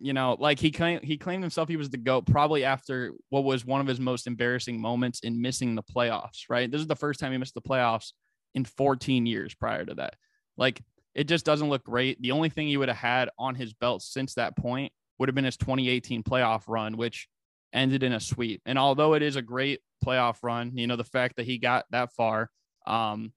you 0.00 0.12
know, 0.12 0.36
like 0.38 0.60
he 0.60 0.70
claimed 0.70 1.02
he 1.02 1.16
claimed 1.16 1.42
himself 1.42 1.68
he 1.68 1.76
was 1.76 1.90
the 1.90 1.96
GOAT 1.96 2.26
probably 2.26 2.64
after 2.64 3.12
what 3.30 3.44
was 3.44 3.64
one 3.64 3.80
of 3.80 3.86
his 3.86 3.98
most 3.98 4.26
embarrassing 4.26 4.80
moments 4.80 5.20
in 5.20 5.40
missing 5.40 5.74
the 5.74 5.82
playoffs, 5.82 6.44
right? 6.48 6.70
This 6.70 6.80
is 6.80 6.86
the 6.86 6.96
first 6.96 7.18
time 7.20 7.32
he 7.32 7.38
missed 7.38 7.54
the 7.54 7.62
playoffs 7.62 8.12
in 8.54 8.64
14 8.64 9.26
years 9.26 9.54
prior 9.54 9.84
to 9.84 9.94
that. 9.94 10.14
Like 10.56 10.82
it 11.14 11.24
just 11.24 11.44
doesn't 11.44 11.68
look 11.68 11.84
great. 11.84 12.20
The 12.22 12.30
only 12.30 12.48
thing 12.48 12.68
he 12.68 12.76
would 12.76 12.88
have 12.88 12.96
had 12.96 13.30
on 13.38 13.54
his 13.56 13.72
belt 13.72 14.02
since 14.02 14.34
that 14.34 14.56
point 14.56 14.92
would 15.18 15.28
have 15.28 15.34
been 15.34 15.44
his 15.44 15.56
2018 15.56 16.22
playoff 16.22 16.62
run, 16.68 16.96
which 16.96 17.28
ended 17.72 18.02
in 18.02 18.12
a 18.12 18.20
sweep. 18.20 18.62
And 18.66 18.78
although 18.78 19.14
it 19.14 19.22
is 19.22 19.36
a 19.36 19.42
great 19.42 19.80
playoff 20.04 20.36
run, 20.42 20.76
you 20.76 20.86
know, 20.86 20.96
the 20.96 21.04
fact 21.04 21.36
that 21.36 21.46
he 21.46 21.58
got 21.58 21.86
that 21.90 22.12
far, 22.12 22.50
um, 22.86 23.32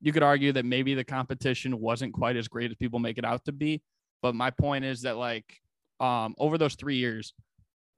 you 0.00 0.12
could 0.12 0.22
argue 0.22 0.52
that 0.52 0.64
maybe 0.64 0.94
the 0.94 1.04
competition 1.04 1.80
wasn't 1.80 2.12
quite 2.12 2.36
as 2.36 2.48
great 2.48 2.70
as 2.70 2.76
people 2.76 2.98
make 2.98 3.18
it 3.18 3.24
out 3.24 3.44
to 3.46 3.52
be. 3.52 3.82
But 4.22 4.34
my 4.34 4.50
point 4.50 4.84
is 4.84 5.02
that, 5.02 5.16
like, 5.16 5.60
um, 6.00 6.34
over 6.38 6.58
those 6.58 6.74
three 6.74 6.96
years, 6.96 7.32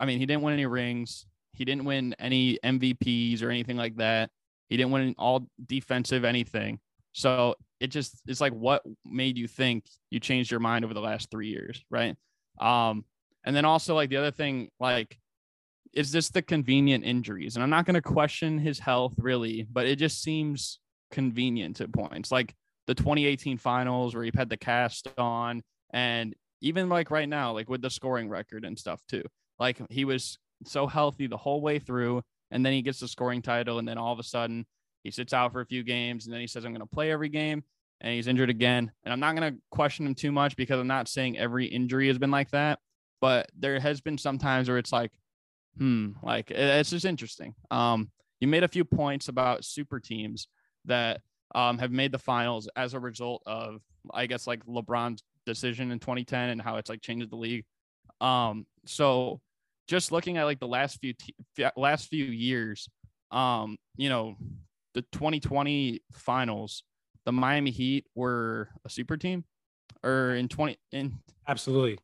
I 0.01 0.07
mean, 0.07 0.19
he 0.19 0.27
didn't 0.27 0.43
win 0.43 0.55
any 0.55 0.67
rings. 0.67 1.27
He 1.53 1.65
didn't 1.65 1.85
win 1.85 2.15
any 2.19 2.59
MVPs 2.65 3.43
or 3.43 3.51
anything 3.51 3.77
like 3.77 3.97
that. 3.97 4.31
He 4.69 4.77
didn't 4.77 4.93
win 4.93 5.15
all 5.19 5.49
defensive 5.67 6.25
anything. 6.25 6.79
So 7.13 7.57
it 7.81 7.89
just, 7.89 8.23
it's 8.27 8.41
like, 8.41 8.53
what 8.53 8.83
made 9.05 9.37
you 9.39 9.49
think 9.49 9.85
you 10.11 10.21
changed 10.21 10.51
your 10.51 10.61
mind 10.61 10.85
over 10.85 10.95
the 10.95 11.01
last 11.01 11.31
three 11.31 11.49
years? 11.49 11.83
Right. 11.91 12.17
Um, 12.61 13.05
and 13.45 13.57
then 13.57 13.65
also 13.65 13.95
like 13.95 14.11
the 14.11 14.19
other 14.19 14.31
thing, 14.31 14.69
like, 14.79 15.19
is 15.95 16.13
this 16.13 16.29
the 16.31 16.43
convenient 16.43 17.05
injuries? 17.05 17.57
And 17.57 17.63
I'm 17.63 17.71
not 17.71 17.87
going 17.87 17.95
to 17.95 18.03
question 18.03 18.59
his 18.59 18.79
health 18.79 19.15
really, 19.19 19.67
but 19.71 19.87
it 19.87 19.97
just 19.97 20.23
seems 20.23 20.81
convenient 21.11 21.81
at 21.81 21.93
points. 21.93 22.31
Like 22.31 22.55
the 22.87 22.95
2018 22.95 23.59
finals 23.59 24.15
where 24.15 24.25
he 24.25 24.31
had 24.35 24.51
the 24.51 24.57
cast 24.57 25.09
on, 25.17 25.63
and 25.91 26.35
even 26.61 26.89
like 26.89 27.11
right 27.11 27.29
now, 27.29 27.53
like 27.53 27.69
with 27.69 27.83
the 27.83 27.91
scoring 27.91 28.29
record 28.29 28.65
and 28.65 28.79
stuff 28.79 29.01
too. 29.09 29.23
Like 29.59 29.81
he 29.91 30.05
was 30.05 30.39
so 30.65 30.87
healthy 30.87 31.27
the 31.27 31.37
whole 31.37 31.61
way 31.61 31.79
through, 31.79 32.23
and 32.51 32.65
then 32.65 32.73
he 32.73 32.83
gets 32.83 33.01
the 33.01 33.09
scoring 33.09 33.43
title, 33.43 33.79
and 33.79 33.87
then 33.87 33.99
all 33.99 34.13
of 34.13 34.19
a 34.19 34.25
sudden 34.25 34.67
he 35.05 35.11
sits 35.11 35.33
out 35.33 35.53
for 35.53 35.61
a 35.61 35.67
few 35.67 35.83
games, 35.83 36.27
and 36.27 36.33
then 36.33 36.41
he 36.41 36.47
says, 36.47 36.65
I'm 36.65 36.73
going 36.73 36.81
to 36.81 36.87
play 36.87 37.11
every 37.11 37.29
game. 37.29 37.65
And 38.01 38.15
he's 38.15 38.29
injured 38.29 38.49
again. 38.49 38.93
And 39.03 39.13
I'm 39.13 39.19
not 39.19 39.35
going 39.35 39.53
to 39.53 39.61
question 39.73 40.07
him 40.07 40.15
too 40.15 40.31
much 40.31 40.55
because 40.55 40.79
I'm 40.79 40.87
not 40.87 41.09
saying 41.09 41.37
every 41.37 41.67
injury 41.67 42.07
has 42.07 42.17
been 42.17 42.31
like 42.31 42.49
that 42.53 42.79
but 43.21 43.51
there 43.59 43.79
has 43.81 44.01
been 44.01 44.19
some 44.19 44.39
times 44.39 44.69
where 44.69 44.79
it's 44.79 44.93
like, 44.93 45.13
hmm, 45.77 46.11
like 46.23 46.51
it's 46.51 46.91
just 46.91 47.05
interesting. 47.05 47.55
Um, 47.71 48.11
you 48.41 48.49
made 48.49 48.65
a 48.65 48.69
few 48.69 48.85
points 48.85 49.29
about 49.29 49.65
super 49.65 49.99
teams 49.99 50.49
that 50.85 51.21
um, 51.55 51.79
have 51.79 51.91
made 51.91 52.13
the 52.13 52.19
finals 52.19 52.69
as 52.77 52.95
a 52.95 53.01
result 53.01 53.43
of, 53.47 53.81
I 54.13 54.27
guess, 54.27 54.47
like 54.47 54.65
LeBron's 54.67 55.23
decision 55.49 55.91
in 55.91 55.99
2010 55.99 56.51
and 56.51 56.63
how 56.63 56.77
it's 56.77 56.89
like 56.89 57.01
changed 57.01 57.31
the 57.31 57.37
league. 57.37 57.65
Um, 58.21 58.67
so 58.87 59.41
just 59.89 60.13
looking 60.13 60.37
at 60.37 60.45
like 60.45 60.61
the 60.61 60.69
last 60.69 61.01
few 61.01 61.15
last 61.77 62.09
few 62.09 62.25
years, 62.25 62.89
um, 63.31 63.77
you 63.97 64.09
know, 64.09 64.37
the 64.95 65.03
2020 65.13 66.01
finals, 66.13 66.83
the 67.25 67.33
Miami 67.33 67.71
Heat 67.71 68.07
were 68.15 68.69
a 68.85 68.91
super 68.91 69.17
team, 69.17 69.45
or 70.03 70.35
in 70.35 70.49
20 70.49 70.77
in 70.93 71.19
absolutely 71.47 71.99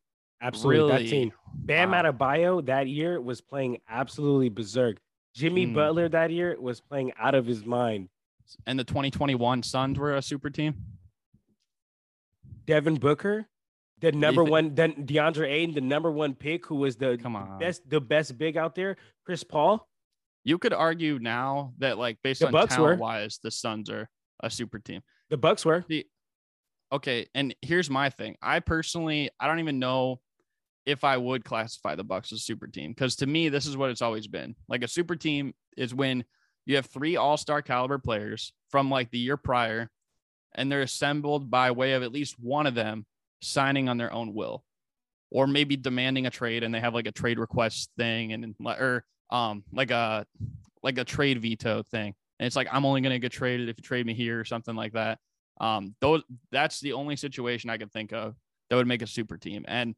Absolutely. 0.45 0.81
Really? 0.81 1.05
That 1.05 1.11
team. 1.11 1.33
Bam 1.55 1.91
wow. 1.93 2.03
Adebayo 2.03 2.67
that 2.67 2.87
year 2.87 3.21
was 3.21 3.41
playing 3.41 3.79
absolutely 3.89 4.51
berserk. 4.51 4.99
Jimmy 5.35 5.67
mm. 5.67 5.75
Butler 5.75 6.09
that 6.11 6.31
year 6.31 6.57
was 6.61 6.81
playing 6.81 7.13
out 7.19 7.35
of 7.35 7.47
his 7.47 7.65
mind. 7.65 8.09
And 8.67 8.79
the 8.79 8.85
2021 8.85 9.63
Suns 9.63 9.99
were 9.99 10.15
a 10.15 10.23
super 10.23 10.51
team. 10.51 10.75
Devin 12.67 12.97
Booker, 12.97 13.47
the 14.01 14.13
number 14.13 14.43
th- 14.43 14.51
one, 14.51 14.75
then 14.75 15.07
DeAndre 15.07 15.49
Ayton, 15.51 15.75
the 15.75 15.81
number 15.81 16.11
one 16.11 16.35
pick, 16.35 16.67
who 16.67 16.77
was 16.77 16.97
the 16.97 17.19
Come 17.19 17.37
on. 17.37 17.59
best, 17.59 17.89
the 17.89 18.01
best 18.01 18.37
big 18.39 18.57
out 18.57 18.75
there. 18.75 18.97
Chris 19.25 19.45
Paul. 19.45 19.89
You 20.45 20.59
could 20.59 20.75
argue 20.75 21.19
now 21.19 21.73
that, 21.79 21.97
like, 21.97 22.19
based 22.23 22.41
the 22.41 22.47
on 22.47 22.53
Bucks 22.53 22.75
talent 22.75 22.99
were. 22.99 23.03
wise, 23.03 23.39
the 23.43 23.51
Suns 23.51 23.89
are 23.89 24.09
a 24.41 24.51
super 24.51 24.79
team. 24.79 25.01
The 25.31 25.39
Bucks 25.39 25.65
were. 25.65 25.85
The, 25.89 26.07
okay, 26.93 27.27
and 27.35 27.55
here's 27.63 27.89
my 27.89 28.11
thing. 28.11 28.37
I 28.43 28.61
personally, 28.61 29.31
I 29.41 29.47
don't 29.47 29.61
even 29.61 29.79
know 29.79 30.21
if 30.87 31.03
I 31.03 31.17
would 31.17 31.45
classify 31.45 31.95
the 31.95 32.05
Bucks 32.05 32.31
as 32.33 32.43
super 32.45 32.67
team 32.67 32.91
because 32.91 33.17
to 33.17 33.27
me 33.27 33.49
this 33.49 33.65
is 33.65 33.75
what 33.75 33.89
it's 33.89 34.03
always 34.03 34.27
been. 34.27 34.55
Like 34.69 34.85
a 34.85 34.89
super 34.89 35.17
team 35.17 35.55
is 35.79 35.95
when 35.95 36.25
you 36.67 36.77
have 36.77 36.85
three 36.85 37.17
all-star 37.17 37.63
caliber 37.63 37.99
players 37.99 38.53
from 38.71 38.91
like 38.91 39.11
the 39.11 39.19
year 39.19 39.39
prior 39.39 39.91
and 40.55 40.71
they're 40.71 40.83
assembled 40.83 41.51
by 41.51 41.71
way 41.71 41.93
of 41.95 42.03
at 42.03 42.13
least 42.13 42.39
one 42.39 42.67
of 42.67 42.75
them 42.75 43.07
signing 43.43 43.89
on 43.89 43.97
their 43.99 44.13
own 44.13 44.35
will. 44.35 44.65
or 45.31 45.47
maybe 45.47 45.77
demanding 45.77 46.27
a 46.27 46.31
trade 46.31 46.63
and 46.63 46.73
they 46.75 46.81
have 46.81 46.95
like 46.95 47.07
a 47.09 47.13
trade 47.13 47.39
request 47.39 47.91
thing 47.99 48.33
and 48.33 48.55
or 48.65 49.05
um 49.31 49.65
like 49.73 49.91
a 49.91 50.25
like 50.83 50.99
a 50.99 51.05
trade 51.05 51.41
veto 51.43 51.83
thing. 51.83 52.15
And 52.39 52.47
it's 52.47 52.57
like 52.57 52.69
I'm 52.71 52.85
only 52.85 53.01
gonna 53.01 53.19
get 53.19 53.33
traded 53.33 53.69
if 53.69 53.77
you 53.79 53.83
trade 53.83 54.07
me 54.07 54.15
here 54.15 54.39
or 54.41 54.45
something 54.45 54.77
like 54.77 54.93
that. 54.93 55.19
Um, 55.61 55.95
those 56.01 56.23
that's 56.53 56.81
the 56.81 56.93
only 56.93 57.17
situation 57.17 57.71
I 57.71 57.79
could 57.79 57.93
think 57.93 58.13
of 58.13 58.35
that 58.71 58.77
would 58.77 58.87
make 58.87 59.03
a 59.03 59.07
super 59.07 59.37
team. 59.37 59.65
And 59.69 59.95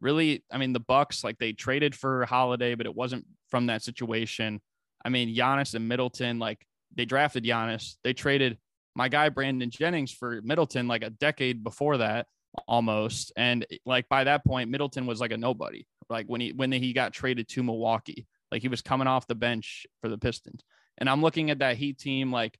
really, 0.00 0.44
I 0.50 0.58
mean, 0.58 0.72
the 0.72 0.80
Bucks 0.80 1.24
like 1.24 1.38
they 1.38 1.52
traded 1.52 1.94
for 1.94 2.24
Holiday, 2.26 2.74
but 2.74 2.86
it 2.86 2.94
wasn't 2.94 3.26
from 3.50 3.66
that 3.66 3.82
situation. 3.82 4.60
I 5.04 5.08
mean, 5.10 5.34
Giannis 5.34 5.74
and 5.74 5.88
Middleton, 5.88 6.38
like 6.38 6.64
they 6.94 7.04
drafted 7.04 7.44
Giannis, 7.44 7.96
they 8.04 8.12
traded 8.14 8.58
my 8.98 9.08
guy 9.08 9.28
Brandon 9.28 9.70
Jennings 9.70 10.10
for 10.10 10.42
Middleton 10.42 10.88
like 10.88 11.04
a 11.04 11.10
decade 11.10 11.62
before 11.62 11.98
that 11.98 12.26
almost. 12.66 13.32
And 13.36 13.64
like 13.86 14.08
by 14.08 14.24
that 14.24 14.44
point, 14.44 14.70
Middleton 14.70 15.06
was 15.06 15.20
like 15.20 15.30
a 15.30 15.36
nobody. 15.36 15.86
Like 16.10 16.26
when 16.26 16.40
he 16.40 16.52
when 16.52 16.72
he 16.72 16.92
got 16.92 17.12
traded 17.12 17.48
to 17.50 17.62
Milwaukee, 17.62 18.26
like 18.50 18.60
he 18.60 18.66
was 18.66 18.82
coming 18.82 19.06
off 19.06 19.28
the 19.28 19.36
bench 19.36 19.86
for 20.00 20.08
the 20.08 20.18
Pistons. 20.18 20.64
And 20.98 21.08
I'm 21.08 21.22
looking 21.22 21.50
at 21.50 21.60
that 21.60 21.76
Heat 21.76 21.96
team. 21.96 22.32
Like, 22.32 22.58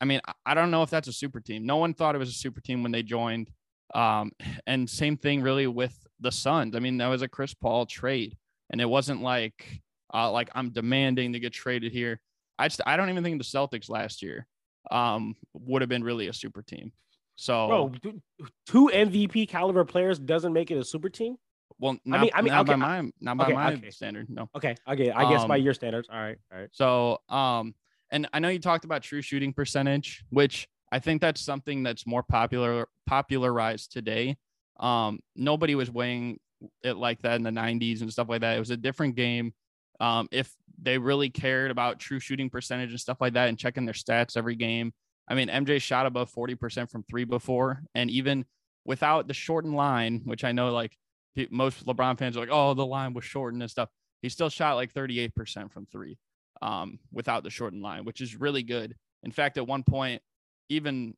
I 0.00 0.04
mean, 0.04 0.20
I 0.46 0.54
don't 0.54 0.70
know 0.70 0.84
if 0.84 0.90
that's 0.90 1.08
a 1.08 1.12
super 1.12 1.40
team. 1.40 1.66
No 1.66 1.78
one 1.78 1.94
thought 1.94 2.14
it 2.14 2.18
was 2.18 2.28
a 2.28 2.32
super 2.32 2.60
team 2.60 2.84
when 2.84 2.92
they 2.92 3.02
joined. 3.02 3.50
Um, 3.92 4.30
and 4.68 4.88
same 4.88 5.16
thing 5.16 5.42
really 5.42 5.66
with 5.66 5.98
the 6.20 6.30
Suns. 6.30 6.76
I 6.76 6.78
mean, 6.78 6.98
that 6.98 7.08
was 7.08 7.22
a 7.22 7.28
Chris 7.28 7.54
Paul 7.54 7.86
trade, 7.86 8.36
and 8.70 8.80
it 8.80 8.88
wasn't 8.88 9.20
like 9.20 9.80
uh, 10.14 10.30
like 10.30 10.48
I'm 10.54 10.70
demanding 10.70 11.32
to 11.32 11.40
get 11.40 11.52
traded 11.52 11.90
here. 11.90 12.20
I 12.56 12.68
just 12.68 12.82
I 12.86 12.96
don't 12.96 13.10
even 13.10 13.24
think 13.24 13.38
the 13.38 13.44
Celtics 13.44 13.90
last 13.90 14.22
year 14.22 14.46
um 14.90 15.36
would 15.54 15.82
have 15.82 15.88
been 15.88 16.04
really 16.04 16.28
a 16.28 16.32
super 16.32 16.62
team. 16.62 16.92
So, 17.36 17.68
bro, 17.68 18.12
two 18.66 18.90
MVP 18.92 19.48
caliber 19.48 19.84
players 19.84 20.18
doesn't 20.18 20.52
make 20.52 20.70
it 20.70 20.78
a 20.78 20.84
super 20.84 21.08
team. 21.08 21.36
Well, 21.78 21.98
not, 22.04 22.20
I 22.20 22.22
mean, 22.22 22.30
I 22.34 22.42
mean, 22.42 22.52
not 22.52 22.60
okay, 22.60 22.72
by 22.72 22.76
my 22.76 23.10
not 23.20 23.36
by 23.36 23.44
okay, 23.44 23.52
my 23.52 23.72
okay. 23.74 23.90
standard. 23.90 24.30
No. 24.30 24.48
Okay, 24.56 24.74
okay. 24.88 25.10
I 25.10 25.30
guess 25.30 25.42
um, 25.42 25.48
by 25.48 25.56
your 25.56 25.74
standards. 25.74 26.08
All 26.10 26.18
right, 26.18 26.38
all 26.50 26.58
right. 26.58 26.68
So, 26.72 27.20
um, 27.28 27.74
and 28.10 28.28
I 28.32 28.38
know 28.38 28.48
you 28.48 28.58
talked 28.58 28.84
about 28.86 29.02
true 29.02 29.20
shooting 29.20 29.52
percentage, 29.52 30.24
which 30.30 30.68
I 30.90 30.98
think 30.98 31.20
that's 31.20 31.40
something 31.40 31.82
that's 31.82 32.06
more 32.06 32.22
popular 32.22 32.88
popularized 33.06 33.92
today. 33.92 34.38
Um, 34.80 35.20
nobody 35.34 35.74
was 35.74 35.90
weighing 35.90 36.38
it 36.82 36.96
like 36.96 37.20
that 37.22 37.36
in 37.36 37.42
the 37.42 37.50
90s 37.50 38.00
and 38.00 38.10
stuff 38.10 38.28
like 38.28 38.40
that. 38.40 38.56
It 38.56 38.60
was 38.60 38.70
a 38.70 38.76
different 38.76 39.16
game. 39.16 39.52
Um, 40.00 40.28
if 40.30 40.54
they 40.80 40.98
really 40.98 41.30
cared 41.30 41.70
about 41.70 41.98
true 41.98 42.20
shooting 42.20 42.50
percentage 42.50 42.90
and 42.90 43.00
stuff 43.00 43.20
like 43.20 43.34
that 43.34 43.48
and 43.48 43.58
checking 43.58 43.84
their 43.84 43.94
stats 43.94 44.36
every 44.36 44.56
game, 44.56 44.92
I 45.28 45.34
mean, 45.34 45.48
MJ 45.48 45.80
shot 45.80 46.06
above 46.06 46.32
40% 46.32 46.90
from 46.90 47.02
three 47.02 47.24
before, 47.24 47.82
and 47.94 48.10
even 48.10 48.44
without 48.84 49.26
the 49.26 49.34
shortened 49.34 49.74
line, 49.74 50.22
which 50.24 50.44
I 50.44 50.52
know 50.52 50.70
like 50.70 50.96
most 51.50 51.84
LeBron 51.84 52.18
fans 52.18 52.36
are 52.36 52.40
like, 52.40 52.48
oh, 52.52 52.74
the 52.74 52.86
line 52.86 53.12
was 53.12 53.24
shortened 53.24 53.62
and 53.62 53.70
stuff. 53.70 53.88
He 54.22 54.28
still 54.28 54.48
shot 54.48 54.76
like 54.76 54.92
38% 54.94 55.70
from 55.70 55.86
three 55.86 56.18
um, 56.62 56.98
without 57.12 57.42
the 57.42 57.50
shortened 57.50 57.82
line, 57.82 58.04
which 58.04 58.20
is 58.20 58.36
really 58.36 58.62
good. 58.62 58.94
In 59.22 59.32
fact, 59.32 59.58
at 59.58 59.66
one 59.66 59.82
point, 59.82 60.22
even 60.68 61.14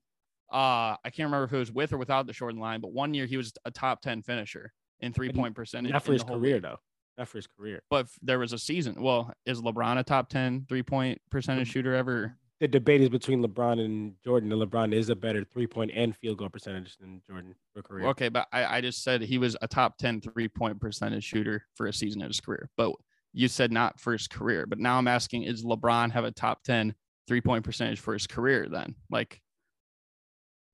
uh, 0.53 0.97
I 1.05 1.11
can't 1.11 1.27
remember 1.27 1.45
if 1.45 1.53
it 1.53 1.59
was 1.59 1.73
with 1.73 1.93
or 1.93 1.99
without 1.99 2.27
the 2.27 2.33
shortened 2.33 2.61
line, 2.61 2.81
but 2.81 2.93
one 2.93 3.15
year 3.15 3.27
he 3.27 3.37
was 3.37 3.53
a 3.65 3.71
top 3.71 4.01
10 4.01 4.23
finisher 4.23 4.73
in 5.01 5.13
three 5.13 5.31
point 5.31 5.55
percentage. 5.55 5.93
Not 5.93 6.03
for 6.03 6.13
his 6.13 6.25
career, 6.25 6.55
league. 6.55 6.63
though. 6.63 6.79
Not 7.19 7.29
for 7.29 7.39
his 7.39 7.49
career. 7.49 7.83
But 7.91 8.07
there 8.23 8.39
was 8.39 8.53
a 8.53 8.59
season. 8.59 9.03
Well, 9.03 9.33
is 9.45 9.61
LeBron 9.61 9.99
a 9.99 10.05
top 10.05 10.29
10 10.31 10.67
three 10.69 10.83
point 10.83 11.21
percentage 11.31 11.69
shooter 11.69 11.95
ever? 11.95 12.39
the 12.61 12.69
debate 12.69 13.01
is 13.01 13.09
between 13.09 13.43
LeBron 13.43 13.85
and 13.85 14.15
Jordan, 14.25 14.51
and 14.51 14.61
LeBron 14.61 14.93
is 14.93 15.11
a 15.11 15.17
better 15.17 15.45
three 15.45 15.67
point 15.67 15.93
and 15.95 16.17
field 16.17 16.39
goal 16.39 16.49
percentage 16.49 16.97
than 16.99 17.23
Jordan 17.27 17.55
for 17.73 17.83
career. 17.83 18.07
Okay, 18.09 18.29
but 18.29 18.49
I, 18.53 18.79
I 18.79 18.81
just 18.81 19.05
said 19.05 19.23
he 19.23 19.39
was 19.39 19.57
a 19.63 19.69
top 19.69 19.97
10 19.99 20.21
three 20.21 20.49
point 20.49 20.81
percentage 20.81 21.25
shooter 21.25 21.65
for 21.75 21.87
a 21.87 21.93
season 21.93 22.21
of 22.23 22.29
his 22.29 22.41
career. 22.41 22.69
But 22.77 22.93
you 23.33 23.47
said 23.47 23.71
not 23.71 24.01
for 24.01 24.13
his 24.13 24.27
career. 24.27 24.67
But 24.67 24.79
now 24.81 24.99
I'm 24.99 25.07
asking, 25.07 25.45
is 25.45 25.65
LeBron 25.65 26.11
have 26.13 26.25
a 26.25 26.33
top 26.33 26.65
10 26.65 26.95
three 27.29 27.41
point 27.41 27.65
percentage 27.65 28.01
for 28.01 28.13
his 28.13 28.27
career 28.27 28.69
then? 28.69 28.97
Like, 29.09 29.41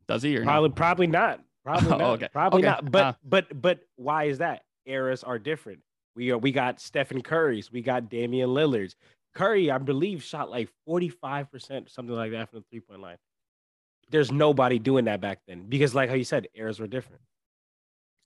does 0.09 0.23
he 0.23 0.37
or 0.39 0.45
probably 0.45 0.69
no? 0.71 0.75
probably 0.75 1.07
not. 1.07 1.41
Probably 1.65 1.89
not. 1.99 2.01
okay. 2.01 2.29
Probably 2.33 2.61
okay. 2.61 2.69
not. 2.69 2.91
But 2.91 3.05
uh, 3.05 3.13
but 3.25 3.61
but 3.61 3.81
why 3.97 4.25
is 4.25 4.39
that? 4.39 4.63
Eras 4.87 5.23
are 5.23 5.39
different. 5.39 5.81
We 6.17 6.31
are 6.31 6.39
we 6.39 6.53
got 6.53 6.81
Stephen 6.81 7.23
Curry's, 7.23 7.73
we 7.73 7.83
got 7.83 8.09
Damian 8.09 8.51
Lillard's, 8.51 8.97
Curry, 9.35 9.71
I 9.71 9.79
believe, 9.79 10.23
shot 10.23 10.51
like 10.51 10.69
45%, 10.89 11.91
something 11.91 12.15
like 12.15 12.31
that 12.33 12.51
from 12.51 12.61
the 12.61 12.65
three 12.71 12.81
point 12.81 13.01
line. 13.01 13.17
There's 14.11 14.31
nobody 14.31 14.79
doing 14.79 15.07
that 15.07 15.21
back 15.21 15.41
then 15.49 15.65
because, 15.69 15.95
like 15.95 16.09
how 16.09 16.15
you 16.15 16.25
said, 16.25 16.49
eras 16.55 16.79
were 16.79 16.87
different. 16.87 17.23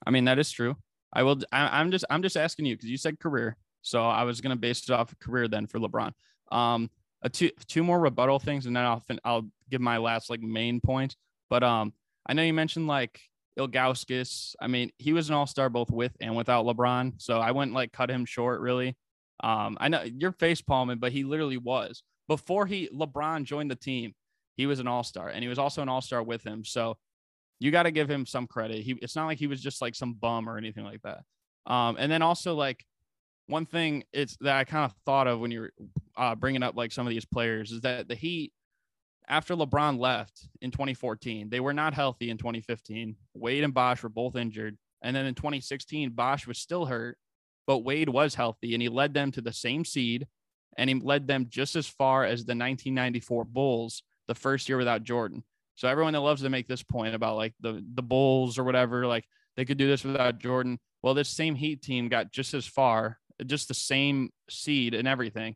I 0.05 0.11
mean, 0.11 0.25
that 0.25 0.37
is 0.37 0.51
true. 0.51 0.75
I 1.11 1.23
will. 1.23 1.39
I, 1.51 1.81
am 1.81 1.89
just. 1.91 2.05
I'm 2.09 2.21
just 2.21 2.37
asking 2.37 2.65
you 2.65 2.75
because 2.75 2.89
you 2.89 2.97
said 2.97 3.19
career, 3.19 3.57
so 3.81 4.03
I 4.03 4.23
was 4.23 4.41
gonna 4.41 4.55
base 4.55 4.83
it 4.83 4.91
off 4.91 5.11
of 5.11 5.19
career 5.19 5.47
then 5.47 5.65
for 5.65 5.79
LeBron. 5.79 6.11
Um, 6.51 6.91
a 7.23 7.29
two 7.29 7.49
two 7.67 7.83
more 7.83 7.99
rebuttal 7.99 8.39
things, 8.39 8.67
and 8.67 8.75
then 8.75 8.83
I'll 8.83 9.03
I'll 9.23 9.47
give 9.71 9.81
my 9.81 9.97
last 9.97 10.29
like 10.29 10.41
main 10.41 10.79
point. 10.81 11.15
But 11.49 11.63
um, 11.63 11.93
I 12.27 12.33
know 12.33 12.43
you 12.43 12.53
mentioned 12.53 12.87
like 12.87 13.19
Ilgauskas. 13.59 14.55
I 14.59 14.67
mean, 14.67 14.91
he 14.97 15.13
was 15.13 15.29
an 15.29 15.35
all 15.35 15.47
star 15.47 15.69
both 15.69 15.91
with 15.91 16.15
and 16.21 16.35
without 16.35 16.65
LeBron, 16.65 17.13
so 17.17 17.39
I 17.39 17.51
wouldn't 17.51 17.75
like 17.75 17.91
cut 17.91 18.09
him 18.09 18.25
short 18.25 18.61
really. 18.61 18.97
Um, 19.41 19.77
I 19.79 19.87
know 19.89 20.03
you're 20.03 20.31
face 20.31 20.61
palming, 20.61 20.99
but 20.99 21.11
he 21.11 21.23
literally 21.23 21.57
was 21.57 22.03
before 22.27 22.65
he 22.65 22.89
LeBron 22.89 23.43
joined 23.43 23.71
the 23.71 23.75
team. 23.75 24.13
He 24.55 24.65
was 24.65 24.79
an 24.79 24.87
all 24.87 25.03
star, 25.03 25.29
and 25.29 25.43
he 25.43 25.47
was 25.47 25.59
also 25.59 25.81
an 25.81 25.89
all 25.89 26.01
star 26.01 26.23
with 26.23 26.43
him. 26.43 26.65
So 26.65 26.97
you 27.59 27.71
got 27.71 27.83
to 27.83 27.91
give 27.91 28.09
him 28.09 28.25
some 28.25 28.47
credit. 28.47 28.83
He 28.83 28.93
it's 29.01 29.15
not 29.15 29.25
like 29.25 29.37
he 29.37 29.47
was 29.47 29.61
just 29.61 29.81
like 29.81 29.95
some 29.95 30.13
bum 30.13 30.49
or 30.49 30.57
anything 30.57 30.83
like 30.83 31.01
that. 31.03 31.19
Um, 31.65 31.97
and 31.99 32.11
then 32.11 32.21
also 32.21 32.55
like 32.55 32.83
one 33.47 33.65
thing 33.65 34.03
it's 34.13 34.37
that 34.41 34.55
I 34.55 34.63
kind 34.63 34.85
of 34.85 34.93
thought 35.05 35.27
of 35.27 35.39
when 35.39 35.51
you're 35.51 35.71
uh, 36.15 36.35
bringing 36.35 36.63
up 36.63 36.75
like 36.75 36.91
some 36.91 37.07
of 37.07 37.11
these 37.11 37.25
players 37.25 37.71
is 37.71 37.81
that 37.81 38.07
the 38.07 38.15
Heat 38.15 38.53
after 39.29 39.55
LeBron 39.55 39.99
left 39.99 40.47
in 40.61 40.71
2014, 40.71 41.49
they 41.49 41.59
were 41.59 41.73
not 41.73 41.93
healthy 41.93 42.29
in 42.29 42.37
2015. 42.37 43.15
Wade 43.35 43.63
and 43.63 43.73
Bosh 43.73 44.03
were 44.03 44.09
both 44.09 44.35
injured. 44.35 44.77
And 45.01 45.15
then 45.15 45.25
in 45.25 45.35
2016, 45.35 46.09
Bosh 46.11 46.47
was 46.47 46.57
still 46.57 46.85
hurt 46.85 47.17
but 47.69 47.83
Wade 47.83 48.09
was 48.09 48.33
healthy 48.33 48.73
and 48.73 48.81
he 48.81 48.89
led 48.89 49.13
them 49.13 49.31
to 49.31 49.41
the 49.41 49.53
same 49.53 49.85
seed 49.85 50.25
and 50.79 50.89
he 50.89 50.95
led 50.95 51.27
them 51.27 51.45
just 51.49 51.75
as 51.75 51.85
far 51.85 52.25
as 52.25 52.39
the 52.39 52.55
1994 52.55 53.45
Bulls 53.45 54.01
the 54.27 54.33
first 54.33 54.67
year 54.67 54.79
without 54.79 55.03
Jordan. 55.03 55.43
So 55.75 55.87
everyone 55.87 56.13
that 56.13 56.21
loves 56.21 56.41
to 56.41 56.49
make 56.49 56.67
this 56.67 56.81
point 56.81 57.13
about 57.13 57.35
like 57.35 57.53
the 57.59 57.85
the 57.93 58.01
Bulls 58.01 58.57
or 58.57 58.63
whatever, 58.63 59.05
like 59.05 59.25
they 59.55 59.65
could 59.65 59.77
do 59.77 59.85
this 59.85 60.03
without 60.03 60.39
Jordan. 60.39 60.79
Well, 61.03 61.13
this 61.13 61.29
same 61.29 61.53
Heat 61.53 61.83
team 61.83 62.09
got 62.09 62.31
just 62.31 62.55
as 62.55 62.65
far, 62.65 63.19
just 63.45 63.67
the 63.67 63.75
same 63.75 64.31
seed 64.49 64.95
and 64.95 65.07
everything 65.07 65.55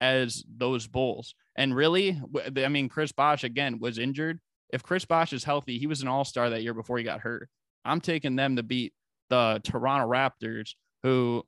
as 0.00 0.44
those 0.56 0.86
Bulls. 0.86 1.34
And 1.56 1.74
really, 1.74 2.20
I 2.56 2.68
mean, 2.68 2.88
Chris 2.88 3.12
Bosh 3.12 3.44
again 3.44 3.78
was 3.78 3.98
injured. 3.98 4.40
If 4.70 4.82
Chris 4.82 5.04
Bosh 5.04 5.32
is 5.32 5.44
healthy, 5.44 5.78
he 5.78 5.86
was 5.86 6.02
an 6.02 6.08
All 6.08 6.24
Star 6.24 6.50
that 6.50 6.62
year 6.62 6.74
before 6.74 6.98
he 6.98 7.04
got 7.04 7.20
hurt. 7.20 7.48
I'm 7.84 8.00
taking 8.00 8.36
them 8.36 8.56
to 8.56 8.62
beat 8.62 8.92
the 9.30 9.60
Toronto 9.64 10.08
Raptors, 10.08 10.74
who 11.02 11.44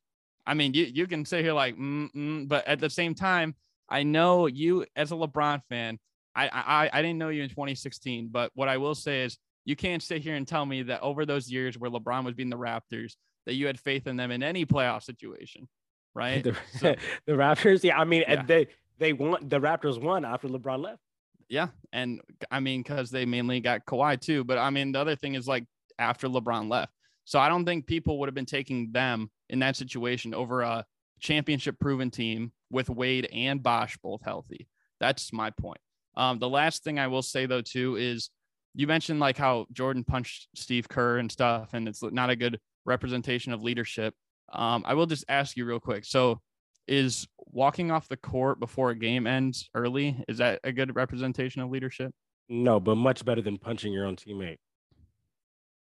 I 0.47 0.55
mean, 0.55 0.75
you 0.75 0.85
you 0.85 1.07
can 1.07 1.25
sit 1.25 1.45
here 1.45 1.53
like, 1.53 1.77
but 1.79 2.67
at 2.67 2.81
the 2.81 2.91
same 2.91 3.15
time, 3.15 3.55
I 3.89 4.03
know 4.03 4.47
you 4.47 4.85
as 4.97 5.13
a 5.13 5.15
LeBron 5.15 5.63
fan. 5.69 5.99
I, 6.35 6.49
I 6.49 6.91
I 6.93 7.03
didn't 7.03 7.19
know 7.19 7.29
you 7.29 7.43
in 7.43 7.49
2016, 7.49 8.29
but 8.31 8.51
what 8.55 8.69
I 8.69 8.77
will 8.77 8.95
say 8.95 9.23
is 9.23 9.39
you 9.65 9.77
can't 9.77 10.03
sit 10.03 10.23
here 10.23 10.37
and 10.37 10.49
tell 10.49 10.65
me 10.65 10.83
that 10.85 11.03
over 11.03 11.27
those 11.27 11.51
years 11.51 11.79
where 11.79 11.91
LeBron 11.91 12.25
was 12.25 12.35
being 12.35 12.51
the 12.51 12.57
Raptors, 12.57 13.15
that 13.47 13.55
you 13.55 13.67
had 13.67 13.79
faith 13.79 14.07
in 14.07 14.17
them 14.17 14.31
in 14.31 14.43
any 14.43 14.65
playoff 14.65 15.03
situation, 15.03 15.69
right? 16.15 16.43
The, 16.43 16.57
so, 16.79 16.95
the 17.27 17.33
Raptors, 17.33 17.83
yeah. 17.83 17.99
I 17.99 18.05
mean, 18.05 18.25
yeah. 18.27 18.43
they 18.43 18.69
they 18.99 19.13
won. 19.13 19.49
The 19.49 19.61
Raptors 19.61 20.01
won 20.01 20.25
after 20.25 20.49
LeBron 20.49 20.83
left. 20.83 21.01
Yeah, 21.49 21.69
and 21.93 22.21
I 22.51 22.61
mean, 22.61 22.83
because 22.83 23.11
they 23.11 23.27
mainly 23.27 23.61
got 23.61 23.85
Kawhi 23.85 24.21
too. 24.21 24.45
But 24.45 24.59
I 24.59 24.71
mean, 24.71 24.93
the 24.93 25.01
other 25.01 25.17
thing 25.17 25.35
is 25.35 25.49
like 25.49 25.65
after 25.99 26.29
LeBron 26.29 26.71
left, 26.71 26.93
so 27.25 27.39
I 27.39 27.49
don't 27.49 27.65
think 27.65 27.87
people 27.87 28.19
would 28.19 28.29
have 28.29 28.35
been 28.35 28.47
taking 28.47 28.93
them 28.93 29.31
in 29.49 29.59
that 29.61 29.77
situation 29.77 30.35
over 30.35 30.63
a 30.63 30.85
championship 31.21 31.79
proven 31.79 32.11
team 32.11 32.53
with 32.71 32.89
Wade 32.89 33.29
and 33.33 33.63
Bosh 33.63 33.97
both 34.03 34.23
healthy. 34.23 34.69
That's 35.01 35.33
my 35.33 35.51
point. 35.51 35.81
Um, 36.17 36.39
the 36.39 36.49
last 36.49 36.85
thing 36.85 36.99
I 36.99 37.09
will 37.09 37.23
say 37.23 37.47
though 37.47 37.63
too 37.63 37.97
is 37.97 38.31
you 38.75 38.87
mentioned 38.87 39.21
like 39.21 39.37
how 39.37 39.67
Jordan 39.73 40.05
punched 40.05 40.49
Steve 40.55 40.89
Kerr 40.89 41.19
and 41.19 41.31
stuff, 41.31 41.71
and 41.73 41.89
it's 41.89 42.03
not 42.03 42.31
a 42.31 42.37
good 42.37 42.59
representation 42.85 43.53
of 43.53 43.63
leadership. 43.63 44.15
Um, 44.53 44.83
I 44.87 44.95
will 44.95 45.07
just 45.07 45.25
ask 45.29 45.57
you 45.57 45.65
real 45.65 45.81
quick. 45.81 46.05
So, 46.05 46.41
is 46.89 47.29
walking 47.39 47.91
off 47.91 48.09
the 48.09 48.17
court 48.17 48.59
before 48.59 48.91
a 48.91 48.97
game 48.97 49.27
ends 49.27 49.69
early 49.75 50.25
is 50.29 50.39
that 50.39 50.61
a 50.65 50.73
good 50.73 50.97
representation 50.97 51.63
of 51.63 51.71
leadership? 51.71 52.13
No, 52.49 52.81
but 52.81 52.97
much 52.97 53.25
better 53.25 53.43
than 53.43 53.59
punching 53.59 53.93
your 53.93 54.07
own 54.07 54.17
teammate. 54.17 54.59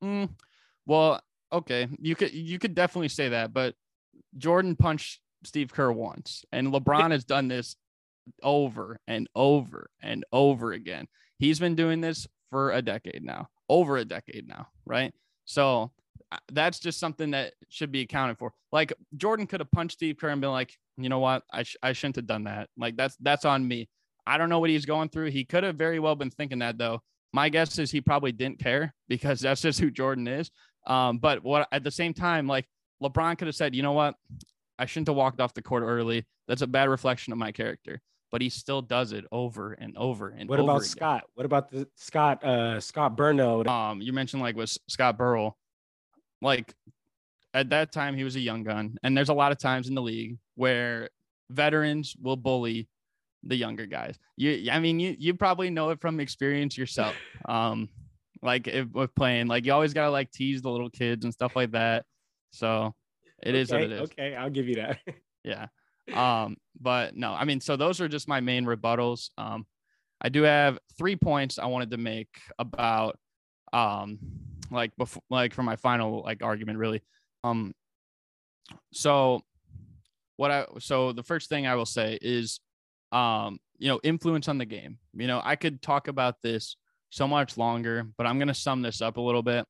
Mm, 0.04 0.28
well, 0.86 1.20
okay, 1.52 1.88
you 1.98 2.14
could 2.14 2.32
you 2.34 2.58
could 2.58 2.74
definitely 2.74 3.08
say 3.08 3.30
that, 3.30 3.52
but 3.52 3.74
Jordan 4.36 4.76
punched 4.76 5.20
Steve 5.44 5.72
Kerr 5.72 5.92
once, 5.92 6.44
and 6.52 6.68
LeBron 6.68 7.10
has 7.10 7.24
done 7.24 7.48
this 7.48 7.76
over 8.42 9.00
and 9.06 9.28
over 9.34 9.90
and 10.02 10.24
over 10.32 10.72
again. 10.72 11.06
He's 11.38 11.58
been 11.58 11.74
doing 11.74 12.00
this 12.00 12.26
for 12.50 12.70
a 12.72 12.82
decade 12.82 13.22
now, 13.24 13.48
over 13.68 13.96
a 13.96 14.04
decade 14.04 14.46
now, 14.46 14.68
right? 14.84 15.12
So 15.44 15.90
that's 16.52 16.78
just 16.78 16.98
something 16.98 17.32
that 17.32 17.54
should 17.68 17.92
be 17.92 18.02
accounted 18.02 18.38
for. 18.38 18.52
Like 18.70 18.92
Jordan 19.16 19.46
could 19.46 19.60
have 19.60 19.70
punched 19.70 19.94
Steve 19.94 20.16
Kerr 20.18 20.30
and 20.30 20.40
been 20.40 20.50
like, 20.50 20.76
you 20.96 21.09
know 21.09 21.18
what, 21.18 21.42
I 21.52 21.62
sh- 21.62 21.76
I 21.82 21.92
shouldn't 21.92 22.16
have 22.16 22.26
done 22.26 22.44
that. 22.44 22.68
Like 22.76 22.96
that's 22.96 23.16
that's 23.20 23.44
on 23.44 23.66
me. 23.66 23.88
I 24.26 24.38
don't 24.38 24.48
know 24.48 24.60
what 24.60 24.70
he's 24.70 24.86
going 24.86 25.09
through. 25.09 25.30
He 25.30 25.44
could 25.44 25.64
have 25.64 25.76
very 25.76 25.98
well 25.98 26.14
been 26.14 26.30
thinking 26.30 26.60
that 26.60 26.78
though. 26.78 27.00
My 27.32 27.48
guess 27.48 27.78
is 27.78 27.90
he 27.90 28.00
probably 28.00 28.32
didn't 28.32 28.59
care 28.59 28.94
because 29.09 29.40
that's 29.40 29.62
just 29.62 29.80
who 29.80 29.90
Jordan 29.90 30.28
is. 30.28 30.50
Um, 30.86 31.18
but 31.18 31.42
what 31.42 31.68
at 31.72 31.84
the 31.84 31.90
same 31.90 32.14
time, 32.14 32.46
like 32.46 32.66
LeBron 33.02 33.38
could 33.38 33.48
have 33.48 33.56
said, 33.56 33.74
you 33.74 33.82
know 33.82 33.92
what, 33.92 34.14
I 34.78 34.86
shouldn't 34.86 35.09
have 35.09 35.16
walked 35.16 35.40
off 35.40 35.54
the 35.54 35.62
court 35.62 35.82
early. 35.82 36.26
That's 36.48 36.62
a 36.62 36.66
bad 36.66 36.88
reflection 36.88 37.32
of 37.32 37.38
my 37.38 37.52
character. 37.52 38.00
But 38.30 38.40
he 38.40 38.48
still 38.48 38.80
does 38.80 39.12
it 39.12 39.26
over 39.30 39.74
and 39.74 39.96
over 39.96 40.30
and 40.30 40.48
what 40.48 40.59
over 40.59 40.70
about 40.70 40.80
again. 40.80 40.88
Scott? 40.88 41.24
What 41.34 41.44
about 41.44 41.70
the 41.70 41.86
Scott 41.96 42.42
uh 42.42 42.80
Scott 42.80 43.14
Burrell? 43.14 43.68
Um, 43.68 44.00
you 44.00 44.14
mentioned 44.14 44.40
like 44.40 44.56
with 44.56 44.76
Scott 44.88 45.18
Burrell, 45.18 45.59
like 46.43 46.74
at 47.55 47.70
that 47.70 47.93
time 47.93 48.16
he 48.16 48.24
was 48.24 48.36
a 48.36 48.40
young 48.40 48.64
gun, 48.64 48.97
and 49.02 49.16
there's 49.16 49.28
a 49.28 49.35
lot 49.35 49.52
of 49.52 49.59
times 49.59 49.89
in 49.89 49.94
the 49.94 50.02
league 50.02 50.39
where 50.55 51.09
veterans 51.51 52.14
will 52.20 52.36
bully 52.36 52.89
the 53.44 53.56
younger 53.56 53.86
guys. 53.86 54.19
You, 54.36 54.70
I 54.70 54.78
mean, 54.78 55.01
you 55.01 55.16
you 55.19 55.35
probably 55.35 55.70
know 55.70 55.90
it 55.90 56.01
from 56.01 56.20
experience 56.20 56.77
yourself. 56.77 57.14
Um, 57.47 57.89
like 58.43 58.66
if, 58.69 58.89
with 58.93 59.14
playing, 59.14 59.47
like 59.47 59.64
you 59.64 59.73
always 59.73 59.94
gotta 59.94 60.10
like 60.10 60.31
tease 60.31 60.62
the 60.62 60.70
little 60.70 60.90
kids 60.90 61.24
and 61.24 61.32
stuff 61.32 61.55
like 61.56 61.73
that. 61.73 62.05
So 62.51 62.94
it 63.43 63.55
is 63.55 63.73
okay, 63.73 63.82
what 63.82 63.90
it 63.90 63.93
is. 63.93 64.01
Okay, 64.02 64.35
I'll 64.35 64.51
give 64.51 64.69
you 64.69 64.77
that. 64.77 64.98
Yeah. 65.44 65.66
Um, 66.14 66.56
but 66.81 67.16
no, 67.16 67.32
I 67.32 67.44
mean, 67.44 67.60
so 67.60 67.74
those 67.74 68.01
are 68.01 68.06
just 68.06 68.28
my 68.28 68.39
main 68.39 68.64
rebuttals. 68.64 69.31
Um, 69.36 69.66
I 70.20 70.28
do 70.28 70.43
have 70.43 70.78
three 70.97 71.16
points 71.16 71.59
I 71.59 71.66
wanted 71.66 71.90
to 71.90 71.97
make 71.97 72.28
about 72.60 73.19
um 73.73 74.20
like 74.72 74.96
before 74.96 75.22
like 75.30 75.54
for 75.54 75.62
my 75.62 75.76
final 75.76 76.22
like 76.22 76.42
argument 76.42 76.78
really. 76.78 77.02
Um 77.44 77.72
so 78.92 79.42
what 80.36 80.50
I 80.50 80.66
so 80.78 81.12
the 81.12 81.22
first 81.22 81.48
thing 81.48 81.66
I 81.66 81.74
will 81.74 81.86
say 81.86 82.18
is 82.20 82.60
um 83.10 83.58
you 83.78 83.88
know 83.88 84.00
influence 84.02 84.48
on 84.48 84.58
the 84.58 84.64
game. 84.64 84.98
You 85.14 85.26
know, 85.26 85.40
I 85.44 85.56
could 85.56 85.82
talk 85.82 86.08
about 86.08 86.36
this 86.42 86.76
so 87.12 87.28
much 87.28 87.58
longer, 87.58 88.06
but 88.16 88.26
I'm 88.26 88.38
going 88.38 88.48
to 88.48 88.54
sum 88.54 88.80
this 88.80 89.02
up 89.02 89.18
a 89.18 89.20
little 89.20 89.42
bit. 89.42 89.66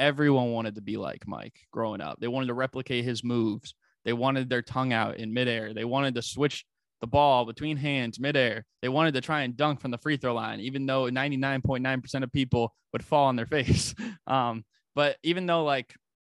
Everyone 0.00 0.50
wanted 0.50 0.74
to 0.74 0.80
be 0.80 0.96
like 0.96 1.28
Mike 1.28 1.60
growing 1.70 2.00
up. 2.00 2.18
They 2.18 2.26
wanted 2.26 2.48
to 2.48 2.54
replicate 2.54 3.04
his 3.04 3.22
moves. 3.22 3.74
They 4.04 4.12
wanted 4.12 4.50
their 4.50 4.62
tongue 4.62 4.92
out 4.92 5.18
in 5.18 5.32
midair. 5.32 5.74
They 5.74 5.84
wanted 5.84 6.16
to 6.16 6.22
switch 6.22 6.64
the 7.02 7.06
ball 7.08 7.44
between 7.44 7.76
hands 7.76 8.18
midair. 8.18 8.64
They 8.80 8.88
wanted 8.88 9.12
to 9.14 9.20
try 9.20 9.42
and 9.42 9.56
dunk 9.56 9.80
from 9.80 9.90
the 9.90 9.98
free 9.98 10.16
throw 10.16 10.32
line, 10.32 10.60
even 10.60 10.86
though 10.86 11.04
99.9% 11.04 12.22
of 12.22 12.32
people 12.32 12.72
would 12.92 13.04
fall 13.04 13.26
on 13.26 13.36
their 13.36 13.46
face. 13.58 13.94
Um, 14.26 14.64
but 14.94 15.18
even 15.22 15.44
though 15.44 15.64
like 15.64 15.94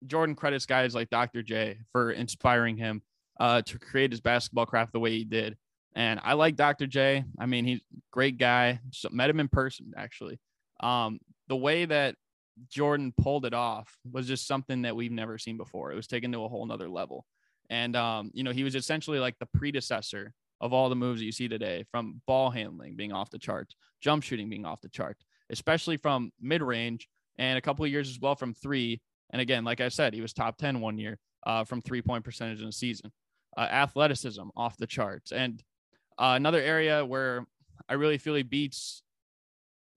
Jordan 0.06 0.34
credits 0.34 0.64
guys 0.64 0.94
like 0.94 1.10
Dr. 1.10 1.42
J 1.42 1.78
for 1.90 2.12
inspiring 2.12 2.76
him 2.76 3.02
uh, 3.40 3.62
to 3.62 3.78
create 3.78 4.12
his 4.12 4.20
basketball 4.20 4.66
craft 4.66 4.92
the 4.92 5.00
way 5.00 5.10
he 5.10 5.24
did. 5.24 5.56
And 5.94 6.20
I 6.22 6.34
like 6.34 6.56
Dr. 6.56 6.86
J. 6.86 7.24
I 7.38 7.46
mean, 7.46 7.64
he's 7.64 7.80
a 7.80 8.00
great 8.12 8.38
guy. 8.38 8.80
So, 8.92 9.08
met 9.10 9.28
him 9.28 9.40
in 9.40 9.48
person, 9.48 9.92
actually. 9.96 10.38
Um, 10.80 11.18
the 11.48 11.56
way 11.56 11.84
that 11.84 12.14
Jordan 12.70 13.12
pulled 13.20 13.44
it 13.44 13.52
off 13.52 13.94
was 14.10 14.26
just 14.26 14.46
something 14.46 14.82
that 14.82 14.96
we've 14.96 15.12
never 15.12 15.36
seen 15.36 15.58
before. 15.58 15.92
It 15.92 15.96
was 15.96 16.06
taken 16.06 16.32
to 16.32 16.44
a 16.44 16.48
whole 16.48 16.64
nother 16.64 16.88
level. 16.88 17.26
And, 17.68 17.94
um, 17.94 18.30
you 18.32 18.42
know, 18.42 18.52
he 18.52 18.64
was 18.64 18.74
essentially 18.74 19.18
like 19.18 19.38
the 19.38 19.48
predecessor 19.54 20.32
of 20.62 20.72
all 20.72 20.88
the 20.88 20.96
moves 20.96 21.20
that 21.20 21.26
you 21.26 21.32
see 21.32 21.48
today 21.48 21.84
from 21.90 22.22
ball 22.26 22.48
handling 22.48 22.96
being 22.96 23.12
off 23.12 23.30
the 23.30 23.38
charts, 23.38 23.74
jump 24.00 24.22
shooting 24.22 24.48
being 24.48 24.64
off 24.64 24.80
the 24.80 24.88
chart, 24.88 25.18
especially 25.50 25.96
from 25.96 26.30
mid 26.40 26.62
range 26.62 27.08
and 27.36 27.58
a 27.58 27.60
couple 27.60 27.84
of 27.84 27.90
years 27.90 28.08
as 28.08 28.20
well 28.20 28.36
from 28.36 28.54
three. 28.54 29.00
And 29.30 29.42
again, 29.42 29.64
like 29.64 29.80
I 29.80 29.88
said, 29.88 30.14
he 30.14 30.20
was 30.20 30.32
top 30.32 30.56
10 30.56 30.80
one 30.80 30.98
year 30.98 31.18
uh, 31.44 31.64
from 31.64 31.82
three 31.82 32.00
point 32.00 32.24
percentage 32.24 32.62
in 32.62 32.68
a 32.68 32.72
season. 32.72 33.12
Uh, 33.56 33.62
athleticism 33.62 34.44
off 34.56 34.78
the 34.78 34.86
charts. 34.86 35.32
And 35.32 35.62
uh, 36.16 36.34
another 36.36 36.60
area 36.60 37.04
where 37.04 37.44
I 37.88 37.94
really 37.94 38.18
feel 38.18 38.34
he 38.34 38.42
beats 38.42 39.02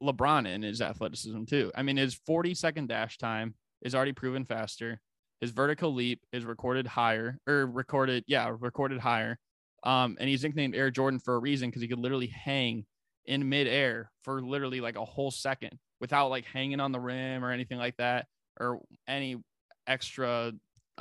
LeBron 0.02 0.48
in 0.48 0.64
his 0.64 0.82
athleticism 0.82 1.46
too. 1.46 1.72
I 1.76 1.84
mean, 1.84 1.98
his 1.98 2.16
40 2.26 2.56
second 2.56 2.90
dash 2.90 3.18
time 3.18 3.54
is 3.82 3.94
already 3.94 4.14
proven 4.14 4.46
faster. 4.46 5.00
His 5.42 5.52
vertical 5.52 5.94
leap 5.94 6.22
is 6.34 6.44
recorded 6.44 6.88
higher 6.88 7.38
or 7.48 7.68
recorded, 7.68 8.24
yeah, 8.28 8.52
recorded 8.60 9.00
higher. 9.00 9.38
Um, 9.86 10.18
and 10.20 10.28
he's 10.28 10.44
nicknamed 10.44 10.76
Air 10.76 10.90
Jordan 10.92 11.20
for 11.20 11.36
a 11.36 11.40
reason 11.40 11.70
because 11.70 11.82
he 11.82 11.88
could 11.88 12.00
literally 12.00 12.28
hang 12.28 12.86
in 13.26 13.48
midair 13.48 14.12
for 14.24 14.42
literally 14.42 14.82
like 14.82 14.98
a 14.98 15.06
whole 15.06 15.32
second 15.32 15.78
without 16.02 16.30
like 16.30 16.46
hanging 16.46 16.80
on 16.80 16.92
the 16.92 17.00
rim 17.00 17.44
or 17.44 17.52
anything 17.52 17.78
like 17.78 17.96
that 17.98 18.28
or 18.60 18.82
any 19.08 19.38
extra 19.88 20.52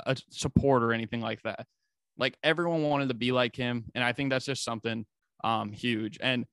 uh, 0.05 0.15
support 0.29 0.83
or 0.83 0.93
anything 0.93 1.21
like 1.21 1.41
that. 1.43 1.65
Like 2.17 2.37
everyone 2.43 2.83
wanted 2.83 3.09
to 3.09 3.15
be 3.15 3.31
like 3.31 3.55
him, 3.55 3.85
and 3.93 4.03
I 4.03 4.13
think 4.13 4.29
that's 4.29 4.45
just 4.45 4.63
something 4.63 5.05
um 5.43 5.71
huge. 5.71 6.17
And 6.21 6.45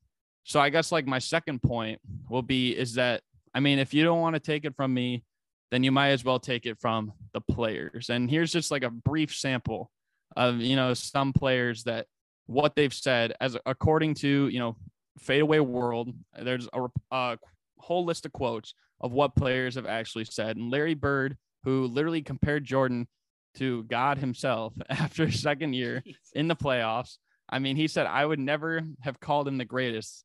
so 0.43 0.59
I 0.59 0.69
guess 0.69 0.91
like 0.91 1.07
my 1.07 1.19
second 1.19 1.61
point 1.61 2.01
will 2.29 2.41
be 2.41 2.71
is 2.71 2.95
that 2.95 3.21
I 3.53 3.59
mean, 3.59 3.79
if 3.79 3.93
you 3.93 4.03
don't 4.03 4.19
want 4.19 4.35
to 4.35 4.39
take 4.39 4.65
it 4.65 4.75
from 4.75 4.93
me, 4.93 5.23
then 5.71 5.83
you 5.83 5.91
might 5.91 6.09
as 6.09 6.25
well 6.25 6.39
take 6.39 6.65
it 6.65 6.79
from 6.79 7.13
the 7.33 7.41
players. 7.41 8.09
And 8.09 8.29
here's 8.29 8.51
just 8.51 8.71
like 8.71 8.83
a 8.83 8.89
brief 8.89 9.33
sample 9.35 9.89
of 10.35 10.57
you 10.57 10.75
know 10.75 10.93
some 10.93 11.31
players 11.31 11.83
that 11.83 12.07
what 12.45 12.75
they've 12.75 12.93
said 12.93 13.33
as 13.39 13.57
according 13.65 14.15
to 14.15 14.47
you 14.47 14.59
know 14.59 14.75
fadeaway 15.19 15.59
world. 15.59 16.13
There's 16.39 16.67
a, 16.73 16.87
a 17.11 17.37
whole 17.77 18.05
list 18.05 18.25
of 18.25 18.33
quotes 18.33 18.73
of 19.01 19.11
what 19.11 19.35
players 19.35 19.75
have 19.75 19.85
actually 19.85 20.25
said, 20.25 20.57
and 20.57 20.71
Larry 20.71 20.93
Bird, 20.93 21.37
who 21.63 21.85
literally 21.85 22.21
compared 22.21 22.63
Jordan 22.63 23.07
to 23.55 23.83
God 23.83 24.17
himself 24.17 24.73
after 24.89 25.31
second 25.31 25.73
year 25.73 26.03
in 26.33 26.47
the 26.47 26.55
playoffs. 26.55 27.17
I 27.49 27.59
mean, 27.59 27.75
he 27.75 27.87
said, 27.87 28.07
I 28.07 28.25
would 28.25 28.39
never 28.39 28.81
have 29.01 29.19
called 29.19 29.47
him 29.47 29.57
the 29.57 29.65
greatest 29.65 30.23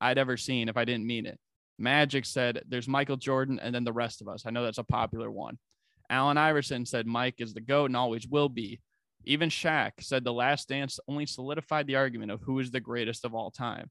I'd 0.00 0.18
ever 0.18 0.36
seen 0.36 0.68
if 0.68 0.76
I 0.76 0.84
didn't 0.84 1.06
mean 1.06 1.26
it. 1.26 1.38
Magic 1.78 2.24
said, 2.24 2.62
There's 2.68 2.88
Michael 2.88 3.16
Jordan 3.16 3.58
and 3.60 3.74
then 3.74 3.84
the 3.84 3.92
rest 3.92 4.20
of 4.20 4.28
us. 4.28 4.44
I 4.46 4.50
know 4.50 4.64
that's 4.64 4.78
a 4.78 4.84
popular 4.84 5.30
one. 5.30 5.58
Allen 6.10 6.38
Iverson 6.38 6.86
said, 6.86 7.06
Mike 7.06 7.36
is 7.38 7.52
the 7.52 7.60
GOAT 7.60 7.86
and 7.86 7.96
always 7.96 8.26
will 8.26 8.48
be. 8.48 8.80
Even 9.28 9.50
Shaq 9.50 9.92
said 10.00 10.24
the 10.24 10.32
last 10.32 10.70
dance 10.70 10.98
only 11.06 11.26
solidified 11.26 11.86
the 11.86 11.96
argument 11.96 12.30
of 12.30 12.40
who 12.40 12.60
is 12.60 12.70
the 12.70 12.80
greatest 12.80 13.26
of 13.26 13.34
all 13.34 13.50
time. 13.50 13.90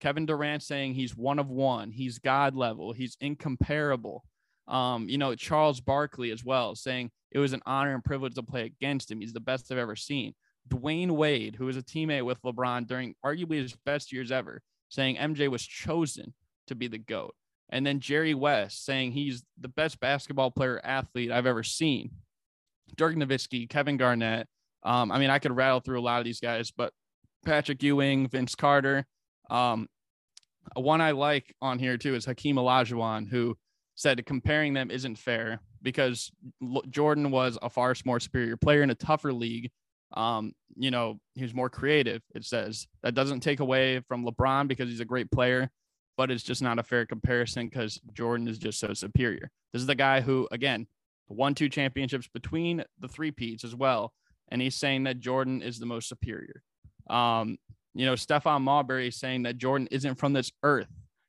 Kevin 0.00 0.26
Durant 0.26 0.60
saying 0.60 0.94
he's 0.94 1.16
one 1.16 1.38
of 1.38 1.48
one, 1.48 1.92
he's 1.92 2.18
God 2.18 2.56
level, 2.56 2.92
he's 2.92 3.16
incomparable. 3.20 4.24
Um, 4.66 5.08
you 5.08 5.18
know, 5.18 5.36
Charles 5.36 5.80
Barkley 5.80 6.32
as 6.32 6.44
well, 6.44 6.74
saying 6.74 7.12
it 7.30 7.38
was 7.38 7.52
an 7.52 7.62
honor 7.64 7.94
and 7.94 8.02
privilege 8.02 8.34
to 8.34 8.42
play 8.42 8.64
against 8.64 9.08
him. 9.08 9.20
He's 9.20 9.32
the 9.32 9.38
best 9.38 9.70
I've 9.70 9.78
ever 9.78 9.94
seen. 9.94 10.34
Dwyane 10.68 11.12
Wade, 11.12 11.54
who 11.54 11.66
was 11.66 11.76
a 11.76 11.82
teammate 11.82 12.24
with 12.24 12.42
LeBron 12.42 12.88
during 12.88 13.14
arguably 13.24 13.62
his 13.62 13.76
best 13.86 14.12
years 14.12 14.32
ever, 14.32 14.62
saying 14.88 15.14
MJ 15.14 15.48
was 15.48 15.62
chosen 15.62 16.34
to 16.66 16.74
be 16.74 16.88
the 16.88 16.98
GOAT. 16.98 17.36
And 17.68 17.86
then 17.86 18.00
Jerry 18.00 18.34
West 18.34 18.84
saying 18.84 19.12
he's 19.12 19.44
the 19.60 19.68
best 19.68 20.00
basketball 20.00 20.50
player 20.50 20.80
athlete 20.82 21.30
I've 21.30 21.46
ever 21.46 21.62
seen. 21.62 22.10
Dirk 22.96 23.14
Nowitzki, 23.14 23.68
Kevin 23.68 23.96
Garnett. 23.96 24.48
Um, 24.84 25.12
I 25.12 25.18
mean, 25.18 25.30
I 25.30 25.38
could 25.38 25.54
rattle 25.54 25.80
through 25.80 26.00
a 26.00 26.02
lot 26.02 26.18
of 26.18 26.24
these 26.24 26.40
guys, 26.40 26.70
but 26.70 26.92
Patrick 27.44 27.82
Ewing, 27.82 28.28
Vince 28.28 28.54
Carter. 28.54 29.06
Um, 29.50 29.88
one 30.74 31.00
I 31.00 31.10
like 31.12 31.54
on 31.60 31.78
here 31.78 31.96
too 31.96 32.14
is 32.14 32.24
Hakeem 32.24 32.56
Olajuwon, 32.56 33.28
who 33.28 33.56
said 33.94 34.24
comparing 34.26 34.74
them 34.74 34.90
isn't 34.90 35.18
fair 35.18 35.60
because 35.82 36.30
Jordan 36.90 37.30
was 37.30 37.58
a 37.62 37.68
far 37.68 37.94
more 38.04 38.20
superior 38.20 38.56
player 38.56 38.82
in 38.82 38.90
a 38.90 38.94
tougher 38.94 39.32
league. 39.32 39.70
Um, 40.14 40.52
you 40.76 40.90
know, 40.90 41.18
he 41.34 41.42
was 41.42 41.54
more 41.54 41.70
creative. 41.70 42.22
It 42.34 42.44
says 42.44 42.86
that 43.02 43.14
doesn't 43.14 43.40
take 43.40 43.60
away 43.60 44.00
from 44.00 44.24
LeBron 44.24 44.68
because 44.68 44.88
he's 44.88 45.00
a 45.00 45.04
great 45.04 45.30
player, 45.30 45.70
but 46.16 46.30
it's 46.30 46.42
just 46.42 46.62
not 46.62 46.78
a 46.78 46.82
fair 46.82 47.06
comparison 47.06 47.68
because 47.68 48.00
Jordan 48.12 48.48
is 48.48 48.58
just 48.58 48.78
so 48.78 48.94
superior. 48.94 49.50
This 49.72 49.80
is 49.80 49.86
the 49.86 49.94
guy 49.94 50.20
who, 50.20 50.48
again, 50.52 50.86
won 51.28 51.54
two 51.54 51.68
championships 51.68 52.28
between 52.28 52.84
the 53.00 53.08
three 53.08 53.30
peats 53.30 53.64
as 53.64 53.74
well. 53.74 54.12
And 54.52 54.60
he's 54.60 54.76
saying 54.76 55.04
that 55.04 55.18
Jordan 55.18 55.62
is 55.62 55.78
the 55.78 55.86
most 55.86 56.10
superior. 56.10 56.62
Um, 57.08 57.56
you 57.94 58.04
know, 58.04 58.12
Stephon 58.12 58.60
Marbury 58.60 59.10
saying 59.10 59.44
that 59.44 59.56
Jordan 59.56 59.88
isn't 59.90 60.16
from 60.16 60.34
this 60.34 60.52
earth. 60.62 60.88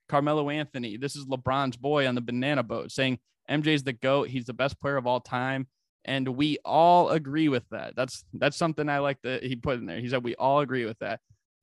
Carmelo 0.10 0.50
Anthony, 0.50 0.98
this 0.98 1.16
is 1.16 1.26
LeBron's 1.26 1.78
boy 1.78 2.06
on 2.06 2.16
the 2.16 2.22
banana 2.22 2.64
boat, 2.64 2.92
saying 2.92 3.20
MJ's 3.50 3.84
the 3.84 3.94
GOAT. 3.94 4.28
He's 4.28 4.46
the 4.46 4.54
best 4.54 4.80
player 4.82 4.98
of 4.98 5.08
all 5.08 5.22
time. 5.22 5.68
And 6.04 6.28
we 6.28 6.58
all 6.66 7.12
agree 7.12 7.48
with 7.48 7.64
that. 7.72 7.96
That's 7.96 8.26
that's 8.34 8.58
something 8.58 8.90
I 8.90 9.00
like 9.00 9.22
that 9.24 9.42
he 9.42 9.56
put 9.56 9.80
in 9.80 9.86
there. 9.86 10.02
He 10.02 10.10
said 10.10 10.22
we 10.22 10.36
all 10.36 10.60
agree 10.60 10.84
with 10.84 11.00
that, 11.00 11.22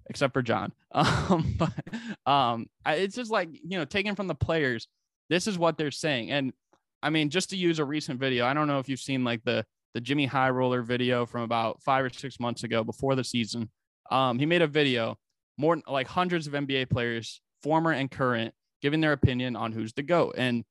except 0.09 0.33
for 0.33 0.43
John. 0.43 0.73
Um, 0.93 1.57
but 1.59 1.73
um, 2.27 2.67
it's 2.87 3.15
just 3.15 3.31
like 3.31 3.51
you 3.53 3.79
know, 3.79 3.85
taken 3.85 4.17
from 4.17 4.29
the 4.29 4.35
players. 4.35 4.89
This 5.29 5.47
is 5.47 5.59
what 5.59 5.77
they're 5.77 5.91
saying. 5.91 6.31
And 6.31 6.55
I 7.03 7.11
mean, 7.11 7.29
just 7.29 7.51
to 7.51 7.57
use 7.57 7.79
a 7.79 7.85
recent 7.85 8.19
video, 8.19 8.47
I 8.47 8.55
don't 8.55 8.67
know 8.67 8.79
if 8.79 8.89
you've 8.89 8.99
seen 8.99 9.25
like 9.25 9.45
the 9.45 9.67
the 9.95 10.01
Jimmy 10.01 10.27
High 10.27 10.51
Roller 10.51 10.83
video 10.83 11.27
from 11.27 11.43
about 11.43 11.83
five 11.83 12.05
or 12.05 12.11
six 12.11 12.39
months 12.39 12.63
ago 12.63 12.85
before 12.85 13.15
the 13.15 13.25
season. 13.25 13.71
Um, 14.11 14.39
he 14.39 14.47
made 14.47 14.63
a 14.63 14.67
video, 14.67 15.19
more 15.57 15.81
like 15.87 16.07
hundreds 16.07 16.47
of 16.47 16.53
NBA 16.53 16.91
players, 16.91 17.41
former 17.63 17.93
and 17.93 18.11
current, 18.11 18.55
giving 18.83 19.01
their 19.01 19.13
opinion 19.13 19.57
on 19.57 19.73
who's 19.73 19.93
the 19.93 20.03
GOAT. 20.03 20.35
And 20.37 20.65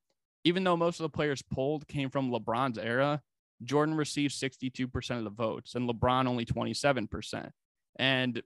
even 0.44 0.64
though 0.64 0.78
most 0.78 1.00
of 1.00 1.04
the 1.04 1.10
players 1.10 1.42
polled 1.42 1.88
came 1.88 2.10
from 2.10 2.32
LeBron's 2.32 2.78
era, 2.78 3.22
Jordan 3.64 3.96
received 3.96 4.34
62% 4.34 5.18
of 5.18 5.24
the 5.24 5.30
votes 5.30 5.76
and 5.76 5.90
LeBron 5.90 6.28
only 6.28 6.46
27%. 6.46 7.50
And 7.98 8.42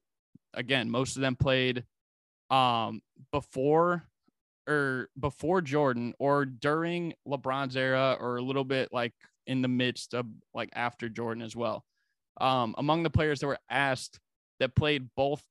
again, 0.54 0.90
most 0.90 1.16
of 1.16 1.22
them 1.22 1.36
played 1.36 1.84
um, 2.50 3.02
before 3.32 4.04
or 4.68 5.10
before 5.20 5.62
Jordan 5.62 6.14
or 6.20 6.46
during 6.46 7.14
LeBron's 7.28 7.76
era 7.76 8.18
or 8.20 8.38
a 8.38 8.42
little 8.42 8.64
bit 8.64 8.90
like 8.92 9.14
in 9.48 9.62
the 9.62 9.68
midst 9.68 10.14
of 10.14 10.26
like 10.54 10.70
after 10.74 11.10
Jordan 11.10 11.44
as 11.44 11.56
well. 11.56 11.84
Um, 12.40 12.76
among 12.78 13.04
the 13.04 13.10
players 13.10 13.40
that 13.40 13.48
were 13.48 13.60
asked 13.70 14.20
that 14.60 14.76
played 14.76 15.10
both 15.16 15.44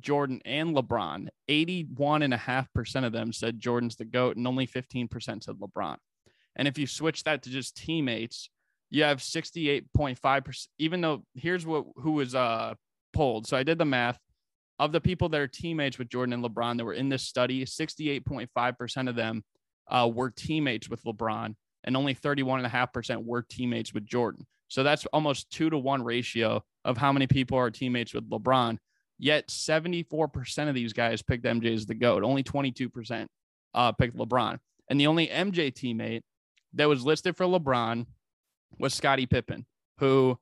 Jordan 0.00 0.40
and 0.44 0.76
LeBron, 0.76 1.28
81.5% 1.48 3.04
of 3.04 3.12
them 3.12 3.32
said 3.32 3.60
Jordan's 3.60 3.96
the 3.96 4.04
GOAT 4.04 4.36
and 4.36 4.46
only 4.46 4.66
15% 4.66 5.08
said 5.44 5.56
LeBron. 5.56 5.96
And 6.56 6.66
if 6.68 6.78
you 6.78 6.86
switch 6.86 7.24
that 7.24 7.42
to 7.42 7.50
just 7.50 7.76
teammates, 7.76 8.50
you 8.90 9.04
have 9.04 9.18
68.5%. 9.18 10.66
Even 10.78 11.00
though 11.00 11.24
here's 11.34 11.66
what 11.66 11.84
who 11.96 12.12
was 12.12 12.34
uh 12.34 12.74
polled. 13.12 13.46
So 13.46 13.56
I 13.56 13.62
did 13.62 13.78
the 13.78 13.84
math 13.84 14.18
of 14.78 14.92
the 14.92 15.00
people 15.00 15.28
that 15.30 15.40
are 15.40 15.48
teammates 15.48 15.98
with 15.98 16.08
Jordan 16.08 16.34
and 16.34 16.44
LeBron 16.44 16.76
that 16.76 16.84
were 16.84 16.92
in 16.92 17.08
this 17.08 17.22
study, 17.22 17.64
68.5% 17.64 19.08
of 19.08 19.16
them 19.16 19.42
uh, 19.88 20.10
were 20.12 20.30
teammates 20.30 20.88
with 20.88 21.02
LeBron, 21.04 21.54
and 21.86 21.96
only 21.96 22.14
31.5% 22.14 23.24
were 23.24 23.42
teammates 23.42 23.94
with 23.94 24.06
Jordan. 24.06 24.46
So 24.68 24.82
that's 24.82 25.06
almost 25.06 25.50
two 25.50 25.70
to 25.70 25.78
one 25.78 26.02
ratio 26.02 26.62
of 26.84 26.96
how 26.96 27.12
many 27.12 27.26
people 27.26 27.56
are 27.56 27.70
teammates 27.70 28.12
with 28.12 28.28
LeBron. 28.28 28.78
Yet 29.18 29.48
74% 29.48 30.68
of 30.68 30.74
these 30.74 30.92
guys 30.92 31.22
picked 31.22 31.44
MJ 31.44 31.72
as 31.72 31.86
the 31.86 31.94
GOAT. 31.94 32.22
Only 32.22 32.42
22% 32.42 33.26
uh, 33.74 33.92
picked 33.92 34.16
LeBron. 34.16 34.58
And 34.90 35.00
the 35.00 35.06
only 35.06 35.28
MJ 35.28 35.72
teammate 35.72 36.22
that 36.74 36.88
was 36.88 37.04
listed 37.04 37.36
for 37.36 37.46
LeBron 37.46 38.06
was 38.78 38.92
Scottie 38.94 39.26
Pippen, 39.26 39.64
who, 39.98 40.38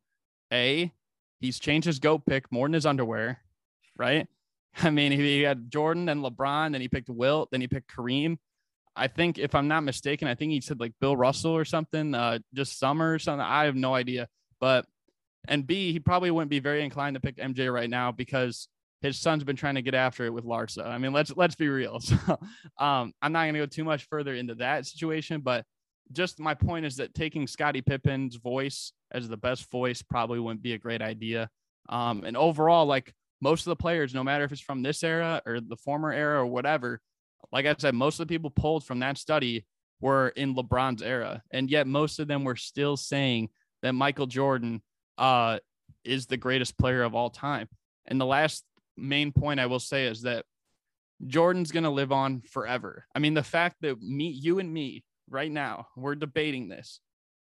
A, 0.52 0.92
he's 1.40 1.60
changed 1.60 1.86
his 1.86 1.98
GOAT 1.98 2.24
pick 2.26 2.50
more 2.50 2.66
than 2.66 2.72
his 2.72 2.86
underwear, 2.86 3.40
right? 3.96 4.26
I 4.82 4.90
mean, 4.90 5.12
he 5.12 5.42
had 5.42 5.70
Jordan 5.70 6.08
and 6.08 6.24
LeBron, 6.24 6.72
then 6.72 6.80
he 6.80 6.88
picked 6.88 7.08
Wilt, 7.08 7.50
then 7.50 7.60
he 7.60 7.68
picked 7.68 7.94
Kareem. 7.94 8.38
I 8.96 9.08
think, 9.08 9.38
if 9.38 9.54
I'm 9.54 9.68
not 9.68 9.82
mistaken, 9.82 10.28
I 10.28 10.34
think 10.34 10.52
he 10.52 10.60
said 10.60 10.80
like 10.80 10.92
Bill 11.00 11.16
Russell 11.16 11.52
or 11.52 11.64
something, 11.64 12.14
uh, 12.14 12.38
just 12.54 12.78
summer 12.78 13.14
or 13.14 13.18
something. 13.18 13.44
I 13.44 13.64
have 13.64 13.76
no 13.76 13.94
idea. 13.94 14.28
But 14.60 14.86
and 15.46 15.66
B, 15.66 15.92
he 15.92 16.00
probably 16.00 16.30
wouldn't 16.30 16.50
be 16.50 16.60
very 16.60 16.82
inclined 16.82 17.14
to 17.14 17.20
pick 17.20 17.36
MJ 17.36 17.72
right 17.72 17.90
now 17.90 18.12
because 18.12 18.68
his 19.02 19.18
son's 19.18 19.44
been 19.44 19.56
trying 19.56 19.74
to 19.74 19.82
get 19.82 19.94
after 19.94 20.24
it 20.24 20.32
with 20.32 20.44
Larsa. 20.44 20.86
I 20.86 20.98
mean, 20.98 21.12
let's 21.12 21.32
let's 21.36 21.54
be 21.54 21.68
real. 21.68 22.00
So, 22.00 22.16
um, 22.78 23.12
I'm 23.20 23.32
not 23.32 23.44
going 23.44 23.54
to 23.54 23.60
go 23.60 23.66
too 23.66 23.84
much 23.84 24.06
further 24.08 24.34
into 24.34 24.54
that 24.56 24.86
situation, 24.86 25.40
but 25.40 25.64
just 26.12 26.40
my 26.40 26.54
point 26.54 26.86
is 26.86 26.96
that 26.96 27.14
taking 27.14 27.46
Scottie 27.46 27.82
Pippen's 27.82 28.36
voice 28.36 28.92
as 29.10 29.28
the 29.28 29.36
best 29.36 29.70
voice 29.70 30.02
probably 30.02 30.40
wouldn't 30.40 30.62
be 30.62 30.72
a 30.72 30.78
great 30.78 31.02
idea. 31.02 31.48
Um, 31.88 32.24
and 32.24 32.36
overall, 32.36 32.86
like 32.86 33.12
most 33.40 33.66
of 33.66 33.70
the 33.70 33.76
players, 33.76 34.14
no 34.14 34.24
matter 34.24 34.44
if 34.44 34.52
it's 34.52 34.60
from 34.60 34.82
this 34.82 35.02
era 35.02 35.42
or 35.44 35.60
the 35.60 35.76
former 35.76 36.12
era 36.12 36.40
or 36.40 36.46
whatever, 36.46 37.00
like 37.52 37.66
I 37.66 37.74
said, 37.78 37.94
most 37.94 38.20
of 38.20 38.26
the 38.26 38.34
people 38.34 38.50
polled 38.50 38.84
from 38.84 39.00
that 39.00 39.18
study 39.18 39.66
were 40.00 40.28
in 40.28 40.54
LeBron's 40.54 41.02
era, 41.02 41.42
and 41.50 41.70
yet 41.70 41.86
most 41.86 42.18
of 42.18 42.28
them 42.28 42.44
were 42.44 42.56
still 42.56 42.96
saying 42.96 43.48
that 43.82 43.94
Michael 43.94 44.26
Jordan 44.26 44.82
uh, 45.18 45.58
is 46.04 46.26
the 46.26 46.36
greatest 46.36 46.78
player 46.78 47.02
of 47.02 47.14
all 47.14 47.30
time. 47.30 47.68
And 48.06 48.20
the 48.20 48.26
last 48.26 48.64
main 48.96 49.32
point 49.32 49.60
I 49.60 49.66
will 49.66 49.80
say 49.80 50.06
is 50.06 50.22
that 50.22 50.44
Jordan's 51.26 51.72
going 51.72 51.84
to 51.84 51.90
live 51.90 52.12
on 52.12 52.42
forever. 52.42 53.06
I 53.14 53.18
mean, 53.18 53.34
the 53.34 53.42
fact 53.42 53.76
that 53.82 54.00
me, 54.02 54.28
you 54.28 54.58
and 54.58 54.72
me 54.72 55.04
right 55.28 55.50
now, 55.50 55.88
we're 55.96 56.14
debating 56.14 56.68
this 56.68 57.00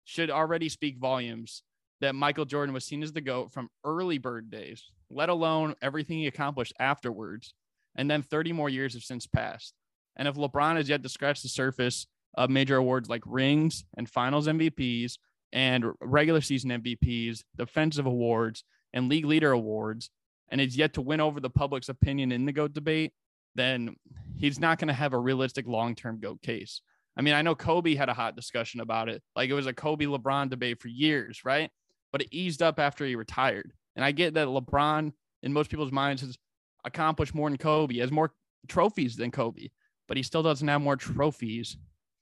should 0.05 0.31
already 0.31 0.68
speak 0.68 0.98
volumes 0.98 1.62
that 2.01 2.14
Michael 2.14 2.44
Jordan 2.44 2.73
was 2.73 2.85
seen 2.85 3.02
as 3.02 3.12
the 3.12 3.20
GOAT 3.20 3.52
from 3.52 3.70
early 3.85 4.18
bird 4.18 4.51
days, 4.51 4.85
let 5.10 5.28
alone 5.28 5.74
everything 5.82 6.18
he 6.18 6.27
accomplished 6.27 6.74
afterwards. 6.78 7.55
And 7.97 8.10
then 8.10 8.23
30 8.23 8.52
more 8.52 8.68
years 8.68 8.94
have 8.94 9.02
since 9.02 9.27
passed. 9.27 9.74
And 10.16 10.26
if 10.28 10.34
LeBron 10.34 10.76
has 10.76 10.88
yet 10.88 11.02
to 11.02 11.09
scratch 11.09 11.43
the 11.43 11.48
surface 11.48 12.06
of 12.34 12.51
major 12.51 12.76
awards 12.76 13.09
like 13.09 13.22
rings 13.26 13.84
and 13.97 14.09
finals 14.09 14.47
MVPs 14.47 15.18
and 15.52 15.93
regular 16.01 16.40
season 16.40 16.70
MVPs, 16.70 17.43
defensive 17.56 18.06
awards, 18.06 18.64
and 18.93 19.09
league 19.09 19.24
leader 19.24 19.52
awards, 19.52 20.10
and 20.48 20.60
is 20.60 20.76
yet 20.76 20.94
to 20.94 21.02
win 21.02 21.20
over 21.20 21.40
the 21.40 21.51
public's 21.51 21.88
opinion 21.88 22.32
in 22.32 22.47
the 22.47 22.52
GOAT 22.52 22.72
debate, 22.72 23.12
then 23.55 23.97
he's 24.38 24.60
not 24.60 24.78
going 24.78 24.88
to 24.88 24.94
have 24.94 25.12
a 25.12 25.18
realistic 25.18 25.66
long 25.66 25.94
term 25.94 26.20
GOAT 26.20 26.40
case. 26.43 26.82
I 27.16 27.22
mean, 27.22 27.34
I 27.34 27.43
know 27.43 27.55
Kobe 27.55 27.94
had 27.94 28.09
a 28.09 28.14
hot 28.14 28.36
discussion 28.36 28.80
about 28.80 29.09
it. 29.09 29.22
Like 29.34 29.48
it 29.48 29.55
was 29.55 29.66
a 29.66 29.72
Kobe 29.72 30.05
LeBron 30.05 30.51
debate 30.51 30.80
for 30.80 30.88
years, 30.88 31.44
right? 31.44 31.70
But 32.12 32.22
it 32.22 32.28
eased 32.30 32.62
up 32.62 32.78
after 32.78 33.05
he 33.06 33.16
retired. 33.16 33.72
And 33.97 34.05
I 34.05 34.12
get 34.12 34.34
that 34.34 34.48
LeBron, 34.48 35.12
in 35.43 35.52
most 35.52 35.70
people's 35.70 35.93
minds, 35.93 36.20
has 36.22 36.36
accomplished 36.84 37.34
more 37.34 37.48
than 37.48 37.56
Kobe, 37.56 37.98
has 37.98 38.12
more 38.12 38.32
trophies 38.68 39.16
than 39.16 39.30
Kobe, 39.30 39.68
but 40.09 40.16
he 40.16 40.23
still 40.23 40.43
doesn't 40.43 40.69
have 40.69 40.81
more 40.81 40.97
trophies 40.97 41.77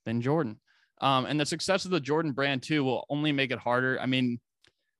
than 0.05 0.21
Jordan. 0.21 0.59
Um, 1.01 1.27
and 1.27 1.39
the 1.39 1.47
success 1.47 1.85
of 1.85 1.91
the 1.91 2.01
Jordan 2.01 2.33
brand 2.33 2.63
too 2.63 2.85
will 2.85 3.07
only 3.11 3.33
make 3.33 3.51
it 3.51 3.59
harder. 3.59 3.99
I 4.01 4.07
mean, 4.07 4.41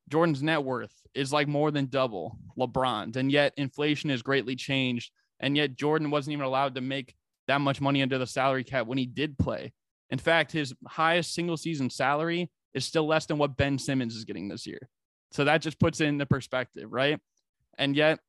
Jordan's 0.09 0.43
net 0.43 0.63
worth 0.63 0.93
is 1.15 1.33
like 1.33 1.49
more 1.49 1.71
than 1.71 1.87
double 1.87 2.39
LeBron's, 2.59 3.17
and 3.17 3.31
yet 3.31 3.55
inflation 3.57 4.11
has 4.11 4.23
greatly 4.23 4.57
changed. 4.57 5.13
And 5.41 5.57
yet 5.57 5.77
Jordan 5.77 6.11
wasn't 6.11 6.33
even 6.33 6.45
allowed 6.45 6.75
to 6.75 6.81
make 6.81 7.15
that 7.49 7.61
much 7.61 7.81
money 7.81 8.03
under 8.03 8.19
the 8.19 8.27
salary 8.27 8.65
cap 8.65 8.87
when 8.87 8.99
he 8.99 9.07
did 9.07 9.39
play. 9.39 9.73
In 10.11 10.19
fact, 10.19 10.53
his 10.53 10.75
highest 10.87 11.35
single 11.35 11.57
season 11.57 11.91
salary 11.91 12.51
is 12.73 12.85
still 12.85 13.07
less 13.07 13.27
than 13.27 13.39
what 13.39 13.57
Ben 13.57 13.79
Simmons 13.79 14.15
is 14.15 14.25
getting 14.25 14.49
this 14.49 14.67
year. 14.67 14.89
So 15.33 15.45
that 15.45 15.63
just 15.63 15.81
puts 15.81 16.01
it 16.01 16.07
into 16.07 16.27
perspective, 16.27 16.93
right? 16.93 17.19
And 17.77 17.97
yet 17.97 18.21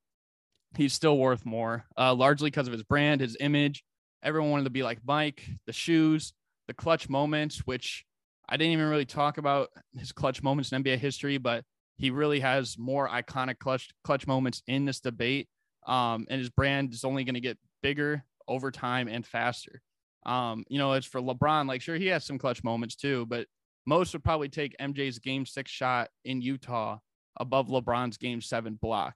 he's 0.76 0.94
still 0.94 1.18
worth 1.18 1.46
more, 1.46 1.86
uh, 1.98 2.14
largely 2.14 2.50
because 2.50 2.68
of 2.68 2.74
his 2.74 2.84
brand, 2.84 3.22
his 3.22 3.38
image. 3.40 3.84
Everyone 4.26 4.50
wanted 4.50 4.64
to 4.64 4.72
be 4.72 4.84
like 4.84 5.00
Mike, 5.06 5.48
the 5.68 5.74
shoes, 5.74 6.34
the 6.68 6.74
clutch 6.74 7.08
moments, 7.08 7.60
which 7.60 8.04
I 8.50 8.58
didn't 8.58 8.74
even 8.74 8.90
really 8.90 9.06
talk 9.06 9.38
about 9.38 9.70
his 9.98 10.12
clutch 10.12 10.42
moments 10.42 10.72
in 10.72 10.84
NBA 10.84 10.98
history, 10.98 11.38
but 11.38 11.64
he 11.98 12.10
really 12.10 12.40
has 12.40 12.78
more 12.78 13.08
iconic 13.08 13.60
clutch 13.60 13.90
clutch 14.04 14.28
moments 14.28 14.64
in 14.68 14.86
this 14.86 15.00
debate. 15.00 15.48
Um, 15.88 16.26
and 16.30 16.40
his 16.40 16.50
brand 16.50 16.92
is 16.92 17.04
only 17.04 17.24
going 17.24 17.36
to 17.36 17.40
get 17.40 17.60
bigger 17.84 18.26
over 18.48 18.72
time 18.72 19.08
and 19.08 19.26
faster. 19.26 19.82
Um, 20.26 20.66
you 20.70 20.80
know, 20.80 20.94
it's 20.94 21.06
for 21.06 21.22
LeBron, 21.22 21.68
like 21.68 21.82
sure 21.82 21.96
he 21.96 22.08
has 22.08 22.26
some 22.26 22.40
clutch 22.40 22.64
moments 22.64 22.96
too, 22.96 23.28
but 23.28 23.46
most 23.86 24.14
would 24.14 24.24
probably 24.24 24.50
take 24.50 24.76
MJ's 24.80 25.20
game 25.20 25.46
six 25.46 25.70
shot 25.70 26.10
in 26.24 26.42
Utah 26.42 26.98
above 27.40 27.68
LeBron's 27.68 28.18
game 28.18 28.42
seven 28.42 28.80
block. 28.82 29.16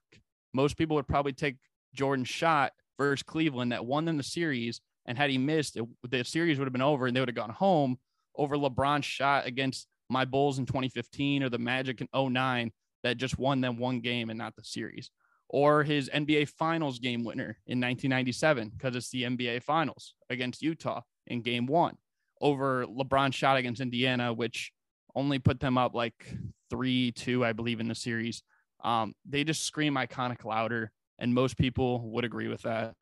Most 0.54 0.76
people 0.76 0.94
would 0.96 1.08
probably 1.08 1.32
take 1.32 1.56
Jordan's 1.94 2.28
shot 2.28 2.72
versus 2.96 3.24
Cleveland 3.24 3.72
that 3.72 3.84
won 3.84 4.04
them 4.04 4.16
the 4.16 4.22
series 4.22 4.80
and 5.06 5.16
had 5.16 5.30
he 5.30 5.38
missed, 5.38 5.76
it, 5.76 5.84
the 6.08 6.24
series 6.24 6.58
would 6.58 6.66
have 6.66 6.72
been 6.72 6.82
over 6.82 7.06
and 7.06 7.16
they 7.16 7.20
would 7.20 7.28
have 7.28 7.36
gone 7.36 7.50
home 7.50 7.98
over 8.36 8.56
LeBron's 8.56 9.04
shot 9.04 9.46
against 9.46 9.86
my 10.08 10.24
Bulls 10.24 10.58
in 10.58 10.66
2015 10.66 11.42
or 11.42 11.48
the 11.48 11.58
Magic 11.58 12.00
in 12.00 12.32
09 12.32 12.70
that 13.02 13.16
just 13.16 13.38
won 13.38 13.60
them 13.60 13.78
one 13.78 14.00
game 14.00 14.30
and 14.30 14.38
not 14.38 14.54
the 14.56 14.64
series. 14.64 15.10
Or 15.48 15.82
his 15.82 16.08
NBA 16.10 16.48
Finals 16.50 16.98
game 16.98 17.24
winner 17.24 17.58
in 17.66 17.80
1997 17.80 18.70
because 18.70 18.94
it's 18.94 19.10
the 19.10 19.24
NBA 19.24 19.62
Finals 19.62 20.14
against 20.28 20.62
Utah 20.62 21.00
in 21.26 21.42
game 21.42 21.66
one 21.66 21.96
over 22.40 22.86
LeBron's 22.86 23.34
shot 23.34 23.56
against 23.56 23.80
Indiana, 23.80 24.32
which 24.32 24.72
only 25.14 25.38
put 25.38 25.60
them 25.60 25.76
up 25.76 25.94
like 25.94 26.34
3 26.70 27.12
2, 27.12 27.44
I 27.44 27.52
believe, 27.52 27.80
in 27.80 27.88
the 27.88 27.94
series. 27.94 28.42
Um, 28.82 29.14
they 29.28 29.44
just 29.44 29.64
scream 29.64 29.94
iconic 29.94 30.44
louder, 30.44 30.90
and 31.18 31.34
most 31.34 31.58
people 31.58 32.08
would 32.10 32.24
agree 32.24 32.48
with 32.48 32.62
that. 32.62 32.94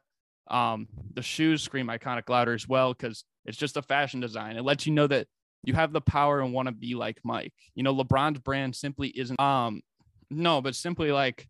Um, 0.50 0.88
the 1.14 1.22
shoes 1.22 1.62
scream 1.62 1.88
iconic 1.88 2.28
louder 2.28 2.54
as 2.54 2.66
well 2.66 2.92
because 2.94 3.24
it's 3.44 3.58
just 3.58 3.76
a 3.76 3.82
fashion 3.82 4.20
design. 4.20 4.56
It 4.56 4.62
lets 4.62 4.86
you 4.86 4.92
know 4.92 5.06
that 5.06 5.26
you 5.64 5.74
have 5.74 5.92
the 5.92 6.00
power 6.00 6.40
and 6.40 6.52
want 6.52 6.66
to 6.66 6.72
be 6.72 6.94
like 6.94 7.18
Mike. 7.24 7.52
You 7.74 7.82
know, 7.82 7.94
LeBron's 7.94 8.38
brand 8.38 8.74
simply 8.76 9.08
isn't. 9.08 9.40
Um, 9.40 9.82
no, 10.30 10.60
but 10.60 10.74
simply 10.74 11.12
like 11.12 11.48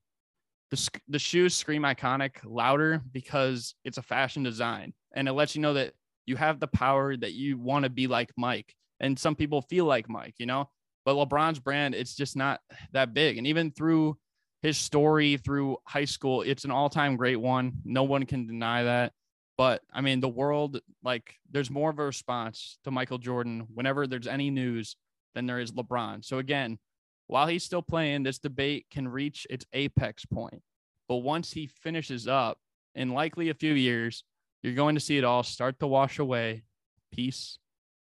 the 0.71 0.91
the 1.09 1.19
shoes 1.19 1.55
scream 1.55 1.83
iconic 1.83 2.37
louder 2.45 3.03
because 3.13 3.75
it's 3.85 3.99
a 3.99 4.03
fashion 4.03 4.43
design, 4.43 4.93
and 5.15 5.29
it 5.29 5.33
lets 5.33 5.55
you 5.55 5.63
know 5.63 5.75
that 5.75 5.95
you 6.27 6.37
have 6.37 6.61
the 6.61 6.67
power 6.69 7.17
that 7.17 7.33
you 7.33 7.59
want 7.59 7.85
to 7.85 7.91
be 7.91 8.07
like 8.07 8.31
Mike. 8.37 8.75
And 9.01 9.19
some 9.19 9.35
people 9.35 9.63
feel 9.63 9.85
like 9.85 10.09
Mike, 10.09 10.35
you 10.39 10.47
know. 10.47 10.69
But 11.05 11.15
LeBron's 11.15 11.59
brand, 11.59 11.95
it's 11.95 12.15
just 12.15 12.37
not 12.37 12.61
that 12.93 13.15
big. 13.15 13.39
And 13.39 13.47
even 13.47 13.71
through 13.71 14.19
his 14.63 14.77
story 14.77 15.37
through 15.37 15.79
high 15.85 16.05
school, 16.05 16.43
it's 16.43 16.65
an 16.65 16.71
all 16.71 16.89
time 16.89 17.17
great 17.17 17.41
one. 17.41 17.81
No 17.85 18.03
one 18.05 18.27
can 18.27 18.47
deny 18.47 18.85
that. 18.85 19.13
But 19.57 19.83
I 19.93 20.01
mean, 20.01 20.21
the 20.21 20.29
world, 20.29 20.81
like, 21.03 21.35
there's 21.51 21.71
more 21.71 21.91
of 21.91 21.99
a 21.99 22.05
response 22.05 22.79
to 22.85 22.91
Michael 22.91 23.19
Jordan 23.19 23.67
whenever 23.75 24.07
there's 24.07 24.29
any 24.29 24.51
news 24.51 24.97
than 25.35 25.47
there 25.47 25.59
is 25.59 25.73
LeBron. 25.73 26.25
So 26.25 26.39
again, 26.39 26.79
while 27.27 27.47
he's 27.47 27.65
still 27.65 27.83
playing, 27.83 28.23
this 28.23 28.39
debate 28.39 28.87
can 28.91 29.09
reach 29.09 29.47
its 29.51 29.67
apex 29.73 30.25
point. 30.25 30.63
But 31.09 31.17
once 31.17 31.53
he 31.53 31.67
finishes 31.67 32.29
up, 32.29 32.59
in 32.95 33.13
likely 33.13 33.49
a 33.49 33.55
few 33.55 33.75
years, 33.75 34.25
you're 34.63 34.75
going 34.75 34.97
to 34.97 35.01
see 35.01 35.19
it 35.19 35.25
all 35.25 35.43
start 35.43 35.79
to 35.79 35.87
wash 35.87 36.19
away 36.19 36.65
piece 37.13 37.59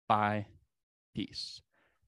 by 0.08 0.46
piece. 1.16 1.62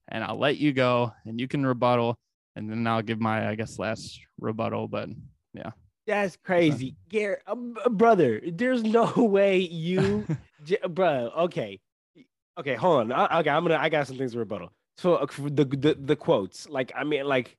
And 0.08 0.22
I'll 0.22 0.38
let 0.38 0.56
you 0.56 0.72
go 0.72 1.12
and 1.24 1.40
you 1.40 1.48
can 1.48 1.66
rebuttal. 1.66 2.18
And 2.56 2.70
then 2.70 2.86
I'll 2.86 3.02
give 3.02 3.20
my, 3.20 3.48
I 3.48 3.54
guess, 3.54 3.78
last 3.78 4.18
rebuttal. 4.40 4.88
But 4.88 5.10
yeah. 5.52 5.70
That's 6.06 6.36
crazy, 6.36 6.96
Garrett, 7.08 7.42
uh, 7.46 7.56
brother. 7.88 8.40
There's 8.46 8.82
no 8.82 9.12
way 9.16 9.58
you, 9.58 10.26
j- 10.64 10.78
bro. 10.88 11.32
Okay, 11.36 11.80
okay, 12.58 12.74
hold 12.76 13.00
on. 13.00 13.12
I, 13.12 13.40
okay, 13.40 13.50
I'm 13.50 13.64
gonna. 13.64 13.76
I 13.76 13.88
got 13.88 14.06
some 14.06 14.16
things 14.16 14.32
to 14.32 14.38
rebuttal. 14.38 14.70
So 14.98 15.16
uh, 15.16 15.26
the, 15.38 15.64
the 15.64 15.96
the 16.00 16.16
quotes, 16.16 16.68
like 16.68 16.92
I 16.94 17.02
mean, 17.02 17.26
like 17.26 17.56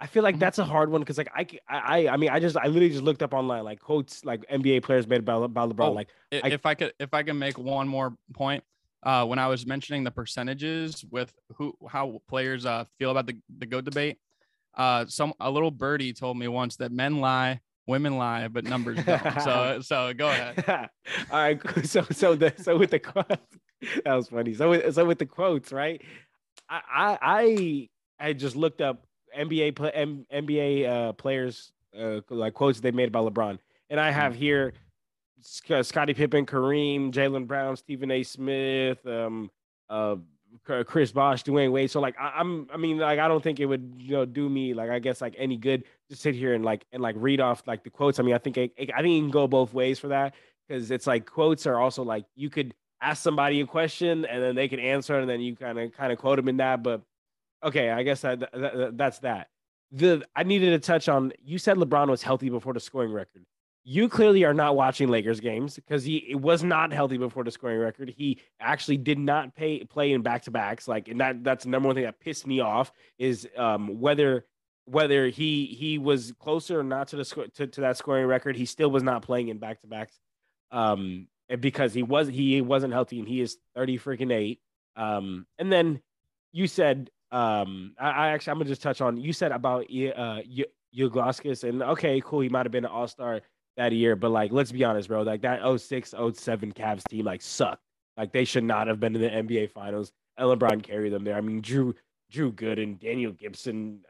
I 0.00 0.06
feel 0.06 0.22
like 0.22 0.36
mm-hmm. 0.36 0.40
that's 0.40 0.58
a 0.58 0.64
hard 0.64 0.90
one 0.90 1.00
because 1.00 1.18
like 1.18 1.30
I, 1.34 1.46
I 1.68 2.08
I 2.08 2.16
mean 2.16 2.30
I 2.30 2.38
just 2.38 2.56
I 2.56 2.66
literally 2.66 2.90
just 2.90 3.02
looked 3.02 3.22
up 3.22 3.34
online 3.34 3.64
like 3.64 3.80
quotes 3.80 4.24
like 4.24 4.46
NBA 4.48 4.84
players 4.84 5.06
made 5.06 5.20
about 5.20 5.42
about 5.42 5.70
LeBron. 5.70 5.88
Oh, 5.88 5.92
like 5.92 6.08
if 6.30 6.64
I, 6.64 6.70
I 6.70 6.74
could 6.76 6.92
if 7.00 7.12
I 7.12 7.24
can 7.24 7.38
make 7.38 7.58
one 7.58 7.88
more 7.88 8.14
point, 8.32 8.62
uh, 9.02 9.26
when 9.26 9.40
I 9.40 9.48
was 9.48 9.66
mentioning 9.66 10.04
the 10.04 10.12
percentages 10.12 11.04
with 11.10 11.34
who 11.56 11.74
how 11.88 12.22
players 12.28 12.64
uh 12.64 12.84
feel 12.98 13.10
about 13.10 13.26
the 13.26 13.38
the 13.58 13.66
goat 13.66 13.84
debate, 13.84 14.18
uh, 14.78 15.04
some 15.06 15.34
a 15.40 15.50
little 15.50 15.70
birdie 15.70 16.12
told 16.12 16.38
me 16.38 16.48
once 16.48 16.76
that 16.76 16.92
men 16.92 17.20
lie, 17.20 17.60
women 17.86 18.16
lie, 18.16 18.46
but 18.48 18.64
numbers 18.64 19.02
don't. 19.04 19.42
so 19.42 19.80
so 19.82 20.14
go 20.14 20.28
ahead. 20.28 20.88
All 21.30 21.38
right. 21.38 21.60
So 21.84 22.02
so 22.10 22.36
the 22.36 22.54
so 22.56 22.78
with 22.78 22.90
the 22.90 23.00
quotes, 23.00 23.36
that 24.04 24.14
was 24.14 24.28
funny. 24.28 24.54
So 24.54 24.70
with, 24.70 24.94
so 24.94 25.04
with 25.04 25.18
the 25.18 25.26
quotes, 25.26 25.72
right? 25.72 26.00
I 26.70 27.18
I 27.20 27.88
I 28.20 28.32
just 28.32 28.54
looked 28.54 28.80
up 28.80 29.04
NBA 29.36 29.92
M, 29.94 30.26
NBA 30.32 30.88
uh, 30.88 31.12
players 31.14 31.72
uh, 31.98 32.20
like 32.30 32.54
quotes 32.54 32.80
they 32.80 32.92
made 32.92 33.08
about 33.08 33.32
LeBron, 33.32 33.58
and 33.90 33.98
I 33.98 34.10
have 34.10 34.34
mm. 34.34 34.36
here 34.36 34.74
Scottie 35.40 36.14
Pippen, 36.14 36.46
Kareem, 36.46 37.12
Jaylen 37.12 37.46
Brown, 37.46 37.76
Stephen 37.76 38.10
A. 38.10 38.22
Smith, 38.22 39.04
um, 39.06 39.50
uh, 39.88 40.16
Chris 40.64 41.12
Bosh, 41.12 41.44
Dwyane 41.44 41.72
Wade. 41.72 41.90
So 41.90 42.00
like 42.00 42.16
I, 42.18 42.40
am 42.40 42.68
I 42.72 42.76
mean 42.76 42.98
like 42.98 43.18
I 43.18 43.28
don't 43.28 43.42
think 43.42 43.60
it 43.60 43.66
would 43.66 43.94
you 43.98 44.12
know 44.12 44.24
do 44.24 44.48
me 44.48 44.74
like 44.74 44.90
I 44.90 44.98
guess 44.98 45.20
like 45.20 45.34
any 45.38 45.56
good 45.56 45.84
to 46.10 46.16
sit 46.16 46.34
here 46.34 46.54
and 46.54 46.64
like 46.64 46.86
and 46.92 47.02
like 47.02 47.14
read 47.18 47.40
off 47.40 47.62
like 47.66 47.84
the 47.84 47.90
quotes. 47.90 48.18
I 48.18 48.22
mean 48.22 48.34
I 48.34 48.38
think 48.38 48.56
it, 48.56 48.72
I 48.78 49.02
think 49.02 49.14
you 49.14 49.20
can 49.20 49.30
go 49.30 49.46
both 49.46 49.72
ways 49.72 49.98
for 49.98 50.08
that 50.08 50.34
because 50.66 50.90
it's 50.90 51.06
like 51.06 51.26
quotes 51.26 51.66
are 51.66 51.78
also 51.78 52.02
like 52.02 52.24
you 52.34 52.50
could 52.50 52.74
ask 53.00 53.22
somebody 53.22 53.60
a 53.60 53.66
question 53.66 54.24
and 54.24 54.42
then 54.42 54.54
they 54.54 54.68
can 54.68 54.80
answer 54.80 55.18
and 55.18 55.28
then 55.28 55.40
you 55.40 55.56
kind 55.56 55.78
of 55.78 55.92
kind 55.92 56.12
of 56.12 56.18
quote 56.18 56.36
them 56.36 56.48
in 56.48 56.58
that. 56.58 56.82
But 56.82 57.02
okay, 57.62 57.90
I 57.90 58.02
guess 58.02 58.22
that, 58.22 58.50
that's 58.96 59.20
that. 59.20 59.48
The 59.92 60.24
I 60.36 60.42
needed 60.42 60.70
to 60.70 60.86
touch 60.86 61.08
on. 61.08 61.32
You 61.42 61.58
said 61.58 61.76
LeBron 61.76 62.08
was 62.08 62.22
healthy 62.22 62.50
before 62.50 62.74
the 62.74 62.80
scoring 62.80 63.12
record. 63.12 63.44
You 63.84 64.08
clearly 64.08 64.44
are 64.44 64.54
not 64.54 64.76
watching 64.76 65.08
Lakers 65.08 65.40
games 65.40 65.76
because 65.76 66.04
he 66.04 66.34
was 66.34 66.62
not 66.62 66.92
healthy 66.92 67.16
before 67.16 67.44
the 67.44 67.50
scoring 67.50 67.78
record. 67.78 68.12
He 68.14 68.40
actually 68.60 68.98
did 68.98 69.18
not 69.18 69.54
pay, 69.54 69.84
play 69.84 70.12
in 70.12 70.20
back 70.20 70.42
to 70.42 70.50
backs. 70.50 70.86
Like, 70.86 71.08
and 71.08 71.20
that 71.20 71.42
that's 71.42 71.64
the 71.64 71.70
number 71.70 71.86
one 71.86 71.94
thing 71.94 72.04
that 72.04 72.20
pissed 72.20 72.46
me 72.46 72.60
off 72.60 72.92
is 73.18 73.48
um, 73.56 74.00
whether 74.00 74.44
whether 74.84 75.28
he 75.28 75.66
he 75.66 75.98
was 75.98 76.32
closer 76.38 76.80
or 76.80 76.82
not 76.82 77.08
to 77.08 77.16
the 77.16 77.24
score 77.24 77.46
to, 77.54 77.66
to 77.66 77.80
that 77.82 77.96
scoring 77.96 78.26
record. 78.26 78.56
He 78.56 78.66
still 78.66 78.90
was 78.90 79.02
not 79.02 79.22
playing 79.22 79.48
in 79.48 79.58
back 79.58 79.80
to 79.80 79.86
backs. 79.86 80.18
Um, 80.70 81.28
because 81.56 81.94
he 81.94 82.02
was 82.02 82.28
he 82.28 82.60
wasn't 82.60 82.92
healthy 82.92 83.18
and 83.18 83.28
he 83.28 83.40
is 83.40 83.56
30 83.74 83.98
freaking 83.98 84.32
eight. 84.32 84.60
Um, 84.96 85.46
and 85.58 85.72
then 85.72 86.00
you 86.52 86.66
said 86.66 87.10
um, 87.30 87.94
I, 87.98 88.10
I, 88.10 88.28
actually 88.30 88.52
I'm 88.52 88.58
gonna 88.58 88.68
just 88.68 88.82
touch 88.82 89.00
on 89.00 89.16
you 89.16 89.32
said 89.32 89.52
about 89.52 89.84
uh 89.84 90.40
Ilgauskas 90.96 91.68
and 91.68 91.82
okay, 91.82 92.20
cool, 92.24 92.40
he 92.40 92.48
might 92.48 92.66
have 92.66 92.72
been 92.72 92.84
an 92.84 92.90
all 92.90 93.08
star 93.08 93.40
that 93.78 93.92
year, 93.92 94.14
but 94.16 94.30
like 94.30 94.52
let's 94.52 94.70
be 94.72 94.84
honest, 94.84 95.08
bro, 95.08 95.22
like 95.22 95.40
that 95.42 95.60
06, 95.80 96.10
07 96.34 96.72
Cavs 96.72 97.04
team 97.08 97.24
like 97.24 97.40
sucked. 97.40 97.82
Like 98.16 98.32
they 98.32 98.44
should 98.44 98.64
not 98.64 98.88
have 98.88 99.00
been 99.00 99.14
in 99.16 99.22
the 99.22 99.30
NBA 99.30 99.70
finals. 99.70 100.12
LeBron 100.38 100.82
carried 100.82 101.12
them 101.12 101.24
there. 101.24 101.36
I 101.36 101.40
mean, 101.40 101.60
Drew 101.60 101.94
Drew 102.30 102.52
Gooden, 102.52 103.00
Daniel 103.00 103.32
Gibson, 103.32 104.00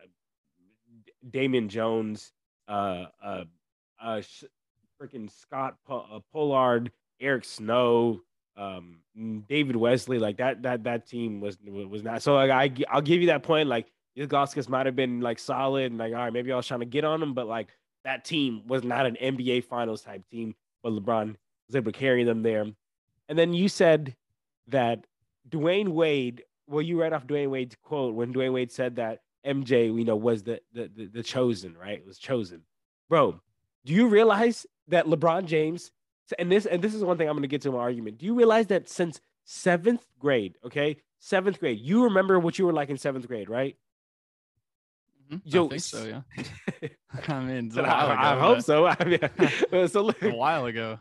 Damon 1.31 1.69
Jones, 1.69 2.32
uh, 2.66 3.07
uh, 3.23 3.45
uh, 4.03 4.23
freaking 5.01 5.31
Scott 5.31 5.77
uh, 5.89 6.20
Pollard, 6.32 6.90
Eric 7.20 7.45
Snow, 7.45 8.20
um, 8.57 8.99
David 9.49 9.77
Wesley, 9.77 10.19
like 10.19 10.39
that 10.39 10.62
that 10.62 10.85
that 10.85 11.07
team 11.07 11.40
was 11.40 11.59
was 11.65 12.03
not. 12.03 12.23
So 12.23 12.35
like 12.35 12.51
I 12.51 12.73
I'll 12.90 13.03
give 13.03 13.20
you 13.20 13.28
that 13.28 13.43
point. 13.43 13.69
Like 13.69 13.86
Ilgauskas 14.19 14.69
might 14.69 14.86
have 14.86 14.97
been 14.97 15.20
like 15.20 15.39
solid 15.39 15.90
and 15.90 15.99
like 15.99 16.12
all 16.12 16.19
right, 16.19 16.32
maybe 16.32 16.53
I 16.53 16.57
was 16.57 16.66
trying 16.66 16.81
to 16.81 16.86
get 16.86 17.05
on 17.05 17.23
him, 17.23 17.35
but 17.35 17.47
like 17.47 17.69
that 18.09 18.25
team 18.25 18.63
was 18.67 18.83
not 18.83 19.05
an 19.05 19.19
NBA 19.23 19.65
Finals 19.65 20.01
type 20.01 20.23
team. 20.31 20.55
But 20.83 20.93
LeBron 20.93 21.37
was 21.67 21.77
able 21.77 21.93
to 21.93 21.99
carry 21.99 22.25
them 22.25 22.43
there. 22.43 22.65
And 23.29 23.39
then 23.39 23.53
you 23.53 23.69
said 23.69 24.17
that 24.69 25.07
Dwyane 25.49 25.89
Wade. 25.89 26.43
Well, 26.67 26.83
you 26.83 27.01
read 27.01 27.13
off 27.13 27.27
Dwyane 27.27 27.51
Wade's 27.51 27.77
quote 27.83 28.15
when 28.15 28.33
Dwyane 28.33 28.53
Wade 28.53 28.73
said 28.73 28.97
that 28.97 29.21
MJ, 29.47 29.87
you 29.87 30.05
know, 30.05 30.17
was 30.17 30.43
the 30.43 30.61
the 30.73 30.91
the, 30.95 31.07
the 31.07 31.23
chosen, 31.23 31.77
right? 31.77 31.99
It 31.99 32.07
was 32.07 32.19
chosen, 32.19 32.63
bro. 33.11 33.41
Do 33.85 33.93
you 33.93 34.09
realize 34.09 34.67
that 34.89 35.07
LeBron 35.07 35.45
James 35.45 35.93
and 36.39 36.51
this 36.51 36.67
and 36.67 36.83
this 36.83 36.95
is 36.95 37.05
one 37.05 37.19
thing 37.19 37.29
I'm 37.29 37.35
going 37.35 37.43
to 37.43 37.49
get 37.49 37.63
to 37.63 37.73
my 37.73 37.79
argument. 37.79 38.19
Do 38.19 38.27
you 38.27 38.35
realize 38.35 38.67
that 38.69 38.89
since 38.89 39.21
seventh 39.45 40.07
grade, 40.19 40.57
okay, 40.65 40.97
seventh 41.19 41.61
grade, 41.61 41.81
you 41.81 42.05
remember 42.05 42.39
what 42.39 42.59
you 42.59 42.67
were 42.67 42.73
like 42.73 42.91
in 42.91 42.99
seventh 42.99 43.27
grade, 43.29 43.49
right? 43.49 43.77
Mm-hmm. 45.31 45.49
Yo, 45.49 45.67
I 45.67 45.69
think 45.69 45.83
so, 45.83 46.05
yeah. 46.05 46.89
I 47.29 47.41
mean, 47.41 47.71
ago, 47.73 47.83
I, 47.83 48.33
I, 48.33 48.39
hope 48.39 48.63
so. 48.63 48.87
I 48.99 49.05
mean, 49.05 49.89
so 49.89 50.11
a 50.23 50.31
while 50.31 50.67
ago. 50.67 50.99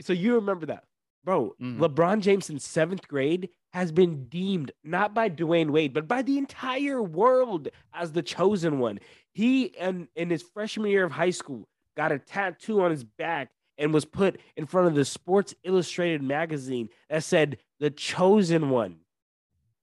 so 0.00 0.12
you 0.12 0.36
remember 0.36 0.66
that, 0.66 0.84
bro? 1.24 1.54
Mm. 1.60 1.78
LeBron 1.78 2.20
James 2.20 2.48
in 2.50 2.58
seventh 2.58 3.06
grade 3.08 3.50
has 3.72 3.92
been 3.92 4.24
deemed 4.24 4.72
not 4.84 5.14
by 5.14 5.28
Dwyane 5.28 5.70
Wade, 5.70 5.92
but 5.92 6.08
by 6.08 6.22
the 6.22 6.38
entire 6.38 7.02
world 7.02 7.68
as 7.92 8.12
the 8.12 8.22
chosen 8.22 8.78
one. 8.78 9.00
He 9.32 9.76
and 9.78 10.08
in 10.14 10.30
his 10.30 10.42
freshman 10.42 10.90
year 10.90 11.04
of 11.04 11.12
high 11.12 11.30
school 11.30 11.68
got 11.96 12.12
a 12.12 12.18
tattoo 12.18 12.82
on 12.82 12.90
his 12.90 13.04
back 13.04 13.50
and 13.78 13.92
was 13.92 14.04
put 14.04 14.40
in 14.56 14.66
front 14.66 14.88
of 14.88 14.94
the 14.94 15.04
Sports 15.04 15.54
Illustrated 15.64 16.22
magazine 16.22 16.88
that 17.08 17.24
said 17.24 17.58
the 17.80 17.90
chosen 17.90 18.70
one. 18.70 18.96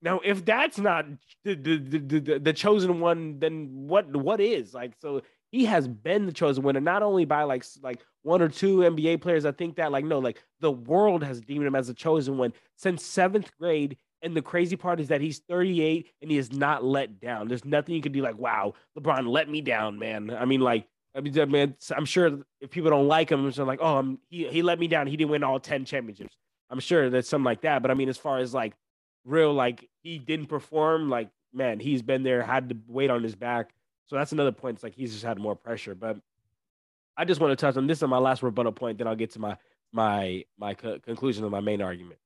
Now, 0.02 0.20
if 0.24 0.44
that's 0.44 0.78
not 0.78 1.06
the, 1.44 1.54
the, 1.54 1.76
the, 1.76 2.38
the, 2.38 2.52
chosen 2.52 3.00
one, 3.00 3.38
then 3.38 3.68
what 3.72 4.14
what 4.16 4.40
is? 4.40 4.72
Like, 4.72 4.94
so 4.98 5.20
he 5.52 5.66
has 5.66 5.86
been 5.86 6.26
the 6.26 6.32
chosen 6.32 6.64
and 6.74 6.84
not 6.84 7.02
only 7.02 7.24
by 7.24 7.42
like 7.42 7.64
like 7.82 8.00
one 8.22 8.40
or 8.42 8.48
two 8.48 8.78
NBA 8.78 9.20
players. 9.20 9.44
I 9.44 9.52
think 9.52 9.76
that 9.76 9.92
like 9.92 10.04
no, 10.04 10.18
like 10.18 10.42
the 10.60 10.70
world 10.70 11.22
has 11.24 11.40
deemed 11.40 11.66
him 11.66 11.74
as 11.74 11.88
a 11.88 11.94
chosen 11.94 12.38
one 12.38 12.52
since 12.76 13.04
seventh 13.04 13.50
grade. 13.58 13.96
And 14.22 14.36
the 14.36 14.42
crazy 14.42 14.76
part 14.76 15.00
is 15.00 15.08
that 15.08 15.22
he's 15.22 15.38
38 15.48 16.10
and 16.20 16.30
he 16.30 16.36
is 16.36 16.52
not 16.52 16.84
let 16.84 17.20
down. 17.20 17.48
There's 17.48 17.64
nothing 17.64 17.94
you 17.94 18.02
can 18.02 18.12
do 18.12 18.20
like, 18.20 18.36
wow, 18.36 18.74
LeBron 18.98 19.26
let 19.26 19.48
me 19.48 19.62
down, 19.62 19.98
man. 19.98 20.30
I 20.30 20.44
mean, 20.44 20.60
like 20.60 20.86
I 21.14 21.20
mean, 21.20 21.38
I 21.40 21.44
mean, 21.46 21.74
I'm 21.96 22.04
sure 22.04 22.38
if 22.60 22.70
people 22.70 22.90
don't 22.90 23.08
like 23.08 23.30
him, 23.30 23.48
it's 23.48 23.58
like, 23.58 23.80
oh, 23.82 23.96
I'm, 23.96 24.18
he 24.28 24.46
he 24.48 24.62
let 24.62 24.78
me 24.78 24.88
down. 24.88 25.06
He 25.06 25.16
didn't 25.16 25.30
win 25.30 25.42
all 25.42 25.58
ten 25.58 25.84
championships. 25.84 26.36
I'm 26.68 26.80
sure 26.80 27.10
that's 27.10 27.28
something 27.28 27.44
like 27.44 27.62
that. 27.62 27.82
But 27.82 27.90
I 27.90 27.94
mean, 27.94 28.08
as 28.08 28.18
far 28.18 28.38
as 28.38 28.54
like 28.54 28.74
real, 29.24 29.52
like 29.52 29.88
he 30.02 30.18
didn't 30.18 30.46
perform, 30.46 31.08
like 31.08 31.30
man, 31.52 31.80
he's 31.80 32.02
been 32.02 32.22
there, 32.22 32.42
had 32.42 32.68
to 32.68 32.76
wait 32.86 33.10
on 33.10 33.22
his 33.22 33.34
back. 33.34 33.70
So 34.06 34.16
that's 34.16 34.32
another 34.32 34.52
point. 34.52 34.76
It's 34.76 34.82
like 34.82 34.94
he's 34.94 35.12
just 35.12 35.24
had 35.24 35.38
more 35.38 35.54
pressure. 35.54 35.94
But 35.94 36.18
I 37.16 37.24
just 37.24 37.40
want 37.40 37.52
to 37.52 37.56
touch 37.56 37.76
on 37.76 37.86
this 37.86 38.02
is 38.02 38.08
my 38.08 38.18
last 38.18 38.42
rebuttal 38.42 38.72
point. 38.72 38.98
Then 38.98 39.06
I'll 39.06 39.16
get 39.16 39.30
to 39.32 39.38
my 39.38 39.56
my 39.92 40.44
my 40.58 40.74
co- 40.74 40.98
conclusion 41.00 41.44
of 41.44 41.50
my 41.50 41.60
main 41.60 41.82
argument. 41.82 42.18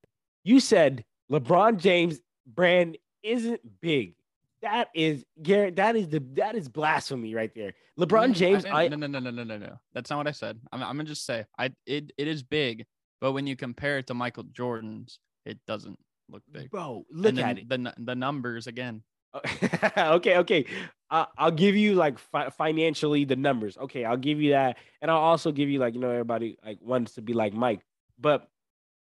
You 0.44 0.60
said 0.60 1.04
LeBron 1.30 1.78
James 1.78 2.20
brand 2.46 2.98
isn't 3.22 3.60
big. 3.80 4.14
That 4.62 4.88
is 4.94 5.24
Garrett. 5.42 5.76
That 5.76 5.94
is 5.96 6.08
the 6.08 6.22
that 6.34 6.54
is 6.54 6.68
blasphemy 6.68 7.34
right 7.34 7.54
there. 7.54 7.74
LeBron 7.98 8.24
mm-hmm. 8.24 8.32
James. 8.32 8.64
I, 8.64 8.84
I 8.84 8.88
no 8.88 8.96
no 8.96 9.06
no 9.06 9.18
no 9.18 9.30
no 9.30 9.44
no 9.44 9.58
no. 9.58 9.78
That's 9.92 10.10
not 10.10 10.16
what 10.16 10.26
I 10.26 10.32
said. 10.32 10.58
I'm 10.72 10.82
I'm 10.82 10.96
gonna 10.96 11.04
just 11.04 11.26
say 11.26 11.44
I 11.58 11.70
it 11.86 12.12
it 12.16 12.28
is 12.28 12.42
big, 12.42 12.86
but 13.20 13.32
when 13.32 13.46
you 13.46 13.56
compare 13.56 13.98
it 13.98 14.06
to 14.06 14.14
Michael 14.14 14.44
Jordan's, 14.44 15.18
it 15.44 15.58
doesn't 15.66 15.98
look 16.28 16.42
big. 16.50 16.70
Bro, 16.70 17.06
look 17.10 17.38
at 17.38 17.58
it. 17.58 17.68
The 17.68 17.94
the 17.98 18.14
numbers 18.14 18.66
again. 18.66 19.02
okay, 19.98 20.36
okay. 20.38 20.64
Uh, 21.10 21.26
I'll 21.36 21.50
give 21.50 21.74
you 21.74 21.94
like 21.94 22.18
fi- 22.18 22.50
financially 22.50 23.24
the 23.24 23.36
numbers. 23.36 23.76
Okay, 23.76 24.04
I'll 24.04 24.16
give 24.16 24.40
you 24.40 24.52
that, 24.52 24.78
and 25.02 25.10
I'll 25.10 25.18
also 25.18 25.50
give 25.50 25.68
you 25.68 25.78
like 25.80 25.94
you 25.94 26.00
know 26.00 26.10
everybody 26.10 26.56
like 26.64 26.78
wants 26.80 27.14
to 27.14 27.22
be 27.22 27.32
like 27.32 27.52
Mike, 27.52 27.80
but 28.18 28.48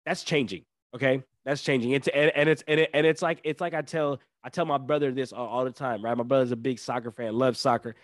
that's 0.06 0.22
changing. 0.22 0.64
Okay, 0.94 1.22
that's 1.44 1.62
changing. 1.62 1.92
It's 1.92 2.08
and, 2.08 2.30
and 2.34 2.48
it's 2.48 2.62
and, 2.68 2.80
it, 2.80 2.90
and 2.94 3.06
it's 3.06 3.22
like 3.22 3.40
it's 3.42 3.60
like 3.60 3.74
I 3.74 3.82
tell 3.82 4.20
I 4.42 4.48
tell 4.48 4.64
my 4.64 4.78
brother 4.78 5.12
this 5.12 5.32
all, 5.32 5.46
all, 5.46 5.64
the 5.64 5.70
time, 5.70 6.02
right? 6.02 6.16
My 6.16 6.24
brother's 6.24 6.52
a 6.52 6.56
big 6.56 6.78
soccer 6.78 7.10
fan, 7.10 7.34
loves 7.34 7.58
soccer. 7.58 7.94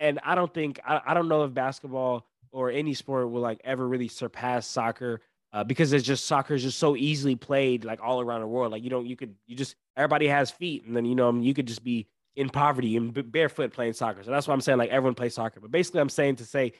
And 0.00 0.18
I 0.24 0.34
don't 0.34 0.52
think, 0.52 0.80
I, 0.84 1.00
I 1.06 1.14
don't 1.14 1.28
know 1.28 1.44
if 1.44 1.54
basketball 1.54 2.26
or 2.50 2.70
any 2.70 2.94
sport 2.94 3.30
will 3.30 3.40
like 3.40 3.60
ever 3.64 3.86
really 3.86 4.08
surpass 4.08 4.66
soccer 4.66 5.20
uh, 5.54 5.62
because 5.62 5.92
it's 5.92 6.04
just 6.04 6.26
soccer 6.26 6.54
is 6.54 6.64
just 6.64 6.78
so 6.78 6.96
easily 6.96 7.36
played 7.36 7.84
like 7.84 8.00
all 8.02 8.20
around 8.20 8.40
the 8.40 8.46
world. 8.46 8.72
Like 8.72 8.82
you 8.82 8.90
don't, 8.90 9.06
you 9.06 9.14
could, 9.14 9.36
you 9.46 9.54
just, 9.54 9.76
everybody 9.96 10.26
has 10.26 10.50
feet. 10.50 10.84
And 10.84 10.96
then, 10.96 11.04
you 11.04 11.14
know, 11.14 11.32
you 11.32 11.54
could 11.54 11.66
just 11.66 11.84
be 11.84 12.08
in 12.34 12.50
poverty 12.50 12.96
and 12.96 13.30
barefoot 13.30 13.72
playing 13.72 13.92
soccer. 13.92 14.24
So 14.24 14.32
that's 14.32 14.48
why 14.48 14.54
I'm 14.54 14.60
saying 14.60 14.78
like 14.78 14.90
everyone 14.90 15.14
plays 15.14 15.34
soccer. 15.34 15.60
But 15.60 15.70
basically, 15.70 16.00
I'm 16.00 16.08
saying 16.08 16.36
to 16.36 16.44
say 16.44 16.72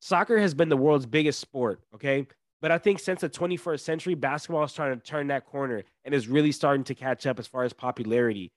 soccer 0.00 0.38
has 0.38 0.54
been 0.54 0.68
the 0.68 0.76
world's 0.76 1.06
biggest 1.06 1.40
sport. 1.40 1.80
Okay. 1.92 2.28
But 2.62 2.70
I 2.70 2.78
think 2.78 3.00
since 3.00 3.20
the 3.20 3.28
21st 3.28 3.80
century, 3.80 4.14
basketball 4.14 4.62
is 4.62 4.72
trying 4.72 4.96
to 4.96 5.04
turn 5.04 5.26
that 5.28 5.46
corner 5.46 5.82
and 6.04 6.14
is 6.14 6.28
really 6.28 6.52
starting 6.52 6.84
to 6.84 6.94
catch 6.94 7.26
up 7.26 7.40
as 7.40 7.48
far 7.48 7.64
as 7.64 7.72
popularity. 7.72 8.52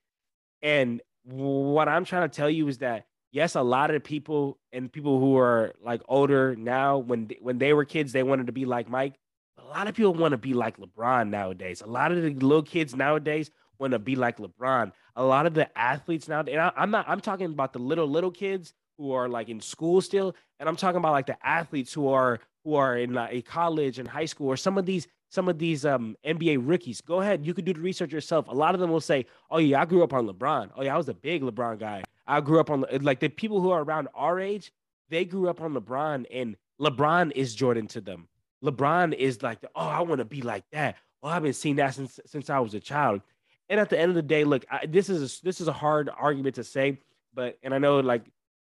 And 0.61 1.01
what 1.23 1.89
I'm 1.89 2.05
trying 2.05 2.29
to 2.29 2.35
tell 2.35 2.49
you 2.49 2.67
is 2.67 2.77
that 2.79 3.05
yes, 3.31 3.55
a 3.55 3.61
lot 3.61 3.91
of 3.91 4.03
people 4.03 4.59
and 4.71 4.91
people 4.91 5.19
who 5.19 5.37
are 5.37 5.73
like 5.83 6.01
older 6.07 6.55
now, 6.55 6.99
when 6.99 7.31
when 7.41 7.57
they 7.57 7.73
were 7.73 7.85
kids, 7.85 8.11
they 8.11 8.23
wanted 8.23 8.45
to 8.45 8.51
be 8.51 8.65
like 8.65 8.89
Mike. 8.89 9.15
A 9.57 9.63
lot 9.63 9.87
of 9.87 9.95
people 9.95 10.13
want 10.13 10.31
to 10.31 10.37
be 10.37 10.53
like 10.53 10.77
LeBron 10.77 11.29
nowadays. 11.29 11.81
A 11.81 11.87
lot 11.87 12.11
of 12.11 12.21
the 12.21 12.33
little 12.33 12.63
kids 12.63 12.95
nowadays 12.95 13.51
want 13.79 13.91
to 13.91 13.99
be 13.99 14.15
like 14.15 14.37
LeBron. 14.37 14.91
A 15.15 15.23
lot 15.23 15.45
of 15.45 15.53
the 15.53 15.75
athletes 15.77 16.27
now, 16.27 16.39
and 16.39 16.59
I, 16.59 16.71
I'm 16.75 16.91
not, 16.91 17.07
I'm 17.07 17.19
talking 17.19 17.47
about 17.47 17.73
the 17.73 17.79
little 17.79 18.07
little 18.07 18.31
kids 18.31 18.73
who 18.97 19.11
are 19.11 19.27
like 19.27 19.49
in 19.49 19.59
school 19.59 20.01
still, 20.01 20.35
and 20.59 20.69
I'm 20.69 20.75
talking 20.75 20.97
about 20.97 21.11
like 21.11 21.25
the 21.25 21.37
athletes 21.45 21.93
who 21.93 22.07
are 22.09 22.39
who 22.63 22.75
are 22.75 22.97
in 22.97 23.13
like 23.13 23.33
a 23.33 23.41
college 23.41 23.99
and 23.99 24.07
high 24.07 24.25
school, 24.25 24.47
or 24.47 24.57
some 24.57 24.77
of 24.77 24.85
these 24.85 25.07
some 25.29 25.47
of 25.47 25.57
these 25.57 25.85
um, 25.85 26.15
NBA 26.25 26.59
rookies. 26.61 27.01
Go 27.01 27.21
ahead, 27.21 27.45
you 27.45 27.53
could 27.53 27.65
do 27.65 27.73
the 27.73 27.81
research 27.81 28.11
yourself. 28.11 28.47
A 28.47 28.53
lot 28.53 28.75
of 28.75 28.81
them 28.81 28.91
will 28.91 29.01
say, 29.01 29.25
"Oh 29.49 29.57
yeah, 29.57 29.81
I 29.81 29.85
grew 29.85 30.03
up 30.03 30.13
on 30.13 30.27
LeBron. 30.27 30.71
Oh 30.75 30.83
yeah, 30.83 30.93
I 30.93 30.97
was 30.97 31.09
a 31.09 31.13
big 31.13 31.41
LeBron 31.41 31.79
guy. 31.79 32.03
I 32.27 32.39
grew 32.41 32.59
up 32.59 32.69
on 32.69 32.85
like 33.01 33.19
the 33.19 33.29
people 33.29 33.61
who 33.61 33.71
are 33.71 33.83
around 33.83 34.07
our 34.13 34.39
age. 34.39 34.71
They 35.09 35.25
grew 35.25 35.49
up 35.49 35.59
on 35.59 35.73
LeBron, 35.73 36.25
and 36.31 36.55
LeBron 36.79 37.31
is 37.35 37.55
Jordan 37.55 37.87
to 37.87 38.01
them. 38.01 38.27
LeBron 38.63 39.13
is 39.13 39.41
like, 39.41 39.59
oh, 39.75 39.87
I 39.87 40.01
want 40.01 40.19
to 40.19 40.25
be 40.25 40.41
like 40.41 40.63
that. 40.71 40.97
Well, 41.21 41.31
I've 41.31 41.43
been 41.43 41.53
seeing 41.53 41.77
that 41.77 41.93
since 41.93 42.19
since 42.25 42.49
I 42.49 42.59
was 42.59 42.73
a 42.73 42.79
child. 42.79 43.21
And 43.69 43.79
at 43.79 43.89
the 43.89 43.97
end 43.97 44.09
of 44.09 44.15
the 44.15 44.21
day, 44.21 44.43
look, 44.43 44.65
I, 44.69 44.85
this 44.85 45.09
is 45.09 45.39
a, 45.39 45.45
this 45.45 45.61
is 45.61 45.67
a 45.67 45.73
hard 45.73 46.09
argument 46.09 46.55
to 46.55 46.63
say, 46.63 46.99
but 47.33 47.57
and 47.63 47.73
I 47.73 47.77
know 47.77 47.99
like 47.99 48.25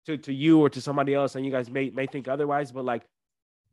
to 0.06 0.18
to 0.18 0.34
you 0.34 0.60
or 0.60 0.70
to 0.70 0.82
somebody 0.82 1.14
else, 1.14 1.36
and 1.36 1.46
you 1.46 1.52
guys 1.52 1.70
may 1.70 1.90
may 1.90 2.06
think 2.06 2.28
otherwise, 2.28 2.72
but 2.72 2.86
like 2.86 3.04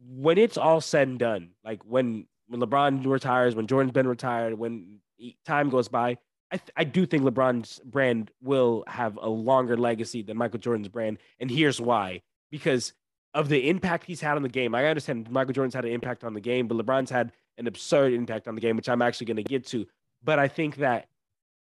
when 0.01 0.39
it's 0.39 0.57
all 0.57 0.81
said 0.81 1.09
and 1.09 1.19
done, 1.19 1.51
like 1.65 1.83
when 1.85 2.27
when 2.49 2.61
LeBron 2.61 3.05
retires, 3.07 3.55
when 3.55 3.67
Jordan's 3.67 3.93
been 3.93 4.07
retired, 4.07 4.55
when 4.55 5.01
time 5.45 5.71
goes 5.71 5.89
by, 5.89 6.19
I, 6.53 6.57
th- 6.59 6.71
I 6.77 6.85
do 6.85 7.07
think 7.07 7.25
LeBron's 7.25 7.81
brand 7.85 8.31
will 8.41 8.85
have 8.87 9.19
a 9.21 9.29
longer 9.29 9.77
legacy 9.77 10.23
than 10.23 10.37
Michael 10.37 10.61
Jordan's 10.61 10.89
brand. 10.89 11.19
And 11.41 11.51
here's 11.51 11.81
why 11.81 12.23
because 12.51 12.93
of 13.37 13.51
the 13.51 13.69
impact 13.69 14.07
he's 14.07 14.23
had 14.23 14.37
on 14.37 14.43
the 14.43 14.49
game. 14.49 14.75
I 14.75 14.87
understand 14.87 15.31
Michael 15.31 15.53
Jordan's 15.53 15.75
had 15.75 15.85
an 15.85 15.93
impact 15.93 16.25
on 16.25 16.33
the 16.33 16.41
game, 16.41 16.67
but 16.67 16.79
LeBron's 16.79 17.11
had 17.11 17.33
an 17.59 17.67
absurd 17.67 18.15
impact 18.15 18.49
on 18.49 18.55
the 18.55 18.63
game, 18.63 18.77
which 18.77 18.89
I'm 18.89 19.03
actually 19.03 19.27
going 19.27 19.37
to 19.37 19.43
get 19.43 19.67
to. 19.67 19.87
But 20.25 20.39
I 20.39 20.49
think 20.49 20.77
that 20.77 21.09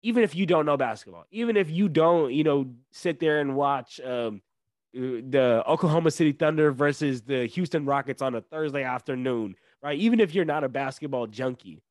even 0.02 0.24
if 0.24 0.34
you 0.34 0.46
don't 0.46 0.64
know 0.64 0.78
basketball, 0.78 1.26
even 1.30 1.58
if 1.58 1.70
you 1.70 1.90
don't, 1.90 2.32
you 2.32 2.42
know, 2.42 2.70
sit 2.90 3.20
there 3.20 3.40
and 3.40 3.54
watch 3.54 4.00
um, 4.00 4.40
the 4.94 5.62
Oklahoma 5.66 6.10
City 6.10 6.32
Thunder 6.32 6.72
versus 6.72 7.20
the 7.20 7.44
Houston 7.44 7.84
Rockets 7.84 8.22
on 8.22 8.34
a 8.34 8.40
Thursday 8.40 8.82
afternoon, 8.82 9.54
right? 9.82 9.98
Even 9.98 10.20
if 10.20 10.34
you're 10.34 10.46
not 10.46 10.64
a 10.64 10.70
basketball 10.70 11.26
junkie, 11.26 11.82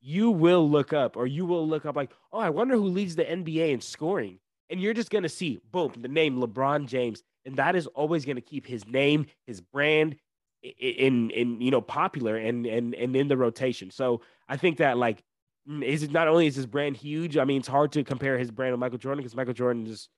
you 0.00 0.30
will 0.30 0.68
look 0.68 0.94
up 0.94 1.18
or 1.18 1.26
you 1.26 1.44
will 1.44 1.68
look 1.68 1.84
up 1.84 1.96
like, 1.96 2.12
oh, 2.32 2.38
I 2.38 2.48
wonder 2.48 2.76
who 2.76 2.84
leads 2.84 3.14
the 3.14 3.24
NBA 3.24 3.72
in 3.72 3.82
scoring. 3.82 4.38
And 4.70 4.80
you're 4.80 4.94
just 4.94 5.10
going 5.10 5.24
to 5.24 5.28
see, 5.28 5.60
boom, 5.70 5.92
the 5.98 6.08
name 6.08 6.38
LeBron 6.40 6.86
James. 6.86 7.22
And 7.44 7.56
that 7.56 7.76
is 7.76 7.86
always 7.88 8.24
going 8.24 8.36
to 8.36 8.42
keep 8.42 8.66
his 8.66 8.86
name, 8.86 9.26
his 9.46 9.60
brand 9.60 10.16
in, 10.62 11.30
in, 11.30 11.60
you 11.60 11.70
know, 11.70 11.80
popular 11.80 12.36
and, 12.36 12.66
and, 12.66 12.94
and 12.94 13.16
in 13.16 13.28
the 13.28 13.36
rotation. 13.36 13.90
So 13.90 14.20
I 14.48 14.56
think 14.56 14.78
that 14.78 14.98
like, 14.98 15.22
mm, 15.68 15.82
is 15.82 16.02
it 16.02 16.10
not 16.10 16.28
only 16.28 16.46
is 16.46 16.56
his 16.56 16.66
brand 16.66 16.96
huge? 16.96 17.36
I 17.36 17.44
mean, 17.44 17.58
it's 17.58 17.68
hard 17.68 17.92
to 17.92 18.04
compare 18.04 18.38
his 18.38 18.50
brand 18.50 18.72
with 18.72 18.80
Michael 18.80 18.98
Jordan 18.98 19.22
because 19.22 19.36
Michael 19.36 19.54
Jordan 19.54 19.86
is 19.86 20.08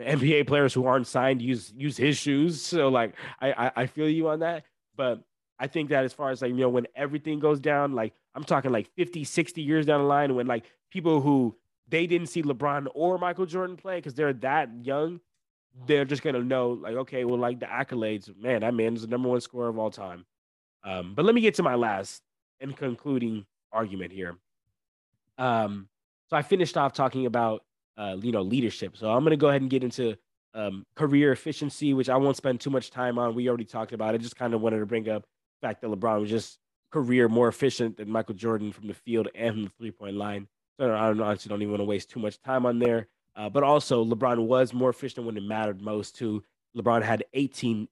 NBA 0.00 0.46
players 0.46 0.74
who 0.74 0.86
aren't 0.86 1.06
signed 1.06 1.40
use 1.40 1.72
use 1.76 1.96
his 1.96 2.16
shoes. 2.16 2.60
So 2.62 2.88
like 2.88 3.14
I, 3.40 3.52
I, 3.52 3.72
I 3.76 3.86
feel 3.86 4.08
you 4.08 4.28
on 4.28 4.40
that. 4.40 4.64
But 4.96 5.22
I 5.58 5.66
think 5.66 5.90
that 5.90 6.04
as 6.04 6.12
far 6.12 6.30
as 6.30 6.42
like, 6.42 6.50
you 6.50 6.56
know, 6.56 6.68
when 6.68 6.86
everything 6.94 7.38
goes 7.38 7.60
down, 7.60 7.92
like 7.92 8.12
I'm 8.34 8.44
talking 8.44 8.72
like 8.72 8.90
50, 8.96 9.24
60 9.24 9.62
years 9.62 9.86
down 9.86 10.00
the 10.00 10.06
line, 10.06 10.34
when 10.34 10.46
like 10.46 10.64
people 10.90 11.20
who 11.20 11.56
they 11.88 12.06
didn't 12.06 12.28
see 12.28 12.42
LeBron 12.42 12.88
or 12.94 13.18
Michael 13.18 13.46
Jordan 13.46 13.76
play 13.76 13.96
because 13.96 14.14
they're 14.14 14.32
that 14.34 14.70
young, 14.82 15.20
they're 15.86 16.04
just 16.04 16.22
gonna 16.22 16.42
know, 16.42 16.70
like, 16.70 16.94
okay, 16.94 17.24
well, 17.24 17.38
like 17.38 17.60
the 17.60 17.66
accolades, 17.66 18.34
man, 18.36 18.60
that 18.60 18.74
man 18.74 18.94
is 18.94 19.02
the 19.02 19.08
number 19.08 19.28
one 19.28 19.40
scorer 19.40 19.68
of 19.68 19.78
all 19.78 19.90
time. 19.90 20.24
Um, 20.84 21.14
but 21.14 21.24
let 21.24 21.34
me 21.34 21.40
get 21.40 21.54
to 21.54 21.62
my 21.62 21.74
last 21.74 22.22
and 22.60 22.76
concluding 22.76 23.46
argument 23.72 24.12
here. 24.12 24.36
Um, 25.38 25.88
so 26.30 26.36
I 26.36 26.42
finished 26.42 26.76
off 26.76 26.92
talking 26.92 27.26
about 27.26 27.64
uh, 27.96 28.16
you 28.20 28.32
know, 28.32 28.42
leadership. 28.42 28.96
So 28.96 29.10
I'm 29.10 29.24
gonna 29.24 29.36
go 29.36 29.48
ahead 29.48 29.60
and 29.60 29.70
get 29.70 29.84
into 29.84 30.16
um, 30.54 30.84
career 30.94 31.32
efficiency, 31.32 31.94
which 31.94 32.08
I 32.08 32.16
won't 32.16 32.36
spend 32.36 32.60
too 32.60 32.70
much 32.70 32.90
time 32.90 33.18
on. 33.18 33.34
We 33.34 33.48
already 33.48 33.64
talked 33.64 33.92
about 33.92 34.14
it. 34.14 34.20
Just 34.20 34.36
kind 34.36 34.54
of 34.54 34.60
wanted 34.60 34.80
to 34.80 34.86
bring 34.86 35.08
up 35.08 35.22
the 35.60 35.68
fact 35.68 35.80
that 35.82 35.90
LeBron 35.90 36.20
was 36.20 36.30
just 36.30 36.58
career 36.90 37.28
more 37.28 37.48
efficient 37.48 37.96
than 37.96 38.08
Michael 38.08 38.34
Jordan 38.34 38.72
from 38.72 38.86
the 38.86 38.94
field 38.94 39.28
and 39.34 39.54
from 39.54 39.64
the 39.64 39.70
three 39.78 39.90
point 39.90 40.16
line. 40.16 40.48
So 40.78 40.92
I 40.92 41.08
don't 41.08 41.20
honestly 41.20 41.48
don't 41.48 41.62
even 41.62 41.72
want 41.72 41.80
to 41.80 41.86
waste 41.86 42.10
too 42.10 42.20
much 42.20 42.40
time 42.40 42.66
on 42.66 42.78
there. 42.78 43.08
Uh, 43.36 43.48
but 43.48 43.62
also, 43.62 44.04
LeBron 44.04 44.46
was 44.46 44.72
more 44.72 44.90
efficient 44.90 45.26
when 45.26 45.36
it 45.36 45.42
mattered 45.42 45.80
most. 45.80 46.16
Too, 46.16 46.42
LeBron 46.76 47.02
had 47.02 47.24
18 47.32 47.88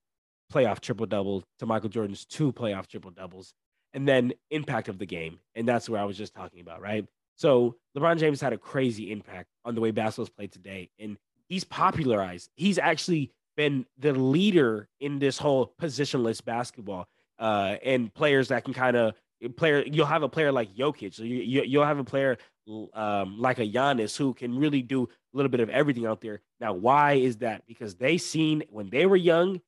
playoff 0.53 0.81
triple 0.81 1.07
doubles 1.07 1.45
to 1.59 1.67
Michael 1.67 1.89
Jordan's 1.89 2.25
two 2.25 2.53
playoff 2.53 2.87
triple 2.87 3.11
doubles, 3.11 3.55
and 3.93 4.07
then 4.07 4.33
impact 4.51 4.89
of 4.89 4.99
the 4.99 5.07
game, 5.07 5.41
and 5.55 5.67
that's 5.67 5.89
where 5.89 6.01
I 6.01 6.05
was 6.05 6.17
just 6.17 6.35
talking 6.35 6.61
about, 6.61 6.81
right? 6.81 7.07
So 7.37 7.77
LeBron 7.97 8.19
James 8.19 8.41
had 8.41 8.53
a 8.53 8.59
crazy 8.59 9.11
impact 9.11 9.49
on 9.65 9.75
the 9.75 9.81
way 9.81 9.91
basketball's 9.91 10.31
played 10.31 10.53
today, 10.53 10.91
and 10.99 11.17
he's 11.49 11.65
popularized. 11.65 12.51
He's 12.55 12.79
actually 12.79 13.33
been 13.57 13.87
the 13.99 14.13
leader 14.13 14.89
in 15.01 15.19
this 15.19 15.39
whole 15.39 15.75
positionless 15.81 16.45
basketball 16.45 17.09
uh, 17.39 17.77
and 17.85 18.13
players 18.15 18.49
that 18.49 18.65
can 18.65 18.75
kind 18.75 18.97
of 18.97 19.15
player. 19.49 19.85
You'll 19.87 20.07
have 20.07 20.23
a 20.23 20.29
player 20.29 20.53
like 20.53 20.75
Jokic. 20.75 21.15
So 21.15 21.23
you, 21.23 21.63
you 21.63 21.79
will 21.79 21.87
have 21.87 21.99
a 21.99 22.05
player 22.05 22.39
um, 22.95 23.39
like 23.39 23.59
a 23.59 23.67
Giannis 23.67 24.17
who 24.17 24.35
can 24.35 24.59
really 24.59 24.83
do 24.83 25.05
a 25.05 25.37
little 25.37 25.51
bit 25.51 25.61
of 25.61 25.69
everything 25.71 26.07
out 26.07 26.21
there. 26.21 26.41
Now, 26.61 26.73
why 26.75 27.15
is 27.15 27.39
that? 27.39 27.67
Because 27.67 27.95
they 27.97 28.19
seen 28.19 28.63
when 28.71 28.91
they 28.91 29.07
were 29.07 29.17
young, 29.17 29.61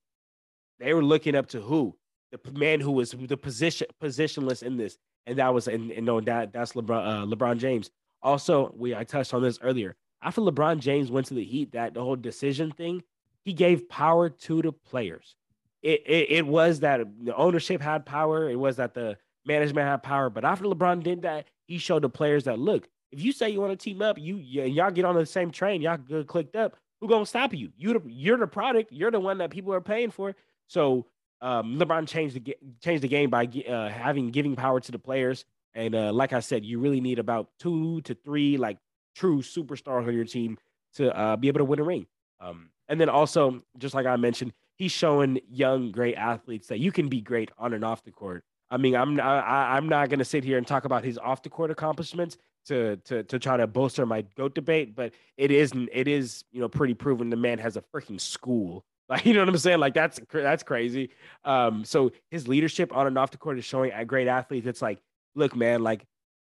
they 0.78 0.94
were 0.94 1.04
looking 1.04 1.34
up 1.34 1.48
to 1.48 1.60
who 1.60 1.96
the 2.32 2.52
man 2.52 2.80
who 2.80 2.92
was 2.92 3.12
the 3.12 3.36
position 3.36 3.86
positionless 4.02 4.62
in 4.62 4.76
this, 4.76 4.98
and 5.26 5.38
that 5.38 5.54
was 5.54 5.68
and, 5.68 5.90
and 5.92 6.04
no 6.04 6.20
that 6.20 6.52
that's 6.52 6.72
LeBron 6.72 7.06
uh, 7.06 7.26
LeBron 7.26 7.58
James. 7.58 7.90
Also, 8.22 8.72
we 8.76 8.94
I 8.94 9.04
touched 9.04 9.34
on 9.34 9.42
this 9.42 9.58
earlier. 9.62 9.96
After 10.22 10.40
LeBron 10.40 10.78
James 10.78 11.10
went 11.10 11.26
to 11.26 11.34
the 11.34 11.44
Heat, 11.44 11.72
that 11.72 11.94
the 11.94 12.02
whole 12.02 12.16
decision 12.16 12.72
thing, 12.72 13.02
he 13.44 13.52
gave 13.52 13.88
power 13.88 14.30
to 14.30 14.62
the 14.62 14.72
players 14.72 15.36
it, 15.84 16.02
it, 16.06 16.30
it 16.30 16.46
was 16.46 16.80
that 16.80 17.02
the 17.22 17.36
ownership 17.36 17.80
had 17.80 18.06
power. 18.06 18.48
It 18.48 18.58
was 18.58 18.76
that 18.76 18.94
the 18.94 19.18
management 19.46 19.86
had 19.86 20.02
power. 20.02 20.30
But 20.30 20.44
after 20.44 20.64
LeBron 20.64 21.02
did 21.02 21.22
that, 21.22 21.46
he 21.66 21.78
showed 21.78 22.02
the 22.02 22.08
players 22.08 22.44
that 22.44 22.58
look, 22.58 22.88
if 23.10 23.22
you 23.22 23.32
say 23.32 23.50
you 23.50 23.60
want 23.60 23.78
to 23.78 23.82
team 23.82 24.02
up, 24.02 24.18
you 24.18 24.36
y'all 24.36 24.90
get 24.90 25.04
on 25.04 25.14
the 25.14 25.26
same 25.26 25.50
train, 25.50 25.82
y'all 25.82 25.96
get 25.96 26.26
clicked 26.26 26.56
up. 26.56 26.76
Who 27.00 27.08
gonna 27.08 27.26
stop 27.26 27.52
you? 27.54 27.70
You 27.76 28.02
you're 28.06 28.38
the 28.38 28.46
product. 28.46 28.92
You're 28.92 29.10
the 29.10 29.20
one 29.20 29.38
that 29.38 29.50
people 29.50 29.72
are 29.72 29.80
paying 29.80 30.10
for. 30.10 30.34
So 30.66 31.06
um, 31.40 31.76
LeBron 31.78 32.08
changed 32.08 32.34
the 32.34 32.56
changed 32.82 33.02
the 33.02 33.08
game 33.08 33.30
by 33.30 33.44
uh, 33.68 33.88
having 33.88 34.30
giving 34.30 34.56
power 34.56 34.80
to 34.80 34.92
the 34.92 34.98
players. 34.98 35.44
And 35.74 35.94
uh, 35.94 36.12
like 36.12 36.32
I 36.32 36.40
said, 36.40 36.64
you 36.64 36.78
really 36.78 37.00
need 37.00 37.18
about 37.18 37.48
two 37.58 38.00
to 38.02 38.14
three 38.14 38.56
like 38.56 38.78
true 39.14 39.42
superstars 39.42 40.06
on 40.06 40.14
your 40.14 40.24
team 40.24 40.58
to 40.94 41.16
uh, 41.16 41.36
be 41.36 41.48
able 41.48 41.58
to 41.58 41.64
win 41.64 41.80
a 41.80 41.84
ring. 41.84 42.06
Um, 42.40 42.70
and 42.88 43.00
then 43.00 43.08
also, 43.08 43.62
just 43.78 43.94
like 43.94 44.06
I 44.06 44.16
mentioned, 44.16 44.52
he's 44.76 44.92
showing 44.92 45.40
young 45.48 45.92
great 45.92 46.14
athletes 46.14 46.68
that 46.68 46.78
you 46.78 46.92
can 46.92 47.08
be 47.08 47.20
great 47.20 47.50
on 47.58 47.72
and 47.72 47.84
off 47.84 48.04
the 48.04 48.10
court. 48.10 48.44
I 48.74 48.76
mean, 48.76 48.96
I'm 48.96 49.20
I, 49.20 49.76
I'm 49.76 49.88
not 49.88 50.10
gonna 50.10 50.24
sit 50.24 50.42
here 50.42 50.58
and 50.58 50.66
talk 50.66 50.84
about 50.84 51.04
his 51.04 51.16
off 51.16 51.44
the 51.44 51.48
court 51.48 51.70
accomplishments 51.70 52.36
to 52.66 52.96
to 53.04 53.22
to 53.22 53.38
try 53.38 53.56
to 53.56 53.68
bolster 53.68 54.04
my 54.04 54.22
goat 54.36 54.56
debate, 54.56 54.96
but 54.96 55.12
it 55.36 55.52
is 55.52 55.72
it 55.92 56.08
is 56.08 56.42
you 56.50 56.60
know 56.60 56.68
pretty 56.68 56.94
proven 56.94 57.30
the 57.30 57.36
man 57.36 57.58
has 57.58 57.76
a 57.76 57.82
freaking 57.94 58.20
school. 58.20 58.84
Like 59.06 59.26
you 59.26 59.34
know 59.34 59.40
what 59.40 59.50
I'm 59.50 59.58
saying? 59.58 59.80
Like 59.80 59.92
that's 59.92 60.18
that's 60.32 60.62
crazy. 60.62 61.10
Um, 61.44 61.84
so 61.84 62.10
his 62.30 62.48
leadership 62.48 62.96
on 62.96 63.06
and 63.06 63.18
off 63.18 63.32
the 63.32 63.36
court 63.36 63.58
is 63.58 63.64
showing 63.66 63.92
a 63.92 64.02
great 64.02 64.28
athletes. 64.28 64.66
It's 64.66 64.80
like, 64.80 64.98
look, 65.34 65.54
man, 65.54 65.82
like 65.82 66.06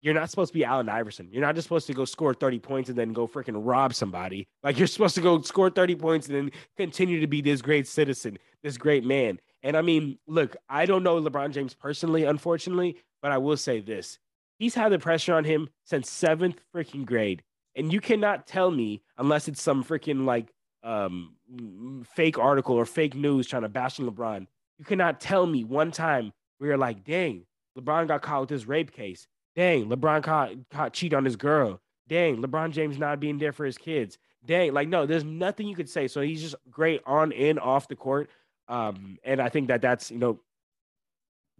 you're 0.03 0.13
not 0.13 0.29
supposed 0.29 0.49
to 0.49 0.53
be 0.53 0.63
Allen 0.63 0.87
Iverson. 0.87 1.27
You're 1.31 1.41
not 1.41 1.55
just 1.55 1.65
supposed 1.65 1.87
to 1.87 1.93
go 1.93 2.05
score 2.05 2.35
30 2.35 2.59
points 2.59 2.89
and 2.89 2.97
then 2.97 3.13
go 3.13 3.27
freaking 3.27 3.55
rob 3.57 3.95
somebody. 3.95 4.47
Like 4.61 4.77
you're 4.77 4.85
supposed 4.85 5.15
to 5.15 5.21
go 5.21 5.41
score 5.41 5.71
30 5.71 5.95
points 5.95 6.27
and 6.27 6.35
then 6.35 6.51
continue 6.77 7.19
to 7.19 7.25
be 7.25 7.41
this 7.41 7.63
great 7.63 7.87
citizen, 7.87 8.37
this 8.61 8.77
great 8.77 9.03
man. 9.03 9.39
And 9.65 9.75
I 9.75 9.81
mean, 9.81 10.19
look, 10.27 10.55
I 10.69 10.85
don't 10.85 11.01
know 11.01 11.19
LeBron 11.19 11.51
James 11.51 11.73
personally, 11.73 12.23
unfortunately, 12.23 12.97
but 13.23 13.31
I 13.31 13.39
will 13.39 13.57
say 13.57 13.79
this. 13.81 14.19
He's 14.59 14.75
had 14.75 14.91
the 14.91 14.99
pressure 14.99 15.33
on 15.33 15.43
him 15.43 15.69
since 15.83 16.07
seventh 16.07 16.61
freaking 16.73 17.03
grade. 17.03 17.41
And 17.75 17.91
you 17.91 17.99
cannot 17.99 18.45
tell 18.45 18.69
me, 18.69 19.01
unless 19.17 19.47
it's 19.47 19.59
some 19.59 19.83
freaking 19.83 20.23
like 20.23 20.53
um, 20.83 21.35
fake 22.13 22.37
article 22.37 22.75
or 22.75 22.85
fake 22.85 23.15
news 23.15 23.47
trying 23.47 23.63
to 23.63 23.67
bash 23.67 23.99
on 23.99 24.07
LeBron, 24.07 24.45
you 24.77 24.85
cannot 24.85 25.19
tell 25.19 25.47
me 25.47 25.63
one 25.63 25.91
time 25.91 26.31
where 26.59 26.69
you're 26.69 26.77
like, 26.77 27.03
dang, 27.03 27.47
LeBron 27.75 28.07
got 28.07 28.21
caught 28.21 28.41
with 28.41 28.49
this 28.49 28.67
rape 28.67 28.91
case. 28.91 29.27
Dang, 29.55 29.87
LeBron 29.87 30.21
caught, 30.21 30.51
caught 30.69 30.93
cheat 30.93 31.15
on 31.15 31.25
his 31.25 31.37
girl. 31.37 31.81
Dang, 32.07 32.37
LeBron 32.37 32.69
James 32.69 32.99
not 32.99 33.19
being 33.19 33.39
there 33.39 33.51
for 33.51 33.65
his 33.65 33.79
kids. 33.79 34.19
Dang, 34.45 34.73
like 34.73 34.89
no, 34.89 35.07
there's 35.07 35.23
nothing 35.23 35.67
you 35.67 35.75
could 35.75 35.89
say. 35.89 36.07
So 36.07 36.21
he's 36.21 36.43
just 36.43 36.55
great 36.69 37.01
on 37.07 37.33
and 37.33 37.59
off 37.59 37.87
the 37.87 37.95
court. 37.95 38.29
Um, 38.67 39.17
and 39.23 39.41
I 39.41 39.49
think 39.49 39.67
that 39.67 39.81
that's 39.81 40.11
you 40.11 40.17
know 40.17 40.39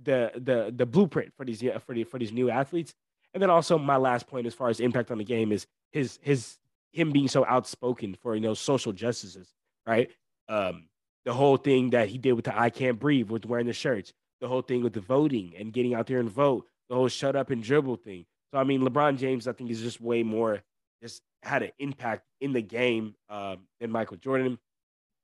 the 0.02 0.32
the 0.36 0.73
the 0.76 0.86
blueprint 0.86 1.34
for 1.36 1.45
these 1.45 1.64
for 1.86 1.94
the, 1.94 2.03
for 2.03 2.19
these 2.19 2.32
new 2.32 2.49
athletes. 2.49 2.94
And 3.34 3.41
then 3.41 3.49
also 3.49 3.77
my 3.77 3.98
last 3.98 4.27
point 4.27 4.48
as 4.48 4.53
far 4.53 4.69
as 4.69 4.80
impact 4.80 5.11
on 5.11 5.18
the 5.18 5.23
game 5.23 5.52
is 5.52 5.68
his 5.91 6.19
his 6.22 6.57
him 6.91 7.11
being 7.11 7.27
so 7.27 7.45
outspoken 7.45 8.15
for 8.22 8.36
you 8.36 8.41
know 8.41 8.53
social 8.53 8.94
justices, 8.94 9.53
right? 9.86 10.10
Um, 10.48 10.88
the 11.26 11.34
whole 11.34 11.57
thing 11.57 11.90
that 11.91 12.07
he 12.07 12.18
did 12.18 12.34
with 12.34 12.45
the 12.45 12.60
I 12.60 12.69
can't 12.69 12.99
breathe 12.99 13.30
with 13.30 13.45
wearing 13.45 13.68
the 13.68 13.73
shirts, 13.73 14.14
the 14.41 14.48
whole 14.48 14.61
thing 14.61 14.84
with 14.84 14.94
the 14.94 15.02
voting 15.02 15.53
and 15.57 15.73
getting 15.73 15.94
out 15.94 16.07
there 16.07 16.19
and 16.19 16.30
vote, 16.30 16.68
the 16.90 16.95
whole 16.95 17.07
shut 17.07 17.36
up 17.36 17.49
and 17.49 17.61
dribble 17.61 17.98
thing. 17.98 18.26
So 18.52 18.60
I 18.60 18.64
mean, 18.64 18.82
LeBron 18.82 19.18
James, 19.18 19.48
I 19.48 19.53
think 19.53 19.69
is 19.69 19.82
just 19.82 19.99
way 19.99 20.23
more 20.23 20.64
just 21.02 21.22
had 21.44 21.64
an 21.64 21.72
impact 21.80 22.23
in 22.41 22.53
the 22.53 22.61
game 22.61 23.15
um, 23.30 23.60
than 23.80 23.91
Michael 23.91 24.18
Jordan. 24.18 24.57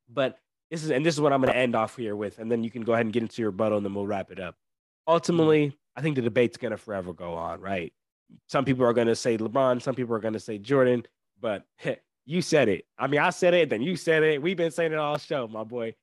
But 0.08 0.38
this 0.72 0.84
is 0.84 0.90
and 0.90 1.04
this 1.04 1.14
is 1.14 1.20
what 1.20 1.34
I'm 1.34 1.42
going 1.42 1.52
to 1.52 1.58
end 1.58 1.76
off 1.76 1.96
here 1.96 2.16
with, 2.16 2.38
and 2.38 2.50
then 2.50 2.64
you 2.64 2.70
can 2.70 2.80
go 2.80 2.94
ahead 2.94 3.04
and 3.04 3.12
get 3.12 3.22
into 3.22 3.42
your 3.42 3.50
rebuttal, 3.50 3.76
and 3.76 3.84
then 3.84 3.92
we'll 3.92 4.06
wrap 4.06 4.30
it 4.30 4.40
up. 4.40 4.56
Ultimately, 5.06 5.76
I 5.94 6.00
think 6.00 6.16
the 6.16 6.22
debate's 6.22 6.56
going 6.56 6.70
to 6.70 6.78
forever 6.78 7.12
go 7.12 7.34
on, 7.34 7.60
right? 7.60 7.92
Some 8.48 8.64
people 8.64 8.86
are 8.86 8.94
going 8.94 9.08
to 9.08 9.14
say 9.14 9.36
LeBron, 9.36 9.82
some 9.82 9.94
people 9.94 10.14
are 10.14 10.18
going 10.18 10.32
to 10.32 10.40
say 10.40 10.56
Jordan, 10.56 11.04
but 11.38 11.66
you 12.24 12.40
said 12.40 12.70
it. 12.70 12.86
I 12.98 13.06
mean, 13.06 13.20
I 13.20 13.28
said 13.28 13.52
it, 13.52 13.68
then 13.68 13.82
you 13.82 13.96
said 13.96 14.22
it. 14.22 14.40
We've 14.40 14.56
been 14.56 14.70
saying 14.70 14.92
it 14.92 14.98
all 14.98 15.18
show, 15.18 15.46
my 15.46 15.62
boy. 15.62 15.94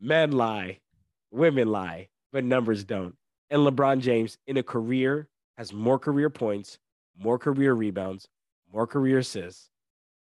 Men 0.00 0.32
lie, 0.32 0.80
women 1.30 1.68
lie, 1.68 2.08
but 2.32 2.42
numbers 2.42 2.82
don't. 2.82 3.14
And 3.50 3.60
LeBron 3.62 4.00
James, 4.00 4.36
in 4.48 4.56
a 4.56 4.64
career, 4.64 5.28
has 5.56 5.72
more 5.72 6.00
career 6.00 6.28
points, 6.28 6.80
more 7.16 7.38
career 7.38 7.74
rebounds, 7.74 8.26
more 8.72 8.88
career 8.88 9.18
assists, 9.18 9.70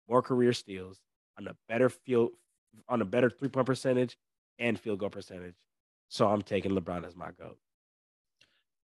more 0.08 0.20
career 0.20 0.52
steals, 0.52 0.98
on 1.38 1.46
a 1.46 1.56
better 1.68 1.88
field, 1.88 2.32
on 2.88 3.02
a 3.02 3.04
better 3.04 3.30
three 3.30 3.48
point 3.48 3.66
percentage 3.66 4.16
and 4.58 4.78
field 4.78 4.98
goal 4.98 5.10
percentage. 5.10 5.54
So 6.08 6.28
I'm 6.28 6.42
taking 6.42 6.72
LeBron 6.72 7.06
as 7.06 7.16
my 7.16 7.30
goat. 7.38 7.58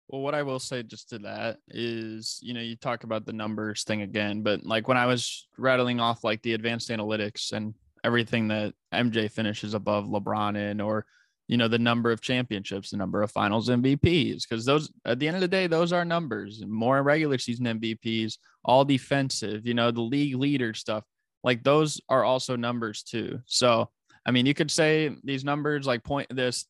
Well, 0.08 0.22
what 0.22 0.36
I 0.36 0.44
will 0.44 0.60
say 0.60 0.84
just 0.84 1.10
to 1.10 1.20
that 1.20 1.58
is, 1.68 2.38
you 2.42 2.54
know, 2.54 2.62
you 2.62 2.76
talk 2.76 3.04
about 3.04 3.26
the 3.26 3.34
numbers 3.34 3.84
thing 3.84 4.04
again, 4.04 4.44
but 4.44 4.64
like 4.64 4.88
when 4.88 4.98
I 4.98 5.08
was 5.08 5.48
rattling 5.58 6.00
off 6.00 6.24
like 6.24 6.44
the 6.44 6.54
advanced 6.54 6.90
analytics 6.90 7.52
and 7.52 7.74
everything 8.04 8.50
that 8.50 8.76
MJ 8.94 9.32
finishes 9.32 9.74
above 9.74 10.06
LeBron 10.06 10.56
in, 10.58 10.80
or, 10.80 11.08
you 11.48 11.58
know, 11.58 11.68
the 11.68 11.80
number 11.80 12.12
of 12.12 12.22
championships, 12.22 12.92
the 12.92 12.98
number 12.98 13.24
of 13.24 13.32
finals 13.32 13.68
MVPs, 13.68 14.44
because 14.48 14.64
those 14.64 14.92
at 15.06 15.18
the 15.18 15.28
end 15.28 15.38
of 15.38 15.42
the 15.42 15.48
day, 15.48 15.66
those 15.66 15.92
are 15.92 16.06
numbers. 16.06 16.64
More 16.68 17.02
regular 17.02 17.40
season 17.40 17.66
MVPs, 17.66 18.38
all 18.64 18.86
defensive, 18.86 19.66
you 19.66 19.74
know, 19.74 19.90
the 19.90 20.02
league 20.02 20.36
leader 20.36 20.76
stuff, 20.76 21.04
like 21.46 21.64
those 21.64 22.02
are 22.10 22.24
also 22.24 22.56
numbers 22.56 23.04
too. 23.04 23.40
So, 23.46 23.90
I 24.26 24.32
mean, 24.32 24.48
you 24.48 24.56
could 24.56 24.72
say 24.72 25.16
these 25.24 25.46
numbers 25.46 25.86
like 25.86 26.04
point 26.04 26.28
this 26.36 26.66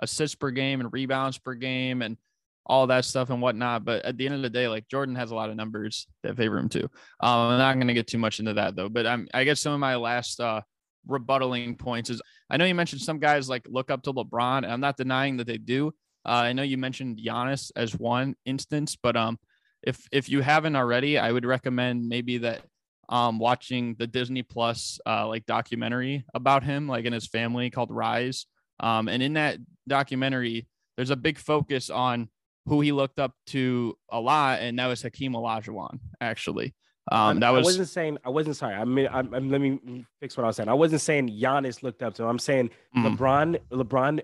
assists 0.00 0.36
per 0.36 0.50
game 0.50 0.80
and 0.80 0.92
rebounds 0.92 1.38
per 1.38 1.54
game 1.54 2.02
and 2.02 2.18
all 2.66 2.86
that 2.88 3.06
stuff 3.06 3.30
and 3.30 3.40
whatnot. 3.40 3.86
But 3.86 4.04
at 4.04 4.18
the 4.18 4.26
end 4.26 4.34
of 4.34 4.42
the 4.42 4.50
day, 4.50 4.68
like 4.68 4.86
Jordan 4.86 5.16
has 5.16 5.30
a 5.30 5.34
lot 5.34 5.48
of 5.48 5.56
numbers 5.56 6.06
that 6.22 6.36
favor 6.36 6.58
him 6.58 6.68
too. 6.68 6.90
Um, 7.20 7.52
I'm 7.52 7.58
not 7.58 7.74
going 7.76 7.88
to 7.88 7.94
get 7.94 8.06
too 8.06 8.18
much 8.18 8.38
into 8.38 8.52
that 8.52 8.76
though. 8.76 8.90
But 8.90 9.06
I'm, 9.06 9.26
I 9.32 9.44
guess 9.44 9.60
some 9.60 9.72
of 9.72 9.80
my 9.80 9.96
last 9.96 10.38
uh, 10.40 10.60
rebuttaling 11.08 11.78
points 11.78 12.10
is 12.10 12.20
I 12.50 12.58
know 12.58 12.66
you 12.66 12.74
mentioned 12.74 13.00
some 13.00 13.18
guys 13.18 13.48
like 13.48 13.66
look 13.66 13.90
up 13.90 14.02
to 14.02 14.12
LeBron, 14.12 14.58
and 14.58 14.70
I'm 14.70 14.80
not 14.80 14.98
denying 14.98 15.38
that 15.38 15.46
they 15.46 15.56
do. 15.56 15.88
Uh, 16.26 16.42
I 16.44 16.52
know 16.52 16.62
you 16.62 16.76
mentioned 16.76 17.18
Giannis 17.18 17.72
as 17.76 17.98
one 17.98 18.36
instance, 18.44 18.94
but 19.02 19.16
um, 19.16 19.38
if 19.82 20.06
if 20.12 20.28
you 20.28 20.42
haven't 20.42 20.76
already, 20.76 21.16
I 21.16 21.32
would 21.32 21.46
recommend 21.46 22.06
maybe 22.06 22.38
that 22.38 22.60
um 23.08 23.38
watching 23.38 23.94
the 23.98 24.06
Disney 24.06 24.42
Plus 24.42 24.98
uh 25.06 25.26
like 25.26 25.46
documentary 25.46 26.24
about 26.34 26.62
him, 26.62 26.88
like 26.88 27.04
in 27.04 27.12
his 27.12 27.26
family 27.26 27.70
called 27.70 27.90
Rise. 27.90 28.46
Um, 28.80 29.08
and 29.08 29.22
in 29.22 29.32
that 29.34 29.58
documentary, 29.88 30.68
there's 30.96 31.10
a 31.10 31.16
big 31.16 31.38
focus 31.38 31.90
on 31.90 32.28
who 32.66 32.80
he 32.80 32.92
looked 32.92 33.18
up 33.18 33.32
to 33.46 33.96
a 34.10 34.20
lot, 34.20 34.60
and 34.60 34.78
that 34.78 34.86
was 34.86 35.02
Hakeem 35.02 35.32
Olajuwon. 35.32 35.98
Actually, 36.20 36.74
um, 37.10 37.40
that 37.40 37.50
was. 37.50 37.64
I 37.64 37.68
wasn't 37.68 37.88
saying. 37.88 38.18
I 38.24 38.30
wasn't 38.30 38.56
sorry. 38.56 38.74
I 38.74 38.84
mean, 38.84 39.08
I'm, 39.10 39.32
I'm, 39.34 39.50
let 39.50 39.60
me 39.60 40.04
fix 40.20 40.36
what 40.36 40.44
I 40.44 40.48
was 40.48 40.56
saying. 40.56 40.68
I 40.68 40.74
wasn't 40.74 41.00
saying 41.00 41.28
Giannis 41.28 41.82
looked 41.82 42.02
up 42.02 42.14
to 42.14 42.24
him. 42.24 42.28
I'm 42.28 42.38
saying 42.38 42.70
mm-hmm. 42.96 43.06
LeBron. 43.06 43.58
LeBron 43.70 44.20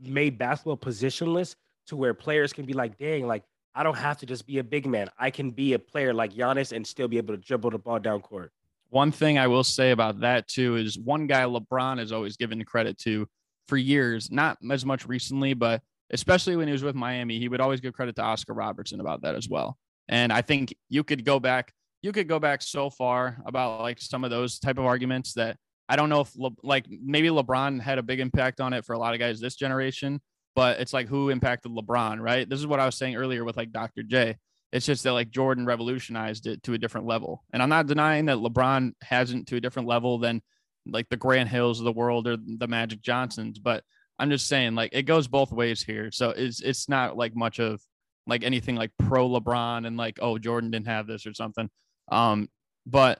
made 0.00 0.38
basketball 0.38 0.76
positionless 0.76 1.54
to 1.88 1.96
where 1.96 2.14
players 2.14 2.52
can 2.52 2.64
be 2.64 2.72
like, 2.72 2.96
dang, 2.98 3.26
like 3.26 3.42
I 3.74 3.82
don't 3.82 3.96
have 3.96 4.18
to 4.18 4.26
just 4.26 4.46
be 4.46 4.58
a 4.58 4.64
big 4.64 4.86
man. 4.86 5.08
I 5.18 5.30
can 5.30 5.50
be 5.50 5.72
a 5.72 5.78
player 5.78 6.12
like 6.12 6.34
Giannis 6.34 6.72
and 6.72 6.86
still 6.86 7.08
be 7.08 7.16
able 7.16 7.34
to 7.34 7.40
dribble 7.40 7.70
the 7.70 7.78
ball 7.78 7.98
down 7.98 8.20
court. 8.20 8.52
One 8.90 9.10
thing 9.10 9.38
I 9.38 9.46
will 9.46 9.64
say 9.64 9.90
about 9.92 10.20
that 10.20 10.46
too 10.48 10.76
is 10.76 10.98
one 10.98 11.26
guy 11.26 11.44
LeBron 11.44 11.98
has 11.98 12.12
always 12.12 12.36
given 12.36 12.62
credit 12.64 12.98
to 12.98 13.26
for 13.68 13.78
years, 13.78 14.30
not 14.30 14.58
as 14.70 14.84
much 14.84 15.06
recently, 15.06 15.54
but 15.54 15.80
especially 16.10 16.56
when 16.56 16.68
he 16.68 16.72
was 16.72 16.82
with 16.82 16.94
Miami, 16.94 17.38
he 17.38 17.48
would 17.48 17.60
always 17.60 17.80
give 17.80 17.94
credit 17.94 18.14
to 18.16 18.22
Oscar 18.22 18.52
Robertson 18.52 19.00
about 19.00 19.22
that 19.22 19.34
as 19.34 19.48
well. 19.48 19.78
And 20.08 20.32
I 20.32 20.42
think 20.42 20.74
you 20.90 21.04
could 21.04 21.24
go 21.24 21.40
back, 21.40 21.72
you 22.02 22.12
could 22.12 22.28
go 22.28 22.38
back 22.38 22.60
so 22.60 22.90
far 22.90 23.38
about 23.46 23.80
like 23.80 24.00
some 24.00 24.24
of 24.24 24.30
those 24.30 24.58
type 24.58 24.76
of 24.76 24.84
arguments 24.84 25.32
that 25.34 25.56
I 25.88 25.96
don't 25.96 26.10
know 26.10 26.20
if 26.20 26.36
Le, 26.36 26.50
like 26.62 26.86
maybe 26.88 27.28
LeBron 27.28 27.80
had 27.80 27.98
a 27.98 28.02
big 28.02 28.20
impact 28.20 28.60
on 28.60 28.72
it 28.72 28.84
for 28.84 28.92
a 28.92 28.98
lot 28.98 29.14
of 29.14 29.20
guys 29.20 29.40
this 29.40 29.56
generation, 29.56 30.20
but 30.54 30.80
it's 30.80 30.92
like 30.92 31.08
who 31.08 31.30
impacted 31.30 31.72
LeBron, 31.72 32.20
right? 32.20 32.48
This 32.48 32.58
is 32.58 32.66
what 32.66 32.80
I 32.80 32.86
was 32.86 32.96
saying 32.96 33.16
earlier 33.16 33.44
with 33.44 33.56
like 33.56 33.72
Dr. 33.72 34.02
J. 34.02 34.36
It's 34.72 34.86
just 34.86 35.04
that 35.04 35.12
like 35.12 35.30
Jordan 35.30 35.66
revolutionized 35.66 36.46
it 36.46 36.62
to 36.62 36.74
a 36.74 36.78
different 36.78 37.06
level. 37.06 37.44
And 37.52 37.62
I'm 37.62 37.68
not 37.68 37.86
denying 37.86 38.26
that 38.26 38.38
LeBron 38.38 38.92
hasn't 39.02 39.48
to 39.48 39.56
a 39.56 39.60
different 39.60 39.88
level 39.88 40.18
than 40.18 40.42
like 40.86 41.08
the 41.08 41.16
Grant 41.16 41.48
Hills 41.48 41.78
of 41.78 41.84
the 41.84 41.92
world 41.92 42.26
or 42.26 42.36
the 42.36 42.68
Magic 42.68 43.02
Johnsons, 43.02 43.58
but 43.58 43.84
I'm 44.18 44.30
just 44.30 44.46
saying, 44.46 44.74
like, 44.74 44.90
it 44.92 45.02
goes 45.02 45.26
both 45.26 45.52
ways 45.52 45.82
here. 45.82 46.10
So 46.12 46.30
it's 46.30 46.60
it's 46.60 46.88
not 46.88 47.16
like 47.16 47.34
much 47.34 47.58
of 47.58 47.80
like 48.26 48.44
anything 48.44 48.76
like 48.76 48.90
pro 48.98 49.28
LeBron 49.28 49.86
and 49.86 49.96
like, 49.96 50.18
oh, 50.22 50.38
Jordan 50.38 50.70
didn't 50.70 50.86
have 50.86 51.06
this 51.06 51.26
or 51.26 51.34
something. 51.34 51.68
Um, 52.10 52.48
but 52.86 53.18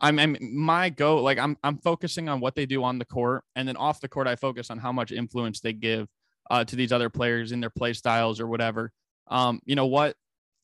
I'm, 0.00 0.18
I'm 0.18 0.36
my 0.40 0.90
go 0.90 1.22
like 1.22 1.38
I'm 1.38 1.56
I'm 1.64 1.78
focusing 1.78 2.28
on 2.28 2.40
what 2.40 2.54
they 2.54 2.66
do 2.66 2.84
on 2.84 2.98
the 2.98 3.04
court, 3.04 3.44
and 3.54 3.66
then 3.66 3.76
off 3.76 4.00
the 4.00 4.08
court, 4.08 4.26
I 4.26 4.36
focus 4.36 4.70
on 4.70 4.78
how 4.78 4.92
much 4.92 5.12
influence 5.12 5.60
they 5.60 5.72
give 5.72 6.06
uh, 6.50 6.64
to 6.64 6.76
these 6.76 6.92
other 6.92 7.10
players 7.10 7.52
in 7.52 7.60
their 7.60 7.70
play 7.70 7.92
styles 7.92 8.40
or 8.40 8.46
whatever. 8.46 8.92
Um, 9.28 9.60
you 9.64 9.74
know 9.74 9.86
what 9.86 10.16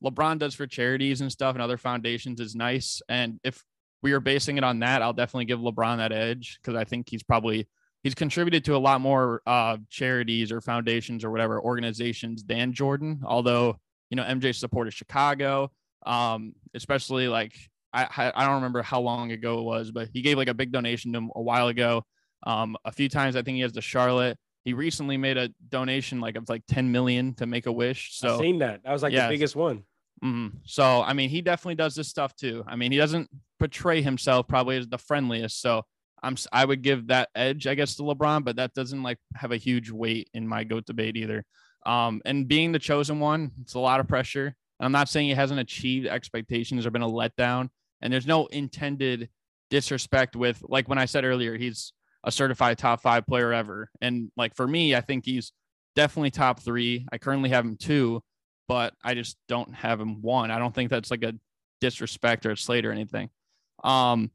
LeBron 0.02 0.38
does 0.38 0.54
for 0.54 0.66
charities 0.66 1.20
and 1.20 1.30
stuff 1.30 1.54
and 1.54 1.62
other 1.62 1.76
foundations 1.76 2.40
is 2.40 2.54
nice, 2.54 3.02
and 3.08 3.40
if 3.44 3.62
we 4.02 4.12
are 4.12 4.20
basing 4.20 4.58
it 4.58 4.64
on 4.64 4.80
that, 4.80 5.02
I'll 5.02 5.12
definitely 5.12 5.44
give 5.44 5.60
LeBron 5.60 5.98
that 5.98 6.12
edge 6.12 6.58
because 6.60 6.76
I 6.76 6.84
think 6.84 7.08
he's 7.08 7.22
probably 7.22 7.68
he's 8.02 8.14
contributed 8.14 8.64
to 8.64 8.76
a 8.76 8.78
lot 8.78 9.00
more 9.00 9.42
uh, 9.46 9.76
charities 9.88 10.50
or 10.50 10.60
foundations 10.60 11.24
or 11.24 11.30
whatever 11.30 11.60
organizations 11.60 12.44
than 12.44 12.72
Jordan. 12.72 13.20
Although 13.24 13.76
you 14.10 14.16
know 14.16 14.24
MJ 14.24 14.54
supported 14.54 14.92
Chicago, 14.92 15.70
um, 16.04 16.54
especially 16.74 17.28
like 17.28 17.54
I 17.92 18.32
I 18.34 18.44
don't 18.44 18.56
remember 18.56 18.82
how 18.82 19.00
long 19.00 19.32
ago 19.32 19.58
it 19.60 19.64
was, 19.64 19.90
but 19.90 20.08
he 20.12 20.22
gave 20.22 20.36
like 20.36 20.48
a 20.48 20.54
big 20.54 20.72
donation 20.72 21.12
to 21.12 21.18
him 21.18 21.30
a 21.34 21.42
while 21.42 21.68
ago. 21.68 22.04
Um, 22.44 22.76
a 22.84 22.92
few 22.92 23.08
times 23.08 23.36
I 23.36 23.42
think 23.42 23.56
he 23.56 23.62
has 23.62 23.72
to 23.72 23.80
Charlotte. 23.80 24.36
He 24.64 24.74
recently 24.74 25.16
made 25.16 25.36
a 25.36 25.50
donation 25.68 26.20
like 26.20 26.36
of 26.36 26.48
like 26.48 26.62
10 26.68 26.92
million 26.92 27.34
to 27.34 27.46
make 27.46 27.66
a 27.66 27.72
wish. 27.72 28.16
So 28.16 28.34
I've 28.34 28.40
seen 28.40 28.58
that. 28.60 28.82
That 28.84 28.92
was 28.92 29.02
like 29.02 29.12
the 29.12 29.26
biggest 29.28 29.56
one. 29.56 29.84
Mm-hmm. 30.24 30.58
So 30.64 31.02
I 31.02 31.12
mean, 31.14 31.30
he 31.30 31.42
definitely 31.42 31.74
does 31.74 31.94
this 31.94 32.08
stuff 32.08 32.36
too. 32.36 32.64
I 32.66 32.76
mean, 32.76 32.92
he 32.92 32.98
doesn't 32.98 33.28
portray 33.58 34.02
himself 34.02 34.46
probably 34.46 34.76
as 34.76 34.88
the 34.88 34.98
friendliest. 34.98 35.60
So 35.60 35.82
I'm 36.22 36.36
I 36.52 36.64
would 36.64 36.82
give 36.82 37.08
that 37.08 37.28
edge, 37.34 37.66
I 37.66 37.74
guess, 37.74 37.96
to 37.96 38.02
LeBron, 38.02 38.44
but 38.44 38.56
that 38.56 38.74
doesn't 38.74 39.02
like 39.02 39.18
have 39.34 39.52
a 39.52 39.56
huge 39.56 39.90
weight 39.90 40.28
in 40.32 40.46
my 40.46 40.64
goat 40.64 40.86
debate 40.86 41.16
either. 41.16 41.44
Um, 41.84 42.22
and 42.24 42.46
being 42.46 42.70
the 42.70 42.78
chosen 42.78 43.18
one, 43.18 43.50
it's 43.62 43.74
a 43.74 43.80
lot 43.80 43.98
of 43.98 44.06
pressure. 44.06 44.46
And 44.46 44.86
I'm 44.86 44.92
not 44.92 45.08
saying 45.08 45.28
he 45.28 45.34
hasn't 45.34 45.60
achieved 45.60 46.06
expectations 46.06 46.86
or 46.86 46.90
been 46.90 47.02
a 47.02 47.08
letdown. 47.08 47.68
And 48.00 48.12
there's 48.12 48.26
no 48.26 48.46
intended 48.46 49.28
disrespect 49.70 50.36
with 50.36 50.62
like 50.68 50.88
when 50.88 50.98
I 50.98 51.06
said 51.06 51.24
earlier, 51.24 51.56
he's 51.56 51.92
a 52.24 52.32
certified 52.32 52.78
top 52.78 53.00
five 53.02 53.26
player 53.26 53.52
ever. 53.52 53.90
And 54.00 54.30
like 54.36 54.54
for 54.54 54.66
me, 54.66 54.94
I 54.94 55.00
think 55.00 55.24
he's 55.24 55.52
definitely 55.96 56.30
top 56.30 56.60
three. 56.60 57.06
I 57.12 57.18
currently 57.18 57.50
have 57.50 57.64
him 57.64 57.76
two, 57.76 58.22
but 58.68 58.94
I 59.04 59.14
just 59.14 59.36
don't 59.48 59.74
have 59.74 60.00
him 60.00 60.22
one. 60.22 60.50
I 60.50 60.58
don't 60.58 60.74
think 60.74 60.90
that's 60.90 61.10
like 61.10 61.24
a 61.24 61.34
disrespect 61.80 62.46
or 62.46 62.52
a 62.52 62.56
slate 62.56 62.86
or 62.86 62.92
anything. 62.92 63.30
Um, 63.82 64.30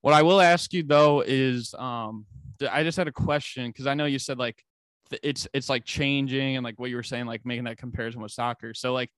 what 0.00 0.14
I 0.14 0.22
will 0.22 0.40
ask 0.40 0.72
you 0.72 0.82
though 0.82 1.22
is, 1.26 1.74
um, 1.74 2.26
I 2.70 2.82
just 2.82 2.96
had 2.96 3.08
a 3.08 3.12
question 3.12 3.68
because 3.68 3.86
I 3.86 3.94
know 3.94 4.06
you 4.06 4.18
said 4.18 4.38
like 4.38 4.64
it's 5.22 5.46
it's 5.52 5.68
like 5.68 5.84
changing 5.84 6.56
and 6.56 6.64
like 6.64 6.78
what 6.80 6.90
you 6.90 6.96
were 6.96 7.02
saying, 7.02 7.26
like 7.26 7.46
making 7.46 7.64
that 7.64 7.78
comparison 7.78 8.20
with 8.20 8.32
soccer. 8.32 8.74
So 8.74 8.92
like, 8.92 9.10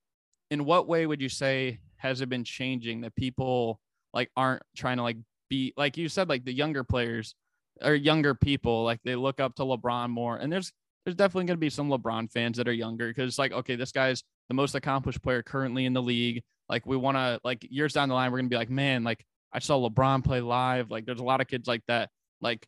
in 0.51 0.65
what 0.65 0.89
way 0.89 1.07
would 1.07 1.23
you 1.23 1.29
say 1.29 1.79
has 1.97 2.21
it 2.21 2.29
been 2.29 2.45
changing 2.45 3.03
that 3.03 3.15
people 3.15 3.81
like 4.13 4.31
aren't 4.37 4.63
trying 4.77 4.97
to 4.97 5.03
like 5.03 5.17
be 5.49 5.73
like 5.77 5.97
you 5.97 6.09
said 6.09 6.29
like 6.29 6.45
the 6.45 6.53
younger 6.53 6.85
players 6.85 7.35
or 7.83 7.95
younger 7.95 8.35
people 8.35 8.85
like 8.85 9.01
they 9.05 9.17
look 9.17 9.41
up 9.41 9.55
to 9.55 9.63
LeBron 9.63 10.11
more 10.11 10.37
and 10.37 10.53
there's 10.53 10.73
there's 11.05 11.17
definitely 11.17 11.47
going 11.47 11.57
to 11.57 11.61
be 11.61 11.71
some 11.71 11.89
LeBron 11.89 12.31
fans 12.31 12.59
that 12.59 12.69
are 12.69 12.73
younger 12.73 13.09
because 13.09 13.29
it's 13.29 13.39
like 13.39 13.53
okay 13.53 13.77
this 13.77 13.93
guy's 13.93 14.23
the 14.49 14.55
most 14.55 14.75
accomplished 14.75 15.23
player 15.23 15.43
currently 15.43 15.87
in 15.87 15.93
the 15.93 16.03
league 16.03 16.43
like 16.69 16.87
we 16.87 16.97
want 16.97 17.17
to 17.17 17.41
like 17.45 17.67
years 17.71 17.93
down 17.93 18.09
the 18.09 18.15
line 18.15 18.31
we're 18.31 18.39
going 18.39 18.49
to 18.49 18.55
be 18.55 18.59
like 18.59 18.71
man 18.71 19.03
like 19.05 19.25
I 19.53 19.59
saw 19.59 19.89
LeBron 19.89 20.25
play 20.25 20.41
live. 20.41 20.91
Like 20.91 21.07
there's 21.07 21.21
a 21.21 21.25
lot 21.25 21.41
of 21.41 21.49
kids 21.49 21.67
like 21.67 21.83
that. 21.89 22.11
Like 22.41 22.67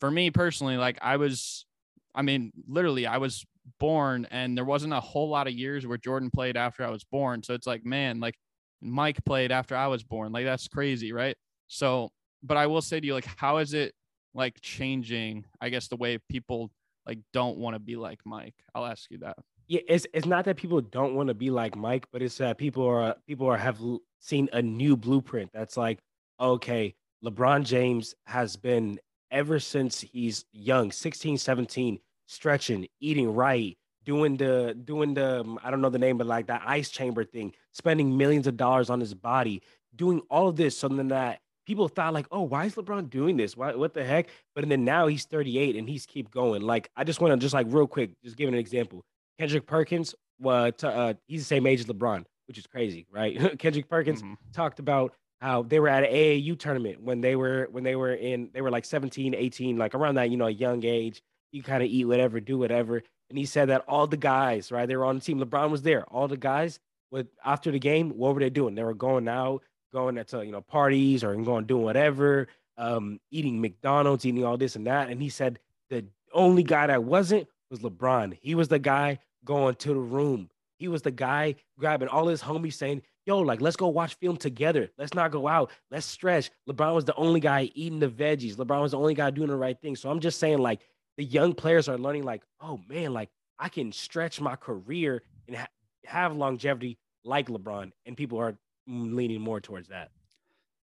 for 0.00 0.10
me 0.10 0.30
personally, 0.30 0.76
like 0.76 0.98
I 1.02 1.16
was, 1.16 1.66
I 2.14 2.22
mean, 2.22 2.52
literally, 2.66 3.06
I 3.06 3.18
was 3.18 3.44
born 3.78 4.26
and 4.30 4.56
there 4.56 4.64
wasn't 4.64 4.92
a 4.92 5.00
whole 5.00 5.28
lot 5.28 5.46
of 5.46 5.52
years 5.52 5.86
where 5.86 5.98
Jordan 5.98 6.30
played 6.30 6.56
after 6.56 6.84
I 6.84 6.90
was 6.90 7.04
born. 7.04 7.42
So 7.42 7.54
it's 7.54 7.66
like, 7.66 7.84
man, 7.84 8.20
like 8.20 8.34
Mike 8.80 9.24
played 9.24 9.52
after 9.52 9.76
I 9.76 9.86
was 9.88 10.02
born. 10.02 10.32
Like 10.32 10.44
that's 10.44 10.68
crazy, 10.68 11.12
right? 11.12 11.36
So, 11.68 12.10
but 12.42 12.56
I 12.56 12.66
will 12.66 12.82
say 12.82 12.98
to 12.98 13.06
you, 13.06 13.14
like, 13.14 13.24
how 13.24 13.58
is 13.58 13.72
it 13.72 13.94
like 14.34 14.60
changing, 14.60 15.44
I 15.60 15.68
guess, 15.68 15.88
the 15.88 15.96
way 15.96 16.18
people 16.28 16.70
like 17.06 17.18
don't 17.32 17.58
want 17.58 17.74
to 17.74 17.80
be 17.80 17.96
like 17.96 18.20
Mike? 18.24 18.54
I'll 18.74 18.86
ask 18.86 19.10
you 19.10 19.18
that. 19.18 19.36
Yeah, 19.68 19.80
it's 19.88 20.06
it's 20.12 20.26
not 20.26 20.44
that 20.46 20.56
people 20.56 20.80
don't 20.80 21.14
want 21.14 21.28
to 21.28 21.34
be 21.34 21.50
like 21.50 21.76
Mike, 21.76 22.06
but 22.12 22.22
it's 22.22 22.38
that 22.38 22.58
people 22.58 22.86
are 22.86 23.16
people 23.26 23.46
are 23.48 23.56
have 23.56 23.80
seen 24.18 24.48
a 24.52 24.62
new 24.62 24.96
blueprint 24.96 25.50
that's 25.52 25.76
like, 25.76 25.98
okay, 26.40 26.94
LeBron 27.24 27.64
James 27.64 28.14
has 28.26 28.56
been 28.56 28.98
ever 29.30 29.58
since 29.58 30.00
he's 30.00 30.44
young, 30.52 30.92
16, 30.92 31.38
17, 31.38 31.98
stretching, 32.26 32.86
eating 33.00 33.34
right, 33.34 33.76
doing 34.04 34.36
the 34.36 34.76
doing 34.84 35.14
the 35.14 35.40
um, 35.40 35.58
I 35.62 35.70
don't 35.70 35.80
know 35.80 35.90
the 35.90 35.98
name, 35.98 36.18
but 36.18 36.26
like 36.26 36.46
that 36.48 36.62
ice 36.66 36.90
chamber 36.90 37.24
thing, 37.24 37.54
spending 37.72 38.16
millions 38.16 38.46
of 38.46 38.56
dollars 38.56 38.90
on 38.90 39.00
his 39.00 39.14
body, 39.14 39.62
doing 39.94 40.20
all 40.30 40.48
of 40.48 40.56
this, 40.56 40.76
something 40.76 41.08
that 41.08 41.40
people 41.72 41.88
thought 41.88 42.12
like, 42.12 42.26
oh, 42.30 42.42
why 42.42 42.66
is 42.66 42.74
LeBron 42.74 43.08
doing 43.08 43.38
this? 43.38 43.56
Why 43.56 43.74
what 43.74 43.94
the 43.94 44.04
heck? 44.04 44.28
But 44.54 44.68
then 44.68 44.84
now 44.84 45.06
he's 45.06 45.24
38 45.24 45.74
and 45.74 45.88
he's 45.88 46.04
keep 46.04 46.30
going. 46.30 46.60
Like 46.60 46.90
I 46.94 47.02
just 47.02 47.18
want 47.18 47.32
to 47.32 47.42
just 47.42 47.54
like 47.54 47.66
real 47.70 47.86
quick, 47.86 48.10
just 48.22 48.36
give 48.36 48.48
an 48.48 48.54
example. 48.54 49.02
Kendrick 49.38 49.66
Perkins, 49.66 50.14
uh, 50.44 50.70
uh, 50.82 51.14
he's 51.26 51.40
the 51.40 51.46
same 51.46 51.66
age 51.66 51.80
as 51.80 51.86
LeBron, 51.86 52.26
which 52.46 52.58
is 52.58 52.66
crazy, 52.66 53.06
right? 53.10 53.58
Kendrick 53.58 53.88
Perkins 53.88 54.22
mm-hmm. 54.22 54.34
talked 54.52 54.80
about 54.80 55.14
how 55.40 55.62
they 55.62 55.80
were 55.80 55.88
at 55.88 56.04
an 56.04 56.12
AAU 56.12 56.58
tournament 56.58 57.00
when 57.00 57.22
they 57.22 57.36
were 57.36 57.68
when 57.70 57.84
they 57.84 57.96
were 57.96 58.12
in 58.12 58.50
they 58.52 58.60
were 58.60 58.70
like 58.70 58.84
17, 58.84 59.34
18, 59.34 59.78
like 59.78 59.94
around 59.94 60.16
that, 60.16 60.28
you 60.28 60.36
know, 60.36 60.48
a 60.48 60.50
young 60.50 60.84
age. 60.84 61.22
You 61.52 61.62
kind 61.62 61.82
of 61.82 61.88
eat 61.88 62.04
whatever, 62.04 62.38
do 62.38 62.58
whatever. 62.58 63.02
And 63.30 63.38
he 63.38 63.46
said 63.46 63.70
that 63.70 63.84
all 63.88 64.06
the 64.06 64.18
guys, 64.18 64.70
right, 64.70 64.86
they 64.86 64.96
were 64.96 65.06
on 65.06 65.14
the 65.14 65.22
team. 65.22 65.40
LeBron 65.40 65.70
was 65.70 65.80
there. 65.80 66.04
All 66.04 66.28
the 66.28 66.36
guys 66.36 66.78
with 67.10 67.28
after 67.42 67.70
the 67.70 67.78
game, 67.78 68.10
what 68.10 68.34
were 68.34 68.40
they 68.40 68.50
doing? 68.50 68.74
They 68.74 68.84
were 68.84 68.92
going 68.92 69.26
out, 69.26 69.62
going 69.92 70.22
to 70.22 70.44
you 70.44 70.52
know 70.52 70.60
parties 70.60 71.24
or 71.24 71.34
going 71.36 71.66
doing 71.66 71.84
whatever, 71.84 72.48
um, 72.78 73.20
eating 73.30 73.60
McDonald's, 73.60 74.24
eating 74.24 74.44
all 74.44 74.56
this 74.56 74.76
and 74.76 74.86
that. 74.86 75.08
And 75.08 75.22
he 75.22 75.28
said 75.28 75.58
the 75.90 76.04
only 76.32 76.62
guy 76.62 76.86
that 76.86 77.04
wasn't 77.04 77.46
was 77.70 77.80
LeBron. 77.80 78.36
He 78.40 78.54
was 78.54 78.68
the 78.68 78.78
guy 78.78 79.18
going 79.44 79.74
to 79.76 79.88
the 79.88 80.00
room. 80.00 80.48
He 80.76 80.88
was 80.88 81.02
the 81.02 81.10
guy 81.10 81.54
grabbing 81.78 82.08
all 82.08 82.26
his 82.26 82.42
homies 82.42 82.74
saying, 82.74 83.02
Yo, 83.24 83.38
like, 83.38 83.60
let's 83.60 83.76
go 83.76 83.86
watch 83.86 84.14
film 84.14 84.36
together. 84.36 84.90
Let's 84.98 85.14
not 85.14 85.30
go 85.30 85.46
out. 85.46 85.70
Let's 85.92 86.06
stretch. 86.06 86.50
LeBron 86.68 86.92
was 86.92 87.04
the 87.04 87.14
only 87.14 87.38
guy 87.38 87.70
eating 87.76 88.00
the 88.00 88.08
veggies. 88.08 88.56
LeBron 88.56 88.82
was 88.82 88.90
the 88.90 88.98
only 88.98 89.14
guy 89.14 89.30
doing 89.30 89.46
the 89.46 89.54
right 89.54 89.80
thing. 89.80 89.94
So 89.94 90.10
I'm 90.10 90.18
just 90.18 90.40
saying, 90.40 90.58
like, 90.58 90.80
the 91.16 91.24
young 91.24 91.54
players 91.54 91.88
are 91.88 91.98
learning 91.98 92.24
like, 92.24 92.42
oh 92.60 92.80
man, 92.88 93.12
like 93.12 93.30
I 93.58 93.68
can 93.68 93.92
stretch 93.92 94.40
my 94.40 94.56
career 94.56 95.22
and 95.46 95.56
ha- 95.56 95.68
have 96.04 96.36
longevity 96.36 96.98
like 97.24 97.48
LeBron, 97.48 97.92
and 98.06 98.16
people 98.16 98.38
are 98.38 98.56
leaning 98.86 99.40
more 99.40 99.60
towards 99.60 99.88
that. 99.88 100.10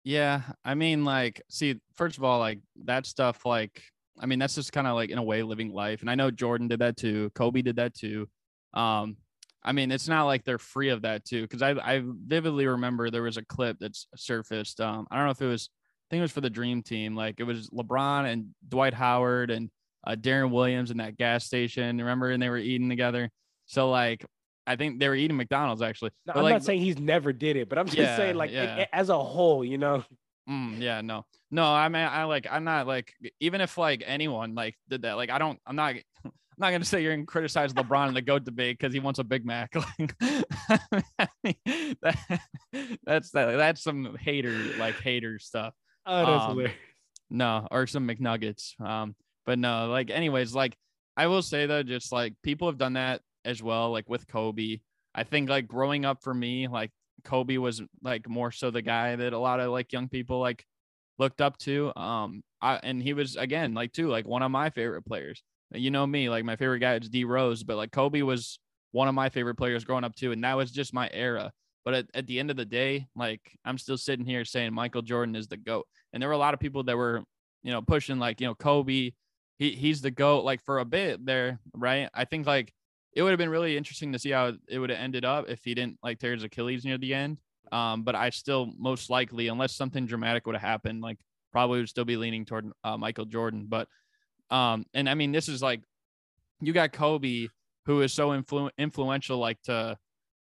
Yeah, 0.04 0.42
I 0.64 0.76
mean, 0.76 1.04
like, 1.04 1.42
see, 1.50 1.80
first 1.96 2.18
of 2.18 2.24
all, 2.24 2.40
like 2.40 2.60
that 2.86 3.06
stuff, 3.06 3.46
like, 3.46 3.82
I 4.20 4.26
mean, 4.26 4.40
that's 4.40 4.56
just 4.56 4.72
kind 4.72 4.88
of 4.88 4.96
like 4.96 5.10
in 5.10 5.18
a 5.18 5.24
way 5.24 5.44
living 5.44 5.74
life, 5.74 6.02
and 6.02 6.10
I 6.10 6.16
know 6.16 6.32
Jordan 6.32 6.68
did 6.68 6.80
that 6.80 6.98
too, 6.98 7.30
Kobe 7.36 7.62
did 7.62 7.76
that 7.76 7.94
too. 7.94 8.30
Um, 8.74 9.18
I 9.64 9.74
mean, 9.74 9.92
it's 9.92 10.08
not 10.08 10.26
like 10.26 10.46
they're 10.46 10.58
free 10.58 10.90
of 10.90 11.02
that 11.02 11.26
too, 11.26 11.42
because 11.42 11.62
I 11.62 11.72
I 11.72 12.04
vividly 12.06 12.68
remember 12.68 13.10
there 13.10 13.24
was 13.24 13.38
a 13.38 13.46
clip 13.46 13.78
that's 13.80 14.08
surfaced. 14.16 14.80
Um, 14.80 15.08
I 15.12 15.18
don't 15.18 15.26
know 15.26 15.32
if 15.32 15.42
it 15.42 15.48
was, 15.48 15.70
I 15.70 16.08
think 16.10 16.20
it 16.20 16.22
was 16.22 16.32
for 16.32 16.42
the 16.42 16.50
Dream 16.50 16.84
Team, 16.84 17.16
like 17.16 17.40
it 17.40 17.44
was 17.44 17.70
LeBron 17.72 18.32
and 18.32 18.56
Dwight 18.66 18.94
Howard 18.94 19.52
and 19.52 19.70
uh, 20.06 20.16
Deron 20.16 20.52
Williams 20.52 20.90
in 20.90 20.98
that 20.98 21.18
gas 21.18 21.44
station. 21.44 21.98
Remember, 21.98 22.30
and 22.30 22.42
they 22.42 22.50
were 22.50 22.58
eating 22.58 22.88
together. 22.88 23.30
So 23.66 23.90
like, 23.90 24.26
I 24.68 24.76
think 24.76 25.00
they 25.00 25.08
were 25.08 25.16
eating 25.16 25.38
McDonald's 25.38 25.82
actually. 25.82 26.12
No, 26.26 26.34
I'm 26.36 26.44
like, 26.44 26.54
not 26.54 26.64
saying 26.64 26.82
he's 26.82 27.00
never 27.00 27.32
did 27.32 27.56
it, 27.56 27.70
but 27.70 27.78
I'm 27.78 27.86
just 27.86 27.98
yeah, 27.98 28.18
saying 28.18 28.36
like 28.36 28.52
yeah. 28.52 28.76
it, 28.76 28.90
as 28.92 29.10
a 29.10 29.18
whole, 29.18 29.64
you 29.64 29.78
know. 29.78 30.04
Mm, 30.50 30.80
yeah, 30.80 31.02
no, 31.02 31.26
no. 31.50 31.64
I 31.64 31.88
mean, 31.90 32.06
I 32.06 32.26
like, 32.26 32.48
I'm 32.50 32.64
not 32.64 32.86
like, 32.86 33.14
even 33.40 33.62
if 33.62 33.78
like 33.78 34.04
anyone 34.06 34.56
like 34.56 34.76
did 34.90 35.04
that, 35.04 35.14
like, 35.14 35.30
I 35.30 35.40
don't, 35.40 35.58
I'm 35.66 35.76
not, 35.76 35.96
I'm 36.26 36.32
not 36.58 36.72
gonna 36.72 36.86
say 36.86 37.02
you're 37.02 37.16
gonna 37.16 37.26
criticize 37.26 37.74
LeBron 37.74 38.10
in 38.10 38.14
the 38.14 38.22
goat 38.22 38.44
debate 38.44 38.78
because 38.78 38.94
he 38.94 39.00
wants 39.00 39.20
a 39.20 39.24
Big 39.24 39.46
Mac. 39.46 39.74
Like, 41.44 41.58
that, 42.02 42.40
that's 43.06 43.32
that, 43.32 43.58
that's 43.58 43.82
some 43.82 44.18
hater 44.20 44.54
like 44.78 44.96
hater 45.00 45.40
stuff. 45.40 45.74
Oh, 46.06 46.26
that's 46.26 46.44
um, 46.44 46.50
hilarious. 46.52 46.76
No, 47.30 47.68
or 47.72 47.88
some 47.88 48.08
McNuggets. 48.08 48.80
Um, 48.82 49.16
but 49.46 49.60
no, 49.60 49.88
like, 49.88 50.10
anyways, 50.10 50.54
like 50.54 50.76
I 51.16 51.28
will 51.28 51.42
say 51.42 51.66
though, 51.66 51.84
just 51.84 52.12
like 52.12 52.34
people 52.44 52.68
have 52.68 52.78
done 52.78 52.94
that 52.94 53.22
as 53.48 53.64
well, 53.64 53.92
like 53.92 54.10
with 54.10 54.28
Kobe. 54.28 54.80
I 55.16 55.24
think 55.24 55.50
like 55.50 55.68
growing 55.68 56.06
up 56.06 56.22
for 56.22 56.34
me, 56.34 56.68
like 56.68 56.92
Kobe 57.24 57.58
was 57.58 57.82
like 58.04 58.30
more 58.30 58.52
so 58.52 58.70
the 58.70 58.82
guy 58.84 59.16
that 59.16 59.34
a 59.34 59.40
lot 59.40 59.60
of 59.60 59.72
like 59.72 59.92
young 59.92 60.10
people 60.10 60.40
like 60.40 60.66
looked 61.18 61.42
up 61.42 61.58
to. 61.60 61.92
Um, 61.96 62.44
I, 62.62 62.80
and 62.84 63.02
he 63.02 63.14
was 63.14 63.36
again 63.36 63.74
like 63.74 63.94
too 63.94 64.10
like 64.10 64.28
one 64.28 64.44
of 64.44 64.52
my 64.52 64.70
favorite 64.70 65.04
players. 65.04 65.42
You 65.72 65.90
know 65.92 66.06
me, 66.06 66.30
like 66.30 66.46
my 66.46 66.56
favorite 66.56 66.80
guy 66.80 66.96
is 66.96 67.10
D 67.10 67.24
Rose, 67.24 67.64
but 67.64 67.78
like 67.78 67.92
Kobe 67.92 68.22
was 68.22 68.60
one 68.92 69.08
of 69.08 69.16
my 69.16 69.30
favorite 69.30 69.56
players 69.56 69.84
growing 69.84 70.04
up 70.04 70.16
too, 70.16 70.32
and 70.32 70.44
that 70.44 70.56
was 70.56 70.72
just 70.72 70.94
my 70.94 71.10
era. 71.12 71.52
But 71.84 71.94
at, 71.94 72.06
at 72.14 72.28
the 72.28 72.40
end 72.40 72.52
of 72.52 72.58
the 72.58 72.66
day, 72.66 73.08
like 73.16 73.42
I'm 73.64 73.78
still 73.78 73.98
sitting 73.98 74.26
here 74.26 74.44
saying 74.44 74.74
Michael 74.74 75.02
Jordan 75.02 75.36
is 75.36 75.48
the 75.48 75.58
GOAT. 75.58 75.86
And 76.12 76.22
there 76.22 76.30
were 76.30 76.34
a 76.34 76.38
lot 76.38 76.54
of 76.54 76.60
people 76.60 76.84
that 76.84 76.98
were, 76.98 77.24
you 77.64 77.72
know, 77.72 77.82
pushing 77.82 78.20
like, 78.20 78.42
you 78.42 78.48
know, 78.48 78.56
Kobe, 78.56 79.12
he 79.58 79.72
he's 79.72 80.02
the 80.02 80.12
goat 80.12 80.44
like 80.44 80.62
for 80.64 80.80
a 80.80 80.86
bit 80.86 81.26
there, 81.26 81.60
right? 81.74 82.10
I 82.14 82.26
think 82.26 82.46
like 82.46 82.74
it 83.18 83.24
would 83.24 83.32
have 83.32 83.40
been 83.40 83.50
really 83.50 83.76
interesting 83.76 84.14
to 84.14 84.20
see 84.20 84.30
how 84.30 84.54
it 84.70 84.78
would 84.78 84.92
have 84.92 85.00
ended 85.00 85.26
up 85.26 85.50
if 85.50 85.60
he 85.64 85.74
didn't 85.74 85.98
like 86.04 86.20
tear 86.20 86.34
his 86.34 86.44
Achilles 86.44 86.86
near 86.86 87.00
the 87.00 87.16
end. 87.16 87.40
Um, 87.72 88.04
but 88.04 88.14
I 88.14 88.30
still 88.30 88.72
most 88.78 89.10
likely, 89.10 89.48
unless 89.48 89.76
something 89.76 90.06
dramatic 90.06 90.46
would 90.46 90.56
have 90.56 90.62
happened, 90.62 91.02
like 91.02 91.18
probably 91.52 91.80
would 91.80 91.90
still 91.90 92.06
be 92.06 92.16
leaning 92.16 92.46
toward 92.46 92.70
uh, 92.84 92.96
Michael 92.96 93.26
Jordan. 93.26 93.66
But 93.68 93.88
um, 94.52 94.86
and 94.94 95.10
I 95.10 95.16
mean, 95.16 95.32
this 95.32 95.50
is 95.50 95.64
like 95.64 95.82
you 96.62 96.74
got 96.74 96.94
Kobe, 96.94 97.48
who 97.88 98.02
is 98.02 98.14
so 98.14 98.30
influ- 98.30 98.70
influential, 98.78 99.40
like 99.40 99.60
to 99.64 99.98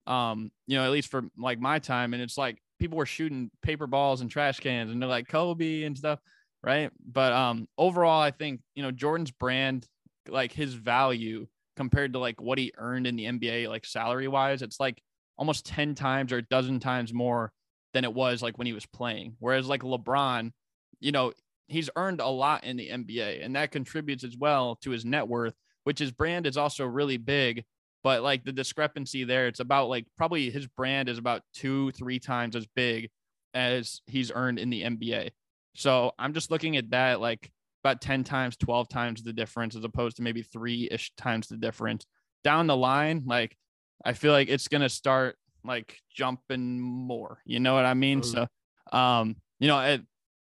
um, 0.07 0.51
you 0.67 0.77
know, 0.77 0.85
at 0.85 0.91
least 0.91 1.11
for 1.11 1.23
like 1.39 1.59
my 1.59 1.79
time, 1.79 2.13
and 2.13 2.23
it's 2.23 2.37
like 2.37 2.59
people 2.79 2.99
were 2.99 3.07
shooting 3.07 3.51
paper 3.63 3.87
balls 3.87 4.21
and 4.21 4.31
trash 4.31 4.61
cans, 4.61 4.91
and 4.91 5.01
they're 5.01 5.09
like 5.09 5.27
Kobe 5.27 5.85
and 5.85 5.97
stuff 5.97 6.21
right? 6.63 6.91
But 7.07 7.33
um 7.33 7.69
overall, 7.79 8.21
I 8.21 8.31
think 8.31 8.61
you 8.75 8.83
know 8.83 8.91
Jordan's 8.91 9.31
brand, 9.31 9.87
like 10.29 10.53
his 10.53 10.75
value 10.75 11.47
compared 11.79 12.13
to 12.13 12.19
like 12.19 12.41
what 12.41 12.59
he 12.59 12.73
earned 12.77 13.07
in 13.07 13.15
the 13.15 13.25
NBA, 13.25 13.69
like 13.69 13.87
salary 13.87 14.27
wise, 14.27 14.63
it's 14.63 14.81
like 14.81 15.01
almost 15.39 15.65
10 15.65 15.95
times 15.95 16.33
or 16.33 16.39
a 16.39 16.43
dozen 16.43 16.81
times 16.81 17.15
more 17.15 17.53
than 17.95 18.03
it 18.05 18.13
was 18.13 18.43
like 18.43 18.59
when 18.59 18.67
he 18.67 18.73
was 18.73 18.85
playing. 18.85 19.37
Whereas 19.39 19.69
like 19.69 19.83
LeBron, 19.83 20.51
you 20.99 21.13
know, 21.13 21.33
he's 21.69 21.89
earned 21.95 22.21
a 22.21 22.27
lot 22.27 22.65
in 22.65 22.77
the 22.77 22.89
NBA 22.89 23.45
and 23.45 23.55
that 23.55 23.71
contributes 23.71 24.25
as 24.25 24.37
well 24.37 24.77
to 24.83 24.91
his 24.91 25.05
net 25.05 25.29
worth, 25.29 25.55
which 25.85 26.01
his 26.01 26.11
brand 26.11 26.49
is 26.49 26.57
also 26.57 26.85
really 26.85 27.17
big. 27.17 27.65
But 28.03 28.25
like 28.25 28.45
the 28.45 28.53
discrepancy 28.53 29.23
there, 29.23 29.47
it's 29.47 29.61
about 29.61 29.89
like 29.89 30.07
probably 30.17 30.51
his 30.51 30.67
brand 30.67 31.09
is 31.09 31.19
about 31.19 31.43
two, 31.55 31.93
three 31.93 32.19
times 32.19 32.57
as 32.57 32.67
big 32.75 33.09
as 33.55 34.01
he's 34.09 34.33
earned 34.35 34.59
in 34.59 34.69
the 34.69 34.83
NBA. 34.83 35.31
So 35.77 36.11
I'm 36.19 36.35
just 36.35 36.51
looking 36.51 36.77
at 36.77 36.91
that 36.91 37.21
like 37.21 37.53
about 37.89 38.01
10 38.03 38.25
times, 38.25 38.57
12 38.57 38.89
times 38.89 39.23
the 39.23 39.33
difference 39.33 39.75
as 39.75 39.85
opposed 39.85 40.17
to 40.17 40.23
maybe 40.23 40.43
three 40.43 40.89
ish 40.91 41.13
times 41.17 41.49
the 41.49 41.57
difference. 41.57 42.05
Down 42.45 42.67
the 42.67 42.77
line, 42.77 43.23
like 43.27 43.57
I 44.05 44.13
feel 44.13 44.33
like 44.33 44.49
it's 44.49 44.69
gonna 44.69 44.89
start 44.89 45.37
like 45.65 45.97
jumping 46.15 46.81
more. 46.81 47.41
You 47.45 47.61
know 47.61 47.75
what 47.75 47.85
I 47.85 47.95
mean? 47.95 48.21
Mm-hmm. 48.21 48.47
So 48.93 48.97
um, 48.97 49.37
you 49.59 49.69
know, 49.69 49.81
at 49.81 50.03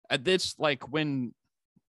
at 0.09 0.23
this 0.23 0.55
like 0.59 0.91
when 0.91 1.33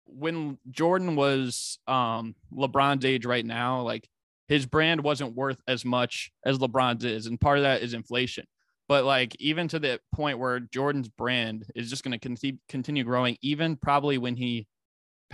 when 0.06 0.58
Jordan 0.72 1.16
was 1.16 1.78
um 1.88 2.36
LeBron's 2.54 3.06
age 3.06 3.26
right 3.26 3.46
now, 3.46 3.82
like 3.82 4.08
his 4.48 4.66
brand 4.66 5.04
wasn't 5.04 5.36
worth 5.36 5.62
as 5.68 5.86
much 5.86 6.32
as 6.46 6.58
LeBron's 6.58 7.06
is. 7.06 7.28
And 7.28 7.40
part 7.40 7.58
of 7.58 7.64
that 7.64 7.82
is 7.82 7.94
inflation. 7.94 8.46
But 8.90 9.06
like 9.06 9.36
even 9.40 9.68
to 9.70 9.80
the 9.80 10.00
point 10.14 10.40
where 10.40 10.60
Jordan's 10.60 11.08
brand 11.08 11.66
is 11.76 11.90
just 11.90 12.04
going 12.04 12.20
to 12.20 12.58
continue 12.68 13.04
growing, 13.04 13.38
even 13.42 13.78
probably 13.78 14.18
when 14.18 14.36
he 14.36 14.68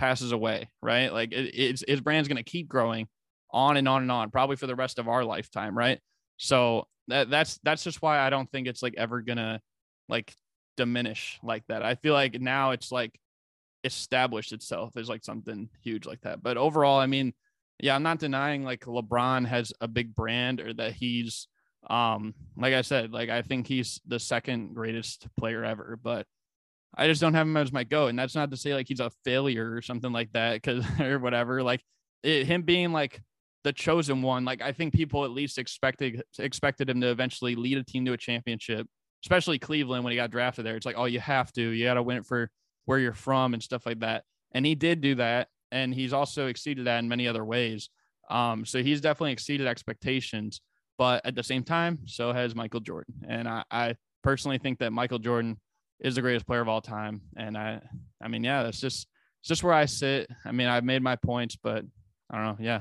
passes 0.00 0.32
away, 0.32 0.70
right? 0.80 1.12
Like 1.12 1.30
it, 1.32 1.54
it's 1.54 1.84
his 1.86 2.00
brand's 2.00 2.26
going 2.26 2.42
to 2.42 2.42
keep 2.42 2.68
growing 2.68 3.06
on 3.50 3.76
and 3.76 3.86
on 3.86 4.00
and 4.00 4.10
on, 4.10 4.30
probably 4.30 4.56
for 4.56 4.66
the 4.66 4.74
rest 4.74 4.98
of 4.98 5.08
our 5.08 5.22
lifetime, 5.22 5.76
right? 5.76 6.00
So 6.38 6.86
that 7.08 7.28
that's 7.28 7.60
that's 7.62 7.84
just 7.84 8.00
why 8.00 8.18
I 8.18 8.30
don't 8.30 8.50
think 8.50 8.66
it's 8.66 8.82
like 8.82 8.94
ever 8.96 9.20
gonna 9.20 9.60
like 10.08 10.34
diminish 10.78 11.38
like 11.42 11.64
that. 11.68 11.84
I 11.84 11.96
feel 11.96 12.14
like 12.14 12.40
now 12.40 12.70
it's 12.70 12.90
like 12.90 13.20
established 13.84 14.52
itself 14.52 14.96
as 14.96 15.08
like 15.08 15.22
something 15.22 15.68
huge 15.82 16.06
like 16.06 16.22
that. 16.22 16.42
But 16.42 16.56
overall, 16.56 16.98
I 16.98 17.06
mean, 17.06 17.34
yeah, 17.78 17.94
I'm 17.94 18.02
not 18.02 18.20
denying 18.20 18.64
like 18.64 18.86
LeBron 18.86 19.46
has 19.46 19.70
a 19.82 19.88
big 19.88 20.14
brand 20.14 20.60
or 20.62 20.72
that 20.74 20.94
he's 20.94 21.46
um, 21.90 22.34
like 22.56 22.72
I 22.72 22.82
said, 22.82 23.12
like 23.12 23.28
I 23.28 23.42
think 23.42 23.66
he's 23.66 24.00
the 24.06 24.18
second 24.18 24.74
greatest 24.74 25.26
player 25.38 25.62
ever, 25.62 25.98
but 26.02 26.26
I 26.96 27.06
just 27.06 27.20
don't 27.20 27.34
have 27.34 27.46
him 27.46 27.56
as 27.56 27.72
my 27.72 27.84
go. 27.84 28.08
And 28.08 28.18
that's 28.18 28.34
not 28.34 28.50
to 28.50 28.56
say 28.56 28.74
like 28.74 28.88
he's 28.88 29.00
a 29.00 29.10
failure 29.24 29.74
or 29.74 29.82
something 29.82 30.12
like 30.12 30.32
that, 30.32 30.54
because 30.54 30.84
or 31.00 31.18
whatever. 31.18 31.62
Like 31.62 31.82
it, 32.22 32.46
him 32.46 32.62
being 32.62 32.92
like 32.92 33.20
the 33.64 33.72
chosen 33.72 34.22
one. 34.22 34.44
Like 34.44 34.62
I 34.62 34.72
think 34.72 34.94
people 34.94 35.24
at 35.24 35.30
least 35.30 35.58
expected 35.58 36.22
expected 36.38 36.90
him 36.90 37.00
to 37.00 37.08
eventually 37.08 37.54
lead 37.54 37.78
a 37.78 37.84
team 37.84 38.04
to 38.06 38.12
a 38.12 38.16
championship, 38.16 38.86
especially 39.24 39.58
Cleveland 39.58 40.04
when 40.04 40.10
he 40.12 40.16
got 40.16 40.30
drafted 40.30 40.66
there. 40.66 40.76
It's 40.76 40.86
like, 40.86 40.98
oh, 40.98 41.04
you 41.04 41.20
have 41.20 41.52
to, 41.52 41.62
you 41.62 41.84
got 41.84 41.94
to 41.94 42.02
win 42.02 42.18
it 42.18 42.26
for 42.26 42.50
where 42.86 42.98
you're 42.98 43.12
from 43.12 43.54
and 43.54 43.62
stuff 43.62 43.86
like 43.86 44.00
that. 44.00 44.24
And 44.52 44.66
he 44.66 44.74
did 44.74 45.00
do 45.00 45.14
that, 45.16 45.48
and 45.70 45.94
he's 45.94 46.12
also 46.12 46.48
exceeded 46.48 46.86
that 46.86 46.98
in 46.98 47.08
many 47.08 47.28
other 47.28 47.44
ways. 47.44 47.88
Um, 48.30 48.64
so 48.64 48.82
he's 48.82 49.00
definitely 49.00 49.32
exceeded 49.32 49.66
expectations. 49.66 50.60
But 50.98 51.24
at 51.24 51.34
the 51.34 51.42
same 51.42 51.64
time, 51.64 52.00
so 52.04 52.32
has 52.32 52.54
Michael 52.54 52.80
Jordan. 52.80 53.14
And 53.26 53.48
I, 53.48 53.64
I 53.70 53.94
personally 54.22 54.58
think 54.58 54.80
that 54.80 54.92
Michael 54.92 55.18
Jordan 55.18 55.58
is 56.00 56.14
the 56.14 56.22
greatest 56.22 56.46
player 56.46 56.60
of 56.60 56.68
all 56.68 56.80
time. 56.80 57.20
And 57.36 57.56
I, 57.56 57.80
I 58.22 58.28
mean, 58.28 58.44
yeah, 58.44 58.62
that's 58.62 58.80
just, 58.80 59.06
it's 59.40 59.48
just 59.48 59.62
where 59.62 59.74
I 59.74 59.86
sit. 59.86 60.30
I 60.44 60.52
mean, 60.52 60.68
I've 60.68 60.84
made 60.84 61.02
my 61.02 61.16
points, 61.16 61.56
but 61.56 61.84
I 62.30 62.36
don't 62.36 62.44
know. 62.44 62.56
Yeah. 62.64 62.80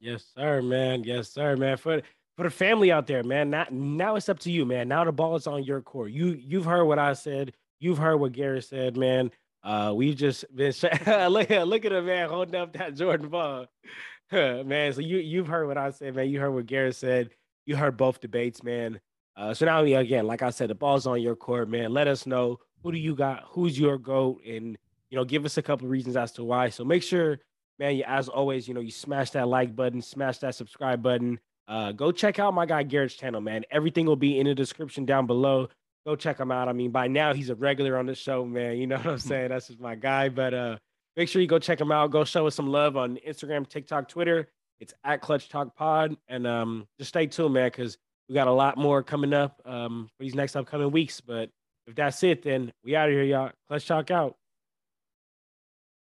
Yes, 0.00 0.24
sir, 0.36 0.62
man. 0.62 1.04
Yes, 1.04 1.32
sir, 1.32 1.56
man. 1.56 1.76
For 1.76 2.02
for 2.36 2.42
the 2.42 2.50
family 2.50 2.92
out 2.92 3.06
there, 3.06 3.22
man. 3.22 3.48
Now, 3.48 3.66
now 3.70 4.16
it's 4.16 4.28
up 4.28 4.38
to 4.40 4.50
you, 4.50 4.66
man. 4.66 4.88
Now 4.88 5.04
the 5.04 5.12
ball 5.12 5.36
is 5.36 5.46
on 5.46 5.64
your 5.64 5.80
court. 5.80 6.10
You 6.10 6.38
you've 6.38 6.66
heard 6.66 6.84
what 6.84 6.98
I 6.98 7.14
said. 7.14 7.54
You've 7.80 7.96
heard 7.96 8.18
what 8.18 8.32
Garrett 8.32 8.64
said, 8.64 8.96
man. 8.96 9.30
Uh, 9.64 9.94
we've 9.96 10.16
just 10.16 10.44
been 10.54 10.72
look 11.30 11.50
at 11.50 11.66
look 11.66 11.84
at 11.86 11.92
a 11.92 12.02
man 12.02 12.28
holding 12.28 12.54
up 12.54 12.74
that 12.74 12.94
Jordan 12.94 13.28
ball, 13.28 13.66
man. 14.32 14.92
So 14.92 15.00
you 15.00 15.16
you've 15.16 15.48
heard 15.48 15.66
what 15.66 15.78
I 15.78 15.90
said, 15.90 16.14
man. 16.14 16.28
You 16.28 16.40
heard 16.40 16.50
what 16.50 16.66
Garrett 16.66 16.96
said 16.96 17.30
you 17.66 17.76
heard 17.76 17.96
both 17.96 18.20
debates, 18.20 18.62
man. 18.62 19.00
Uh, 19.36 19.52
so 19.52 19.66
now, 19.66 19.82
again, 19.82 20.26
like 20.26 20.42
I 20.42 20.50
said, 20.50 20.70
the 20.70 20.74
ball's 20.74 21.06
on 21.06 21.20
your 21.20 21.36
court, 21.36 21.68
man. 21.68 21.92
Let 21.92 22.08
us 22.08 22.26
know 22.26 22.58
who 22.82 22.92
do 22.92 22.98
you 22.98 23.14
got, 23.14 23.44
who's 23.48 23.78
your 23.78 23.98
goat, 23.98 24.40
and 24.46 24.78
you 25.10 25.16
know, 25.16 25.24
give 25.24 25.44
us 25.44 25.58
a 25.58 25.62
couple 25.62 25.88
reasons 25.88 26.16
as 26.16 26.32
to 26.32 26.44
why. 26.44 26.70
So 26.70 26.84
make 26.84 27.02
sure, 27.02 27.38
man, 27.78 27.96
you 27.96 28.04
as 28.06 28.28
always, 28.28 28.66
you 28.66 28.74
know, 28.74 28.80
you 28.80 28.90
smash 28.90 29.30
that 29.30 29.48
like 29.48 29.76
button, 29.76 30.00
smash 30.00 30.38
that 30.38 30.54
subscribe 30.54 31.02
button. 31.02 31.38
Uh, 31.68 31.92
go 31.92 32.12
check 32.12 32.38
out 32.38 32.54
my 32.54 32.64
guy 32.64 32.82
Garrett's 32.82 33.14
channel, 33.14 33.40
man. 33.40 33.64
Everything 33.70 34.06
will 34.06 34.16
be 34.16 34.38
in 34.38 34.46
the 34.46 34.54
description 34.54 35.04
down 35.04 35.26
below. 35.26 35.68
Go 36.06 36.14
check 36.14 36.38
him 36.38 36.52
out. 36.52 36.68
I 36.68 36.72
mean, 36.72 36.92
by 36.92 37.08
now 37.08 37.34
he's 37.34 37.50
a 37.50 37.56
regular 37.56 37.98
on 37.98 38.06
the 38.06 38.14
show, 38.14 38.44
man. 38.44 38.76
You 38.76 38.86
know 38.86 38.96
what 38.96 39.06
I'm 39.06 39.18
saying? 39.18 39.48
That's 39.48 39.66
just 39.66 39.80
my 39.80 39.96
guy. 39.96 40.28
But 40.28 40.54
uh, 40.54 40.76
make 41.16 41.28
sure 41.28 41.42
you 41.42 41.48
go 41.48 41.58
check 41.58 41.80
him 41.80 41.90
out. 41.90 42.10
Go 42.12 42.24
show 42.24 42.46
us 42.46 42.54
some 42.54 42.68
love 42.68 42.96
on 42.96 43.18
Instagram, 43.26 43.68
TikTok, 43.68 44.08
Twitter. 44.08 44.48
It's 44.78 44.94
at 45.04 45.20
Clutch 45.20 45.48
Talk 45.48 45.74
Pod. 45.74 46.16
And 46.28 46.46
um, 46.46 46.86
just 46.98 47.08
stay 47.08 47.26
tuned, 47.26 47.54
man, 47.54 47.68
because 47.68 47.98
we 48.28 48.34
got 48.34 48.48
a 48.48 48.52
lot 48.52 48.76
more 48.76 49.02
coming 49.02 49.32
up 49.32 49.60
um, 49.64 50.08
for 50.16 50.24
these 50.24 50.34
next 50.34 50.56
upcoming 50.56 50.90
weeks. 50.90 51.20
But 51.20 51.50
if 51.86 51.94
that's 51.94 52.22
it, 52.22 52.42
then 52.42 52.72
we 52.84 52.96
out 52.96 53.08
of 53.08 53.14
here, 53.14 53.22
y'all. 53.22 53.52
Let's 53.70 53.84
Talk 53.84 54.10
out. 54.10 54.36